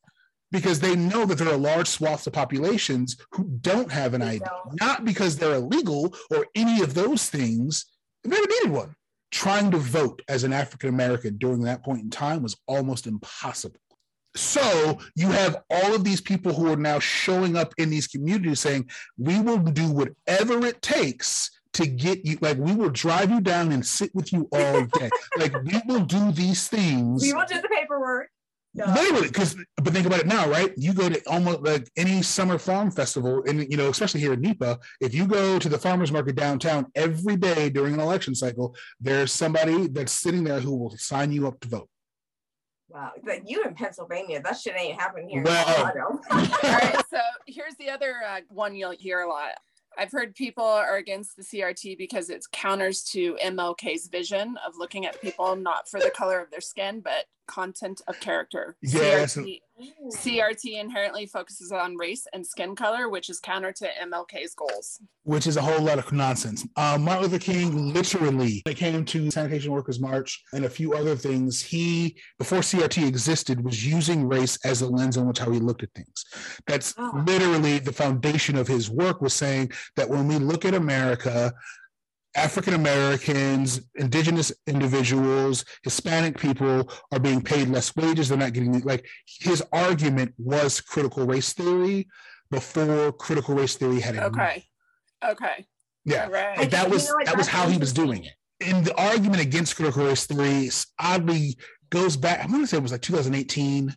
Because 0.51 0.79
they 0.79 0.95
know 0.95 1.25
that 1.25 1.37
there 1.37 1.49
are 1.49 1.57
large 1.57 1.87
swaths 1.87 2.25
of 2.25 2.33
populations 2.33 3.17
who 3.33 3.43
don't 3.61 3.91
have 3.91 4.13
an 4.13 4.21
ID, 4.21 4.43
not 4.79 5.05
because 5.05 5.37
they're 5.37 5.55
illegal 5.55 6.15
or 6.31 6.47
any 6.55 6.81
of 6.81 6.93
those 6.93 7.29
things, 7.29 7.85
they 8.23 8.29
never 8.29 8.47
needed 8.47 8.71
one. 8.71 8.95
Trying 9.29 9.71
to 9.71 9.77
vote 9.77 10.21
as 10.29 10.45
an 10.45 10.53
African 10.53 10.89
American 10.89 11.37
during 11.37 11.61
that 11.63 11.83
point 11.83 12.01
in 12.01 12.09
time 12.09 12.41
was 12.41 12.55
almost 12.65 13.07
impossible. 13.07 13.79
So 14.37 14.99
you 15.15 15.27
have 15.29 15.57
all 15.69 15.95
of 15.95 16.03
these 16.03 16.21
people 16.21 16.53
who 16.53 16.71
are 16.71 16.77
now 16.77 16.99
showing 16.99 17.57
up 17.57 17.73
in 17.77 17.89
these 17.89 18.07
communities 18.07 18.59
saying, 18.59 18.89
we 19.17 19.41
will 19.41 19.57
do 19.57 19.91
whatever 19.91 20.65
it 20.65 20.81
takes 20.81 21.51
to 21.73 21.87
get 21.87 22.25
you. 22.25 22.37
Like 22.41 22.57
we 22.57 22.73
will 22.73 22.89
drive 22.89 23.29
you 23.29 23.41
down 23.41 23.71
and 23.71 23.85
sit 23.85 24.13
with 24.13 24.31
you 24.31 24.47
all 24.51 24.85
day. 24.85 25.09
like 25.37 25.53
we 25.63 25.81
will 25.85 26.05
do 26.05 26.31
these 26.31 26.67
things. 26.67 27.21
We 27.21 27.33
will 27.33 27.45
do 27.47 27.61
the 27.61 27.69
paperwork. 27.69 28.29
Literally, 28.75 29.27
because 29.27 29.55
but 29.77 29.91
think 29.91 30.05
about 30.05 30.19
it 30.19 30.27
now, 30.27 30.47
right? 30.47 30.71
You 30.77 30.93
go 30.93 31.09
to 31.09 31.19
almost 31.27 31.61
like 31.61 31.89
any 31.97 32.21
summer 32.21 32.59
farm 32.59 32.91
festival, 32.91 33.43
and 33.47 33.65
you 33.71 33.75
know, 33.75 33.89
especially 33.89 34.19
here 34.19 34.33
in 34.33 34.41
NEPA, 34.41 34.77
if 35.01 35.15
you 35.15 35.25
go 35.25 35.57
to 35.57 35.67
the 35.67 35.79
farmers 35.79 36.11
market 36.11 36.35
downtown 36.35 36.85
every 36.93 37.37
day 37.37 37.71
during 37.71 37.95
an 37.95 37.99
election 37.99 38.35
cycle, 38.35 38.75
there's 38.99 39.31
somebody 39.31 39.87
that's 39.87 40.11
sitting 40.11 40.43
there 40.43 40.59
who 40.59 40.75
will 40.75 40.91
sign 40.91 41.31
you 41.31 41.47
up 41.47 41.59
to 41.61 41.67
vote. 41.67 41.89
Wow, 42.89 43.11
but 43.23 43.49
you 43.49 43.63
in 43.63 43.73
Pennsylvania, 43.73 44.41
that 44.41 44.57
shit 44.57 44.75
ain't 44.77 44.99
happening 44.99 45.29
here. 45.29 45.43
Well, 45.43 46.21
All 46.31 46.37
right, 46.37 47.03
so 47.09 47.19
here's 47.45 47.75
the 47.75 47.89
other 47.89 48.15
uh, 48.27 48.39
one 48.49 48.75
you'll 48.75 48.91
hear 48.91 49.21
a 49.21 49.29
lot. 49.29 49.51
I've 49.97 50.11
heard 50.11 50.35
people 50.35 50.63
are 50.63 50.97
against 50.97 51.35
the 51.35 51.43
CRT 51.43 51.97
because 51.97 52.29
it 52.29 52.45
counters 52.51 53.03
to 53.11 53.35
MLK's 53.43 54.07
vision 54.07 54.57
of 54.65 54.73
looking 54.77 55.05
at 55.05 55.21
people 55.21 55.55
not 55.55 55.89
for 55.89 55.99
the 55.99 56.11
color 56.11 56.39
of 56.39 56.51
their 56.51 56.61
skin, 56.61 57.01
but 57.01 57.25
content 57.47 58.01
of 58.07 58.19
character. 58.19 58.75
Yes. 58.81 59.35
CRT, 59.35 59.61
CRT 60.11 60.79
inherently 60.79 61.25
focuses 61.25 61.71
on 61.71 61.95
race 61.97 62.25
and 62.33 62.45
skin 62.45 62.75
color, 62.75 63.09
which 63.09 63.29
is 63.29 63.39
counter 63.39 63.71
to 63.73 63.87
MLK's 64.03 64.53
goals. 64.55 64.99
which 65.23 65.45
is 65.45 65.57
a 65.57 65.61
whole 65.61 65.81
lot 65.83 65.99
of 65.99 66.11
nonsense. 66.13 66.65
Um, 66.77 67.01
Martin 67.03 67.23
Luther 67.23 67.39
King 67.39 67.93
literally, 67.93 68.61
when 68.65 68.71
it 68.73 68.77
came 68.77 69.03
to 69.03 69.29
Sanitation 69.31 69.71
Workers 69.71 69.99
March 69.99 70.41
and 70.53 70.65
a 70.65 70.69
few 70.69 70.93
other 70.93 71.15
things, 71.15 71.61
he, 71.61 72.17
before 72.39 72.59
CRT 72.59 73.05
existed, 73.07 73.63
was 73.63 73.85
using 73.85 74.27
race 74.27 74.57
as 74.65 74.81
a 74.81 74.87
lens 74.87 75.17
on 75.17 75.27
which 75.27 75.39
how 75.39 75.51
he 75.51 75.59
looked 75.59 75.83
at 75.83 75.89
things. 75.93 76.23
That's 76.65 76.93
Oh. 76.97 77.23
literally 77.27 77.79
the 77.79 77.91
foundation 77.93 78.55
of 78.57 78.67
his 78.67 78.89
work 78.89 79.21
was 79.21 79.33
saying 79.33 79.71
that 79.95 80.09
when 80.09 80.27
we 80.27 80.37
look 80.37 80.63
at 80.65 80.73
America, 80.73 81.53
African 82.37 82.75
Americans, 82.75 83.81
indigenous 83.95 84.51
individuals, 84.67 85.65
Hispanic 85.83 86.37
people 86.37 86.89
are 87.11 87.19
being 87.19 87.41
paid 87.41 87.67
less 87.67 87.95
wages. 87.95 88.29
They're 88.29 88.37
not 88.37 88.53
getting 88.53 88.79
like 88.81 89.05
his 89.25 89.63
argument 89.73 90.33
was 90.37 90.79
critical 90.79 91.25
race 91.25 91.53
theory 91.53 92.07
before 92.51 93.11
critical 93.13 93.55
race 93.55 93.75
theory 93.75 93.99
had 93.99 94.15
a 94.15 94.21
name. 94.21 94.27
Okay. 94.27 94.65
Okay. 95.27 95.65
Yeah. 96.05 96.25
All 96.25 96.31
right. 96.31 96.57
Like 96.59 96.69
that 96.69 96.87
You 96.87 96.93
was 96.93 97.09
know 97.09 97.15
what, 97.15 97.25
that 97.25 97.37
was 97.37 97.47
how 97.47 97.67
he 97.67 97.77
was 97.77 97.91
doing 97.91 98.23
it. 98.23 98.33
And 98.61 98.85
the 98.85 98.95
argument 98.95 99.41
against 99.41 99.75
critical 99.75 100.05
race 100.05 100.25
theory 100.25 100.69
oddly 100.99 101.57
goes 101.89 102.15
back. 102.15 102.43
I'm 102.43 102.51
gonna 102.51 102.67
say 102.67 102.77
it 102.77 102.83
was 102.83 102.91
like 102.91 103.01
2018. 103.01 103.95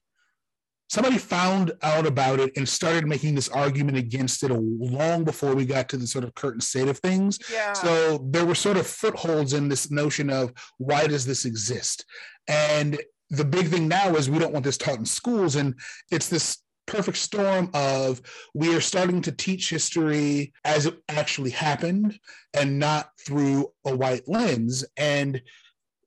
Somebody 0.91 1.19
found 1.19 1.71
out 1.83 2.05
about 2.05 2.41
it 2.41 2.51
and 2.57 2.69
started 2.69 3.07
making 3.07 3.37
this 3.37 3.49
argument 3.49 3.97
against 3.97 4.43
it 4.43 4.51
long 4.51 5.23
before 5.23 5.55
we 5.55 5.65
got 5.65 5.89
to 5.91 5.97
the 5.97 6.07
sort 6.07 6.25
of 6.25 6.35
current 6.35 6.65
state 6.65 6.89
of 6.89 6.99
things. 6.99 7.39
Yeah. 7.51 7.75
So 7.75 8.19
there 8.31 8.45
were 8.45 8.57
sort 8.57 8.77
of 8.77 8.89
footholds 8.89 9.53
in 9.53 9.69
this 9.69 9.93
notion 9.93 10.31
of 10.31 10.53
why 10.79 11.07
does 11.07 11.25
this 11.25 11.45
exist? 11.45 12.05
And 12.49 13.01
the 13.29 13.45
big 13.45 13.69
thing 13.69 13.87
now 13.87 14.17
is 14.17 14.29
we 14.29 14.41
don't 14.41 14.53
want 14.53 14.65
this 14.65 14.77
taught 14.77 14.99
in 14.99 15.07
schools. 15.07 15.55
And 15.55 15.77
it's 16.11 16.29
this 16.29 16.59
perfect 16.87 17.19
storm 17.19 17.71
of 17.73 18.21
we 18.53 18.75
are 18.75 18.81
starting 18.81 19.23
to 19.23 19.31
teach 19.31 19.71
history 19.71 20.53
as 20.65 20.87
it 20.87 20.99
actually 21.09 21.51
happened 21.51 22.19
and 22.53 22.81
not 22.81 23.11
through 23.25 23.71
a 23.85 23.95
white 23.95 24.27
lens. 24.27 24.85
And 24.97 25.41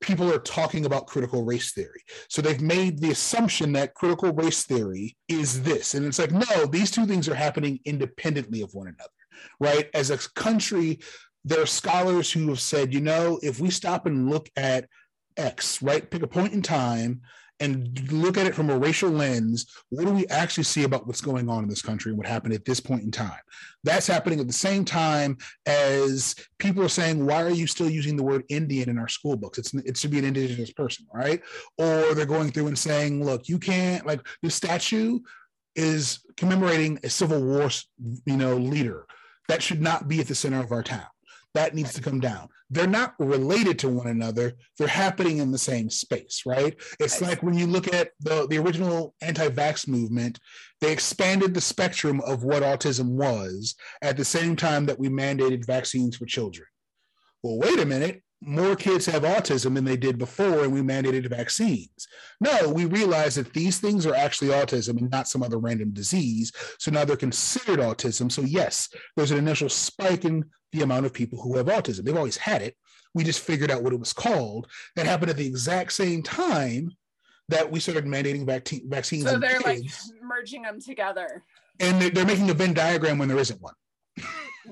people 0.03 0.31
are 0.31 0.39
talking 0.39 0.85
about 0.85 1.07
critical 1.07 1.43
race 1.43 1.71
theory. 1.71 2.03
So 2.27 2.41
they've 2.41 2.61
made 2.61 2.99
the 2.99 3.11
assumption 3.11 3.71
that 3.73 3.95
critical 3.95 4.33
race 4.33 4.63
theory 4.65 5.17
is 5.27 5.63
this. 5.63 5.95
And 5.95 6.05
it's 6.05 6.19
like, 6.19 6.31
no, 6.31 6.65
these 6.65 6.91
two 6.91 7.05
things 7.05 7.27
are 7.29 7.35
happening 7.35 7.79
independently 7.85 8.61
of 8.61 8.73
one 8.73 8.87
another, 8.87 9.09
right? 9.59 9.89
As 9.93 10.11
a 10.11 10.17
country, 10.35 10.99
there 11.45 11.61
are 11.61 11.65
scholars 11.65 12.31
who 12.31 12.49
have 12.49 12.59
said, 12.59 12.93
you 12.93 13.01
know, 13.01 13.39
if 13.41 13.59
we 13.59 13.69
stop 13.69 14.05
and 14.05 14.29
look 14.29 14.49
at 14.57 14.87
X, 15.37 15.81
right, 15.81 16.09
pick 16.09 16.21
a 16.21 16.27
point 16.27 16.53
in 16.53 16.61
time 16.61 17.21
and 17.59 18.11
look 18.11 18.37
at 18.37 18.45
it 18.45 18.55
from 18.55 18.69
a 18.69 18.77
racial 18.77 19.09
lens, 19.09 19.67
what 19.89 20.05
do 20.05 20.11
we 20.11 20.27
actually 20.27 20.63
see 20.63 20.83
about 20.83 21.07
what's 21.07 21.21
going 21.21 21.49
on 21.49 21.63
in 21.63 21.69
this 21.69 21.81
country 21.81 22.11
and 22.11 22.17
what 22.17 22.27
happened 22.27 22.53
at 22.53 22.65
this 22.65 22.79
point 22.79 23.03
in 23.03 23.11
time? 23.11 23.39
That's 23.83 24.07
happening 24.07 24.39
at 24.39 24.47
the 24.47 24.53
same 24.53 24.83
time 24.83 25.37
as 25.65 26.35
people 26.57 26.83
are 26.83 26.89
saying, 26.89 27.25
why 27.25 27.41
are 27.43 27.51
you 27.51 27.67
still 27.67 27.89
using 27.89 28.17
the 28.17 28.23
word 28.23 28.43
Indian 28.49 28.89
in 28.89 28.97
our 28.97 29.07
school 29.07 29.35
books? 29.35 29.59
It's 29.59 29.73
it 29.73 29.97
should 29.97 30.11
be 30.11 30.19
an 30.19 30.25
indigenous 30.25 30.71
person, 30.71 31.05
right? 31.13 31.41
Or 31.77 32.13
they're 32.13 32.25
going 32.25 32.51
through 32.51 32.67
and 32.67 32.77
saying, 32.77 33.23
look, 33.23 33.47
you 33.47 33.59
can't 33.59 34.05
like 34.05 34.25
the 34.41 34.49
statue 34.49 35.19
is 35.75 36.19
commemorating 36.37 36.99
a 37.03 37.09
Civil 37.09 37.43
War, 37.43 37.69
you 38.25 38.37
know, 38.37 38.57
leader. 38.57 39.05
That 39.47 39.61
should 39.61 39.81
not 39.81 40.07
be 40.07 40.19
at 40.19 40.27
the 40.27 40.35
center 40.35 40.59
of 40.59 40.71
our 40.71 40.83
town. 40.83 41.05
That 41.53 41.75
needs 41.75 41.93
to 41.93 42.01
come 42.01 42.19
down. 42.19 42.49
They're 42.71 42.87
not 42.87 43.13
related 43.19 43.77
to 43.79 43.89
one 43.89 44.07
another. 44.07 44.53
They're 44.77 44.87
happening 44.87 45.37
in 45.37 45.51
the 45.51 45.57
same 45.59 45.89
space, 45.89 46.41
right? 46.45 46.75
It's 46.99 47.21
Right. 47.21 47.29
like 47.29 47.43
when 47.43 47.53
you 47.53 47.67
look 47.67 47.93
at 47.93 48.09
the, 48.19 48.47
the 48.47 48.57
original 48.57 49.13
anti-vax 49.21 49.87
movement, 49.87 50.39
they 50.81 50.91
expanded 50.91 51.53
the 51.53 51.61
spectrum 51.61 52.21
of 52.21 52.43
what 52.43 52.63
autism 52.63 53.09
was 53.09 53.75
at 54.01 54.17
the 54.17 54.25
same 54.25 54.55
time 54.55 54.87
that 54.87 54.97
we 54.97 55.09
mandated 55.09 55.65
vaccines 55.67 56.17
for 56.17 56.25
children. 56.25 56.65
Well, 57.43 57.59
wait 57.59 57.79
a 57.79 57.85
minute. 57.85 58.23
More 58.45 58.75
kids 58.75 59.05
have 59.05 59.23
autism 59.23 59.75
than 59.75 59.85
they 59.85 59.95
did 59.97 60.17
before, 60.17 60.63
and 60.63 60.73
we 60.73 60.81
mandated 60.81 61.29
vaccines. 61.29 62.07
No, 62.41 62.69
we 62.69 62.85
realized 62.85 63.37
that 63.37 63.53
these 63.53 63.79
things 63.79 64.05
are 64.05 64.15
actually 64.15 64.49
autism 64.49 64.97
and 64.97 65.09
not 65.09 65.27
some 65.27 65.43
other 65.43 65.57
random 65.57 65.91
disease. 65.93 66.51
So 66.77 66.91
now 66.91 67.05
they're 67.05 67.15
considered 67.15 67.79
autism. 67.79 68.31
So, 68.31 68.41
yes, 68.41 68.89
there's 69.15 69.31
an 69.31 69.37
initial 69.37 69.69
spike 69.69 70.25
in 70.25 70.43
the 70.73 70.81
amount 70.81 71.05
of 71.05 71.13
people 71.13 71.41
who 71.41 71.55
have 71.57 71.67
autism. 71.67 72.03
They've 72.03 72.17
always 72.17 72.37
had 72.37 72.61
it. 72.61 72.75
We 73.13 73.23
just 73.23 73.39
figured 73.41 73.71
out 73.71 73.83
what 73.83 73.93
it 73.93 73.99
was 73.99 74.11
called. 74.13 74.67
That 74.95 75.05
happened 75.05 75.29
at 75.29 75.37
the 75.37 75.45
exact 75.47 75.93
same 75.93 76.23
time 76.23 76.91
that 77.49 77.69
we 77.71 77.79
started 77.79 78.05
mandating 78.05 78.45
vac- 78.45 78.81
vaccines. 78.87 79.23
so 79.29 79.37
they're 79.37 79.59
like 79.59 79.83
merging 80.21 80.63
them 80.63 80.79
together. 80.81 81.43
and 81.79 82.01
they're, 82.01 82.09
they're 82.09 82.25
making 82.25 82.49
a 82.49 82.53
Venn 82.53 82.73
diagram 82.73 83.17
when 83.19 83.27
there 83.27 83.37
isn't 83.37 83.61
one. 83.61 83.73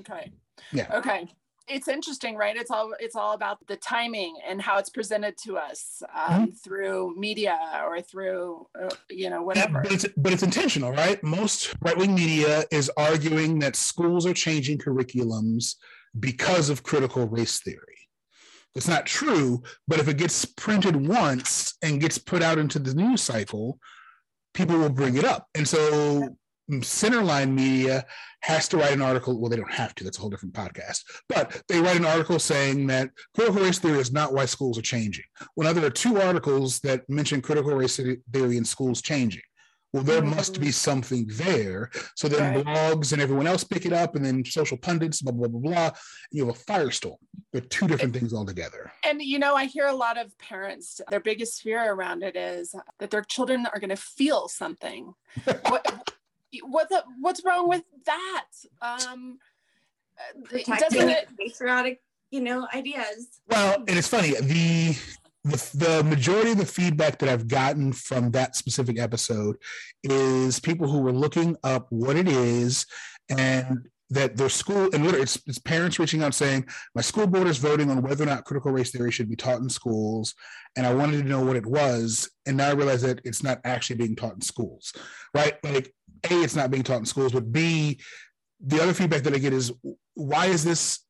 Okay. 0.00 0.32
Yeah. 0.72 0.88
Okay. 0.94 1.28
It's 1.68 1.88
interesting, 1.88 2.36
right? 2.36 2.56
It's 2.56 2.70
all 2.70 2.92
it's 3.00 3.16
all 3.16 3.32
about 3.34 3.58
the 3.66 3.76
timing 3.76 4.34
and 4.46 4.60
how 4.60 4.78
it's 4.78 4.90
presented 4.90 5.36
to 5.44 5.56
us 5.56 6.02
um, 6.14 6.52
through 6.52 7.14
media 7.16 7.58
or 7.86 8.00
through 8.00 8.66
uh, 8.80 8.94
you 9.10 9.30
know 9.30 9.36
Yeah, 9.40 9.44
whatever. 9.44 9.80
but 9.82 9.92
it's 9.92 10.06
but 10.16 10.32
it's 10.32 10.42
intentional, 10.42 10.92
right? 10.92 11.22
Most 11.22 11.74
right 11.80 11.96
wing 11.96 12.14
media 12.14 12.64
is 12.70 12.90
arguing 12.96 13.58
that 13.60 13.76
schools 13.76 14.26
are 14.26 14.34
changing 14.34 14.78
curriculums 14.78 15.76
because 16.18 16.68
of 16.68 16.82
critical 16.82 17.26
race 17.28 17.60
theory. 17.60 17.78
It's 18.74 18.88
not 18.88 19.06
true, 19.06 19.62
but 19.86 19.98
if 20.00 20.08
it 20.08 20.16
gets 20.16 20.44
printed 20.44 20.96
once 21.06 21.74
and 21.82 22.00
gets 22.00 22.18
put 22.18 22.42
out 22.42 22.58
into 22.58 22.78
the 22.78 22.94
news 22.94 23.22
cycle, 23.22 23.78
people 24.54 24.78
will 24.78 24.88
bring 24.90 25.16
it 25.16 25.24
up. 25.24 25.46
And 25.54 25.68
so 25.68 26.36
centerline 26.70 27.52
media 27.52 28.04
has 28.40 28.68
to 28.68 28.76
write 28.76 28.92
an 28.92 29.02
article. 29.02 29.38
Well, 29.38 29.50
they 29.50 29.56
don't 29.56 29.72
have 29.72 29.94
to, 29.96 30.04
that's 30.04 30.18
a 30.18 30.20
whole 30.20 30.30
different 30.30 30.54
podcast. 30.54 31.02
But 31.28 31.62
they 31.68 31.80
write 31.80 31.96
an 31.96 32.06
article 32.06 32.38
saying 32.38 32.86
that 32.88 33.10
critical 33.34 33.62
race 33.62 33.78
theory 33.78 33.98
is 33.98 34.12
not 34.12 34.32
why 34.32 34.46
schools 34.46 34.78
are 34.78 34.82
changing. 34.82 35.24
Well, 35.56 35.66
now 35.66 35.72
there 35.72 35.86
are 35.86 35.90
two 35.90 36.20
articles 36.20 36.80
that 36.80 37.08
mention 37.08 37.42
critical 37.42 37.74
race 37.74 37.96
theory 37.96 38.56
in 38.56 38.64
schools 38.64 39.02
changing. 39.02 39.42
Well, 39.92 40.02
there 40.02 40.22
mm-hmm. 40.22 40.36
must 40.36 40.58
be 40.58 40.70
something 40.70 41.26
there. 41.32 41.90
So 42.16 42.28
then 42.28 42.54
Right. 42.54 42.64
blogs 42.64 43.12
and 43.12 43.20
everyone 43.20 43.46
else 43.46 43.62
pick 43.62 43.84
it 43.84 43.92
up, 43.92 44.16
and 44.16 44.24
then 44.24 44.44
social 44.44 44.78
pundits, 44.78 45.20
blah, 45.20 45.32
blah, 45.32 45.48
blah, 45.48 45.60
blah. 45.60 45.86
And 45.86 45.94
you 46.30 46.46
have 46.46 46.56
a 46.56 46.58
firestorm. 46.58 47.18
They're 47.52 47.60
two 47.60 47.86
different 47.86 48.14
things 48.14 48.32
altogether. 48.32 48.90
And 49.04 49.20
you 49.20 49.38
know, 49.38 49.54
I 49.54 49.66
hear 49.66 49.86
a 49.86 49.94
lot 49.94 50.18
of 50.18 50.36
parents, 50.38 51.00
their 51.10 51.20
biggest 51.20 51.60
fear 51.60 51.92
around 51.92 52.22
it 52.22 52.36
is 52.36 52.74
that 53.00 53.10
their 53.10 53.22
children 53.22 53.66
are 53.66 53.78
going 53.78 53.90
to 53.90 53.96
feel 53.96 54.48
something. 54.48 55.12
what, 55.44 56.11
what 56.62 56.88
the, 56.88 57.04
what's 57.20 57.44
wrong 57.44 57.68
with 57.68 57.82
that? 58.06 58.46
Um, 58.80 59.38
uh, 60.18 60.40
Protecting 60.44 60.76
doesn't 60.76 61.08
it? 61.08 61.28
patriotic, 61.38 62.00
you 62.30 62.40
know, 62.40 62.68
ideas. 62.74 63.40
Well, 63.48 63.76
and 63.88 63.98
it's 63.98 64.08
funny 64.08 64.32
the, 64.32 64.96
the 65.44 65.70
the 65.74 66.04
majority 66.04 66.52
of 66.52 66.58
the 66.58 66.66
feedback 66.66 67.18
that 67.18 67.28
I've 67.28 67.48
gotten 67.48 67.92
from 67.92 68.30
that 68.32 68.56
specific 68.56 68.98
episode 68.98 69.56
is 70.02 70.60
people 70.60 70.88
who 70.88 71.00
were 71.00 71.12
looking 71.12 71.56
up 71.64 71.86
what 71.90 72.16
it 72.16 72.28
is 72.28 72.86
and 73.28 73.88
that 74.12 74.36
their 74.36 74.48
school 74.48 74.90
and 74.92 75.04
literally 75.04 75.22
it's, 75.22 75.40
it's 75.46 75.58
parents 75.58 75.98
reaching 75.98 76.22
out 76.22 76.34
saying 76.34 76.66
my 76.94 77.00
school 77.00 77.26
board 77.26 77.46
is 77.46 77.56
voting 77.56 77.90
on 77.90 78.02
whether 78.02 78.24
or 78.24 78.26
not 78.26 78.44
critical 78.44 78.70
race 78.70 78.90
theory 78.90 79.10
should 79.10 79.28
be 79.28 79.36
taught 79.36 79.60
in 79.60 79.70
schools 79.70 80.34
and 80.76 80.86
i 80.86 80.92
wanted 80.92 81.22
to 81.22 81.28
know 81.28 81.42
what 81.42 81.56
it 81.56 81.64
was 81.64 82.30
and 82.46 82.56
now 82.56 82.68
i 82.68 82.72
realize 82.72 83.00
that 83.00 83.20
it's 83.24 83.42
not 83.42 83.58
actually 83.64 83.96
being 83.96 84.14
taught 84.14 84.34
in 84.34 84.40
schools 84.40 84.92
right 85.34 85.54
like 85.64 85.94
a 86.30 86.42
it's 86.42 86.56
not 86.56 86.70
being 86.70 86.82
taught 86.82 86.98
in 86.98 87.06
schools 87.06 87.32
but 87.32 87.52
b 87.52 87.98
the 88.60 88.82
other 88.82 88.92
feedback 88.92 89.22
that 89.22 89.34
i 89.34 89.38
get 89.38 89.52
is 89.52 89.72
why 90.14 90.46
is 90.46 90.64
this 90.64 91.00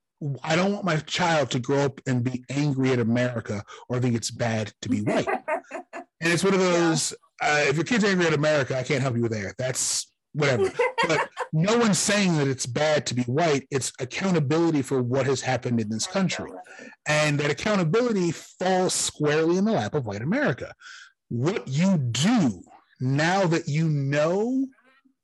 I 0.44 0.54
don't 0.54 0.72
want 0.72 0.84
my 0.84 0.98
child 0.98 1.50
to 1.50 1.58
grow 1.58 1.80
up 1.80 2.00
and 2.06 2.22
be 2.22 2.44
angry 2.48 2.92
at 2.92 3.00
America 3.00 3.64
or 3.88 3.98
think 3.98 4.14
it's 4.14 4.30
bad 4.30 4.72
to 4.82 4.88
be 4.88 5.00
white. 5.00 5.26
and 5.92 6.04
it's 6.20 6.44
one 6.44 6.54
of 6.54 6.60
those 6.60 7.12
uh, 7.42 7.64
if 7.66 7.74
your 7.74 7.84
kid's 7.84 8.04
angry 8.04 8.26
at 8.26 8.34
America, 8.34 8.78
I 8.78 8.84
can't 8.84 9.02
help 9.02 9.16
you 9.16 9.28
there. 9.28 9.52
That's 9.58 10.10
whatever. 10.32 10.70
but 11.08 11.28
no 11.52 11.76
one's 11.76 11.98
saying 11.98 12.36
that 12.36 12.46
it's 12.46 12.66
bad 12.66 13.04
to 13.06 13.14
be 13.14 13.22
white. 13.22 13.66
It's 13.70 13.92
accountability 13.98 14.82
for 14.82 15.02
what 15.02 15.26
has 15.26 15.40
happened 15.40 15.80
in 15.80 15.90
this 15.90 16.06
country. 16.06 16.50
And 17.06 17.38
that 17.40 17.50
accountability 17.50 18.30
falls 18.30 18.94
squarely 18.94 19.58
in 19.58 19.64
the 19.64 19.72
lap 19.72 19.94
of 19.94 20.06
white 20.06 20.22
America. 20.22 20.72
What 21.28 21.66
you 21.66 21.98
do 21.98 22.62
now 23.00 23.46
that 23.48 23.68
you 23.68 23.88
know 23.88 24.66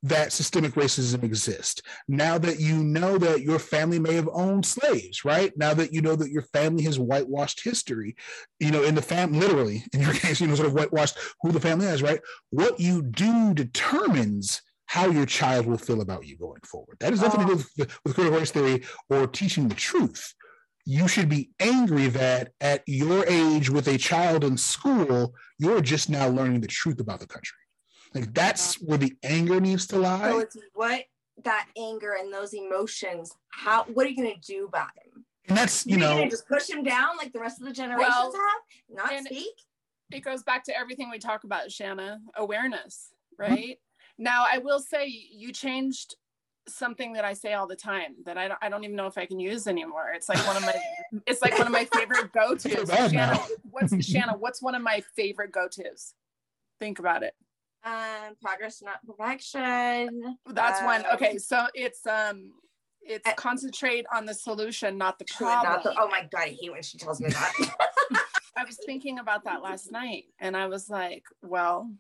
that 0.03 0.33
systemic 0.33 0.73
racism 0.73 1.25
exists. 1.25 1.83
Now 2.07 2.39
that 2.39 2.61
you 2.61 2.85
know 2.85 3.19
that 3.19 3.43
your 3.43 3.59
family 3.59 3.99
may 3.99 4.15
have 4.15 4.29
owned 4.33 4.65
slaves, 4.65 5.25
right? 5.25 5.53
Now 5.57 5.75
that 5.75 5.93
you 5.93 6.01
know 6.01 6.15
that 6.17 6.31
your 6.31 6.43
family 6.43 6.85
has 6.85 6.99
whitewashed 6.99 7.63
history, 7.65 8.17
you 8.61 8.71
know, 8.71 8.85
in 8.85 8.95
the 8.95 9.03
family, 9.03 9.41
literally, 9.41 9.85
in 9.93 10.01
your 10.01 10.13
case, 10.15 10.41
you 10.41 10.47
know, 10.47 10.55
sort 10.55 10.69
of 10.69 10.75
whitewashed 10.75 11.19
who 11.43 11.53
the 11.53 11.61
family 11.61 11.87
is, 11.87 12.03
right? 12.03 12.21
What 12.51 12.79
you 12.79 13.03
do 13.03 13.55
determines 13.55 14.63
how 14.87 15.11
your 15.11 15.27
child 15.27 15.67
will 15.67 15.79
feel 15.79 16.01
about 16.01 16.27
you 16.27 16.37
going 16.37 16.61
forward. 16.65 16.97
That 17.01 17.13
is 17.13 17.21
nothing 17.21 17.41
to 17.41 17.47
do 17.47 17.53
oh. 17.53 17.65
with, 17.77 17.99
with 18.05 18.15
critical 18.15 18.39
race 18.39 18.51
theory 18.51 18.85
or 19.11 19.27
teaching 19.27 19.69
the 19.69 19.75
truth. 19.75 20.35
You 20.87 21.07
should 21.07 21.29
be 21.29 21.51
angry 21.61 22.07
that 22.09 22.53
at 22.63 22.83
your 22.87 23.27
age 23.27 23.69
with 23.69 23.89
a 23.89 23.99
child 23.99 24.45
in 24.45 24.57
school, 24.57 25.35
you're 25.59 25.83
just 25.83 26.09
now 26.09 26.29
learning 26.29 26.63
the 26.63 26.69
truth 26.69 27.01
about 27.01 27.21
the 27.21 27.27
country. 27.27 27.59
Like 28.15 28.33
that's 28.35 28.75
where 28.81 28.99
the 28.99 29.15
anger 29.23 29.61
needs 29.61 29.87
to 29.89 29.99
lie. 29.99 30.31
So 30.31 30.39
it's 30.41 30.57
what 30.75 31.05
that 31.45 31.69
anger 31.77 32.17
and 32.19 32.33
those 32.33 32.55
emotions, 32.55 33.33
how 33.51 33.85
what 33.85 34.07
are 34.07 34.09
you 34.11 34.17
gonna 34.17 34.35
do 34.45 34.67
about 34.67 34.95
them? 34.95 35.25
And 35.49 35.57
that's 35.57 35.87
you 35.87 35.93
You're 35.93 36.01
know 36.01 36.19
gonna 36.19 36.31
just 36.31 36.49
push 36.49 36.69
him 36.69 36.83
down 36.83 37.17
like 37.17 37.33
the 37.33 37.41
rest 37.41 37.61
of 37.61 37.67
the 37.67 37.73
generations 37.73 38.09
Well, 38.09 38.33
have, 38.33 38.97
not 38.97 39.13
and- 39.13 39.27
speak. 39.27 39.55
it 40.13 40.21
goes 40.21 40.43
back 40.43 40.65
to 40.65 40.77
everything 40.77 41.11
we 41.11 41.19
talk 41.19 41.45
about, 41.45 41.71
Shanna, 41.71 42.21
awareness, 42.37 43.11
uh-huh. 43.41 43.51
right? 43.55 43.79
Now, 44.19 44.47
I 44.51 44.59
will 44.59 44.81
say 44.81 45.07
you 45.07 45.53
changed 45.53 46.17
something 46.67 47.15
that 47.15 47.25
I 47.25 47.33
say 47.33 47.55
all 47.55 47.67
the 47.67 47.77
time 47.77 48.17
that 48.27 48.37
I 48.37 48.49
don't, 48.49 48.59
I 48.61 48.69
don't 48.69 48.85
even 48.85 48.97
know 48.97 49.07
if 49.07 49.17
I 49.17 49.27
can 49.27 49.41
use 49.41 49.67
anymore. 49.67 50.13
It's 50.15 50.29
like 50.29 50.45
one 50.47 50.57
of 50.57 50.63
my 50.63 50.75
it's 51.27 51.41
like 51.41 51.57
one 51.57 51.67
of 51.67 51.73
my 51.73 51.85
favorite 51.87 52.33
go-tos. 52.35 52.89
bad 52.89 53.11
Shanna, 53.11 53.41
what's 53.71 54.05
Shanna, 54.05 54.37
what's 54.37 54.61
one 54.61 54.75
of 54.75 54.83
my 54.83 55.03
favorite 55.17 55.53
go-tos? 55.53 56.15
Think 56.79 56.99
about 56.99 57.23
it. 57.23 57.35
Um, 57.85 58.35
progress, 58.43 58.83
not 58.83 59.05
perfection. 59.07 60.37
That's 60.47 60.83
one. 60.83 61.05
Um, 61.07 61.13
Okay, 61.15 61.39
so 61.39 61.67
it's 61.75 62.07
um 62.07 62.53
it's 63.03 63.27
I- 63.27 63.33
concentrate 63.35 64.05
on 64.15 64.27
the 64.27 64.35
solution, 64.35 64.99
not 64.99 65.19
the 65.19 65.25
problem. 65.27 65.73
not 65.73 65.83
the, 65.83 65.95
oh 65.99 66.09
my 66.09 66.29
god, 66.31 66.41
I 66.43 66.57
hate 66.61 66.73
when 66.73 66.83
she 66.83 66.99
tells 66.99 67.21
me 67.21 67.31
that. 67.31 67.53
I 68.57 68.65
was 68.65 68.79
thinking 68.85 69.21
about 69.21 69.45
that 69.45 69.63
last 69.63 69.93
night 69.93 70.25
and 70.41 70.57
I 70.57 70.67
was 70.67 70.91
like, 70.91 71.23
well, 71.43 71.91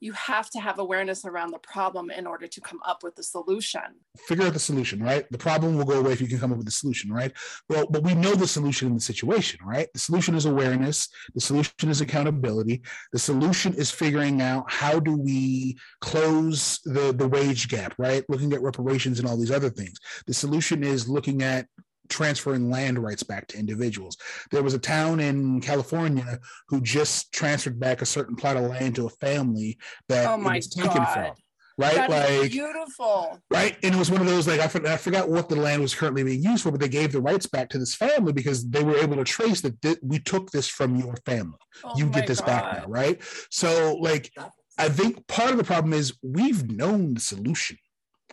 you 0.00 0.12
have 0.12 0.48
to 0.50 0.60
have 0.60 0.78
awareness 0.78 1.24
around 1.24 1.50
the 1.50 1.58
problem 1.58 2.10
in 2.10 2.26
order 2.26 2.46
to 2.46 2.60
come 2.60 2.80
up 2.86 3.02
with 3.02 3.16
the 3.16 3.22
solution. 3.22 3.80
figure 4.26 4.46
out 4.46 4.52
the 4.52 4.58
solution, 4.58 5.02
right? 5.02 5.26
The 5.30 5.38
problem 5.38 5.76
will 5.76 5.84
go 5.84 5.98
away 5.98 6.12
if 6.12 6.20
you 6.20 6.28
can 6.28 6.38
come 6.38 6.52
up 6.52 6.58
with 6.58 6.66
the 6.66 6.72
solution, 6.72 7.12
right? 7.12 7.32
Well, 7.68 7.86
but 7.90 8.02
we 8.02 8.14
know 8.14 8.34
the 8.34 8.46
solution 8.46 8.88
in 8.88 8.94
the 8.94 9.00
situation, 9.00 9.60
right? 9.64 9.88
The 9.92 9.98
solution 9.98 10.34
is 10.34 10.46
awareness. 10.46 11.08
The 11.34 11.40
solution 11.40 11.88
is 11.88 12.00
accountability. 12.00 12.82
The 13.12 13.18
solution 13.18 13.74
is 13.74 13.90
figuring 13.90 14.40
out 14.40 14.70
how 14.70 15.00
do 15.00 15.16
we 15.16 15.78
close 16.00 16.80
the 16.84 17.12
the 17.12 17.28
wage 17.28 17.68
gap, 17.68 17.94
right? 17.98 18.24
Looking 18.28 18.52
at 18.52 18.62
reparations 18.62 19.18
and 19.18 19.28
all 19.28 19.36
these 19.36 19.50
other 19.50 19.70
things. 19.70 19.98
The 20.26 20.34
solution 20.34 20.84
is 20.84 21.08
looking 21.08 21.42
at 21.42 21.66
transferring 22.08 22.70
land 22.70 22.98
rights 22.98 23.22
back 23.22 23.46
to 23.48 23.58
individuals. 23.58 24.16
There 24.50 24.62
was 24.62 24.74
a 24.74 24.78
town 24.78 25.20
in 25.20 25.60
California 25.60 26.38
who 26.68 26.80
just 26.80 27.32
transferred 27.32 27.78
back 27.78 28.02
a 28.02 28.06
certain 28.06 28.36
plot 28.36 28.56
of 28.56 28.64
land 28.64 28.94
to 28.96 29.06
a 29.06 29.10
family 29.10 29.78
that 30.08 30.26
Oh 30.28 30.34
it 30.40 30.54
was 30.56 30.68
taken 30.68 30.90
God. 30.92 31.12
from. 31.14 31.32
Right, 31.80 31.94
That 31.94 32.10
like 32.10 32.50
beautiful. 32.50 33.40
right? 33.52 33.76
And 33.84 33.94
it 33.94 33.98
was 33.98 34.10
one 34.10 34.20
of 34.20 34.26
those 34.26 34.48
like 34.48 34.58
I, 34.58 34.66
for- 34.66 34.84
I 34.84 34.96
forgot 34.96 35.28
what 35.28 35.48
the 35.48 35.54
land 35.54 35.80
was 35.80 35.94
currently 35.94 36.24
being 36.24 36.42
used 36.42 36.64
for, 36.64 36.72
but 36.72 36.80
they 36.80 36.88
gave 36.88 37.12
the 37.12 37.20
rights 37.20 37.46
back 37.46 37.68
to 37.70 37.78
this 37.78 37.94
family 37.94 38.32
because 38.32 38.68
they 38.68 38.82
were 38.82 38.96
able 38.96 39.14
to 39.14 39.22
trace 39.22 39.60
that 39.60 39.80
thi- 39.80 39.96
we 40.02 40.18
took 40.18 40.50
this 40.50 40.66
from 40.66 40.96
your 40.96 41.14
family. 41.24 41.56
Oh 41.84 41.92
you 41.96 42.06
get 42.06 42.26
this 42.26 42.40
back 42.40 42.78
now, 42.78 42.86
right? 42.88 43.22
So 43.50 43.96
like 44.00 44.32
I 44.76 44.88
think 44.88 45.24
part 45.28 45.52
of 45.52 45.56
the 45.56 45.62
problem 45.62 45.92
is 45.92 46.14
we've 46.20 46.68
known 46.68 47.14
the 47.14 47.20
solution 47.20 47.76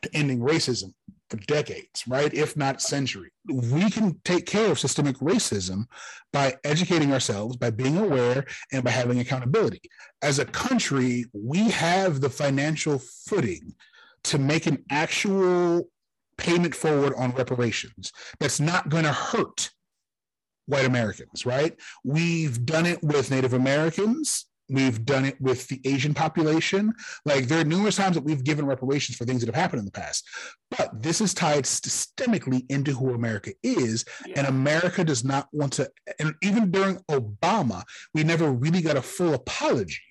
to 0.01 0.09
ending 0.15 0.39
racism 0.39 0.93
for 1.29 1.37
decades, 1.37 2.03
right? 2.07 2.33
If 2.33 2.55
not 2.55 2.81
century. 2.81 3.31
We 3.47 3.89
can 3.89 4.19
take 4.23 4.45
care 4.45 4.71
of 4.71 4.79
systemic 4.79 5.17
racism 5.17 5.85
by 6.31 6.55
educating 6.63 7.11
ourselves, 7.11 7.57
by 7.57 7.71
being 7.71 7.97
aware, 7.97 8.45
and 8.71 8.83
by 8.83 8.91
having 8.91 9.19
accountability. 9.19 9.81
As 10.21 10.39
a 10.39 10.45
country, 10.45 11.25
we 11.33 11.69
have 11.71 12.21
the 12.21 12.29
financial 12.29 12.99
footing 12.99 13.73
to 14.25 14.37
make 14.37 14.65
an 14.65 14.83
actual 14.89 15.89
payment 16.37 16.75
forward 16.75 17.13
on 17.17 17.31
reparations 17.31 18.11
that's 18.39 18.59
not 18.59 18.89
going 18.89 19.03
to 19.03 19.11
hurt 19.11 19.71
white 20.65 20.85
Americans, 20.85 21.45
right? 21.45 21.79
We've 22.03 22.65
done 22.65 22.85
it 22.85 23.01
with 23.03 23.31
Native 23.31 23.53
Americans. 23.53 24.45
We've 24.67 25.05
done 25.05 25.25
it 25.25 25.39
with 25.39 25.67
the 25.67 25.79
Asian 25.85 26.13
population. 26.13 26.93
Like 27.23 27.47
there 27.47 27.59
are 27.59 27.65
numerous 27.65 27.97
times 27.97 28.15
that 28.15 28.23
we've 28.23 28.43
given 28.43 28.65
reparations 28.65 29.17
for 29.17 29.25
things 29.25 29.41
that 29.41 29.47
have 29.47 29.61
happened 29.61 29.79
in 29.79 29.85
the 29.85 29.91
past. 29.91 30.27
But 30.75 31.01
this 31.03 31.21
is 31.21 31.33
tied 31.33 31.65
systemically 31.65 32.65
into 32.69 32.91
who 32.91 33.13
America 33.13 33.51
is. 33.61 34.05
And 34.35 34.47
America 34.47 35.03
does 35.03 35.23
not 35.23 35.47
want 35.51 35.73
to, 35.73 35.89
and 36.19 36.33
even 36.41 36.71
during 36.71 36.97
Obama, 37.11 37.83
we 38.13 38.23
never 38.23 38.51
really 38.51 38.81
got 38.81 38.97
a 38.97 39.01
full 39.01 39.35
apology, 39.35 40.01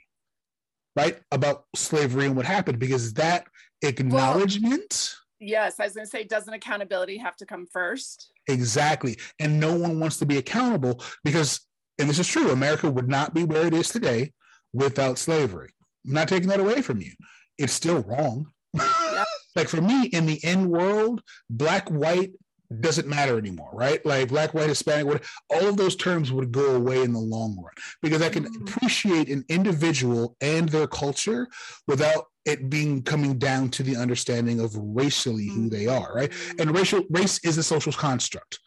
right, 0.95 1.19
about 1.33 1.65
slavery 1.75 2.27
and 2.27 2.37
what 2.37 2.47
happened 2.47 2.79
because 2.79 3.15
that 3.15 3.47
acknowledgement. 3.83 5.17
Yes, 5.41 5.81
I 5.81 5.85
was 5.85 5.95
going 5.95 6.07
to 6.07 6.11
say, 6.11 6.25
doesn't 6.25 6.55
accountability 6.55 7.19
have 7.19 7.37
to 7.37 7.47
come 7.47 7.67
first? 7.67 8.33
Exactly. 8.49 9.19
And 9.41 9.59
no 9.59 9.77
one 9.77 9.99
wants 9.99 10.19
to 10.19 10.27
be 10.27 10.39
accountable 10.39 11.03
because, 11.25 11.61
and 11.99 12.09
this 12.09 12.21
is 12.21 12.29
true, 12.29 12.51
America 12.51 12.89
would 12.89 13.09
not 13.09 13.35
be 13.35 13.43
where 13.43 13.67
it 13.67 13.75
is 13.75 13.89
today 13.89 14.33
without 14.75 15.19
slavery. 15.19 15.71
I'm 16.07 16.13
not 16.13 16.29
taking 16.29 16.49
that 16.51 16.61
away 16.61 16.83
from 16.83 17.01
you. 17.01 17.13
It's 17.57 17.73
still 17.73 18.03
wrong. 18.03 18.47
like 19.57 19.69
for 19.69 19.81
me, 19.81 20.07
in 20.07 20.27
the 20.27 20.43
end 20.45 20.69
world, 20.69 21.23
black, 21.49 21.89
white 21.89 22.33
doesn't 22.81 23.07
matter 23.07 23.39
anymore, 23.39 23.71
right? 23.73 24.05
Like 24.05 24.29
black, 24.29 24.53
white, 24.53 24.69
Hispanic, 24.69 25.07
what, 25.07 25.23
all 25.51 25.69
of 25.69 25.77
those 25.77 25.95
terms 25.95 26.33
would 26.33 26.51
go 26.51 26.75
away 26.75 27.03
in 27.03 27.13
the 27.13 27.21
long 27.21 27.57
run 27.57 27.73
because 28.03 28.21
I 28.21 28.31
can 28.31 28.45
Mhm. 28.45 28.63
appreciate 28.63 29.29
an 29.29 29.45
individual 29.49 30.37
and 30.41 30.69
their 30.69 30.89
culture 30.89 31.47
without 31.87 32.27
it 32.45 32.69
being 32.69 33.03
coming 33.03 33.39
down 33.39 33.69
to 33.71 33.83
the 33.83 33.97
understanding 33.97 34.61
of 34.61 34.75
racially 34.77 35.47
who 35.49 35.71
they 35.71 35.87
are, 35.87 36.13
right? 36.15 36.33
and 36.59 36.75
racial 36.75 37.05
race 37.11 37.39
is 37.45 37.57
a 37.59 37.63
social 37.63 37.93
construct 37.93 38.59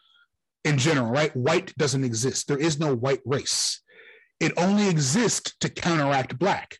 in 0.64 0.76
general 0.78 1.10
right 1.10 1.34
white 1.36 1.72
doesn't 1.78 2.02
exist 2.02 2.48
there 2.48 2.58
is 2.58 2.80
no 2.80 2.94
white 2.94 3.20
race 3.24 3.80
it 4.40 4.52
only 4.56 4.88
exists 4.88 5.54
to 5.60 5.68
counteract 5.68 6.38
black. 6.38 6.78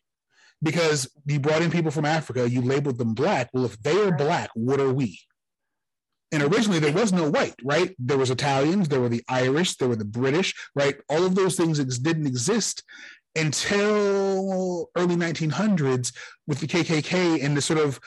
Because 0.61 1.09
you 1.25 1.39
brought 1.39 1.61
in 1.61 1.71
people 1.71 1.91
from 1.91 2.05
africa 2.05 2.49
you 2.49 2.61
labeled 2.61 2.97
them 2.97 3.13
black. 3.13 3.49
Well 3.53 3.65
if 3.65 3.81
they 3.81 3.97
are 4.01 4.15
black 4.15 4.49
what 4.53 4.79
are 4.79 4.91
we? 4.91 5.19
And 6.31 6.43
originally 6.43 6.79
there 6.79 6.93
was 6.93 7.13
no 7.13 7.29
white 7.29 7.55
right? 7.63 7.95
There 7.97 8.17
was 8.17 8.29
italians 8.29 8.89
there 8.89 8.99
were 8.99 9.09
the 9.09 9.23
irish 9.29 9.77
there 9.77 9.87
were 9.87 9.95
the 9.95 10.05
british 10.05 10.53
right? 10.75 10.97
All 11.09 11.25
of 11.25 11.35
those 11.35 11.55
things 11.55 11.79
ex- 11.79 11.97
didn't 11.97 12.27
exist 12.27 12.83
until 13.35 14.89
early 14.97 15.15
1900s 15.15 16.11
with 16.47 16.59
the 16.59 16.67
kkk 16.67 17.43
and 17.43 17.55
the 17.55 17.61
sort 17.61 17.79
of 17.79 17.99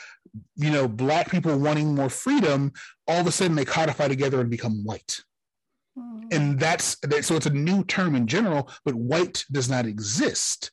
you 0.57 0.71
know 0.71 0.89
black 0.89 1.31
people 1.31 1.57
wanting 1.57 1.95
more 1.95 2.09
freedom 2.09 2.73
all 3.07 3.21
of 3.21 3.27
a 3.27 3.33
sudden 3.33 3.55
they 3.55 3.65
codify 3.65 4.09
together 4.09 4.41
and 4.41 4.51
become 4.51 4.85
white 4.85 5.21
Mhm. 5.99 6.33
and 6.33 6.59
that's 6.59 6.97
so 7.21 7.37
it's 7.37 7.47
a 7.47 7.51
new 7.51 7.85
term 7.85 8.15
in 8.15 8.27
general 8.27 8.71
but 8.85 8.95
white 8.95 9.45
does 9.53 9.69
not 9.69 9.85
exist 9.85 10.71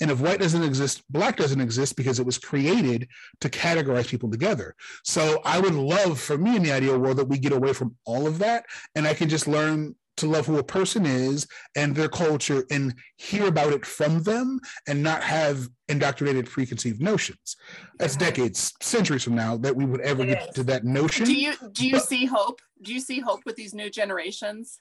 and 0.00 0.10
if 0.10 0.20
white 0.20 0.40
doesn't 0.40 0.64
exist 0.64 1.04
black 1.08 1.36
doesn't 1.36 1.60
exist 1.60 1.94
because 1.94 2.18
it 2.18 2.26
was 2.26 2.36
created 2.38 3.06
to 3.40 3.48
categorize 3.48 4.08
people 4.08 4.28
together 4.30 4.74
so 5.04 5.40
i 5.44 5.60
would 5.60 5.74
love 5.74 6.18
for 6.18 6.36
me 6.36 6.56
in 6.56 6.62
the 6.64 6.72
ideal 6.72 6.98
world 6.98 7.16
that 7.16 7.28
we 7.28 7.38
get 7.38 7.52
away 7.52 7.72
from 7.72 7.94
all 8.06 8.26
of 8.26 8.38
that 8.38 8.64
and 8.96 9.06
i 9.06 9.14
can 9.14 9.28
just 9.28 9.46
learn 9.46 9.94
to 10.16 10.26
love 10.26 10.46
who 10.46 10.58
a 10.58 10.64
person 10.64 11.04
is 11.06 11.46
and 11.74 11.94
their 11.94 12.08
culture 12.08 12.64
and 12.70 12.94
hear 13.16 13.46
about 13.46 13.72
it 13.72 13.84
from 13.84 14.22
them 14.22 14.58
and 14.88 15.02
not 15.02 15.22
have 15.22 15.68
indoctrinated 15.88 16.46
preconceived 16.46 17.00
notions 17.00 17.56
that's 17.98 18.16
decades 18.16 18.72
centuries 18.80 19.22
from 19.22 19.34
now 19.34 19.56
that 19.56 19.74
we 19.76 19.84
would 19.84 20.00
ever 20.00 20.22
It 20.22 20.26
get 20.26 20.48
is. 20.48 20.54
to 20.56 20.62
that 20.64 20.84
notion 20.84 21.26
Do 21.26 21.34
you 21.34 21.54
do 21.72 21.86
you 21.86 21.92
But- 21.92 22.08
see 22.08 22.24
hope? 22.26 22.60
Do 22.82 22.92
you 22.92 23.00
see 23.00 23.20
hope 23.20 23.40
with 23.46 23.56
these 23.56 23.74
new 23.74 23.88
generations? 23.90 24.80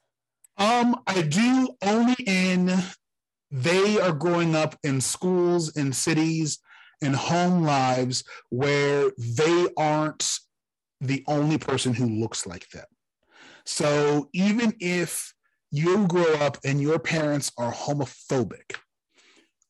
Um, 0.57 1.01
I 1.07 1.21
do 1.21 1.75
only 1.81 2.15
in 2.25 2.71
they 3.51 3.99
are 3.99 4.13
growing 4.13 4.55
up 4.55 4.77
in 4.83 4.99
schools 5.01 5.75
in 5.77 5.93
cities 5.93 6.59
and 7.01 7.15
home 7.15 7.63
lives 7.63 8.23
where 8.49 9.11
they 9.17 9.67
aren't 9.77 10.39
the 11.01 11.23
only 11.27 11.57
person 11.57 11.93
who 11.93 12.07
looks 12.07 12.47
like 12.47 12.69
them. 12.69 12.85
So 13.65 14.29
even 14.33 14.73
if 14.79 15.33
you 15.71 16.07
grow 16.07 16.33
up 16.35 16.57
and 16.63 16.81
your 16.81 16.99
parents 16.99 17.51
are 17.57 17.71
homophobic, 17.71 18.77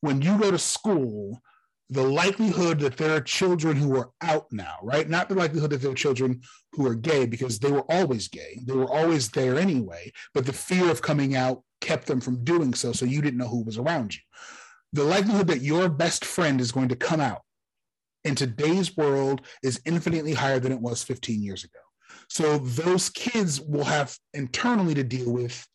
when 0.02 0.22
you 0.22 0.38
go 0.38 0.52
to 0.52 0.60
school, 0.60 1.42
the 1.90 2.04
likelihood 2.04 2.80
that 2.80 2.98
there 2.98 3.16
are 3.16 3.22
children 3.22 3.78
who 3.78 3.96
are 3.98 4.10
out 4.22 4.48
now, 4.52 4.78
right? 4.82 5.08
Not 5.08 5.30
the 5.30 5.36
likelihood 5.36 5.70
that 5.70 5.82
there 5.82 5.92
are 5.92 5.96
children 5.96 6.42
who 6.74 6.88
are 6.88 6.96
gay 6.96 7.26
because 7.26 7.60
they 7.60 7.72
were 7.72 7.90
always 7.92 8.28
gay. 8.28 8.60
They 8.66 8.74
were 8.74 8.92
always 8.92 9.30
there 9.30 9.58
anyway, 9.58 10.12
but 10.34 10.46
the 10.46 10.54
fear 10.54 10.90
of 10.90 11.02
coming 11.02 11.36
out 11.36 11.62
kept 11.82 12.08
them 12.08 12.22
from 12.22 12.44
doing 12.44 12.74
so. 12.74 12.92
So 12.92 13.06
you 13.06 13.22
didn't 13.22 13.38
know 13.38 13.48
who 13.48 13.64
was 13.64 13.78
around 13.78 14.16
you. 14.16 14.22
The 14.94 15.04
likelihood 15.04 15.48
that 15.48 15.62
your 15.62 15.90
best 15.90 16.26
friend 16.26 16.60
is 16.60 16.72
going 16.72 16.90
to 16.90 16.96
come 16.96 17.22
out 17.22 17.42
in 18.24 18.34
today's 18.34 18.98
world 18.98 19.42
is 19.62 19.82
infinitely 19.86 20.34
higher 20.34 20.60
than 20.60 20.72
it 20.72 20.82
was 20.82 21.04
15 21.04 21.44
years 21.44 21.64
ago. 21.64 21.85
So 22.30 22.58
those 22.58 23.10
kids 23.10 23.62
will 23.62 23.84
have 23.86 24.18
internally 24.34 24.94
to 24.96 25.04
deal 25.04 25.32
with 25.32 25.68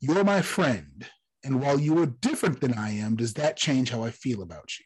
you're 0.00 0.24
my 0.24 0.42
friend. 0.42 1.06
And 1.44 1.60
while 1.60 1.80
you 1.80 1.98
are 2.02 2.06
different 2.06 2.60
than 2.60 2.74
I 2.74 2.90
am, 2.90 3.16
does 3.16 3.34
that 3.34 3.56
change 3.56 3.90
how 3.90 4.02
I 4.02 4.10
feel 4.10 4.42
about 4.42 4.70
you? 4.78 4.84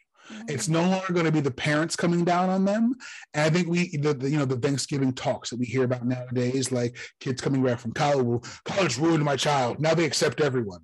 It's 0.49 0.69
no 0.69 0.83
longer 0.83 1.13
going 1.13 1.27
to 1.27 1.33
be 1.33 1.41
the 1.41 1.51
parents 1.51 1.97
coming 1.97 2.25
down 2.25 2.51
on 2.51 2.65
them. 2.65 2.95
And 3.35 3.45
I 3.45 3.51
think 3.51 3.69
we, 3.69 3.97
the, 3.97 4.15
the, 4.15 4.31
you 4.31 4.39
know, 4.39 4.45
the 4.45 4.57
Thanksgiving 4.57 5.13
talks 5.13 5.51
that 5.51 5.59
we 5.59 5.67
hear 5.67 5.85
about 5.85 6.07
nowadays, 6.07 6.71
like 6.71 6.97
kids 7.21 7.41
coming 7.41 7.63
back 7.65 7.79
from 7.79 7.93
college, 7.93 8.25
well, 8.25 8.45
college 8.65 8.99
ruined 8.99 9.25
my 9.25 9.37
child. 9.37 9.81
Now 9.81 9.95
they 9.95 10.05
accept 10.05 10.41
everyone. 10.41 10.83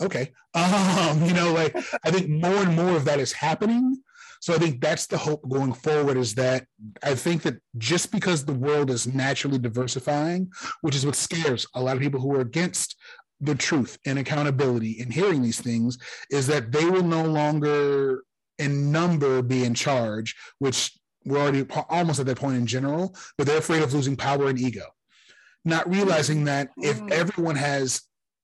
Okay, 0.00 0.32
um, 0.54 1.24
you 1.24 1.34
know, 1.34 1.52
like 1.52 1.76
I 2.04 2.10
think 2.10 2.28
more 2.28 2.62
and 2.62 2.74
more 2.74 2.96
of 2.96 3.04
that 3.06 3.20
is 3.20 3.32
happening. 3.32 3.96
So 4.40 4.54
I 4.54 4.58
think 4.58 4.80
that's 4.80 5.06
the 5.06 5.18
hope 5.18 5.48
going 5.48 5.72
forward. 5.72 6.16
Is 6.16 6.34
that 6.34 6.66
I 7.02 7.14
think 7.14 7.42
that 7.42 7.58
just 7.78 8.10
because 8.10 8.44
the 8.44 8.54
world 8.54 8.90
is 8.90 9.06
naturally 9.06 9.58
diversifying, 9.58 10.50
which 10.80 10.96
is 10.96 11.06
what 11.06 11.14
scares 11.14 11.66
a 11.74 11.82
lot 11.82 11.96
of 11.96 12.02
people 12.02 12.20
who 12.20 12.34
are 12.34 12.40
against 12.40 12.96
the 13.40 13.54
truth 13.54 13.98
and 14.06 14.18
accountability 14.18 15.00
and 15.00 15.12
hearing 15.12 15.42
these 15.42 15.60
things, 15.60 15.98
is 16.30 16.46
that 16.46 16.72
they 16.72 16.84
will 16.84 17.02
no 17.02 17.24
longer 17.24 18.22
in 18.58 18.92
number 18.92 19.40
be 19.42 19.64
in 19.64 19.74
charge, 19.74 20.34
which 20.58 20.98
we're 21.24 21.38
already 21.38 21.66
almost 21.88 22.20
at 22.20 22.26
that 22.26 22.38
point 22.38 22.56
in 22.56 22.66
general, 22.66 23.14
but 23.36 23.46
they're 23.46 23.58
afraid 23.58 23.82
of 23.82 23.92
losing 23.94 24.16
power 24.16 24.48
and 24.48 24.58
ego. 24.58 24.86
Not 25.64 25.88
realizing 25.88 26.44
that 26.44 26.70
if 26.78 26.98
Mm. 27.00 27.10
everyone 27.10 27.56
has 27.56 28.02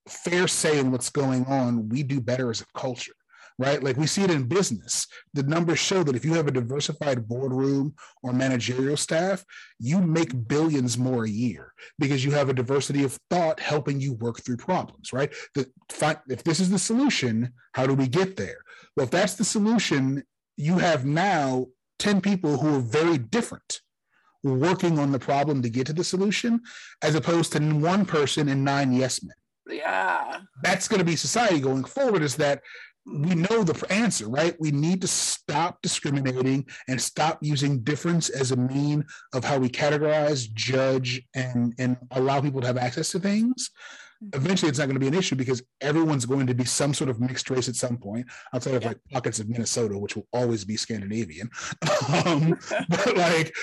fair 0.08 0.46
say 0.46 0.78
in 0.78 0.90
what's 0.92 1.10
going 1.10 1.44
on, 1.46 1.88
we 1.88 2.02
do 2.02 2.20
better 2.20 2.50
as 2.50 2.60
a 2.60 2.66
culture, 2.78 3.15
right? 3.58 3.82
Like 3.82 3.96
we 3.96 4.06
see 4.06 4.22
it 4.22 4.30
in 4.30 4.44
business. 4.44 5.06
The 5.34 5.42
numbers 5.42 5.78
show 5.78 6.02
that 6.02 6.16
if 6.16 6.24
you 6.24 6.34
have 6.34 6.46
a 6.46 6.52
diversified 6.52 7.26
boardroom 7.26 7.94
or 8.22 8.32
managerial 8.32 8.96
staff, 8.96 9.44
you 9.78 10.00
make 10.00 10.48
billions 10.48 10.98
more 10.98 11.24
a 11.24 11.30
year 11.30 11.72
because 11.98 12.24
you 12.24 12.32
have 12.32 12.48
a 12.48 12.54
diversity 12.54 13.02
of 13.04 13.18
thought 13.30 13.60
helping 13.60 14.00
you 14.00 14.14
work 14.14 14.42
through 14.42 14.58
problems, 14.58 15.12
right? 15.12 15.32
The, 15.54 15.70
if 16.28 16.44
this 16.44 16.60
is 16.60 16.70
the 16.70 16.78
solution, 16.78 17.52
how 17.72 17.86
do 17.86 17.94
we 17.94 18.08
get 18.08 18.36
there? 18.36 18.58
Well, 18.96 19.04
if 19.04 19.10
that's 19.10 19.34
the 19.34 19.44
solution, 19.44 20.22
you 20.56 20.78
have 20.78 21.04
now 21.04 21.66
10 21.98 22.20
people 22.20 22.58
who 22.58 22.76
are 22.76 22.80
very 22.80 23.18
different 23.18 23.80
working 24.42 24.98
on 24.98 25.12
the 25.12 25.18
problem 25.18 25.62
to 25.62 25.68
get 25.68 25.86
to 25.86 25.92
the 25.92 26.04
solution, 26.04 26.60
as 27.02 27.14
opposed 27.14 27.52
to 27.52 27.60
one 27.60 28.04
person 28.04 28.48
and 28.48 28.64
nine 28.64 28.92
yes 28.92 29.22
men. 29.22 29.34
Yeah. 29.68 30.40
That's 30.62 30.86
going 30.86 31.00
to 31.00 31.04
be 31.04 31.16
society 31.16 31.60
going 31.60 31.84
forward, 31.84 32.22
is 32.22 32.36
that 32.36 32.62
we 33.06 33.34
know 33.36 33.62
the 33.62 33.86
answer, 33.92 34.28
right? 34.28 34.56
We 34.58 34.70
need 34.72 35.00
to 35.02 35.06
stop 35.08 35.80
discriminating 35.82 36.66
and 36.88 37.00
stop 37.00 37.38
using 37.40 37.80
difference 37.80 38.28
as 38.28 38.50
a 38.50 38.56
mean 38.56 39.04
of 39.32 39.44
how 39.44 39.58
we 39.58 39.68
categorize, 39.68 40.52
judge, 40.52 41.22
and, 41.34 41.72
and 41.78 41.96
allow 42.12 42.40
people 42.40 42.60
to 42.60 42.66
have 42.66 42.76
access 42.78 43.10
to 43.12 43.20
things 43.20 43.70
eventually 44.32 44.70
it's 44.70 44.78
not 44.78 44.86
going 44.86 44.94
to 44.94 45.00
be 45.00 45.06
an 45.08 45.12
issue 45.12 45.36
because 45.36 45.62
everyone's 45.82 46.24
going 46.24 46.46
to 46.46 46.54
be 46.54 46.64
some 46.64 46.94
sort 46.94 47.10
of 47.10 47.20
mixed 47.20 47.50
race 47.50 47.68
at 47.68 47.76
some 47.76 47.98
point 47.98 48.26
outside 48.54 48.72
of 48.74 48.80
Yeah. 48.82 48.88
like 48.88 48.98
pockets 49.12 49.40
of 49.40 49.48
minnesota 49.50 49.98
which 49.98 50.16
will 50.16 50.26
always 50.32 50.64
be 50.64 50.74
scandinavian 50.74 51.50
um, 52.24 52.58
but 52.88 53.14
like 53.14 53.54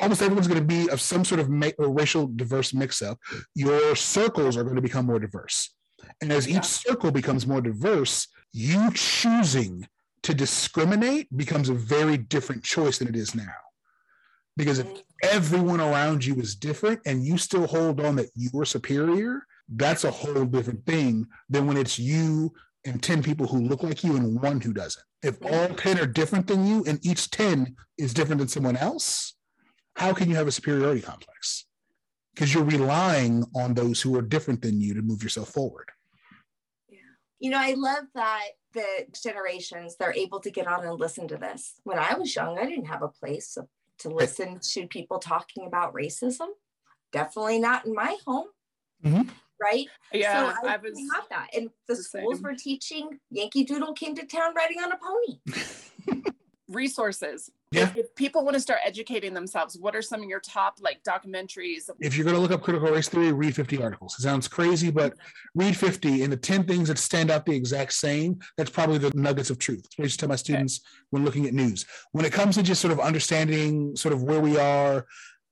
almost 0.00 0.22
everyone's 0.22 0.46
going 0.46 0.60
to 0.60 0.64
be 0.64 0.88
of 0.90 1.00
some 1.00 1.24
sort 1.24 1.40
of 1.40 1.50
ma- 1.50 1.70
or 1.78 1.90
racial 1.90 2.28
diverse 2.28 2.72
mix 2.72 3.02
up 3.02 3.18
your 3.56 3.96
circles 3.96 4.56
are 4.56 4.62
going 4.62 4.76
to 4.76 4.80
become 4.82 5.04
more 5.04 5.18
diverse 5.18 5.74
and 6.22 6.30
as 6.32 6.46
Yeah. 6.46 6.58
each 6.58 6.66
circle 6.66 7.10
becomes 7.10 7.44
more 7.44 7.60
diverse 7.60 8.28
you 8.52 8.90
choosing 8.92 9.86
to 10.22 10.34
discriminate 10.34 11.28
becomes 11.36 11.68
a 11.68 11.74
very 11.74 12.16
different 12.16 12.64
choice 12.64 12.98
than 12.98 13.08
it 13.08 13.16
is 13.16 13.34
now 13.34 13.54
because 14.58 14.80
if 14.80 14.88
everyone 15.22 15.80
around 15.80 16.24
you 16.24 16.34
is 16.34 16.56
different 16.56 17.00
and 17.06 17.24
you 17.24 17.38
still 17.38 17.66
hold 17.66 18.00
on 18.00 18.16
that 18.16 18.28
you 18.34 18.50
are 18.60 18.64
superior, 18.64 19.46
that's 19.68 20.02
a 20.02 20.10
whole 20.10 20.44
different 20.44 20.84
thing 20.84 21.24
than 21.48 21.66
when 21.66 21.76
it's 21.76 21.98
you 21.98 22.52
and 22.84 23.00
10 23.00 23.22
people 23.22 23.46
who 23.46 23.60
look 23.60 23.84
like 23.84 24.02
you 24.02 24.16
and 24.16 24.42
one 24.42 24.60
who 24.60 24.72
doesn't. 24.72 25.04
If 25.22 25.36
all 25.44 25.68
10 25.68 26.00
are 26.00 26.06
different 26.06 26.48
than 26.48 26.66
you 26.66 26.84
and 26.88 26.98
each 27.06 27.30
10 27.30 27.76
is 27.98 28.12
different 28.12 28.40
than 28.40 28.48
someone 28.48 28.76
else, 28.76 29.34
how 29.94 30.12
can 30.12 30.28
you 30.28 30.34
have 30.34 30.48
a 30.48 30.52
superiority 30.52 31.02
complex? 31.02 31.66
Because 32.34 32.52
you're 32.52 32.64
relying 32.64 33.44
on 33.54 33.74
those 33.74 34.00
who 34.02 34.16
are 34.16 34.22
different 34.22 34.60
than 34.60 34.80
you 34.80 34.92
to 34.94 35.02
move 35.02 35.22
yourself 35.22 35.50
forward. 35.50 35.88
You 37.38 37.50
know, 37.50 37.58
I 37.58 37.74
love 37.74 38.04
that 38.14 38.48
the 38.72 39.06
generations 39.22 39.96
they're 39.96 40.12
able 40.12 40.40
to 40.40 40.50
get 40.50 40.66
on 40.66 40.84
and 40.84 40.98
listen 40.98 41.28
to 41.28 41.36
this. 41.36 41.74
When 41.84 41.98
I 41.98 42.14
was 42.14 42.34
young, 42.34 42.58
I 42.58 42.66
didn't 42.66 42.86
have 42.86 43.02
a 43.02 43.08
place 43.08 43.56
to 43.98 44.08
listen 44.08 44.58
to 44.60 44.86
people 44.86 45.18
talking 45.18 45.66
about 45.66 45.94
racism. 45.94 46.48
Definitely 47.12 47.58
not 47.60 47.86
in 47.86 47.94
my 47.94 48.16
home. 48.26 48.48
Mhm. 49.04 49.28
Right. 49.60 49.88
Yeah. 50.12 50.52
so 50.52 50.68
I, 50.68 50.74
I 50.74 50.76
was 50.76 50.92
didn't 50.94 51.10
have 51.14 51.28
that. 51.30 51.48
And 51.56 51.70
the 51.86 51.94
the 51.94 52.02
schools 52.02 52.36
same. 52.36 52.42
were 52.42 52.54
teaching 52.54 53.18
Yankee 53.30 53.64
Doodle 53.64 53.92
came 53.94 54.14
to 54.14 54.26
town 54.26 54.54
riding 54.54 54.78
on 54.78 54.92
a 54.92 54.98
pony. 54.98 56.22
resources. 56.68 57.50
Yeah. 57.70 57.82
If, 57.82 57.96
if 57.96 58.14
people 58.14 58.44
want 58.44 58.54
to 58.54 58.60
start 58.60 58.80
educating 58.84 59.34
themselves, 59.34 59.76
what 59.78 59.94
are 59.94 60.02
some 60.02 60.22
of 60.22 60.28
your 60.28 60.40
top 60.40 60.78
like 60.80 61.02
documentaries? 61.02 61.90
if 62.00 62.16
you're 62.16 62.24
going 62.24 62.36
to 62.36 62.40
look 62.40 62.50
up 62.50 62.62
critical 62.62 62.90
race 62.90 63.08
theory, 63.08 63.32
read 63.32 63.54
50 63.54 63.82
articles. 63.82 64.16
It 64.18 64.22
sounds 64.22 64.48
crazy, 64.48 64.90
but 64.90 65.14
read 65.54 65.76
50 65.76 66.22
and 66.22 66.32
the 66.32 66.36
10 66.36 66.64
things 66.64 66.88
that 66.88 66.98
stand 66.98 67.30
out 67.30 67.44
the 67.44 67.54
exact 67.54 67.92
same, 67.92 68.38
that's 68.56 68.70
probably 68.70 68.98
the 68.98 69.12
nuggets 69.14 69.50
of 69.50 69.58
truth. 69.58 69.86
I 69.98 70.06
to 70.06 70.16
tell 70.16 70.28
my 70.28 70.36
students 70.36 70.80
when 71.10 71.24
looking 71.24 71.46
at 71.46 71.54
news. 71.54 71.84
When 72.12 72.24
it 72.24 72.32
comes 72.32 72.54
to 72.56 72.62
just 72.62 72.80
sort 72.80 72.92
of 72.92 73.00
understanding 73.00 73.96
sort 73.96 74.14
of 74.14 74.22
where 74.22 74.40
we 74.40 74.58
are 74.58 75.06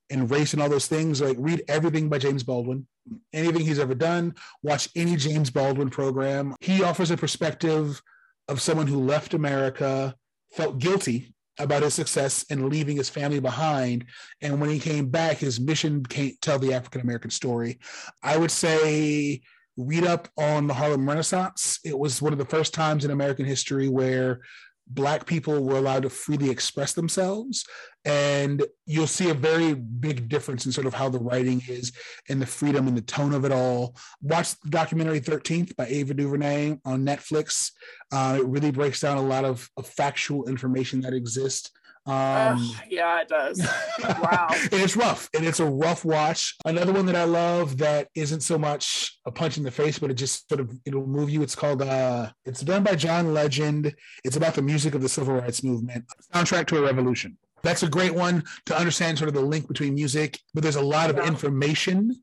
and 0.08 0.30
race 0.30 0.52
and 0.52 0.62
all 0.62 0.68
those 0.68 0.86
things, 0.86 1.20
like 1.20 1.36
read 1.38 1.64
everything 1.68 2.08
by 2.08 2.18
James 2.18 2.42
Baldwin, 2.42 2.86
anything 3.32 3.62
he's 3.62 3.78
ever 3.78 3.94
done, 3.94 4.34
watch 4.62 4.88
any 4.96 5.16
James 5.16 5.50
Baldwin 5.50 5.90
program. 5.90 6.54
He 6.60 6.82
offers 6.82 7.10
a 7.10 7.16
perspective 7.16 8.00
of 8.48 8.60
someone 8.60 8.86
who 8.86 9.00
left 9.00 9.34
America, 9.34 10.14
felt 10.52 10.78
guilty 10.78 11.34
about 11.58 11.82
his 11.82 11.94
success 11.94 12.44
and 12.50 12.68
leaving 12.68 12.96
his 12.96 13.08
family 13.08 13.40
behind. 13.40 14.04
And 14.42 14.60
when 14.60 14.70
he 14.70 14.78
came 14.78 15.08
back, 15.08 15.38
his 15.38 15.58
mission 15.58 16.04
can't 16.04 16.38
tell 16.40 16.58
the 16.58 16.74
African 16.74 17.00
American 17.00 17.30
story. 17.30 17.78
I 18.22 18.36
would 18.36 18.50
say 18.50 19.40
read 19.76 20.04
up 20.04 20.28
on 20.38 20.66
the 20.66 20.74
Harlem 20.74 21.08
Renaissance. 21.08 21.78
It 21.84 21.98
was 21.98 22.22
one 22.22 22.32
of 22.32 22.38
the 22.38 22.44
first 22.44 22.74
times 22.74 23.04
in 23.04 23.10
American 23.10 23.46
history 23.46 23.88
where 23.88 24.40
Black 24.88 25.26
people 25.26 25.64
were 25.64 25.78
allowed 25.78 26.02
to 26.02 26.10
freely 26.10 26.50
express 26.50 26.92
themselves. 26.92 27.64
And 28.06 28.64
you'll 28.86 29.08
see 29.08 29.30
a 29.30 29.34
very 29.34 29.74
big 29.74 30.28
difference 30.28 30.64
in 30.64 30.72
sort 30.72 30.86
of 30.86 30.94
how 30.94 31.08
the 31.08 31.18
writing 31.18 31.60
is 31.68 31.92
and 32.28 32.40
the 32.40 32.46
freedom 32.46 32.86
and 32.86 32.96
the 32.96 33.02
tone 33.02 33.34
of 33.34 33.44
it 33.44 33.52
all. 33.52 33.96
Watch 34.22 34.58
the 34.60 34.70
documentary 34.70 35.20
13th 35.20 35.74
by 35.76 35.86
Ava 35.86 36.14
DuVernay 36.14 36.78
on 36.84 37.04
Netflix. 37.04 37.72
Uh, 38.12 38.38
it 38.40 38.46
really 38.46 38.70
breaks 38.70 39.00
down 39.00 39.18
a 39.18 39.22
lot 39.22 39.44
of, 39.44 39.68
of 39.76 39.86
factual 39.86 40.48
information 40.48 41.00
that 41.00 41.12
exists. 41.12 41.72
Um, 42.06 42.70
yeah, 42.88 43.20
it 43.20 43.28
does. 43.28 43.60
Wow. 43.98 44.48
and 44.50 44.74
it's 44.74 44.96
rough 44.96 45.28
and 45.34 45.44
it's 45.44 45.58
a 45.58 45.66
rough 45.66 46.04
watch. 46.04 46.54
Another 46.64 46.92
one 46.92 47.06
that 47.06 47.16
I 47.16 47.24
love 47.24 47.78
that 47.78 48.08
isn't 48.14 48.42
so 48.42 48.56
much 48.56 49.18
a 49.26 49.32
punch 49.32 49.58
in 49.58 49.64
the 49.64 49.70
face, 49.70 49.98
but 49.98 50.10
it 50.10 50.14
just 50.14 50.48
sort 50.48 50.60
of 50.60 50.72
it'll 50.84 51.06
move 51.06 51.30
you. 51.30 51.42
It's 51.42 51.56
called 51.56 51.82
uh 51.82 52.30
it's 52.44 52.60
done 52.60 52.84
by 52.84 52.94
John 52.94 53.34
Legend. 53.34 53.92
It's 54.22 54.36
about 54.36 54.54
the 54.54 54.62
music 54.62 54.94
of 54.94 55.02
the 55.02 55.08
civil 55.08 55.34
rights 55.34 55.64
movement, 55.64 56.04
soundtrack 56.32 56.66
to 56.68 56.78
a 56.78 56.82
revolution. 56.82 57.36
That's 57.62 57.82
a 57.82 57.88
great 57.88 58.14
one 58.14 58.44
to 58.66 58.76
understand 58.78 59.18
sort 59.18 59.28
of 59.28 59.34
the 59.34 59.40
link 59.40 59.66
between 59.68 59.94
music, 59.94 60.38
but 60.54 60.62
there's 60.62 60.76
a 60.76 60.80
lot 60.82 61.10
of 61.10 61.16
Yeah. 61.16 61.26
information 61.26 62.22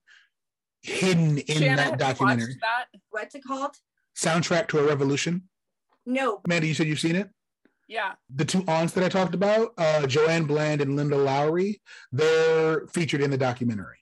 hidden 0.82 1.38
in 1.40 1.58
Shanna, 1.60 1.76
that 1.78 1.98
documentary. 2.00 2.48
watched 2.48 2.62
that? 2.62 2.86
What's 3.10 3.36
it 3.36 3.44
called? 3.44 3.76
Soundtrack 4.16 4.68
to 4.70 4.80
a 4.80 4.84
revolution. 4.84 5.50
No. 6.06 6.42
Amanda, 6.46 6.68
you 6.68 6.74
said 6.74 6.88
you've 6.88 7.00
seen 7.00 7.16
it? 7.16 7.30
Yeah. 7.88 8.14
the 8.34 8.46
two 8.46 8.64
aunts 8.68 8.94
that 8.94 9.04
I 9.04 9.10
talked 9.10 9.36
about, 9.36 9.74
uh, 9.78 10.08
Joanne 10.08 10.46
Bland 10.46 10.82
and 10.82 10.96
Linda 10.96 11.18
Lowery, 11.18 11.82
they're 12.12 12.88
featured 12.88 13.22
in 13.22 13.30
the 13.30 13.38
documentary. 13.38 14.00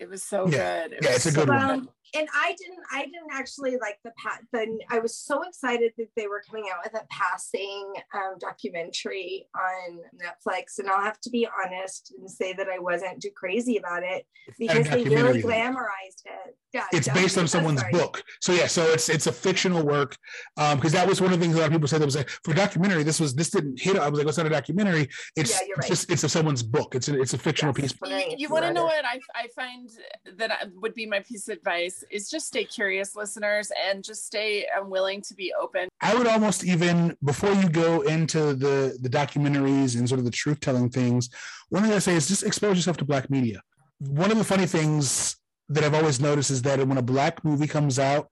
It 0.00 0.08
was 0.10 0.22
so 0.24 0.46
Yeah. 0.48 0.82
good. 0.88 0.92
It 0.94 0.98
Yeah, 1.04 1.08
was 1.10 1.16
it's 1.16 1.26
a 1.26 1.30
so 1.32 1.40
good 1.46 1.48
one. 1.48 1.88
Well, 2.14 2.20
and 2.20 2.28
I 2.34 2.54
didn't 2.58 2.84
I 2.92 3.04
didn't 3.04 3.32
actually 3.32 3.76
like 3.80 3.98
the 4.04 4.12
pat 4.22 4.40
the 4.52 4.78
I 4.90 4.98
was 4.98 5.16
so 5.16 5.42
excited 5.42 5.92
that 5.98 6.08
they 6.16 6.26
were 6.26 6.42
coming 6.48 6.66
out 6.72 6.80
with 6.84 7.00
a 7.00 7.06
passing 7.10 7.92
um, 8.14 8.36
documentary 8.38 9.46
on 9.54 9.98
Netflix 10.16 10.78
and 10.78 10.88
I'll 10.88 11.02
have 11.02 11.20
to 11.20 11.30
be 11.30 11.48
honest 11.64 12.14
and 12.18 12.30
say 12.30 12.52
that 12.54 12.68
I 12.68 12.78
wasn't 12.78 13.22
too 13.22 13.30
crazy 13.34 13.76
about 13.76 14.02
it 14.02 14.26
because 14.58 14.88
they 14.88 15.04
really 15.04 15.42
glamorized 15.42 16.24
it. 16.24 16.56
Yeah, 16.72 16.86
it's 16.92 17.08
based 17.08 17.36
on 17.36 17.48
someone's 17.48 17.80
sorry. 17.80 17.92
book. 17.92 18.22
So 18.40 18.52
yeah, 18.52 18.66
so 18.66 18.84
it's 18.92 19.08
it's 19.08 19.26
a 19.26 19.32
fictional 19.32 19.84
work. 19.84 20.16
Um 20.56 20.76
because 20.76 20.92
that 20.92 21.06
was 21.06 21.20
one 21.20 21.32
of 21.32 21.38
the 21.38 21.44
things 21.44 21.56
a 21.56 21.58
lot 21.58 21.66
of 21.66 21.72
people 21.72 21.88
said 21.88 22.00
that 22.00 22.06
was 22.06 22.16
like 22.16 22.28
for 22.44 22.52
a 22.52 22.54
documentary 22.54 23.02
this 23.02 23.20
was 23.20 23.34
this 23.34 23.50
didn't 23.50 23.80
hit 23.80 23.96
I 23.96 24.08
was 24.08 24.18
like 24.18 24.28
it's 24.28 24.36
not 24.36 24.46
a 24.46 24.50
documentary. 24.50 25.08
It's, 25.36 25.50
yeah, 25.50 25.74
right. 25.76 25.88
just 25.88 26.10
it's 26.10 26.24
a 26.24 26.28
someone's 26.28 26.62
book. 26.62 26.94
It's 26.94 27.08
a, 27.08 27.20
it's 27.20 27.34
a 27.34 27.38
fictional 27.38 27.74
yes. 27.76 27.92
piece. 27.92 28.10
You, 28.10 28.34
you 28.36 28.48
want 28.48 28.64
to 28.64 28.72
know 28.72 28.84
what 28.84 29.04
I 29.04 29.18
I 29.34 29.48
find 29.54 29.88
that 30.36 30.70
would 30.74 30.94
be 30.94 31.06
my 31.06 31.20
piece 31.20 31.48
of 31.48 31.58
advice 31.58 31.99
is 32.10 32.30
just 32.30 32.46
stay 32.46 32.64
curious, 32.64 33.16
listeners, 33.16 33.70
and 33.88 34.02
just 34.02 34.26
stay 34.26 34.66
um, 34.78 34.90
willing 34.90 35.20
to 35.22 35.34
be 35.34 35.52
open. 35.60 35.88
I 36.00 36.14
would 36.14 36.26
almost 36.26 36.64
even 36.64 37.16
before 37.24 37.52
you 37.52 37.68
go 37.68 38.02
into 38.02 38.54
the 38.54 38.98
the 39.00 39.08
documentaries 39.08 39.98
and 39.98 40.08
sort 40.08 40.18
of 40.18 40.24
the 40.24 40.30
truth 40.30 40.60
telling 40.60 40.90
things, 40.90 41.30
one 41.68 41.82
thing 41.82 41.92
I 41.92 41.98
say 41.98 42.14
is 42.14 42.28
just 42.28 42.42
expose 42.42 42.76
yourself 42.76 42.96
to 42.98 43.04
black 43.04 43.30
media. 43.30 43.62
One 43.98 44.30
of 44.30 44.38
the 44.38 44.44
funny 44.44 44.66
things 44.66 45.36
that 45.68 45.84
I've 45.84 45.94
always 45.94 46.20
noticed 46.20 46.50
is 46.50 46.62
that 46.62 46.84
when 46.86 46.98
a 46.98 47.02
black 47.02 47.44
movie 47.44 47.66
comes 47.66 47.98
out, 47.98 48.28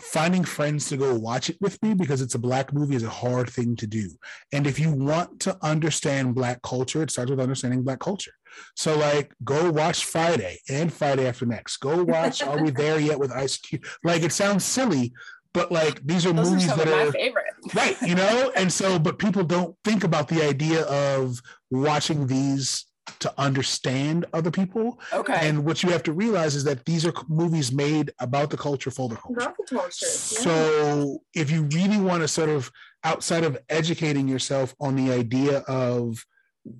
finding 0.00 0.44
friends 0.44 0.88
to 0.88 0.96
go 0.96 1.14
watch 1.14 1.50
it 1.50 1.56
with 1.60 1.80
me 1.82 1.94
because 1.94 2.20
it's 2.20 2.34
a 2.34 2.38
black 2.38 2.72
movie 2.72 2.96
is 2.96 3.02
a 3.02 3.10
hard 3.10 3.48
thing 3.48 3.76
to 3.76 3.86
do. 3.86 4.10
And 4.52 4.66
if 4.66 4.78
you 4.78 4.90
want 4.92 5.40
to 5.40 5.56
understand 5.62 6.34
black 6.34 6.62
culture, 6.62 7.02
it 7.02 7.10
starts 7.10 7.30
with 7.30 7.40
understanding 7.40 7.82
black 7.82 8.00
culture. 8.00 8.32
So 8.74 8.96
like 8.96 9.32
go 9.44 9.70
watch 9.70 10.04
Friday 10.04 10.60
and 10.68 10.92
Friday 10.92 11.26
after 11.26 11.46
next. 11.46 11.78
Go 11.78 12.02
watch 12.04 12.42
Are 12.42 12.62
We 12.62 12.70
There 12.70 12.98
Yet 12.98 13.18
with 13.18 13.32
Ice 13.32 13.56
Cube. 13.56 13.84
Like 14.02 14.22
it 14.22 14.32
sounds 14.32 14.64
silly, 14.64 15.12
but 15.52 15.70
like 15.70 16.04
these 16.06 16.26
are 16.26 16.32
Those 16.32 16.50
movies 16.50 16.70
are 16.70 16.76
that 16.76 16.88
are 16.88 17.06
my 17.06 17.10
favorite. 17.10 17.54
right, 17.74 18.00
you 18.02 18.14
know, 18.14 18.52
and 18.56 18.72
so 18.72 18.98
but 18.98 19.18
people 19.18 19.44
don't 19.44 19.76
think 19.84 20.04
about 20.04 20.28
the 20.28 20.42
idea 20.42 20.82
of 20.82 21.40
watching 21.70 22.26
these 22.26 22.86
to 23.20 23.32
understand 23.38 24.24
other 24.32 24.50
people. 24.50 24.98
Okay. 25.12 25.36
And 25.40 25.64
what 25.64 25.82
you 25.82 25.90
have 25.90 26.02
to 26.04 26.12
realize 26.12 26.54
is 26.54 26.64
that 26.64 26.84
these 26.84 27.04
are 27.06 27.12
movies 27.28 27.72
made 27.72 28.12
about 28.20 28.50
the 28.50 28.56
culture 28.56 28.90
for 28.90 29.08
the 29.08 29.16
culture. 29.16 29.40
About 29.40 29.56
the 29.58 29.76
culture. 29.76 30.06
Yeah. 30.06 30.40
So 30.40 31.18
if 31.34 31.50
you 31.50 31.64
really 31.64 31.98
want 31.98 32.22
to 32.22 32.28
sort 32.28 32.48
of 32.48 32.70
outside 33.02 33.44
of 33.44 33.58
educating 33.68 34.26
yourself 34.26 34.74
on 34.80 34.96
the 34.96 35.12
idea 35.12 35.58
of 35.68 36.24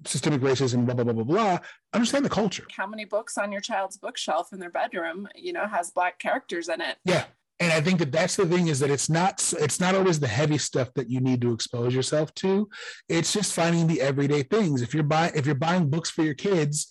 systemic 0.07 0.41
racism, 0.41 0.85
blah 0.85 0.95
blah 0.95 1.05
blah 1.05 1.13
blah 1.13 1.25
blah. 1.25 1.59
Understand 1.93 2.25
the 2.25 2.31
culture. 2.31 2.67
How 2.77 2.87
many 2.87 3.05
books 3.05 3.39
on 3.39 3.53
your 3.53 3.61
child's 3.61 3.97
bookshelf 3.97 4.53
in 4.53 4.59
their 4.59 4.71
bedroom, 4.71 5.29
you 5.35 5.53
know, 5.53 5.67
has 5.67 5.91
black 5.91 6.19
characters 6.19 6.69
in 6.69 6.81
it? 6.81 6.97
Yeah, 7.05 7.25
and 7.61 7.73
I 7.73 7.81
think 7.81 7.99
that 8.01 8.13
that's 8.13 8.37
the 8.37 8.47
thing 8.47 8.69
is 8.69 8.81
that 8.81 8.91
it's 8.91 9.09
not 9.09 9.53
it's 9.59 9.81
not 9.81 9.95
always 9.95 10.21
the 10.21 10.27
heavy 10.29 10.59
stuff 10.59 10.93
that 10.95 11.09
you 11.09 11.21
need 11.21 11.41
to 11.43 11.53
expose 11.53 11.95
yourself 11.95 12.35
to. 12.37 12.69
It's 13.09 13.33
just 13.33 13.55
finding 13.55 13.87
the 13.87 14.01
everyday 14.01 14.43
things. 14.43 14.83
If 14.83 14.95
you're 14.95 15.03
buying 15.05 15.33
if 15.35 15.47
you're 15.47 15.55
buying 15.55 15.89
books 15.89 16.11
for 16.11 16.23
your 16.23 16.35
kids, 16.35 16.89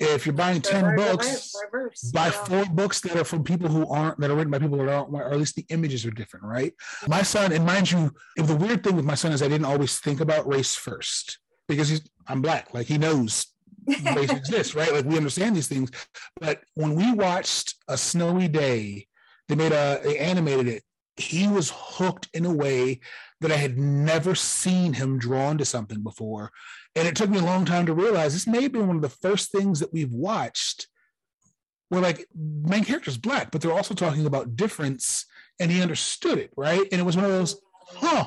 if 0.00 0.26
you're 0.26 0.34
buying 0.34 0.62
10 0.62 0.94
books, 0.94 1.52
buy 2.12 2.30
four 2.30 2.64
books 2.66 3.00
that 3.00 3.16
are 3.16 3.24
from 3.24 3.42
people 3.42 3.68
who 3.68 3.86
aren't 3.92 4.18
that 4.20 4.30
are 4.30 4.34
written 4.34 4.50
by 4.50 4.60
people 4.60 4.78
that 4.78 4.88
aren't, 4.88 5.12
or 5.12 5.30
at 5.30 5.38
least 5.38 5.56
the 5.56 5.66
images 5.70 6.06
are 6.06 6.10
different, 6.10 6.46
right? 6.46 6.72
My 7.06 7.22
son, 7.22 7.52
and 7.52 7.66
mind 7.66 7.90
you, 7.90 8.12
the 8.36 8.56
weird 8.56 8.84
thing 8.84 8.96
with 8.96 9.04
my 9.04 9.14
son 9.14 9.32
is 9.32 9.42
I 9.42 9.48
didn't 9.48 9.66
always 9.66 9.98
think 9.98 10.20
about 10.20 10.46
race 10.46 10.74
first 10.74 11.38
because 11.68 11.88
he's 11.88 12.02
I'm 12.26 12.42
black. 12.42 12.72
Like 12.74 12.86
he 12.86 12.98
knows 12.98 13.46
race 13.86 14.30
exists, 14.32 14.74
right? 14.74 14.92
Like 14.92 15.04
we 15.04 15.16
understand 15.16 15.56
these 15.56 15.68
things. 15.68 15.90
But 16.40 16.60
when 16.74 16.94
we 16.94 17.12
watched 17.12 17.74
a 17.88 17.96
snowy 17.96 18.48
day 18.48 19.06
they 19.48 19.54
made 19.54 19.72
a 19.72 20.00
they 20.04 20.18
animated 20.18 20.68
it. 20.68 20.82
He 21.16 21.48
was 21.48 21.72
hooked 21.74 22.28
in 22.32 22.44
a 22.44 22.52
way 22.52 23.00
that 23.40 23.50
I 23.50 23.56
had 23.56 23.76
never 23.76 24.34
seen 24.34 24.92
him 24.92 25.18
drawn 25.18 25.58
to 25.58 25.64
something 25.64 26.02
before. 26.02 26.52
And 26.94 27.08
it 27.08 27.16
took 27.16 27.30
me 27.30 27.38
a 27.38 27.44
long 27.44 27.64
time 27.64 27.86
to 27.86 27.94
realize 27.94 28.32
this 28.32 28.46
may 28.46 28.62
have 28.62 28.72
been 28.72 28.86
one 28.86 28.96
of 28.96 29.02
the 29.02 29.08
first 29.08 29.50
things 29.50 29.80
that 29.80 29.92
we've 29.92 30.12
watched 30.12 30.86
where 31.88 32.00
like 32.00 32.26
main 32.34 32.84
character's 32.84 33.16
black, 33.16 33.50
but 33.50 33.60
they're 33.60 33.72
also 33.72 33.94
talking 33.94 34.26
about 34.26 34.56
difference 34.56 35.24
and 35.58 35.70
he 35.70 35.82
understood 35.82 36.38
it, 36.38 36.52
right? 36.56 36.86
And 36.92 37.00
it 37.00 37.04
was 37.04 37.16
one 37.16 37.24
of 37.24 37.30
those, 37.30 37.60
huh, 37.86 38.26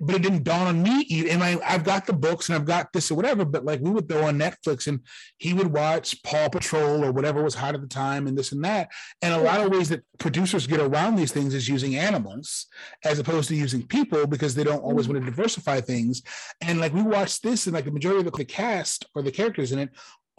but 0.00 0.16
it 0.16 0.22
didn't 0.22 0.44
dawn 0.44 0.66
on 0.66 0.82
me. 0.82 1.28
And 1.30 1.42
I, 1.42 1.58
I've 1.64 1.84
got 1.84 2.06
the 2.06 2.12
books 2.12 2.48
and 2.48 2.56
I've 2.56 2.64
got 2.64 2.92
this 2.92 3.10
or 3.10 3.14
whatever. 3.14 3.44
But 3.44 3.64
like 3.64 3.80
we 3.80 3.90
would 3.90 4.08
go 4.08 4.24
on 4.24 4.38
Netflix 4.38 4.86
and 4.86 5.00
he 5.38 5.54
would 5.54 5.72
watch 5.72 6.22
Paw 6.22 6.48
Patrol 6.48 7.04
or 7.04 7.12
whatever 7.12 7.42
was 7.42 7.54
hot 7.54 7.74
at 7.74 7.80
the 7.80 7.86
time 7.86 8.26
and 8.26 8.36
this 8.36 8.52
and 8.52 8.64
that. 8.64 8.88
And 9.22 9.34
a 9.34 9.40
lot 9.40 9.60
of 9.60 9.70
ways 9.70 9.88
that 9.90 10.04
producers 10.18 10.66
get 10.66 10.80
around 10.80 11.16
these 11.16 11.32
things 11.32 11.54
is 11.54 11.68
using 11.68 11.96
animals 11.96 12.66
as 13.04 13.18
opposed 13.18 13.48
to 13.48 13.56
using 13.56 13.86
people 13.86 14.26
because 14.26 14.54
they 14.54 14.64
don't 14.64 14.82
always 14.82 15.06
mm-hmm. 15.06 15.16
want 15.16 15.26
to 15.26 15.30
diversify 15.30 15.80
things. 15.80 16.22
And 16.60 16.80
like 16.80 16.92
we 16.92 17.02
watched 17.02 17.42
this 17.42 17.66
and 17.66 17.74
like 17.74 17.84
the 17.84 17.90
majority 17.90 18.26
of 18.26 18.32
the 18.32 18.44
cast 18.44 19.06
or 19.14 19.22
the 19.22 19.32
characters 19.32 19.72
in 19.72 19.78
it 19.78 19.90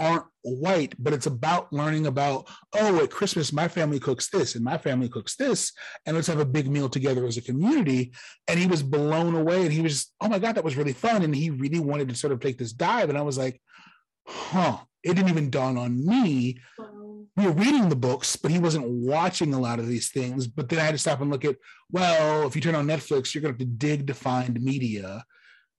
aren't 0.02 0.26
white, 0.42 0.96
but 0.98 1.14
it's 1.14 1.28
about 1.28 1.72
learning 1.72 2.08
about, 2.08 2.50
oh, 2.74 3.04
at 3.04 3.12
Christmas, 3.12 3.54
my 3.54 3.68
family 3.68 4.00
cooks 4.00 4.30
this 4.30 4.56
and 4.56 4.64
my 4.64 4.78
family 4.78 5.08
cooks 5.08 5.36
this, 5.36 5.72
and 6.06 6.16
let's 6.16 6.28
have 6.28 6.40
a 6.40 6.46
big 6.46 6.68
meal 6.68 6.90
together 6.90 7.26
as 7.28 7.38
a 7.38 7.42
community. 7.42 8.12
And 8.48 8.60
he 8.60 8.66
was 8.66 8.82
blown 8.82 9.36
away 9.36 9.62
and 9.62 9.72
he 9.72 9.82
was, 9.82 10.12
oh 10.20 10.28
my 10.28 10.40
God, 10.40 10.56
that 10.56 10.64
was 10.64 10.76
really 10.76 10.94
fun. 10.94 11.22
And 11.22 11.36
he 11.36 11.52
really 11.52 11.80
wanted 11.80 12.10
to 12.10 12.16
sort 12.16 12.34
of 12.34 12.40
take 12.40 12.58
this 12.58 12.74
dive. 12.74 13.10
And 13.10 13.18
I 13.18 13.22
was 13.22 13.38
like, 13.38 13.62
huh, 14.26 14.80
it 15.04 15.14
didn't 15.14 15.30
even 15.30 15.52
dawn 15.52 15.78
on 15.78 16.04
me. 16.04 16.60
We 17.38 17.46
were 17.46 17.52
reading 17.52 17.90
the 17.90 17.96
books, 17.96 18.36
but 18.36 18.52
he 18.52 18.60
wasn't 18.60 18.90
watching 18.90 19.54
a 19.54 19.60
lot 19.60 19.80
of 19.80 19.88
these 19.88 20.10
things. 20.10 20.48
But 20.48 20.68
then 20.68 20.80
I 20.80 20.84
had 20.84 20.92
to 20.92 20.98
stop 20.98 21.22
and 21.22 21.30
look 21.30 21.46
at, 21.46 21.58
well, 21.92 22.48
if 22.48 22.56
you 22.56 22.62
turn 22.62 22.76
on 22.76 22.88
Netflix, 22.88 23.34
you're 23.34 23.42
going 23.42 23.56
to 23.56 23.64
have 23.64 23.70
to 23.70 23.78
dig 23.78 24.08
to 24.08 24.14
find 24.16 24.62
media 24.62 25.24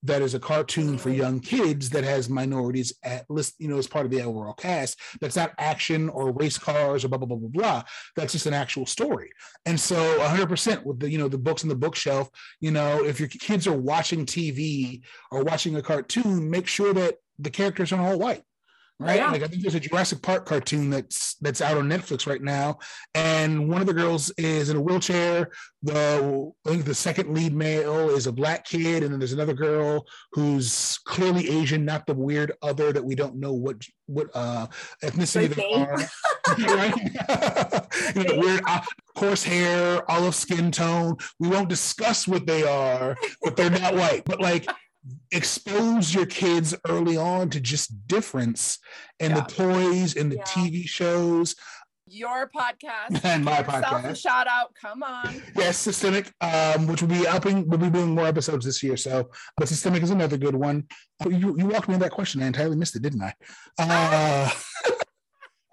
that 0.03 0.21
is 0.21 0.33
a 0.33 0.39
cartoon 0.39 0.97
for 0.97 1.09
young 1.09 1.39
kids 1.39 1.89
that 1.91 2.03
has 2.03 2.29
minorities 2.29 2.93
at 3.03 3.29
list, 3.29 3.55
you 3.59 3.67
know, 3.67 3.77
as 3.77 3.87
part 3.87 4.05
of 4.05 4.11
the 4.11 4.21
overall 4.21 4.53
cast. 4.53 4.99
That's 5.21 5.35
not 5.35 5.53
action 5.57 6.09
or 6.09 6.31
race 6.31 6.57
cars 6.57 7.05
or 7.05 7.09
blah 7.09 7.17
blah 7.17 7.27
blah 7.27 7.37
blah 7.37 7.49
blah. 7.49 7.83
That's 8.15 8.33
just 8.33 8.45
an 8.45 8.53
actual 8.53 8.85
story. 8.85 9.31
And 9.65 9.79
so 9.79 9.95
100% 10.19 10.83
with 10.83 10.99
the 10.99 11.09
you 11.09 11.17
know 11.17 11.27
the 11.27 11.37
books 11.37 11.63
on 11.63 11.69
the 11.69 11.75
bookshelf, 11.75 12.29
you 12.59 12.71
know, 12.71 13.03
if 13.03 13.19
your 13.19 13.29
kids 13.29 13.67
are 13.67 13.77
watching 13.77 14.25
TV 14.25 15.01
or 15.31 15.43
watching 15.43 15.75
a 15.75 15.81
cartoon, 15.81 16.49
make 16.49 16.67
sure 16.67 16.93
that 16.93 17.15
the 17.39 17.49
characters 17.49 17.91
aren't 17.91 18.05
all 18.05 18.19
white 18.19 18.43
right? 18.99 19.17
Yeah. 19.17 19.31
Like 19.31 19.43
I 19.43 19.47
think 19.47 19.61
there's 19.61 19.75
a 19.75 19.79
Jurassic 19.79 20.21
Park 20.21 20.45
cartoon 20.45 20.89
that's 20.89 21.35
that's 21.35 21.61
out 21.61 21.77
on 21.77 21.89
Netflix 21.89 22.27
right 22.27 22.41
now, 22.41 22.79
and 23.15 23.69
one 23.69 23.81
of 23.81 23.87
the 23.87 23.93
girls 23.93 24.31
is 24.37 24.69
in 24.69 24.77
a 24.77 24.81
wheelchair. 24.81 25.51
The 25.81 26.51
I 26.65 26.69
think 26.69 26.85
the 26.85 26.95
second 26.95 27.33
lead 27.33 27.53
male 27.53 28.09
is 28.09 28.27
a 28.27 28.31
black 28.31 28.65
kid, 28.65 29.03
and 29.03 29.11
then 29.11 29.19
there's 29.19 29.33
another 29.33 29.53
girl 29.53 30.05
who's 30.31 30.97
clearly 31.05 31.49
Asian, 31.49 31.85
not 31.85 32.05
the 32.05 32.13
weird 32.13 32.53
other 32.61 32.93
that 32.93 33.03
we 33.03 33.15
don't 33.15 33.35
know 33.35 33.53
what 33.53 33.81
what 34.05 34.27
uh, 34.33 34.67
ethnicity 35.03 35.53
they 35.53 35.73
are. 35.73 35.97
right? 36.75 36.95
you 38.15 38.23
know, 38.23 38.39
weird 38.39 38.61
uh, 38.67 38.81
coarse 39.15 39.43
hair, 39.43 40.09
olive 40.09 40.35
skin 40.35 40.71
tone. 40.71 41.17
We 41.39 41.49
won't 41.49 41.69
discuss 41.69 42.27
what 42.27 42.45
they 42.45 42.63
are, 42.63 43.15
but 43.41 43.55
they're 43.55 43.69
not 43.69 43.95
white. 43.95 44.23
But 44.25 44.39
like 44.39 44.67
expose 45.31 46.13
your 46.13 46.25
kids 46.25 46.75
early 46.87 47.17
on 47.17 47.49
to 47.49 47.59
just 47.59 48.07
difference 48.07 48.79
in 49.19 49.31
yeah. 49.31 49.41
the 49.41 49.41
toys 49.41 50.15
and 50.15 50.31
the 50.31 50.37
yeah. 50.37 50.43
TV 50.43 50.87
shows. 50.87 51.55
Your 52.05 52.49
podcast 52.55 53.21
and 53.23 53.43
my 53.43 53.63
podcast. 53.63 54.21
shout 54.21 54.47
out, 54.47 54.73
come 54.79 55.03
on. 55.03 55.41
Yes, 55.55 55.77
systemic, 55.77 56.31
um, 56.41 56.85
which 56.87 57.01
will 57.01 57.09
be 57.09 57.25
upping. 57.25 57.67
We'll 57.67 57.79
be 57.79 57.89
doing 57.89 58.13
more 58.13 58.27
episodes 58.27 58.65
this 58.65 58.83
year. 58.83 58.97
So, 58.97 59.29
but 59.57 59.67
systemic 59.67 60.03
is 60.03 60.11
another 60.11 60.37
good 60.37 60.55
one. 60.55 60.87
You 61.27 61.55
you 61.57 61.67
walked 61.67 61.87
me 61.87 61.95
in 61.95 61.99
that 62.01 62.11
question. 62.11 62.43
I 62.43 62.47
entirely 62.47 62.75
missed 62.75 62.95
it, 62.95 63.01
didn't 63.01 63.23
I? 63.23 63.33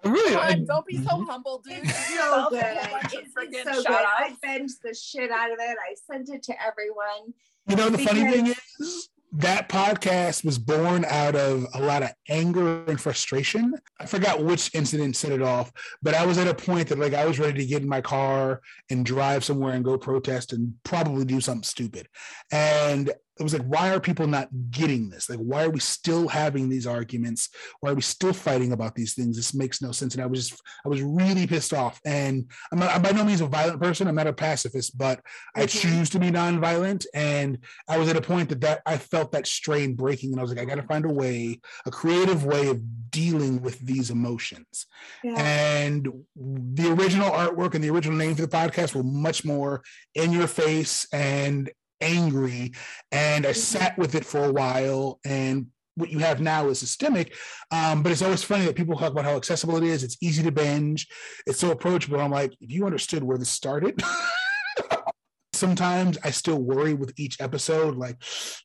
Uh, 0.03 0.09
really? 0.09 0.35
I, 0.35 0.55
don't 0.55 0.83
be 0.87 0.97
so 0.97 1.03
mm-hmm. 1.03 1.29
humble, 1.29 1.61
dude. 1.63 1.83
It's 1.83 2.15
so 2.15 2.47
good. 2.49 2.63
It's, 2.63 3.63
so 3.63 3.83
good. 3.83 3.87
I 3.87 4.35
binged 4.43 4.81
the 4.83 4.95
shit 4.95 5.29
out 5.29 5.51
of 5.51 5.59
it. 5.59 5.77
I 5.77 5.93
sent 6.09 6.29
it 6.29 6.41
to 6.43 6.55
everyone. 6.59 7.35
You 7.67 7.75
know 7.75 7.89
the 7.89 7.99
because... 7.99 8.17
funny 8.17 8.31
thing 8.31 8.47
is 8.47 9.09
that 9.33 9.69
podcast 9.69 10.43
was 10.43 10.57
born 10.57 11.05
out 11.05 11.35
of 11.35 11.65
a 11.73 11.81
lot 11.81 12.03
of 12.03 12.11
anger 12.29 12.83
and 12.85 12.99
frustration. 12.99 13.73
I 13.99 14.05
forgot 14.05 14.43
which 14.43 14.73
incident 14.75 15.15
set 15.15 15.31
it 15.31 15.41
off, 15.41 15.71
but 16.01 16.13
I 16.13 16.25
was 16.25 16.37
at 16.37 16.47
a 16.47 16.53
point 16.53 16.89
that 16.89 16.99
like 16.99 17.13
I 17.13 17.25
was 17.25 17.39
ready 17.39 17.59
to 17.59 17.65
get 17.65 17.81
in 17.81 17.87
my 17.87 18.01
car 18.01 18.61
and 18.89 19.05
drive 19.05 19.45
somewhere 19.45 19.73
and 19.73 19.85
go 19.85 19.97
protest 19.97 20.51
and 20.51 20.73
probably 20.83 21.23
do 21.23 21.39
something 21.39 21.63
stupid. 21.63 22.07
And 22.51 23.11
it 23.39 23.43
was 23.43 23.53
like, 23.53 23.63
why 23.63 23.93
are 23.93 23.99
people 23.99 24.27
not 24.27 24.49
getting 24.69 25.09
this? 25.09 25.29
Like, 25.29 25.39
why 25.39 25.63
are 25.63 25.69
we 25.69 25.79
still 25.79 26.27
having 26.27 26.69
these 26.69 26.85
arguments? 26.85 27.49
Why 27.79 27.91
are 27.91 27.95
we 27.95 28.01
still 28.01 28.33
fighting 28.33 28.71
about 28.71 28.93
these 28.93 29.13
things? 29.13 29.35
This 29.35 29.53
makes 29.53 29.81
no 29.81 29.91
sense. 29.91 30.13
And 30.13 30.23
I 30.23 30.27
was 30.27 30.49
just, 30.49 30.61
I 30.85 30.89
was 30.89 31.01
really 31.01 31.47
pissed 31.47 31.73
off. 31.73 31.99
And 32.05 32.49
I'm, 32.71 32.79
not, 32.79 32.93
I'm 32.93 33.01
by 33.01 33.11
no 33.11 33.23
means 33.23 33.41
a 33.41 33.47
violent 33.47 33.81
person. 33.81 34.07
I'm 34.07 34.15
not 34.15 34.27
a 34.27 34.33
pacifist, 34.33 34.97
but 34.97 35.21
I 35.55 35.65
choose 35.65 36.09
to 36.11 36.19
be 36.19 36.29
nonviolent. 36.29 37.05
And 37.13 37.59
I 37.87 37.97
was 37.97 38.09
at 38.09 38.17
a 38.17 38.21
point 38.21 38.49
that 38.49 38.61
that 38.61 38.81
I 38.85 38.97
felt 38.97 39.31
that 39.31 39.47
strain 39.47 39.95
breaking, 39.95 40.31
and 40.31 40.39
I 40.39 40.43
was 40.43 40.51
like, 40.51 40.59
I 40.59 40.65
got 40.65 40.75
to 40.75 40.83
find 40.83 41.05
a 41.05 41.09
way, 41.09 41.59
a 41.85 41.91
creative 41.91 42.45
way 42.45 42.67
of 42.67 43.11
dealing 43.11 43.61
with 43.61 43.79
these 43.79 44.09
emotions. 44.09 44.87
Yeah. 45.23 45.35
And 45.37 46.07
the 46.35 46.91
original 46.91 47.29
artwork 47.29 47.75
and 47.75 47.83
the 47.83 47.89
original 47.89 48.17
name 48.17 48.35
for 48.35 48.41
the 48.41 48.47
podcast 48.47 48.95
were 48.95 49.03
much 49.03 49.45
more 49.45 49.83
in 50.15 50.31
your 50.31 50.47
face 50.47 51.07
and 51.13 51.69
angry. 52.01 52.73
And 53.11 53.45
I 53.45 53.51
mm-hmm. 53.51 53.59
sat 53.59 53.97
with 53.97 54.15
it 54.15 54.25
for 54.25 54.43
a 54.45 54.51
while 54.51 55.19
and 55.23 55.67
what 55.95 56.09
you 56.09 56.19
have 56.19 56.41
now 56.41 56.67
is 56.67 56.79
systemic. 56.79 57.35
Um, 57.71 58.01
but 58.03 58.11
it's 58.11 58.21
always 58.21 58.43
funny 58.43 58.65
that 58.65 58.75
people 58.75 58.97
talk 58.97 59.11
about 59.11 59.25
how 59.25 59.35
accessible 59.35 59.77
it 59.77 59.83
is. 59.83 60.03
It's 60.03 60.17
easy 60.21 60.43
to 60.43 60.51
binge. 60.51 61.07
It's 61.45 61.59
so 61.59 61.71
approachable. 61.71 62.19
I'm 62.19 62.31
like, 62.31 62.53
if 62.61 62.71
you 62.71 62.85
understood 62.85 63.23
where 63.23 63.37
this 63.37 63.49
started. 63.49 64.01
Sometimes 65.53 66.17
I 66.23 66.31
still 66.31 66.59
worry 66.59 66.93
with 66.93 67.13
each 67.17 67.39
episode, 67.39 67.95
like, 67.95 68.17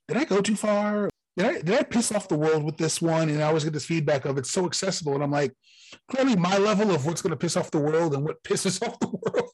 did 0.09 0.17
I 0.17 0.25
go 0.25 0.41
too 0.41 0.57
far? 0.57 1.11
Did 1.37 1.47
I, 1.47 1.53
did 1.61 1.79
I 1.79 1.83
piss 1.83 2.13
off 2.13 2.29
the 2.29 2.39
world 2.39 2.65
with 2.65 2.79
this 2.79 3.03
one? 3.03 3.29
And 3.29 3.43
I 3.43 3.49
always 3.49 3.65
get 3.65 3.75
this 3.75 3.85
feedback 3.85 4.25
of 4.25 4.39
it's 4.39 4.51
so 4.51 4.65
accessible. 4.65 5.15
And 5.15 5.23
I'm 5.23 5.31
like, 5.31 5.53
clearly 6.11 6.37
my 6.37 6.57
level 6.57 6.93
of 6.93 7.05
what's 7.05 7.21
going 7.21 7.33
to 7.33 7.37
piss 7.37 7.57
off 7.57 7.71
the 7.71 7.79
world 7.79 8.15
and 8.15 8.25
what 8.25 8.43
pisses 8.43 8.83
off 8.87 8.99
the 9.01 9.09
world 9.09 9.51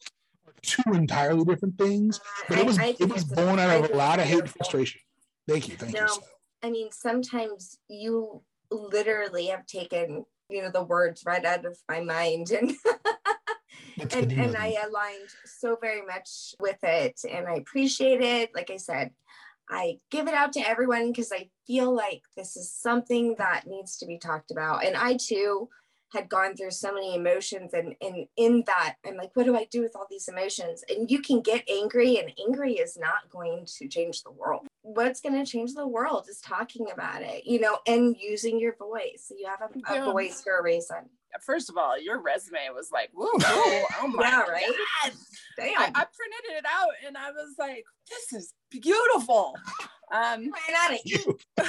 two 0.63 0.93
entirely 0.93 1.45
different 1.45 1.77
things. 1.77 2.19
But 2.49 2.57
it 2.57 2.65
was 2.65 2.79
I, 2.79 2.85
I 2.85 2.95
it 2.99 3.11
was 3.11 3.23
born 3.23 3.59
out 3.59 3.83
of 3.83 3.91
a 3.91 3.95
lot 3.95 4.19
of 4.19 4.25
hate 4.25 4.39
and 4.39 4.49
frustration. 4.49 5.01
Thank 5.47 5.69
you, 5.69 5.75
thank 5.75 5.93
no, 5.93 6.05
you. 6.05 6.21
I 6.63 6.69
mean, 6.71 6.91
sometimes 6.91 7.77
you 7.89 8.41
literally 8.71 9.47
have 9.47 9.65
taken 9.65 10.25
you 10.49 10.61
know 10.61 10.69
the 10.69 10.83
words 10.83 11.23
right 11.25 11.45
out 11.45 11.65
of 11.65 11.77
my 11.89 12.01
mind 12.01 12.51
and 12.51 12.71
and, 14.13 14.31
and 14.31 14.55
I 14.55 14.75
aligned 14.85 15.29
so 15.45 15.77
very 15.79 16.01
much 16.01 16.55
with 16.59 16.83
it 16.83 17.19
and 17.29 17.47
I 17.47 17.55
appreciate 17.55 18.21
it. 18.21 18.49
Like 18.55 18.71
I 18.71 18.77
said, 18.77 19.11
I 19.69 19.97
give 20.11 20.27
it 20.27 20.33
out 20.33 20.53
to 20.53 20.67
everyone 20.67 21.11
because 21.11 21.31
I 21.31 21.49
feel 21.67 21.93
like 21.93 22.21
this 22.35 22.57
is 22.57 22.71
something 22.73 23.35
that 23.37 23.67
needs 23.67 23.97
to 23.97 24.05
be 24.05 24.17
talked 24.17 24.51
about. 24.51 24.85
And 24.85 24.95
I 24.95 25.17
too 25.17 25.69
had 26.13 26.29
gone 26.29 26.55
through 26.55 26.71
so 26.71 26.93
many 26.93 27.15
emotions 27.15 27.73
and, 27.73 27.95
and 28.01 28.27
in 28.37 28.63
that 28.67 28.95
i'm 29.05 29.17
like 29.17 29.31
what 29.33 29.45
do 29.45 29.55
i 29.57 29.65
do 29.73 29.81
with 29.81 29.95
all 29.95 30.07
these 30.09 30.27
emotions? 30.27 30.83
And 30.89 31.09
you 31.09 31.19
can 31.19 31.41
get 31.41 31.67
angry 31.69 32.17
and 32.17 32.31
angry 32.47 32.73
is 32.73 32.97
not 32.97 33.29
going 33.29 33.65
to 33.79 33.87
change 33.87 34.23
the 34.23 34.31
world. 34.31 34.67
What's 34.81 35.21
going 35.21 35.43
to 35.43 35.49
change 35.49 35.73
the 35.73 35.87
world 35.87 36.27
is 36.29 36.39
talking 36.39 36.87
about 36.91 37.21
it 37.21 37.45
you 37.45 37.59
know 37.59 37.79
and 37.87 38.15
using 38.19 38.59
your 38.59 38.75
voice. 38.75 39.31
You 39.37 39.47
have 39.47 39.61
a, 39.61 40.01
a 40.01 40.11
voice 40.11 40.41
for 40.41 40.59
a 40.59 40.63
reason. 40.63 41.09
First 41.41 41.69
of 41.69 41.77
all 41.77 41.99
your 41.99 42.21
resume 42.21 42.69
was 42.73 42.89
like 42.91 43.09
whoa, 43.13 43.27
whoa 43.33 43.83
oh 44.01 44.07
my 44.07 44.27
yeah, 44.27 44.41
right? 44.41 44.63
God. 45.03 45.11
Damn. 45.57 45.79
I, 45.79 45.85
I, 45.85 46.05
printed 46.05 46.57
it 46.57 46.65
out 46.65 46.89
and 47.05 47.15
i 47.15 47.29
was 47.31 47.55
like 47.59 47.83
this 48.09 48.41
is 48.41 48.53
beautiful. 48.69 49.55
Um 50.11 50.51
you. 51.05 51.39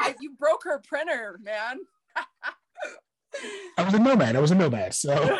I, 0.00 0.14
you 0.20 0.32
broke 0.38 0.64
her 0.64 0.82
printer 0.86 1.38
man 1.42 1.80
I 3.78 3.82
was 3.82 3.94
a 3.94 3.98
nomad. 3.98 4.36
I 4.36 4.40
was 4.40 4.50
a 4.50 4.54
nomad. 4.54 4.94
So 4.94 5.12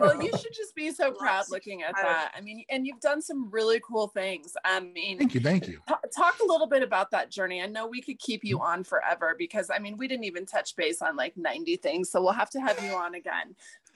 well, 0.00 0.22
you 0.22 0.30
should 0.30 0.52
just 0.52 0.74
be 0.74 0.90
so 0.90 1.12
proud 1.12 1.44
looking 1.50 1.82
at 1.82 1.94
that. 1.94 2.32
I 2.36 2.40
mean, 2.40 2.64
and 2.70 2.86
you've 2.86 3.00
done 3.00 3.22
some 3.22 3.50
really 3.50 3.80
cool 3.86 4.08
things. 4.08 4.56
I 4.64 4.80
mean, 4.80 5.18
thank 5.18 5.34
you, 5.34 5.40
thank 5.40 5.68
you. 5.68 5.80
T- 5.86 5.94
talk 6.14 6.36
a 6.42 6.46
little 6.46 6.66
bit 6.66 6.82
about 6.82 7.10
that 7.12 7.30
journey. 7.30 7.62
I 7.62 7.66
know 7.66 7.86
we 7.86 8.02
could 8.02 8.18
keep 8.18 8.44
you 8.44 8.60
on 8.60 8.82
forever 8.82 9.34
because 9.38 9.70
I 9.70 9.78
mean, 9.78 9.96
we 9.96 10.08
didn't 10.08 10.24
even 10.24 10.44
touch 10.44 10.74
base 10.76 11.00
on 11.02 11.16
like 11.16 11.36
90 11.36 11.76
things, 11.76 12.10
so 12.10 12.20
we'll 12.20 12.32
have 12.32 12.50
to 12.50 12.60
have 12.60 12.82
you 12.82 12.92
on 12.92 13.14
again. 13.14 13.54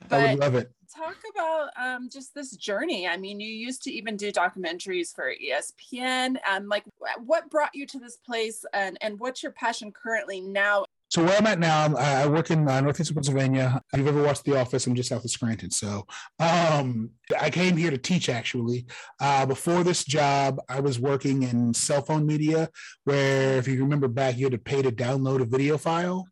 But 0.08 0.20
I 0.20 0.30
would 0.30 0.40
love 0.40 0.54
it. 0.54 0.72
Talk 0.94 1.16
about 1.34 1.70
um, 1.80 2.08
just 2.10 2.34
this 2.34 2.56
journey. 2.56 3.08
I 3.08 3.16
mean, 3.16 3.40
you 3.40 3.48
used 3.48 3.82
to 3.84 3.92
even 3.92 4.16
do 4.16 4.30
documentaries 4.30 5.14
for 5.14 5.32
ESPN. 5.42 6.36
And 6.48 6.68
like, 6.68 6.84
what 7.24 7.50
brought 7.50 7.74
you 7.74 7.86
to 7.86 7.98
this 7.98 8.16
place, 8.16 8.64
and 8.72 8.98
and 9.00 9.18
what's 9.18 9.42
your 9.42 9.52
passion 9.52 9.92
currently 9.92 10.40
now? 10.40 10.84
So 11.12 11.22
where 11.22 11.36
I'm 11.36 11.46
at 11.46 11.58
now, 11.58 11.94
I 11.94 12.26
work 12.26 12.50
in 12.50 12.66
uh, 12.66 12.80
Northeastern 12.80 13.16
Pennsylvania. 13.16 13.82
If 13.92 13.98
you've 13.98 14.08
ever 14.08 14.22
watched 14.22 14.44
The 14.44 14.58
Office, 14.58 14.86
I'm 14.86 14.94
just 14.94 15.10
south 15.10 15.22
of 15.22 15.30
Scranton. 15.30 15.70
So 15.70 16.06
um, 16.38 17.10
I 17.38 17.50
came 17.50 17.76
here 17.76 17.90
to 17.90 17.98
teach 17.98 18.30
actually. 18.30 18.86
Uh, 19.20 19.44
before 19.44 19.84
this 19.84 20.06
job, 20.06 20.58
I 20.70 20.80
was 20.80 20.98
working 20.98 21.42
in 21.42 21.74
cell 21.74 22.00
phone 22.00 22.26
media, 22.26 22.70
where 23.04 23.58
if 23.58 23.68
you 23.68 23.82
remember 23.82 24.08
back, 24.08 24.38
you 24.38 24.46
had 24.46 24.52
to 24.52 24.58
pay 24.58 24.80
to 24.80 24.90
download 24.90 25.42
a 25.42 25.44
video 25.44 25.76
file 25.76 26.28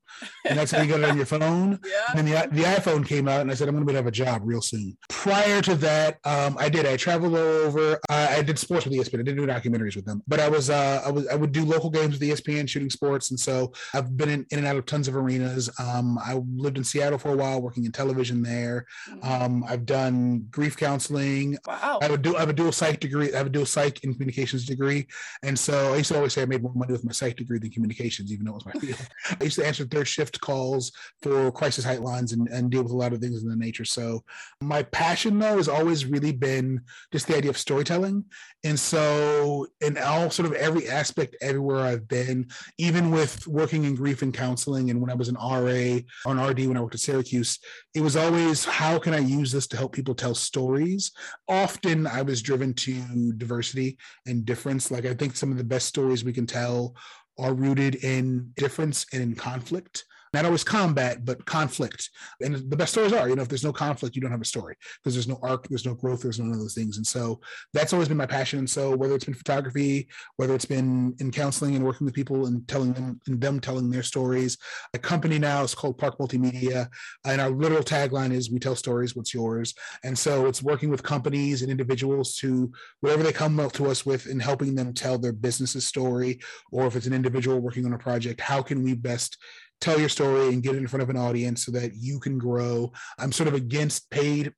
and 0.49 0.59
that's 0.59 0.71
how 0.71 0.83
you 0.83 0.89
got 0.89 1.01
it 1.01 1.11
on 1.11 1.17
your 1.17 1.27
phone. 1.27 1.79
Yeah. 1.91 2.19
And 2.19 2.29
the, 2.29 2.49
the 2.53 2.63
iPhone 2.63 3.05
came 3.07 3.27
out, 3.27 3.41
and 3.41 3.51
I 3.51 3.55
said, 3.55 3.69
I'm 3.69 3.75
going 3.75 3.87
to 3.87 3.95
have 3.95 4.07
a 4.07 4.13
job 4.13 4.43
real 4.45 4.61
soon. 4.61 4.97
Prior 5.09 5.61
to 5.63 5.75
that, 5.77 6.19
um, 6.25 6.57
I 6.59 6.69
did. 6.69 6.87
I 6.87 6.97
traveled 6.97 7.35
all 7.35 7.39
over. 7.39 7.95
Uh, 8.09 8.29
I 8.31 8.43
did 8.43 8.59
sports 8.59 8.85
with 8.85 8.95
ESPN. 8.95 9.21
I 9.21 9.23
didn't 9.23 9.37
do 9.37 9.47
documentaries 9.47 9.97
with 9.97 10.05
them, 10.05 10.23
but 10.29 10.39
I 10.39 10.49
was, 10.49 10.71
uh, 10.71 11.03
I 11.05 11.11
was, 11.11 11.27
I 11.29 11.35
would 11.35 11.53
do 11.53 11.65
local 11.65 11.91
games 11.91 12.19
with 12.19 12.23
ESPN, 12.23 12.69
shooting 12.69 12.91
sports, 12.91 13.31
and 13.31 13.41
so 13.41 13.73
I've 13.95 14.17
been 14.17 14.29
in, 14.29 14.47
in 14.51 14.59
and 14.59 14.67
out 14.67 14.77
of 14.77 14.87
tons 14.87 15.09
of 15.09 15.17
arenas. 15.17 15.71
Um, 15.81 16.19
I 16.19 16.35
lived 16.55 16.79
in 16.79 16.85
Seattle 16.85 17.19
for 17.19 17.33
a 17.33 17.37
while, 17.37 17.61
working 17.61 17.85
in 17.85 17.93
television 17.93 18.43
there. 18.43 18.87
Mm-hmm. 19.09 19.33
Um, 19.33 19.65
I've 19.67 19.87
done 19.87 20.47
grief 20.51 20.77
counseling. 20.77 21.59
Wow. 21.67 21.99
I 22.03 22.09
would 22.09 22.23
do. 22.23 22.37
I 22.37 22.41
have 22.41 22.51
a 22.51 22.55
dual 22.55 22.73
psych 22.73 23.01
degree. 23.01 23.33
I 23.33 23.39
have 23.39 23.47
a 23.47 23.51
dual 23.51 23.67
psych 23.67 24.01
and 24.05 24.15
communications 24.15 24.65
degree, 24.65 25.07
and 25.43 25.59
so 25.59 25.95
I 25.95 25.97
used 25.97 26.11
to 26.11 26.17
always 26.17 26.33
say 26.35 26.43
I 26.43 26.47
made 26.47 26.63
more 26.63 26.75
money 26.75 26.93
with 26.93 27.05
my 27.05 27.13
psych 27.13 27.37
degree 27.37 27.59
than 27.59 27.71
communications, 27.71 28.33
even 28.33 28.45
though 28.45 28.53
it 28.53 28.65
was 28.65 28.67
my 28.67 28.81
field. 28.81 29.09
I 29.41 29.45
used 29.45 29.57
to 29.57 29.67
answer 29.67 29.85
shift 30.05 30.41
calls 30.41 30.93
for 31.23 31.51
crisis 31.53 31.85
hotlines 31.85 32.33
and, 32.33 32.49
and 32.49 32.71
deal 32.71 32.83
with 32.83 32.93
a 32.93 32.97
lot 32.97 33.13
of 33.13 33.21
things 33.21 33.43
in 33.43 33.49
the 33.49 33.57
nature. 33.57 33.85
So 33.85 34.23
my 34.61 34.83
passion 34.83 35.39
though 35.39 35.57
has 35.57 35.69
always 35.69 36.07
really 36.07 36.33
been 36.33 36.81
just 37.13 37.27
the 37.27 37.37
idea 37.37 37.51
of 37.51 37.59
storytelling. 37.59 38.25
And 38.65 38.79
so 38.79 39.67
in 39.81 39.97
all 39.99 40.31
sort 40.31 40.47
of 40.47 40.55
every 40.55 40.89
aspect 40.89 41.37
everywhere 41.41 41.81
I've 41.81 42.09
been, 42.09 42.49
even 42.79 43.11
with 43.11 43.47
working 43.47 43.85
in 43.85 43.95
grief 43.95 44.23
and 44.23 44.35
counseling 44.35 44.91
and 44.91 45.01
when 45.01 45.11
I 45.11 45.15
was 45.15 45.29
an 45.29 45.37
RA 45.37 46.01
on 46.27 46.41
RD 46.41 46.67
when 46.67 46.77
I 46.77 46.81
worked 46.81 46.95
at 46.95 47.01
Syracuse, 47.01 47.59
it 47.95 48.01
was 48.01 48.17
always 48.17 48.65
how 48.65 48.99
can 48.99 49.15
I 49.15 49.19
use 49.19 49.53
this 49.53 49.67
to 49.69 49.77
help 49.77 49.93
people 49.93 50.15
tell 50.15 50.35
stories? 50.35 51.13
Often 51.49 52.07
I 52.07 52.23
was 52.23 52.43
driven 52.43 52.75
to 52.75 53.33
diversity 53.33 53.99
and 54.27 54.45
difference. 54.45 54.91
Like 54.91 55.07
I 55.07 55.15
think 55.15 55.37
some 55.37 55.51
of 55.51 55.59
the 55.59 55.65
best 55.65 55.87
stories 55.87 56.25
we 56.25 56.33
can 56.33 56.47
tell 56.47 56.95
are 57.41 57.55
rooted 57.55 57.97
in 57.97 58.53
difference 58.57 59.07
and 59.13 59.23
in 59.23 59.35
conflict 59.35 60.05
not 60.33 60.45
always 60.45 60.65
combat, 60.65 61.25
but 61.25 61.45
conflict. 61.45 62.11
And 62.41 62.55
the 62.71 62.77
best 62.77 62.93
stories 62.93 63.13
are, 63.13 63.29
you 63.29 63.37
know, 63.37 63.43
if 63.43 63.49
there's 63.49 63.65
no 63.65 63.73
conflict, 63.73 64.15
you 64.15 64.23
don't 64.23 64.31
have 64.31 64.41
a 64.41 64.45
story 64.45 64.77
because 65.03 65.15
there's 65.15 65.29
no 65.29 65.39
arc, 65.43 65.69
there's 65.69 65.87
no 65.87 65.95
growth, 65.95 66.23
there's 66.23 66.39
none 66.39 66.53
of 66.53 66.59
those 66.59 66.75
things. 66.75 66.97
And 66.97 67.07
so 67.07 67.41
that's 67.73 67.93
always 67.93 68.09
been 68.09 68.17
my 68.17 68.27
passion. 68.27 68.61
And 68.61 68.71
so 68.71 68.97
whether 68.97 69.15
it's 69.15 69.25
been 69.25 69.35
photography, 69.35 70.09
whether 70.37 70.55
it's 70.55 70.65
been 70.65 71.15
in 71.19 71.31
counseling 71.31 71.75
and 71.75 71.85
working 71.85 72.05
with 72.05 72.15
people 72.15 72.47
and 72.47 72.67
telling 72.69 72.93
them 72.93 73.21
and 73.27 73.41
them 73.41 73.61
telling 73.61 73.91
their 73.91 74.03
stories, 74.03 74.57
a 74.95 74.99
company 74.99 75.39
now 75.39 75.63
is 75.63 75.75
called 75.75 75.99
Park 75.99 76.19
Multimedia, 76.19 76.89
and 77.25 77.41
our 77.41 77.51
literal 77.51 77.83
tagline 77.83 78.33
is 78.33 78.51
"We 78.51 78.59
tell 78.59 78.77
stories, 78.77 79.17
what's 79.17 79.35
yours." 79.35 79.75
And 80.05 80.19
so 80.19 80.47
it's 80.47 80.63
working 80.63 80.91
with 80.91 81.03
companies 81.03 81.63
and 81.63 81.71
individuals 81.71 82.37
to 82.37 82.71
whatever 83.01 83.23
they 83.23 83.33
come 83.33 83.59
up 83.59 83.73
to 83.73 83.87
us 83.87 84.07
with 84.07 84.27
and 84.27 84.41
helping 84.41 84.75
them 84.75 84.95
tell 84.95 85.19
their 85.19 85.33
business's 85.33 85.87
story, 85.87 86.41
or 86.71 86.87
if 86.87 86.97
it's 86.97 87.07
an 87.07 87.13
individual 87.13 87.61
working 87.61 87.85
on 87.85 87.93
a 87.93 87.99
project, 87.99 88.41
how 88.41 88.63
can 88.63 88.83
we 88.83 88.95
best 88.95 89.37
tell 89.81 89.99
your 89.99 90.09
story 90.09 90.49
and 90.49 90.63
get 90.63 90.75
it 90.75 90.79
in 90.79 90.87
front 90.87 91.03
of 91.03 91.11
an 91.11 91.17
audience 91.17 91.65
so 91.65 91.73
that 91.73 91.95
you 91.95 92.21
can 92.21 92.39
grow. 92.39 92.93
I'm 93.19 93.33
sort 93.33 93.49
of 93.49 93.55
against 93.55 94.11
paid 94.11 94.53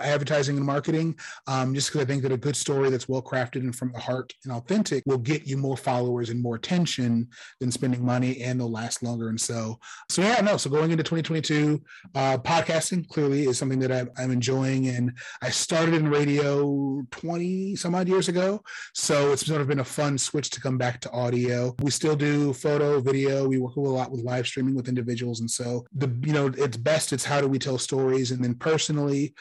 advertising 0.00 0.56
and 0.56 0.66
marketing 0.66 1.16
um, 1.46 1.74
just 1.74 1.88
because 1.88 2.02
i 2.02 2.04
think 2.04 2.22
that 2.22 2.32
a 2.32 2.36
good 2.36 2.56
story 2.56 2.90
that's 2.90 3.08
well 3.08 3.22
crafted 3.22 3.60
and 3.60 3.74
from 3.74 3.92
the 3.92 3.98
heart 3.98 4.32
and 4.44 4.52
authentic 4.52 5.02
will 5.06 5.18
get 5.18 5.46
you 5.46 5.56
more 5.56 5.76
followers 5.76 6.30
and 6.30 6.42
more 6.42 6.56
attention 6.56 7.28
than 7.60 7.70
spending 7.70 8.04
money 8.04 8.42
and 8.42 8.60
they'll 8.60 8.70
last 8.70 9.02
longer. 9.02 9.28
And 9.28 9.40
so 9.40 9.78
so 10.08 10.22
yeah 10.22 10.40
no 10.40 10.56
so 10.56 10.70
going 10.70 10.90
into 10.90 11.02
2022 11.02 11.82
uh, 12.14 12.38
podcasting 12.38 13.08
clearly 13.08 13.44
is 13.44 13.58
something 13.58 13.78
that 13.80 13.92
I, 13.92 14.06
i'm 14.22 14.30
enjoying. 14.30 14.88
And 14.88 15.16
i 15.42 15.50
started 15.50 15.94
in 15.94 16.08
radio 16.08 17.02
20 17.10 17.76
some 17.76 17.94
odd 17.94 18.08
years 18.08 18.28
ago. 18.28 18.62
So 18.94 19.32
it's 19.32 19.46
sort 19.46 19.60
of 19.60 19.68
been 19.68 19.80
a 19.80 19.84
fun 19.84 20.18
switch 20.18 20.50
to 20.50 20.60
come 20.60 20.78
back 20.78 21.00
to 21.02 21.10
audio. 21.10 21.74
We 21.80 21.90
still 21.90 22.16
do 22.16 22.52
photo 22.52 23.00
video. 23.00 23.48
We 23.48 23.58
work 23.58 23.76
a 23.76 23.80
lot 23.80 24.10
with 24.10 24.22
live 24.22 24.46
streaming 24.46 24.74
with 24.74 24.88
individuals. 24.88 25.40
And 25.40 25.50
so 25.50 25.86
the 25.94 26.08
you 26.22 26.32
know 26.32 26.46
it's 26.46 26.76
best 26.76 27.12
it's 27.12 27.24
how 27.24 27.40
do 27.40 27.48
we 27.48 27.58
tell 27.58 27.78
stories? 27.78 28.30
And 28.30 28.42
then 28.42 28.54
personally 28.54 29.34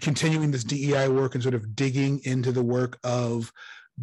continuing 0.00 0.50
this 0.50 0.64
DEI 0.64 1.08
work 1.08 1.34
and 1.34 1.42
sort 1.42 1.54
of 1.54 1.74
digging 1.74 2.20
into 2.24 2.52
the 2.52 2.62
work 2.62 2.98
of 3.04 3.52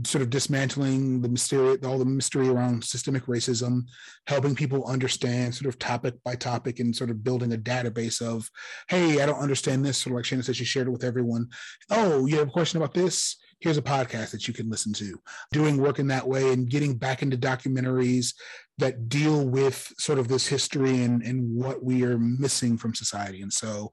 sort 0.06 0.22
of 0.22 0.30
dismantling 0.30 1.22
the 1.22 1.28
mystery, 1.28 1.78
all 1.84 1.98
the 1.98 2.06
mystery 2.06 2.48
around 2.48 2.84
systemic 2.84 3.26
racism, 3.26 3.82
helping 4.26 4.56
people 4.56 4.86
understand 4.86 5.54
sort 5.54 5.68
of 5.68 5.78
topic 5.78 6.16
by 6.24 6.34
topic 6.34 6.80
and 6.80 6.96
sort 6.96 7.10
of 7.10 7.24
building 7.24 7.52
a 7.54 7.58
database 7.58 8.22
of, 8.22 8.50
hey, 8.88 9.22
I 9.22 9.26
don't 9.26 9.42
understand 9.42 9.84
this. 9.84 9.98
Sort 9.98 10.14
of 10.14 10.18
like 10.18 10.26
Shannon 10.26 10.44
said, 10.44 10.56
she 10.56 10.64
shared 10.64 10.88
it 10.88 10.92
with 10.92 11.04
everyone. 11.04 11.50
Oh, 11.90 12.26
you 12.26 12.38
have 12.38 12.48
a 12.48 12.52
question 12.52 12.82
about 12.82 12.94
this? 12.94 13.38
here's 13.62 13.78
a 13.78 13.82
podcast 13.82 14.32
that 14.32 14.48
you 14.48 14.54
can 14.54 14.70
listen 14.70 14.92
to. 14.92 15.22
Doing 15.52 15.78
work 15.78 16.00
in 16.00 16.08
that 16.08 16.28
way 16.28 16.52
and 16.52 16.70
getting 16.70 16.98
back 16.98 17.22
into 17.22 17.38
documentaries 17.38 18.34
that 18.80 19.08
deal 19.08 19.48
with 19.48 19.94
sort 19.98 20.20
of 20.20 20.28
this 20.28 20.48
history 20.48 21.04
and, 21.04 21.22
and 21.22 21.56
what 21.56 21.84
we 21.84 22.04
are 22.04 22.18
missing 22.18 22.76
from 22.76 22.96
society. 22.96 23.42
And 23.42 23.54
so, 23.54 23.92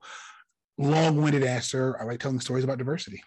long 0.78 1.20
winded 1.20 1.44
answer, 1.44 1.96
I 2.00 2.05
like 2.05 2.20
telling 2.20 2.40
stories 2.40 2.64
about 2.64 2.78
diversity. 2.78 3.22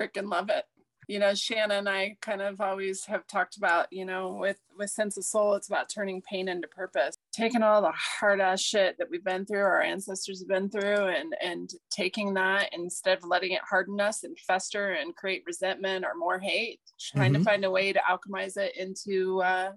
Freaking 0.00 0.30
love 0.30 0.50
it 0.50 0.64
you 1.08 1.18
know 1.18 1.34
shanna 1.34 1.74
and 1.74 1.88
i 1.88 2.16
kind 2.20 2.42
of 2.42 2.60
always 2.60 3.04
have 3.04 3.26
talked 3.26 3.56
about 3.56 3.86
you 3.92 4.04
know 4.04 4.36
with 4.40 4.58
with 4.76 4.90
sense 4.90 5.16
of 5.16 5.24
soul 5.24 5.54
it's 5.54 5.68
about 5.68 5.88
turning 5.88 6.20
pain 6.22 6.48
into 6.48 6.66
purpose 6.68 7.16
taking 7.32 7.62
all 7.62 7.80
the 7.80 7.92
hard 7.92 8.40
ass 8.40 8.60
shit 8.60 8.96
that 8.98 9.08
we've 9.10 9.24
been 9.24 9.44
through 9.44 9.60
our 9.60 9.82
ancestors 9.82 10.40
have 10.40 10.48
been 10.48 10.68
through 10.68 11.06
and 11.06 11.34
and 11.42 11.70
taking 11.90 12.34
that 12.34 12.68
instead 12.72 13.18
of 13.18 13.24
letting 13.24 13.52
it 13.52 13.62
harden 13.68 14.00
us 14.00 14.24
and 14.24 14.38
fester 14.38 14.92
and 14.92 15.14
create 15.16 15.42
resentment 15.46 16.04
or 16.04 16.14
more 16.16 16.38
hate 16.38 16.80
trying 17.14 17.32
mm-hmm. 17.32 17.42
to 17.42 17.48
find 17.50 17.64
a 17.64 17.70
way 17.70 17.92
to 17.92 18.00
alchemize 18.00 18.56
it 18.56 18.76
into 18.76 19.40
uh 19.42 19.70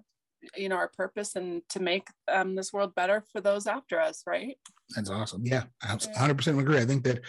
you 0.56 0.68
know 0.68 0.76
our 0.76 0.88
purpose 0.88 1.36
and 1.36 1.62
to 1.68 1.80
make 1.80 2.08
um, 2.28 2.54
this 2.54 2.72
world 2.72 2.94
better 2.94 3.22
for 3.32 3.40
those 3.40 3.66
after 3.66 4.00
us 4.00 4.22
right 4.26 4.56
that's 4.94 5.10
awesome 5.10 5.42
yeah 5.44 5.64
i 5.82 5.86
100% 5.94 6.58
agree 6.58 6.78
i 6.78 6.84
think 6.84 7.04
that 7.04 7.20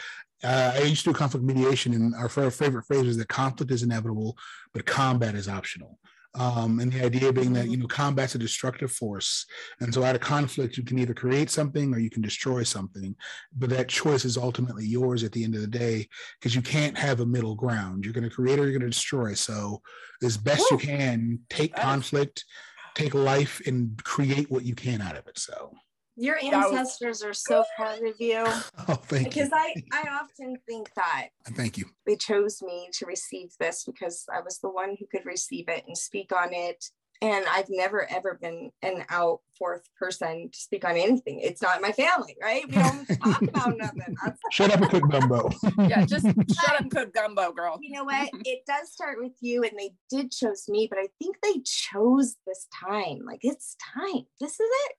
uh, 0.44 0.74
I 0.76 0.80
used 0.82 1.04
to 1.04 1.12
do 1.12 1.18
conflict 1.18 1.46
mediation, 1.46 1.94
and 1.94 2.16
our 2.16 2.28
favorite 2.30 2.86
phrase 2.86 3.06
is 3.06 3.18
that 3.18 3.28
conflict 3.28 3.72
is 3.72 3.84
inevitable, 3.84 4.36
but 4.74 4.86
combat 4.86 5.36
is 5.36 5.48
optional. 5.48 6.00
Um, 6.34 6.80
and 6.80 6.92
the 6.92 7.04
idea 7.04 7.34
being 7.34 7.52
that 7.54 7.70
you 7.70 7.76
know 7.76 7.88
combat's 7.88 8.36
a 8.36 8.38
destructive 8.38 8.92
force, 8.92 9.46
and 9.82 9.94
so 9.94 10.04
out 10.04 10.16
of 10.16 10.22
conflict 10.22 10.78
you 10.78 10.84
can 10.84 10.98
either 10.98 11.14
create 11.14 11.50
something 11.50 11.94
or 11.94 12.00
you 12.00 12.10
can 12.10 12.22
destroy 12.22 12.64
something, 12.64 13.16
but 13.58 13.70
that 13.72 13.90
choice 13.90 14.24
is 14.24 14.38
ultimately 14.38 14.86
yours 14.86 15.26
at 15.26 15.34
the 15.34 15.44
end 15.44 15.56
of 15.56 15.62
the 15.62 15.68
day 15.68 16.08
because 16.40 16.56
you 16.56 16.62
can't 16.62 16.98
have 16.98 17.20
a 17.20 17.26
middle 17.26 17.56
ground. 17.56 18.06
You're 18.06 18.14
going 18.14 18.28
to 18.28 18.34
create 18.34 18.60
or 18.60 18.64
you're 18.64 18.80
going 18.80 18.82
to 18.82 18.88
destroy. 18.88 19.34
So 19.34 19.82
as 20.24 20.38
best 20.38 20.66
Woo! 20.72 20.78
you 20.78 20.88
can, 20.88 21.40
take 21.50 21.76
conflict, 21.76 22.46
take 22.96 23.14
life, 23.14 23.62
and 23.66 24.02
create 24.04 24.50
what 24.52 24.64
you 24.64 24.76
can 24.76 25.02
out 25.02 25.18
of 25.18 25.28
it. 25.28 25.38
So 25.38 25.74
your 26.18 26.38
ancestors 26.44 27.22
was... 27.22 27.24
are 27.24 27.34
so 27.34 27.64
proud 27.76 28.04
of 28.04 28.20
you. 28.20 28.46
Oh, 28.88 28.96
thank 28.96 29.26
because 29.26 29.36
you. 29.36 29.44
Because 29.44 29.52
I, 29.54 30.10
I 30.10 30.20
often 30.22 30.58
think 30.68 30.92
that. 30.96 31.30
Thank 31.46 31.78
you. 31.78 31.86
They 32.06 32.16
chose 32.16 32.62
me 32.62 32.90
to 32.94 33.06
receive 33.06 33.52
this 33.60 33.84
because 33.86 34.26
I 34.34 34.42
was 34.42 34.58
the 34.58 34.70
one 34.70 34.98
who 35.00 35.06
could 35.06 35.26
receive 35.26 35.70
it 35.70 35.84
and 35.88 35.98
speak 35.98 36.32
on 36.32 36.50
it. 36.52 36.84
And 37.24 37.46
I've 37.48 37.70
never 37.70 38.10
ever 38.12 38.40
been 38.42 38.72
an 38.82 39.04
out 39.10 39.42
fourth 39.58 39.84
person 40.00 40.50
to 40.52 40.60
speak 40.60 40.84
on 40.84 40.98
anything. 40.98 41.40
It's 41.40 41.62
not 41.62 41.82
my 41.82 41.92
family, 41.92 42.36
right? 42.42 42.66
We 42.68 42.74
don't 42.74 43.06
talk 43.24 43.42
about 43.44 43.78
nothing. 43.78 44.16
That's- 44.24 44.40
shut 44.52 44.72
up 44.72 44.82
and 44.82 44.90
cook 44.90 45.10
gumbo. 45.10 45.52
yeah, 45.88 46.04
just 46.06 46.26
shut 46.26 46.74
up 46.74 46.80
and 46.82 46.92
cook 46.92 47.14
gumbo, 47.14 47.52
girl. 47.52 47.78
You 47.80 47.94
know 47.94 48.04
what? 48.04 48.30
It 48.46 48.64
does 48.66 48.92
start 48.92 49.18
with 49.22 49.34
you, 49.40 49.64
and 49.64 49.74
they 49.78 49.92
did 50.10 50.32
chose 50.32 50.68
me, 50.68 50.88
but 50.90 50.98
I 50.98 51.08
think 51.20 51.38
they 51.44 51.62
chose 51.64 52.38
this 52.48 52.68
time. 52.84 53.20
Like 53.26 53.40
it's 53.44 53.76
time. 53.96 54.26
This 54.40 54.54
is 54.54 54.60
it. 54.60 54.96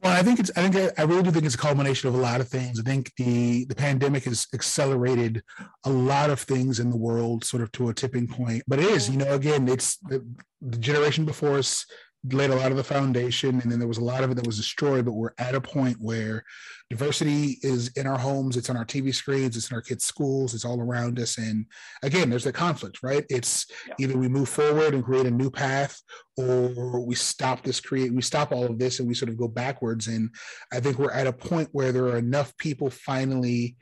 Well, 0.00 0.12
I 0.12 0.22
think 0.22 0.38
it's. 0.38 0.50
I 0.56 0.68
think 0.68 0.92
I 0.98 1.02
really 1.02 1.24
do 1.24 1.32
think 1.32 1.44
it's 1.44 1.56
a 1.56 1.58
culmination 1.58 2.08
of 2.08 2.14
a 2.14 2.18
lot 2.18 2.40
of 2.40 2.48
things. 2.48 2.78
I 2.78 2.84
think 2.84 3.12
the 3.16 3.64
the 3.64 3.74
pandemic 3.74 4.24
has 4.24 4.46
accelerated 4.54 5.42
a 5.84 5.90
lot 5.90 6.30
of 6.30 6.38
things 6.40 6.78
in 6.78 6.90
the 6.90 6.96
world, 6.96 7.44
sort 7.44 7.64
of 7.64 7.72
to 7.72 7.88
a 7.88 7.94
tipping 7.94 8.28
point. 8.28 8.62
But 8.68 8.78
it 8.78 8.86
is, 8.86 9.10
you 9.10 9.16
know, 9.16 9.34
again, 9.34 9.66
it's 9.68 9.96
the, 9.98 10.24
the 10.60 10.78
generation 10.78 11.24
before 11.24 11.58
us 11.58 11.84
laid 12.24 12.50
a 12.50 12.56
lot 12.56 12.70
of 12.70 12.76
the 12.76 12.84
foundation 12.84 13.60
and 13.60 13.70
then 13.70 13.78
there 13.78 13.86
was 13.86 13.98
a 13.98 14.04
lot 14.04 14.24
of 14.24 14.30
it 14.30 14.34
that 14.34 14.46
was 14.46 14.56
destroyed 14.56 15.04
but 15.04 15.12
we're 15.12 15.32
at 15.38 15.54
a 15.54 15.60
point 15.60 15.96
where 16.00 16.42
diversity 16.90 17.58
is 17.62 17.88
in 17.96 18.08
our 18.08 18.18
homes 18.18 18.56
it's 18.56 18.68
on 18.68 18.76
our 18.76 18.84
tv 18.84 19.14
screens 19.14 19.56
it's 19.56 19.70
in 19.70 19.76
our 19.76 19.80
kids 19.80 20.04
schools 20.04 20.52
it's 20.52 20.64
all 20.64 20.80
around 20.80 21.18
us 21.20 21.38
and 21.38 21.64
again 22.02 22.28
there's 22.28 22.46
a 22.46 22.52
conflict 22.52 23.04
right 23.04 23.24
it's 23.30 23.66
yeah. 23.86 23.94
either 24.00 24.18
we 24.18 24.28
move 24.28 24.48
forward 24.48 24.94
and 24.94 25.04
create 25.04 25.26
a 25.26 25.30
new 25.30 25.48
path 25.48 26.00
or 26.36 27.06
we 27.06 27.14
stop 27.14 27.62
this 27.62 27.78
create 27.78 28.12
we 28.12 28.22
stop 28.22 28.50
all 28.50 28.66
of 28.66 28.80
this 28.80 28.98
and 28.98 29.06
we 29.06 29.14
sort 29.14 29.28
of 29.28 29.38
go 29.38 29.46
backwards 29.46 30.08
and 30.08 30.28
i 30.72 30.80
think 30.80 30.98
we're 30.98 31.12
at 31.12 31.28
a 31.28 31.32
point 31.32 31.68
where 31.70 31.92
there 31.92 32.06
are 32.06 32.18
enough 32.18 32.56
people 32.56 32.90
finally 32.90 33.76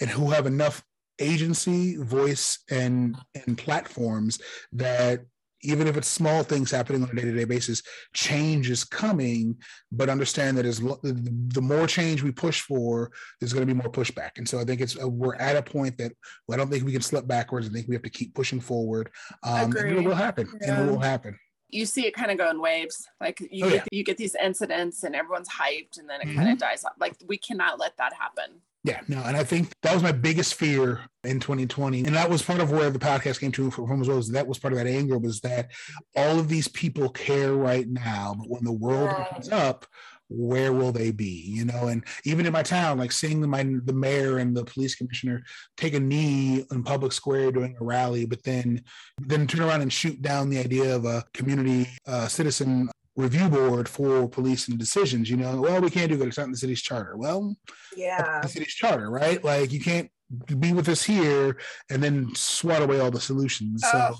and 0.00 0.08
who 0.08 0.30
have 0.30 0.46
enough 0.46 0.82
agency 1.18 1.96
voice 1.96 2.58
and 2.70 3.16
and 3.46 3.58
platforms 3.58 4.38
that 4.72 5.20
even 5.62 5.86
if 5.86 5.96
it's 5.96 6.08
small 6.08 6.42
things 6.42 6.70
happening 6.70 7.02
on 7.02 7.10
a 7.10 7.14
day-to-day 7.14 7.44
basis 7.44 7.82
change 8.14 8.70
is 8.70 8.84
coming 8.84 9.56
but 9.90 10.08
understand 10.08 10.56
that 10.56 10.66
as 10.66 10.80
the 10.80 11.60
more 11.62 11.86
change 11.86 12.22
we 12.22 12.30
push 12.30 12.60
for 12.60 13.10
there's 13.40 13.52
going 13.52 13.66
to 13.66 13.72
be 13.72 13.78
more 13.78 13.90
pushback. 13.90 14.32
And 14.36 14.48
so 14.48 14.58
i 14.58 14.64
think 14.64 14.80
it's 14.80 15.00
uh, 15.02 15.08
we're 15.08 15.36
at 15.36 15.56
a 15.56 15.62
point 15.62 15.96
that 15.98 16.12
i 16.52 16.56
don't 16.56 16.70
think 16.70 16.84
we 16.84 16.92
can 16.92 17.02
slip 17.02 17.26
backwards. 17.26 17.68
I 17.68 17.72
think 17.72 17.88
we 17.88 17.94
have 17.94 18.02
to 18.02 18.10
keep 18.10 18.34
pushing 18.34 18.60
forward 18.60 19.10
um, 19.42 19.74
and 19.76 19.98
it 19.98 20.04
will 20.04 20.14
happen 20.14 20.48
yeah. 20.60 20.80
and 20.80 20.88
it 20.88 20.92
will 20.92 21.00
happen. 21.00 21.38
You 21.68 21.84
see 21.84 22.06
it 22.06 22.14
kind 22.14 22.30
of 22.30 22.38
go 22.38 22.48
in 22.48 22.60
waves. 22.60 23.08
Like 23.20 23.40
you, 23.40 23.66
oh, 23.66 23.68
get, 23.68 23.76
yeah. 23.76 23.84
you 23.90 24.04
get 24.04 24.16
these 24.16 24.36
incidents 24.36 25.02
and 25.02 25.16
everyone's 25.16 25.48
hyped 25.48 25.98
and 25.98 26.08
then 26.08 26.20
it 26.20 26.28
mm-hmm. 26.28 26.36
kind 26.36 26.50
of 26.52 26.58
dies 26.58 26.84
off. 26.84 26.92
Like 26.98 27.16
we 27.26 27.38
cannot 27.38 27.80
let 27.80 27.96
that 27.96 28.12
happen 28.12 28.60
yeah, 28.86 29.00
no, 29.08 29.20
and 29.24 29.36
I 29.36 29.42
think 29.42 29.72
that 29.82 29.92
was 29.92 30.02
my 30.02 30.12
biggest 30.12 30.54
fear 30.54 31.00
in 31.24 31.40
2020, 31.40 32.04
and 32.04 32.14
that 32.14 32.30
was 32.30 32.40
part 32.40 32.60
of 32.60 32.70
where 32.70 32.88
the 32.88 33.00
podcast 33.00 33.40
came 33.40 33.50
to 33.52 33.68
from 33.68 34.00
as 34.00 34.06
well. 34.06 34.18
As 34.18 34.28
that 34.28 34.46
was 34.46 34.60
part 34.60 34.72
of 34.72 34.78
that 34.78 34.86
anger 34.86 35.18
was 35.18 35.40
that 35.40 35.72
all 36.14 36.38
of 36.38 36.48
these 36.48 36.68
people 36.68 37.08
care 37.08 37.52
right 37.52 37.88
now, 37.88 38.36
but 38.38 38.48
when 38.48 38.62
the 38.62 38.70
world 38.70 39.10
opens 39.10 39.50
up, 39.50 39.86
where 40.28 40.72
will 40.72 40.92
they 40.92 41.10
be? 41.10 41.42
You 41.46 41.64
know, 41.64 41.88
and 41.88 42.04
even 42.24 42.46
in 42.46 42.52
my 42.52 42.62
town, 42.62 42.98
like 42.98 43.10
seeing 43.10 43.40
my 43.50 43.64
the 43.64 43.92
mayor 43.92 44.38
and 44.38 44.56
the 44.56 44.64
police 44.64 44.94
commissioner 44.94 45.42
take 45.76 45.94
a 45.94 46.00
knee 46.00 46.64
in 46.70 46.84
public 46.84 47.10
square 47.10 47.50
during 47.50 47.76
a 47.80 47.84
rally, 47.84 48.24
but 48.24 48.44
then 48.44 48.84
then 49.18 49.48
turn 49.48 49.62
around 49.62 49.82
and 49.82 49.92
shoot 49.92 50.22
down 50.22 50.48
the 50.48 50.60
idea 50.60 50.94
of 50.94 51.06
a 51.06 51.24
community 51.34 51.88
uh, 52.06 52.28
citizen 52.28 52.88
review 53.16 53.48
board 53.48 53.88
for 53.88 54.28
police 54.28 54.68
and 54.68 54.78
decisions. 54.78 55.28
You 55.30 55.38
know, 55.38 55.60
well, 55.60 55.80
we 55.80 55.90
can't 55.90 56.10
do 56.10 56.16
that. 56.16 56.28
It's 56.28 56.38
not 56.38 56.44
in 56.44 56.52
the 56.52 56.58
city's 56.58 56.82
charter. 56.82 57.16
Well, 57.16 57.56
yeah, 57.96 58.40
the 58.42 58.48
city's 58.48 58.74
charter, 58.74 59.10
right? 59.10 59.42
Like 59.42 59.72
you 59.72 59.80
can't 59.80 60.10
be 60.58 60.72
with 60.72 60.88
us 60.88 61.02
here 61.02 61.56
and 61.90 62.02
then 62.02 62.34
swat 62.34 62.82
away 62.82 63.00
all 63.00 63.10
the 63.10 63.20
solutions. 63.20 63.82
So, 63.82 64.10
oh. 64.12 64.16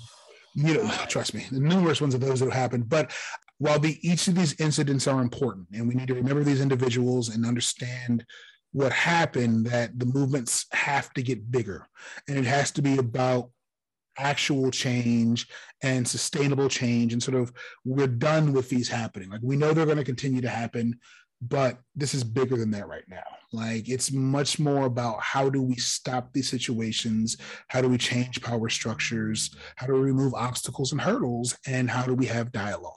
you 0.55 0.75
know, 0.75 0.91
trust 1.07 1.33
me, 1.33 1.45
The 1.51 1.59
numerous 1.59 2.01
ones 2.01 2.13
of 2.13 2.21
those 2.21 2.39
that 2.39 2.45
have 2.45 2.53
happened. 2.53 2.89
But 2.89 3.11
while 3.59 3.79
the 3.79 3.97
each 4.07 4.27
of 4.27 4.35
these 4.35 4.59
incidents 4.59 5.07
are 5.07 5.21
important, 5.21 5.67
and 5.73 5.87
we 5.87 5.95
need 5.95 6.07
to 6.07 6.13
remember 6.13 6.43
these 6.43 6.61
individuals 6.61 7.29
and 7.29 7.45
understand 7.45 8.25
what 8.71 8.91
happened, 8.91 9.65
that 9.67 9.97
the 9.97 10.05
movements 10.05 10.65
have 10.71 11.11
to 11.13 11.23
get 11.23 11.51
bigger, 11.51 11.87
and 12.27 12.37
it 12.37 12.45
has 12.45 12.71
to 12.71 12.81
be 12.81 12.97
about 12.97 13.49
actual 14.17 14.71
change 14.71 15.47
and 15.83 16.07
sustainable 16.07 16.69
change 16.69 17.13
and 17.13 17.21
sort 17.21 17.37
of 17.37 17.53
we're 17.85 18.07
done 18.07 18.53
with 18.53 18.69
these 18.69 18.89
happening. 18.89 19.29
Like 19.29 19.41
we 19.43 19.55
know 19.55 19.73
they're 19.73 19.85
going 19.85 19.97
to 19.97 20.03
continue 20.03 20.41
to 20.41 20.49
happen 20.49 20.99
but 21.41 21.79
this 21.95 22.13
is 22.13 22.23
bigger 22.23 22.57
than 22.57 22.71
that 22.71 22.87
right 22.87 23.03
now. 23.07 23.23
Like 23.51 23.87
it's 23.89 24.11
much 24.11 24.59
more 24.59 24.85
about 24.85 25.21
how 25.21 25.49
do 25.49 25.61
we 25.61 25.75
stop 25.75 26.33
these 26.33 26.49
situations? 26.49 27.37
How 27.67 27.81
do 27.81 27.89
we 27.89 27.97
change 27.97 28.41
power 28.41 28.69
structures? 28.69 29.55
How 29.75 29.87
do 29.87 29.93
we 29.93 29.99
remove 29.99 30.33
obstacles 30.33 30.91
and 30.91 31.01
hurdles? 31.01 31.57
And 31.67 31.89
how 31.89 32.03
do 32.03 32.13
we 32.13 32.25
have 32.25 32.51
dialogue? 32.51 32.93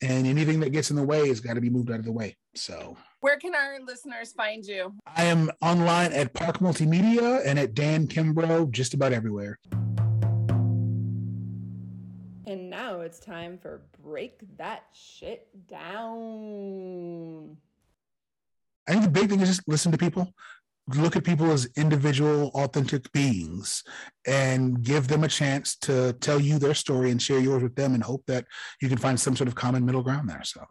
And 0.00 0.26
anything 0.26 0.60
that 0.60 0.70
gets 0.70 0.90
in 0.90 0.96
the 0.96 1.02
way 1.02 1.28
has 1.28 1.40
got 1.40 1.54
to 1.54 1.60
be 1.60 1.70
moved 1.70 1.90
out 1.90 1.98
of 1.98 2.04
the 2.04 2.12
way 2.12 2.36
so. 2.54 2.96
Where 3.20 3.36
can 3.38 3.54
our 3.54 3.78
listeners 3.80 4.32
find 4.32 4.64
you? 4.64 4.94
I 5.06 5.24
am 5.24 5.50
online 5.60 6.12
at 6.12 6.34
park 6.34 6.58
multimedia 6.58 7.42
and 7.44 7.58
at 7.58 7.74
dan 7.74 8.08
kimbrough 8.08 8.70
just 8.70 8.94
about 8.94 9.12
everywhere 9.12 9.58
and 12.52 12.68
now 12.68 13.00
it's 13.00 13.18
time 13.18 13.58
for 13.58 13.80
Break 14.04 14.40
That 14.58 14.84
Shit 14.92 15.48
Down. 15.66 17.56
I 18.86 18.92
think 18.92 19.04
the 19.04 19.10
big 19.10 19.30
thing 19.30 19.40
is 19.40 19.48
just 19.48 19.66
listen 19.66 19.90
to 19.90 19.96
people, 19.96 20.30
look 20.94 21.16
at 21.16 21.24
people 21.24 21.50
as 21.50 21.66
individual, 21.78 22.50
authentic 22.54 23.10
beings, 23.12 23.82
and 24.26 24.82
give 24.82 25.08
them 25.08 25.24
a 25.24 25.28
chance 25.28 25.76
to 25.76 26.12
tell 26.20 26.38
you 26.38 26.58
their 26.58 26.74
story 26.74 27.10
and 27.10 27.22
share 27.22 27.40
yours 27.40 27.62
with 27.62 27.74
them, 27.74 27.94
and 27.94 28.02
hope 28.02 28.22
that 28.26 28.44
you 28.82 28.90
can 28.90 28.98
find 28.98 29.18
some 29.18 29.34
sort 29.34 29.48
of 29.48 29.54
common 29.54 29.86
middle 29.86 30.02
ground 30.02 30.28
there. 30.28 30.42
So, 30.44 30.62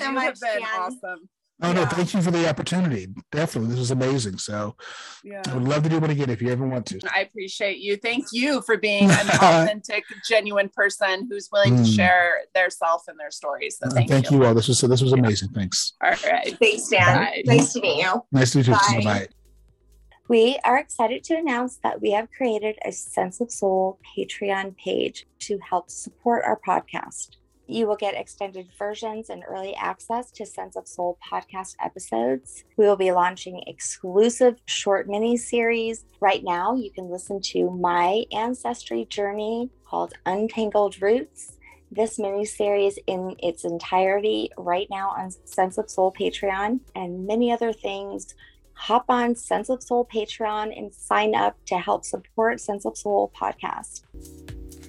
so 0.00 0.10
much, 0.10 0.40
awesome. 0.74 1.28
Oh 1.60 1.68
yeah. 1.68 1.74
no, 1.74 1.86
thank 1.86 2.14
you 2.14 2.22
for 2.22 2.30
the 2.30 2.48
opportunity. 2.48 3.08
Definitely. 3.32 3.70
This 3.70 3.80
was 3.80 3.90
amazing. 3.90 4.38
So 4.38 4.76
yeah. 5.24 5.42
I 5.46 5.54
would 5.54 5.64
love 5.64 5.82
to 5.82 5.88
do 5.88 5.96
it 5.96 6.10
again 6.10 6.30
if 6.30 6.40
you 6.40 6.50
ever 6.50 6.66
want 6.66 6.86
to. 6.86 7.00
I 7.12 7.22
appreciate 7.22 7.78
you. 7.78 7.96
Thank 7.96 8.26
you 8.30 8.62
for 8.62 8.76
being 8.76 9.10
an 9.10 9.28
authentic, 9.28 10.04
genuine 10.28 10.68
person 10.68 11.26
who's 11.28 11.48
willing 11.50 11.74
mm. 11.74 11.84
to 11.84 11.90
share 11.90 12.42
their 12.54 12.70
self 12.70 13.08
and 13.08 13.18
their 13.18 13.32
stories. 13.32 13.78
So 13.78 13.90
thank, 13.90 14.08
uh, 14.08 14.14
thank 14.14 14.30
you. 14.30 14.38
you. 14.38 14.44
all. 14.44 14.54
This 14.54 14.68
was 14.68 14.78
so 14.78 14.86
this 14.86 15.02
was 15.02 15.12
amazing. 15.12 15.48
Thanks. 15.48 15.94
All 16.02 16.10
right. 16.10 16.56
Thanks, 16.60 16.88
Dan. 16.88 17.16
Bye. 17.16 17.42
Nice 17.44 17.72
to 17.72 17.80
meet 17.80 18.04
you. 18.04 18.22
Nice 18.30 18.52
to 18.52 18.58
meet 18.58 18.68
you. 18.68 18.74
Bye. 18.74 19.00
Bye. 19.02 19.28
We 20.28 20.58
are 20.62 20.78
excited 20.78 21.24
to 21.24 21.36
announce 21.36 21.78
that 21.78 22.02
we 22.02 22.10
have 22.10 22.30
created 22.30 22.76
a 22.84 22.92
Sense 22.92 23.40
of 23.40 23.50
Soul 23.50 23.98
Patreon 24.16 24.76
page 24.76 25.26
to 25.40 25.58
help 25.58 25.90
support 25.90 26.44
our 26.44 26.60
podcast. 26.60 27.36
You 27.70 27.86
will 27.86 27.96
get 27.96 28.14
extended 28.14 28.70
versions 28.78 29.28
and 29.28 29.44
early 29.46 29.74
access 29.74 30.30
to 30.30 30.46
Sense 30.46 30.74
of 30.74 30.88
Soul 30.88 31.18
podcast 31.22 31.76
episodes. 31.84 32.64
We 32.78 32.86
will 32.86 32.96
be 32.96 33.12
launching 33.12 33.62
exclusive 33.66 34.56
short 34.64 35.06
mini 35.06 35.36
series. 35.36 36.06
Right 36.18 36.42
now, 36.42 36.76
you 36.76 36.90
can 36.90 37.10
listen 37.10 37.42
to 37.42 37.70
my 37.70 38.24
ancestry 38.32 39.04
journey 39.04 39.68
called 39.84 40.14
Untangled 40.24 41.02
Roots. 41.02 41.58
This 41.92 42.18
mini 42.18 42.46
series 42.46 42.98
in 43.06 43.36
its 43.38 43.66
entirety 43.66 44.50
right 44.56 44.86
now 44.90 45.10
on 45.10 45.30
Sense 45.44 45.76
of 45.76 45.90
Soul 45.90 46.14
Patreon 46.18 46.80
and 46.94 47.26
many 47.26 47.52
other 47.52 47.74
things 47.74 48.34
hop 48.72 49.04
on 49.10 49.34
Sense 49.34 49.68
of 49.68 49.82
Soul 49.82 50.08
Patreon 50.10 50.74
and 50.74 50.94
sign 50.94 51.34
up 51.34 51.58
to 51.66 51.76
help 51.76 52.06
support 52.06 52.60
Sense 52.60 52.86
of 52.86 52.96
Soul 52.96 53.30
podcast. 53.38 54.04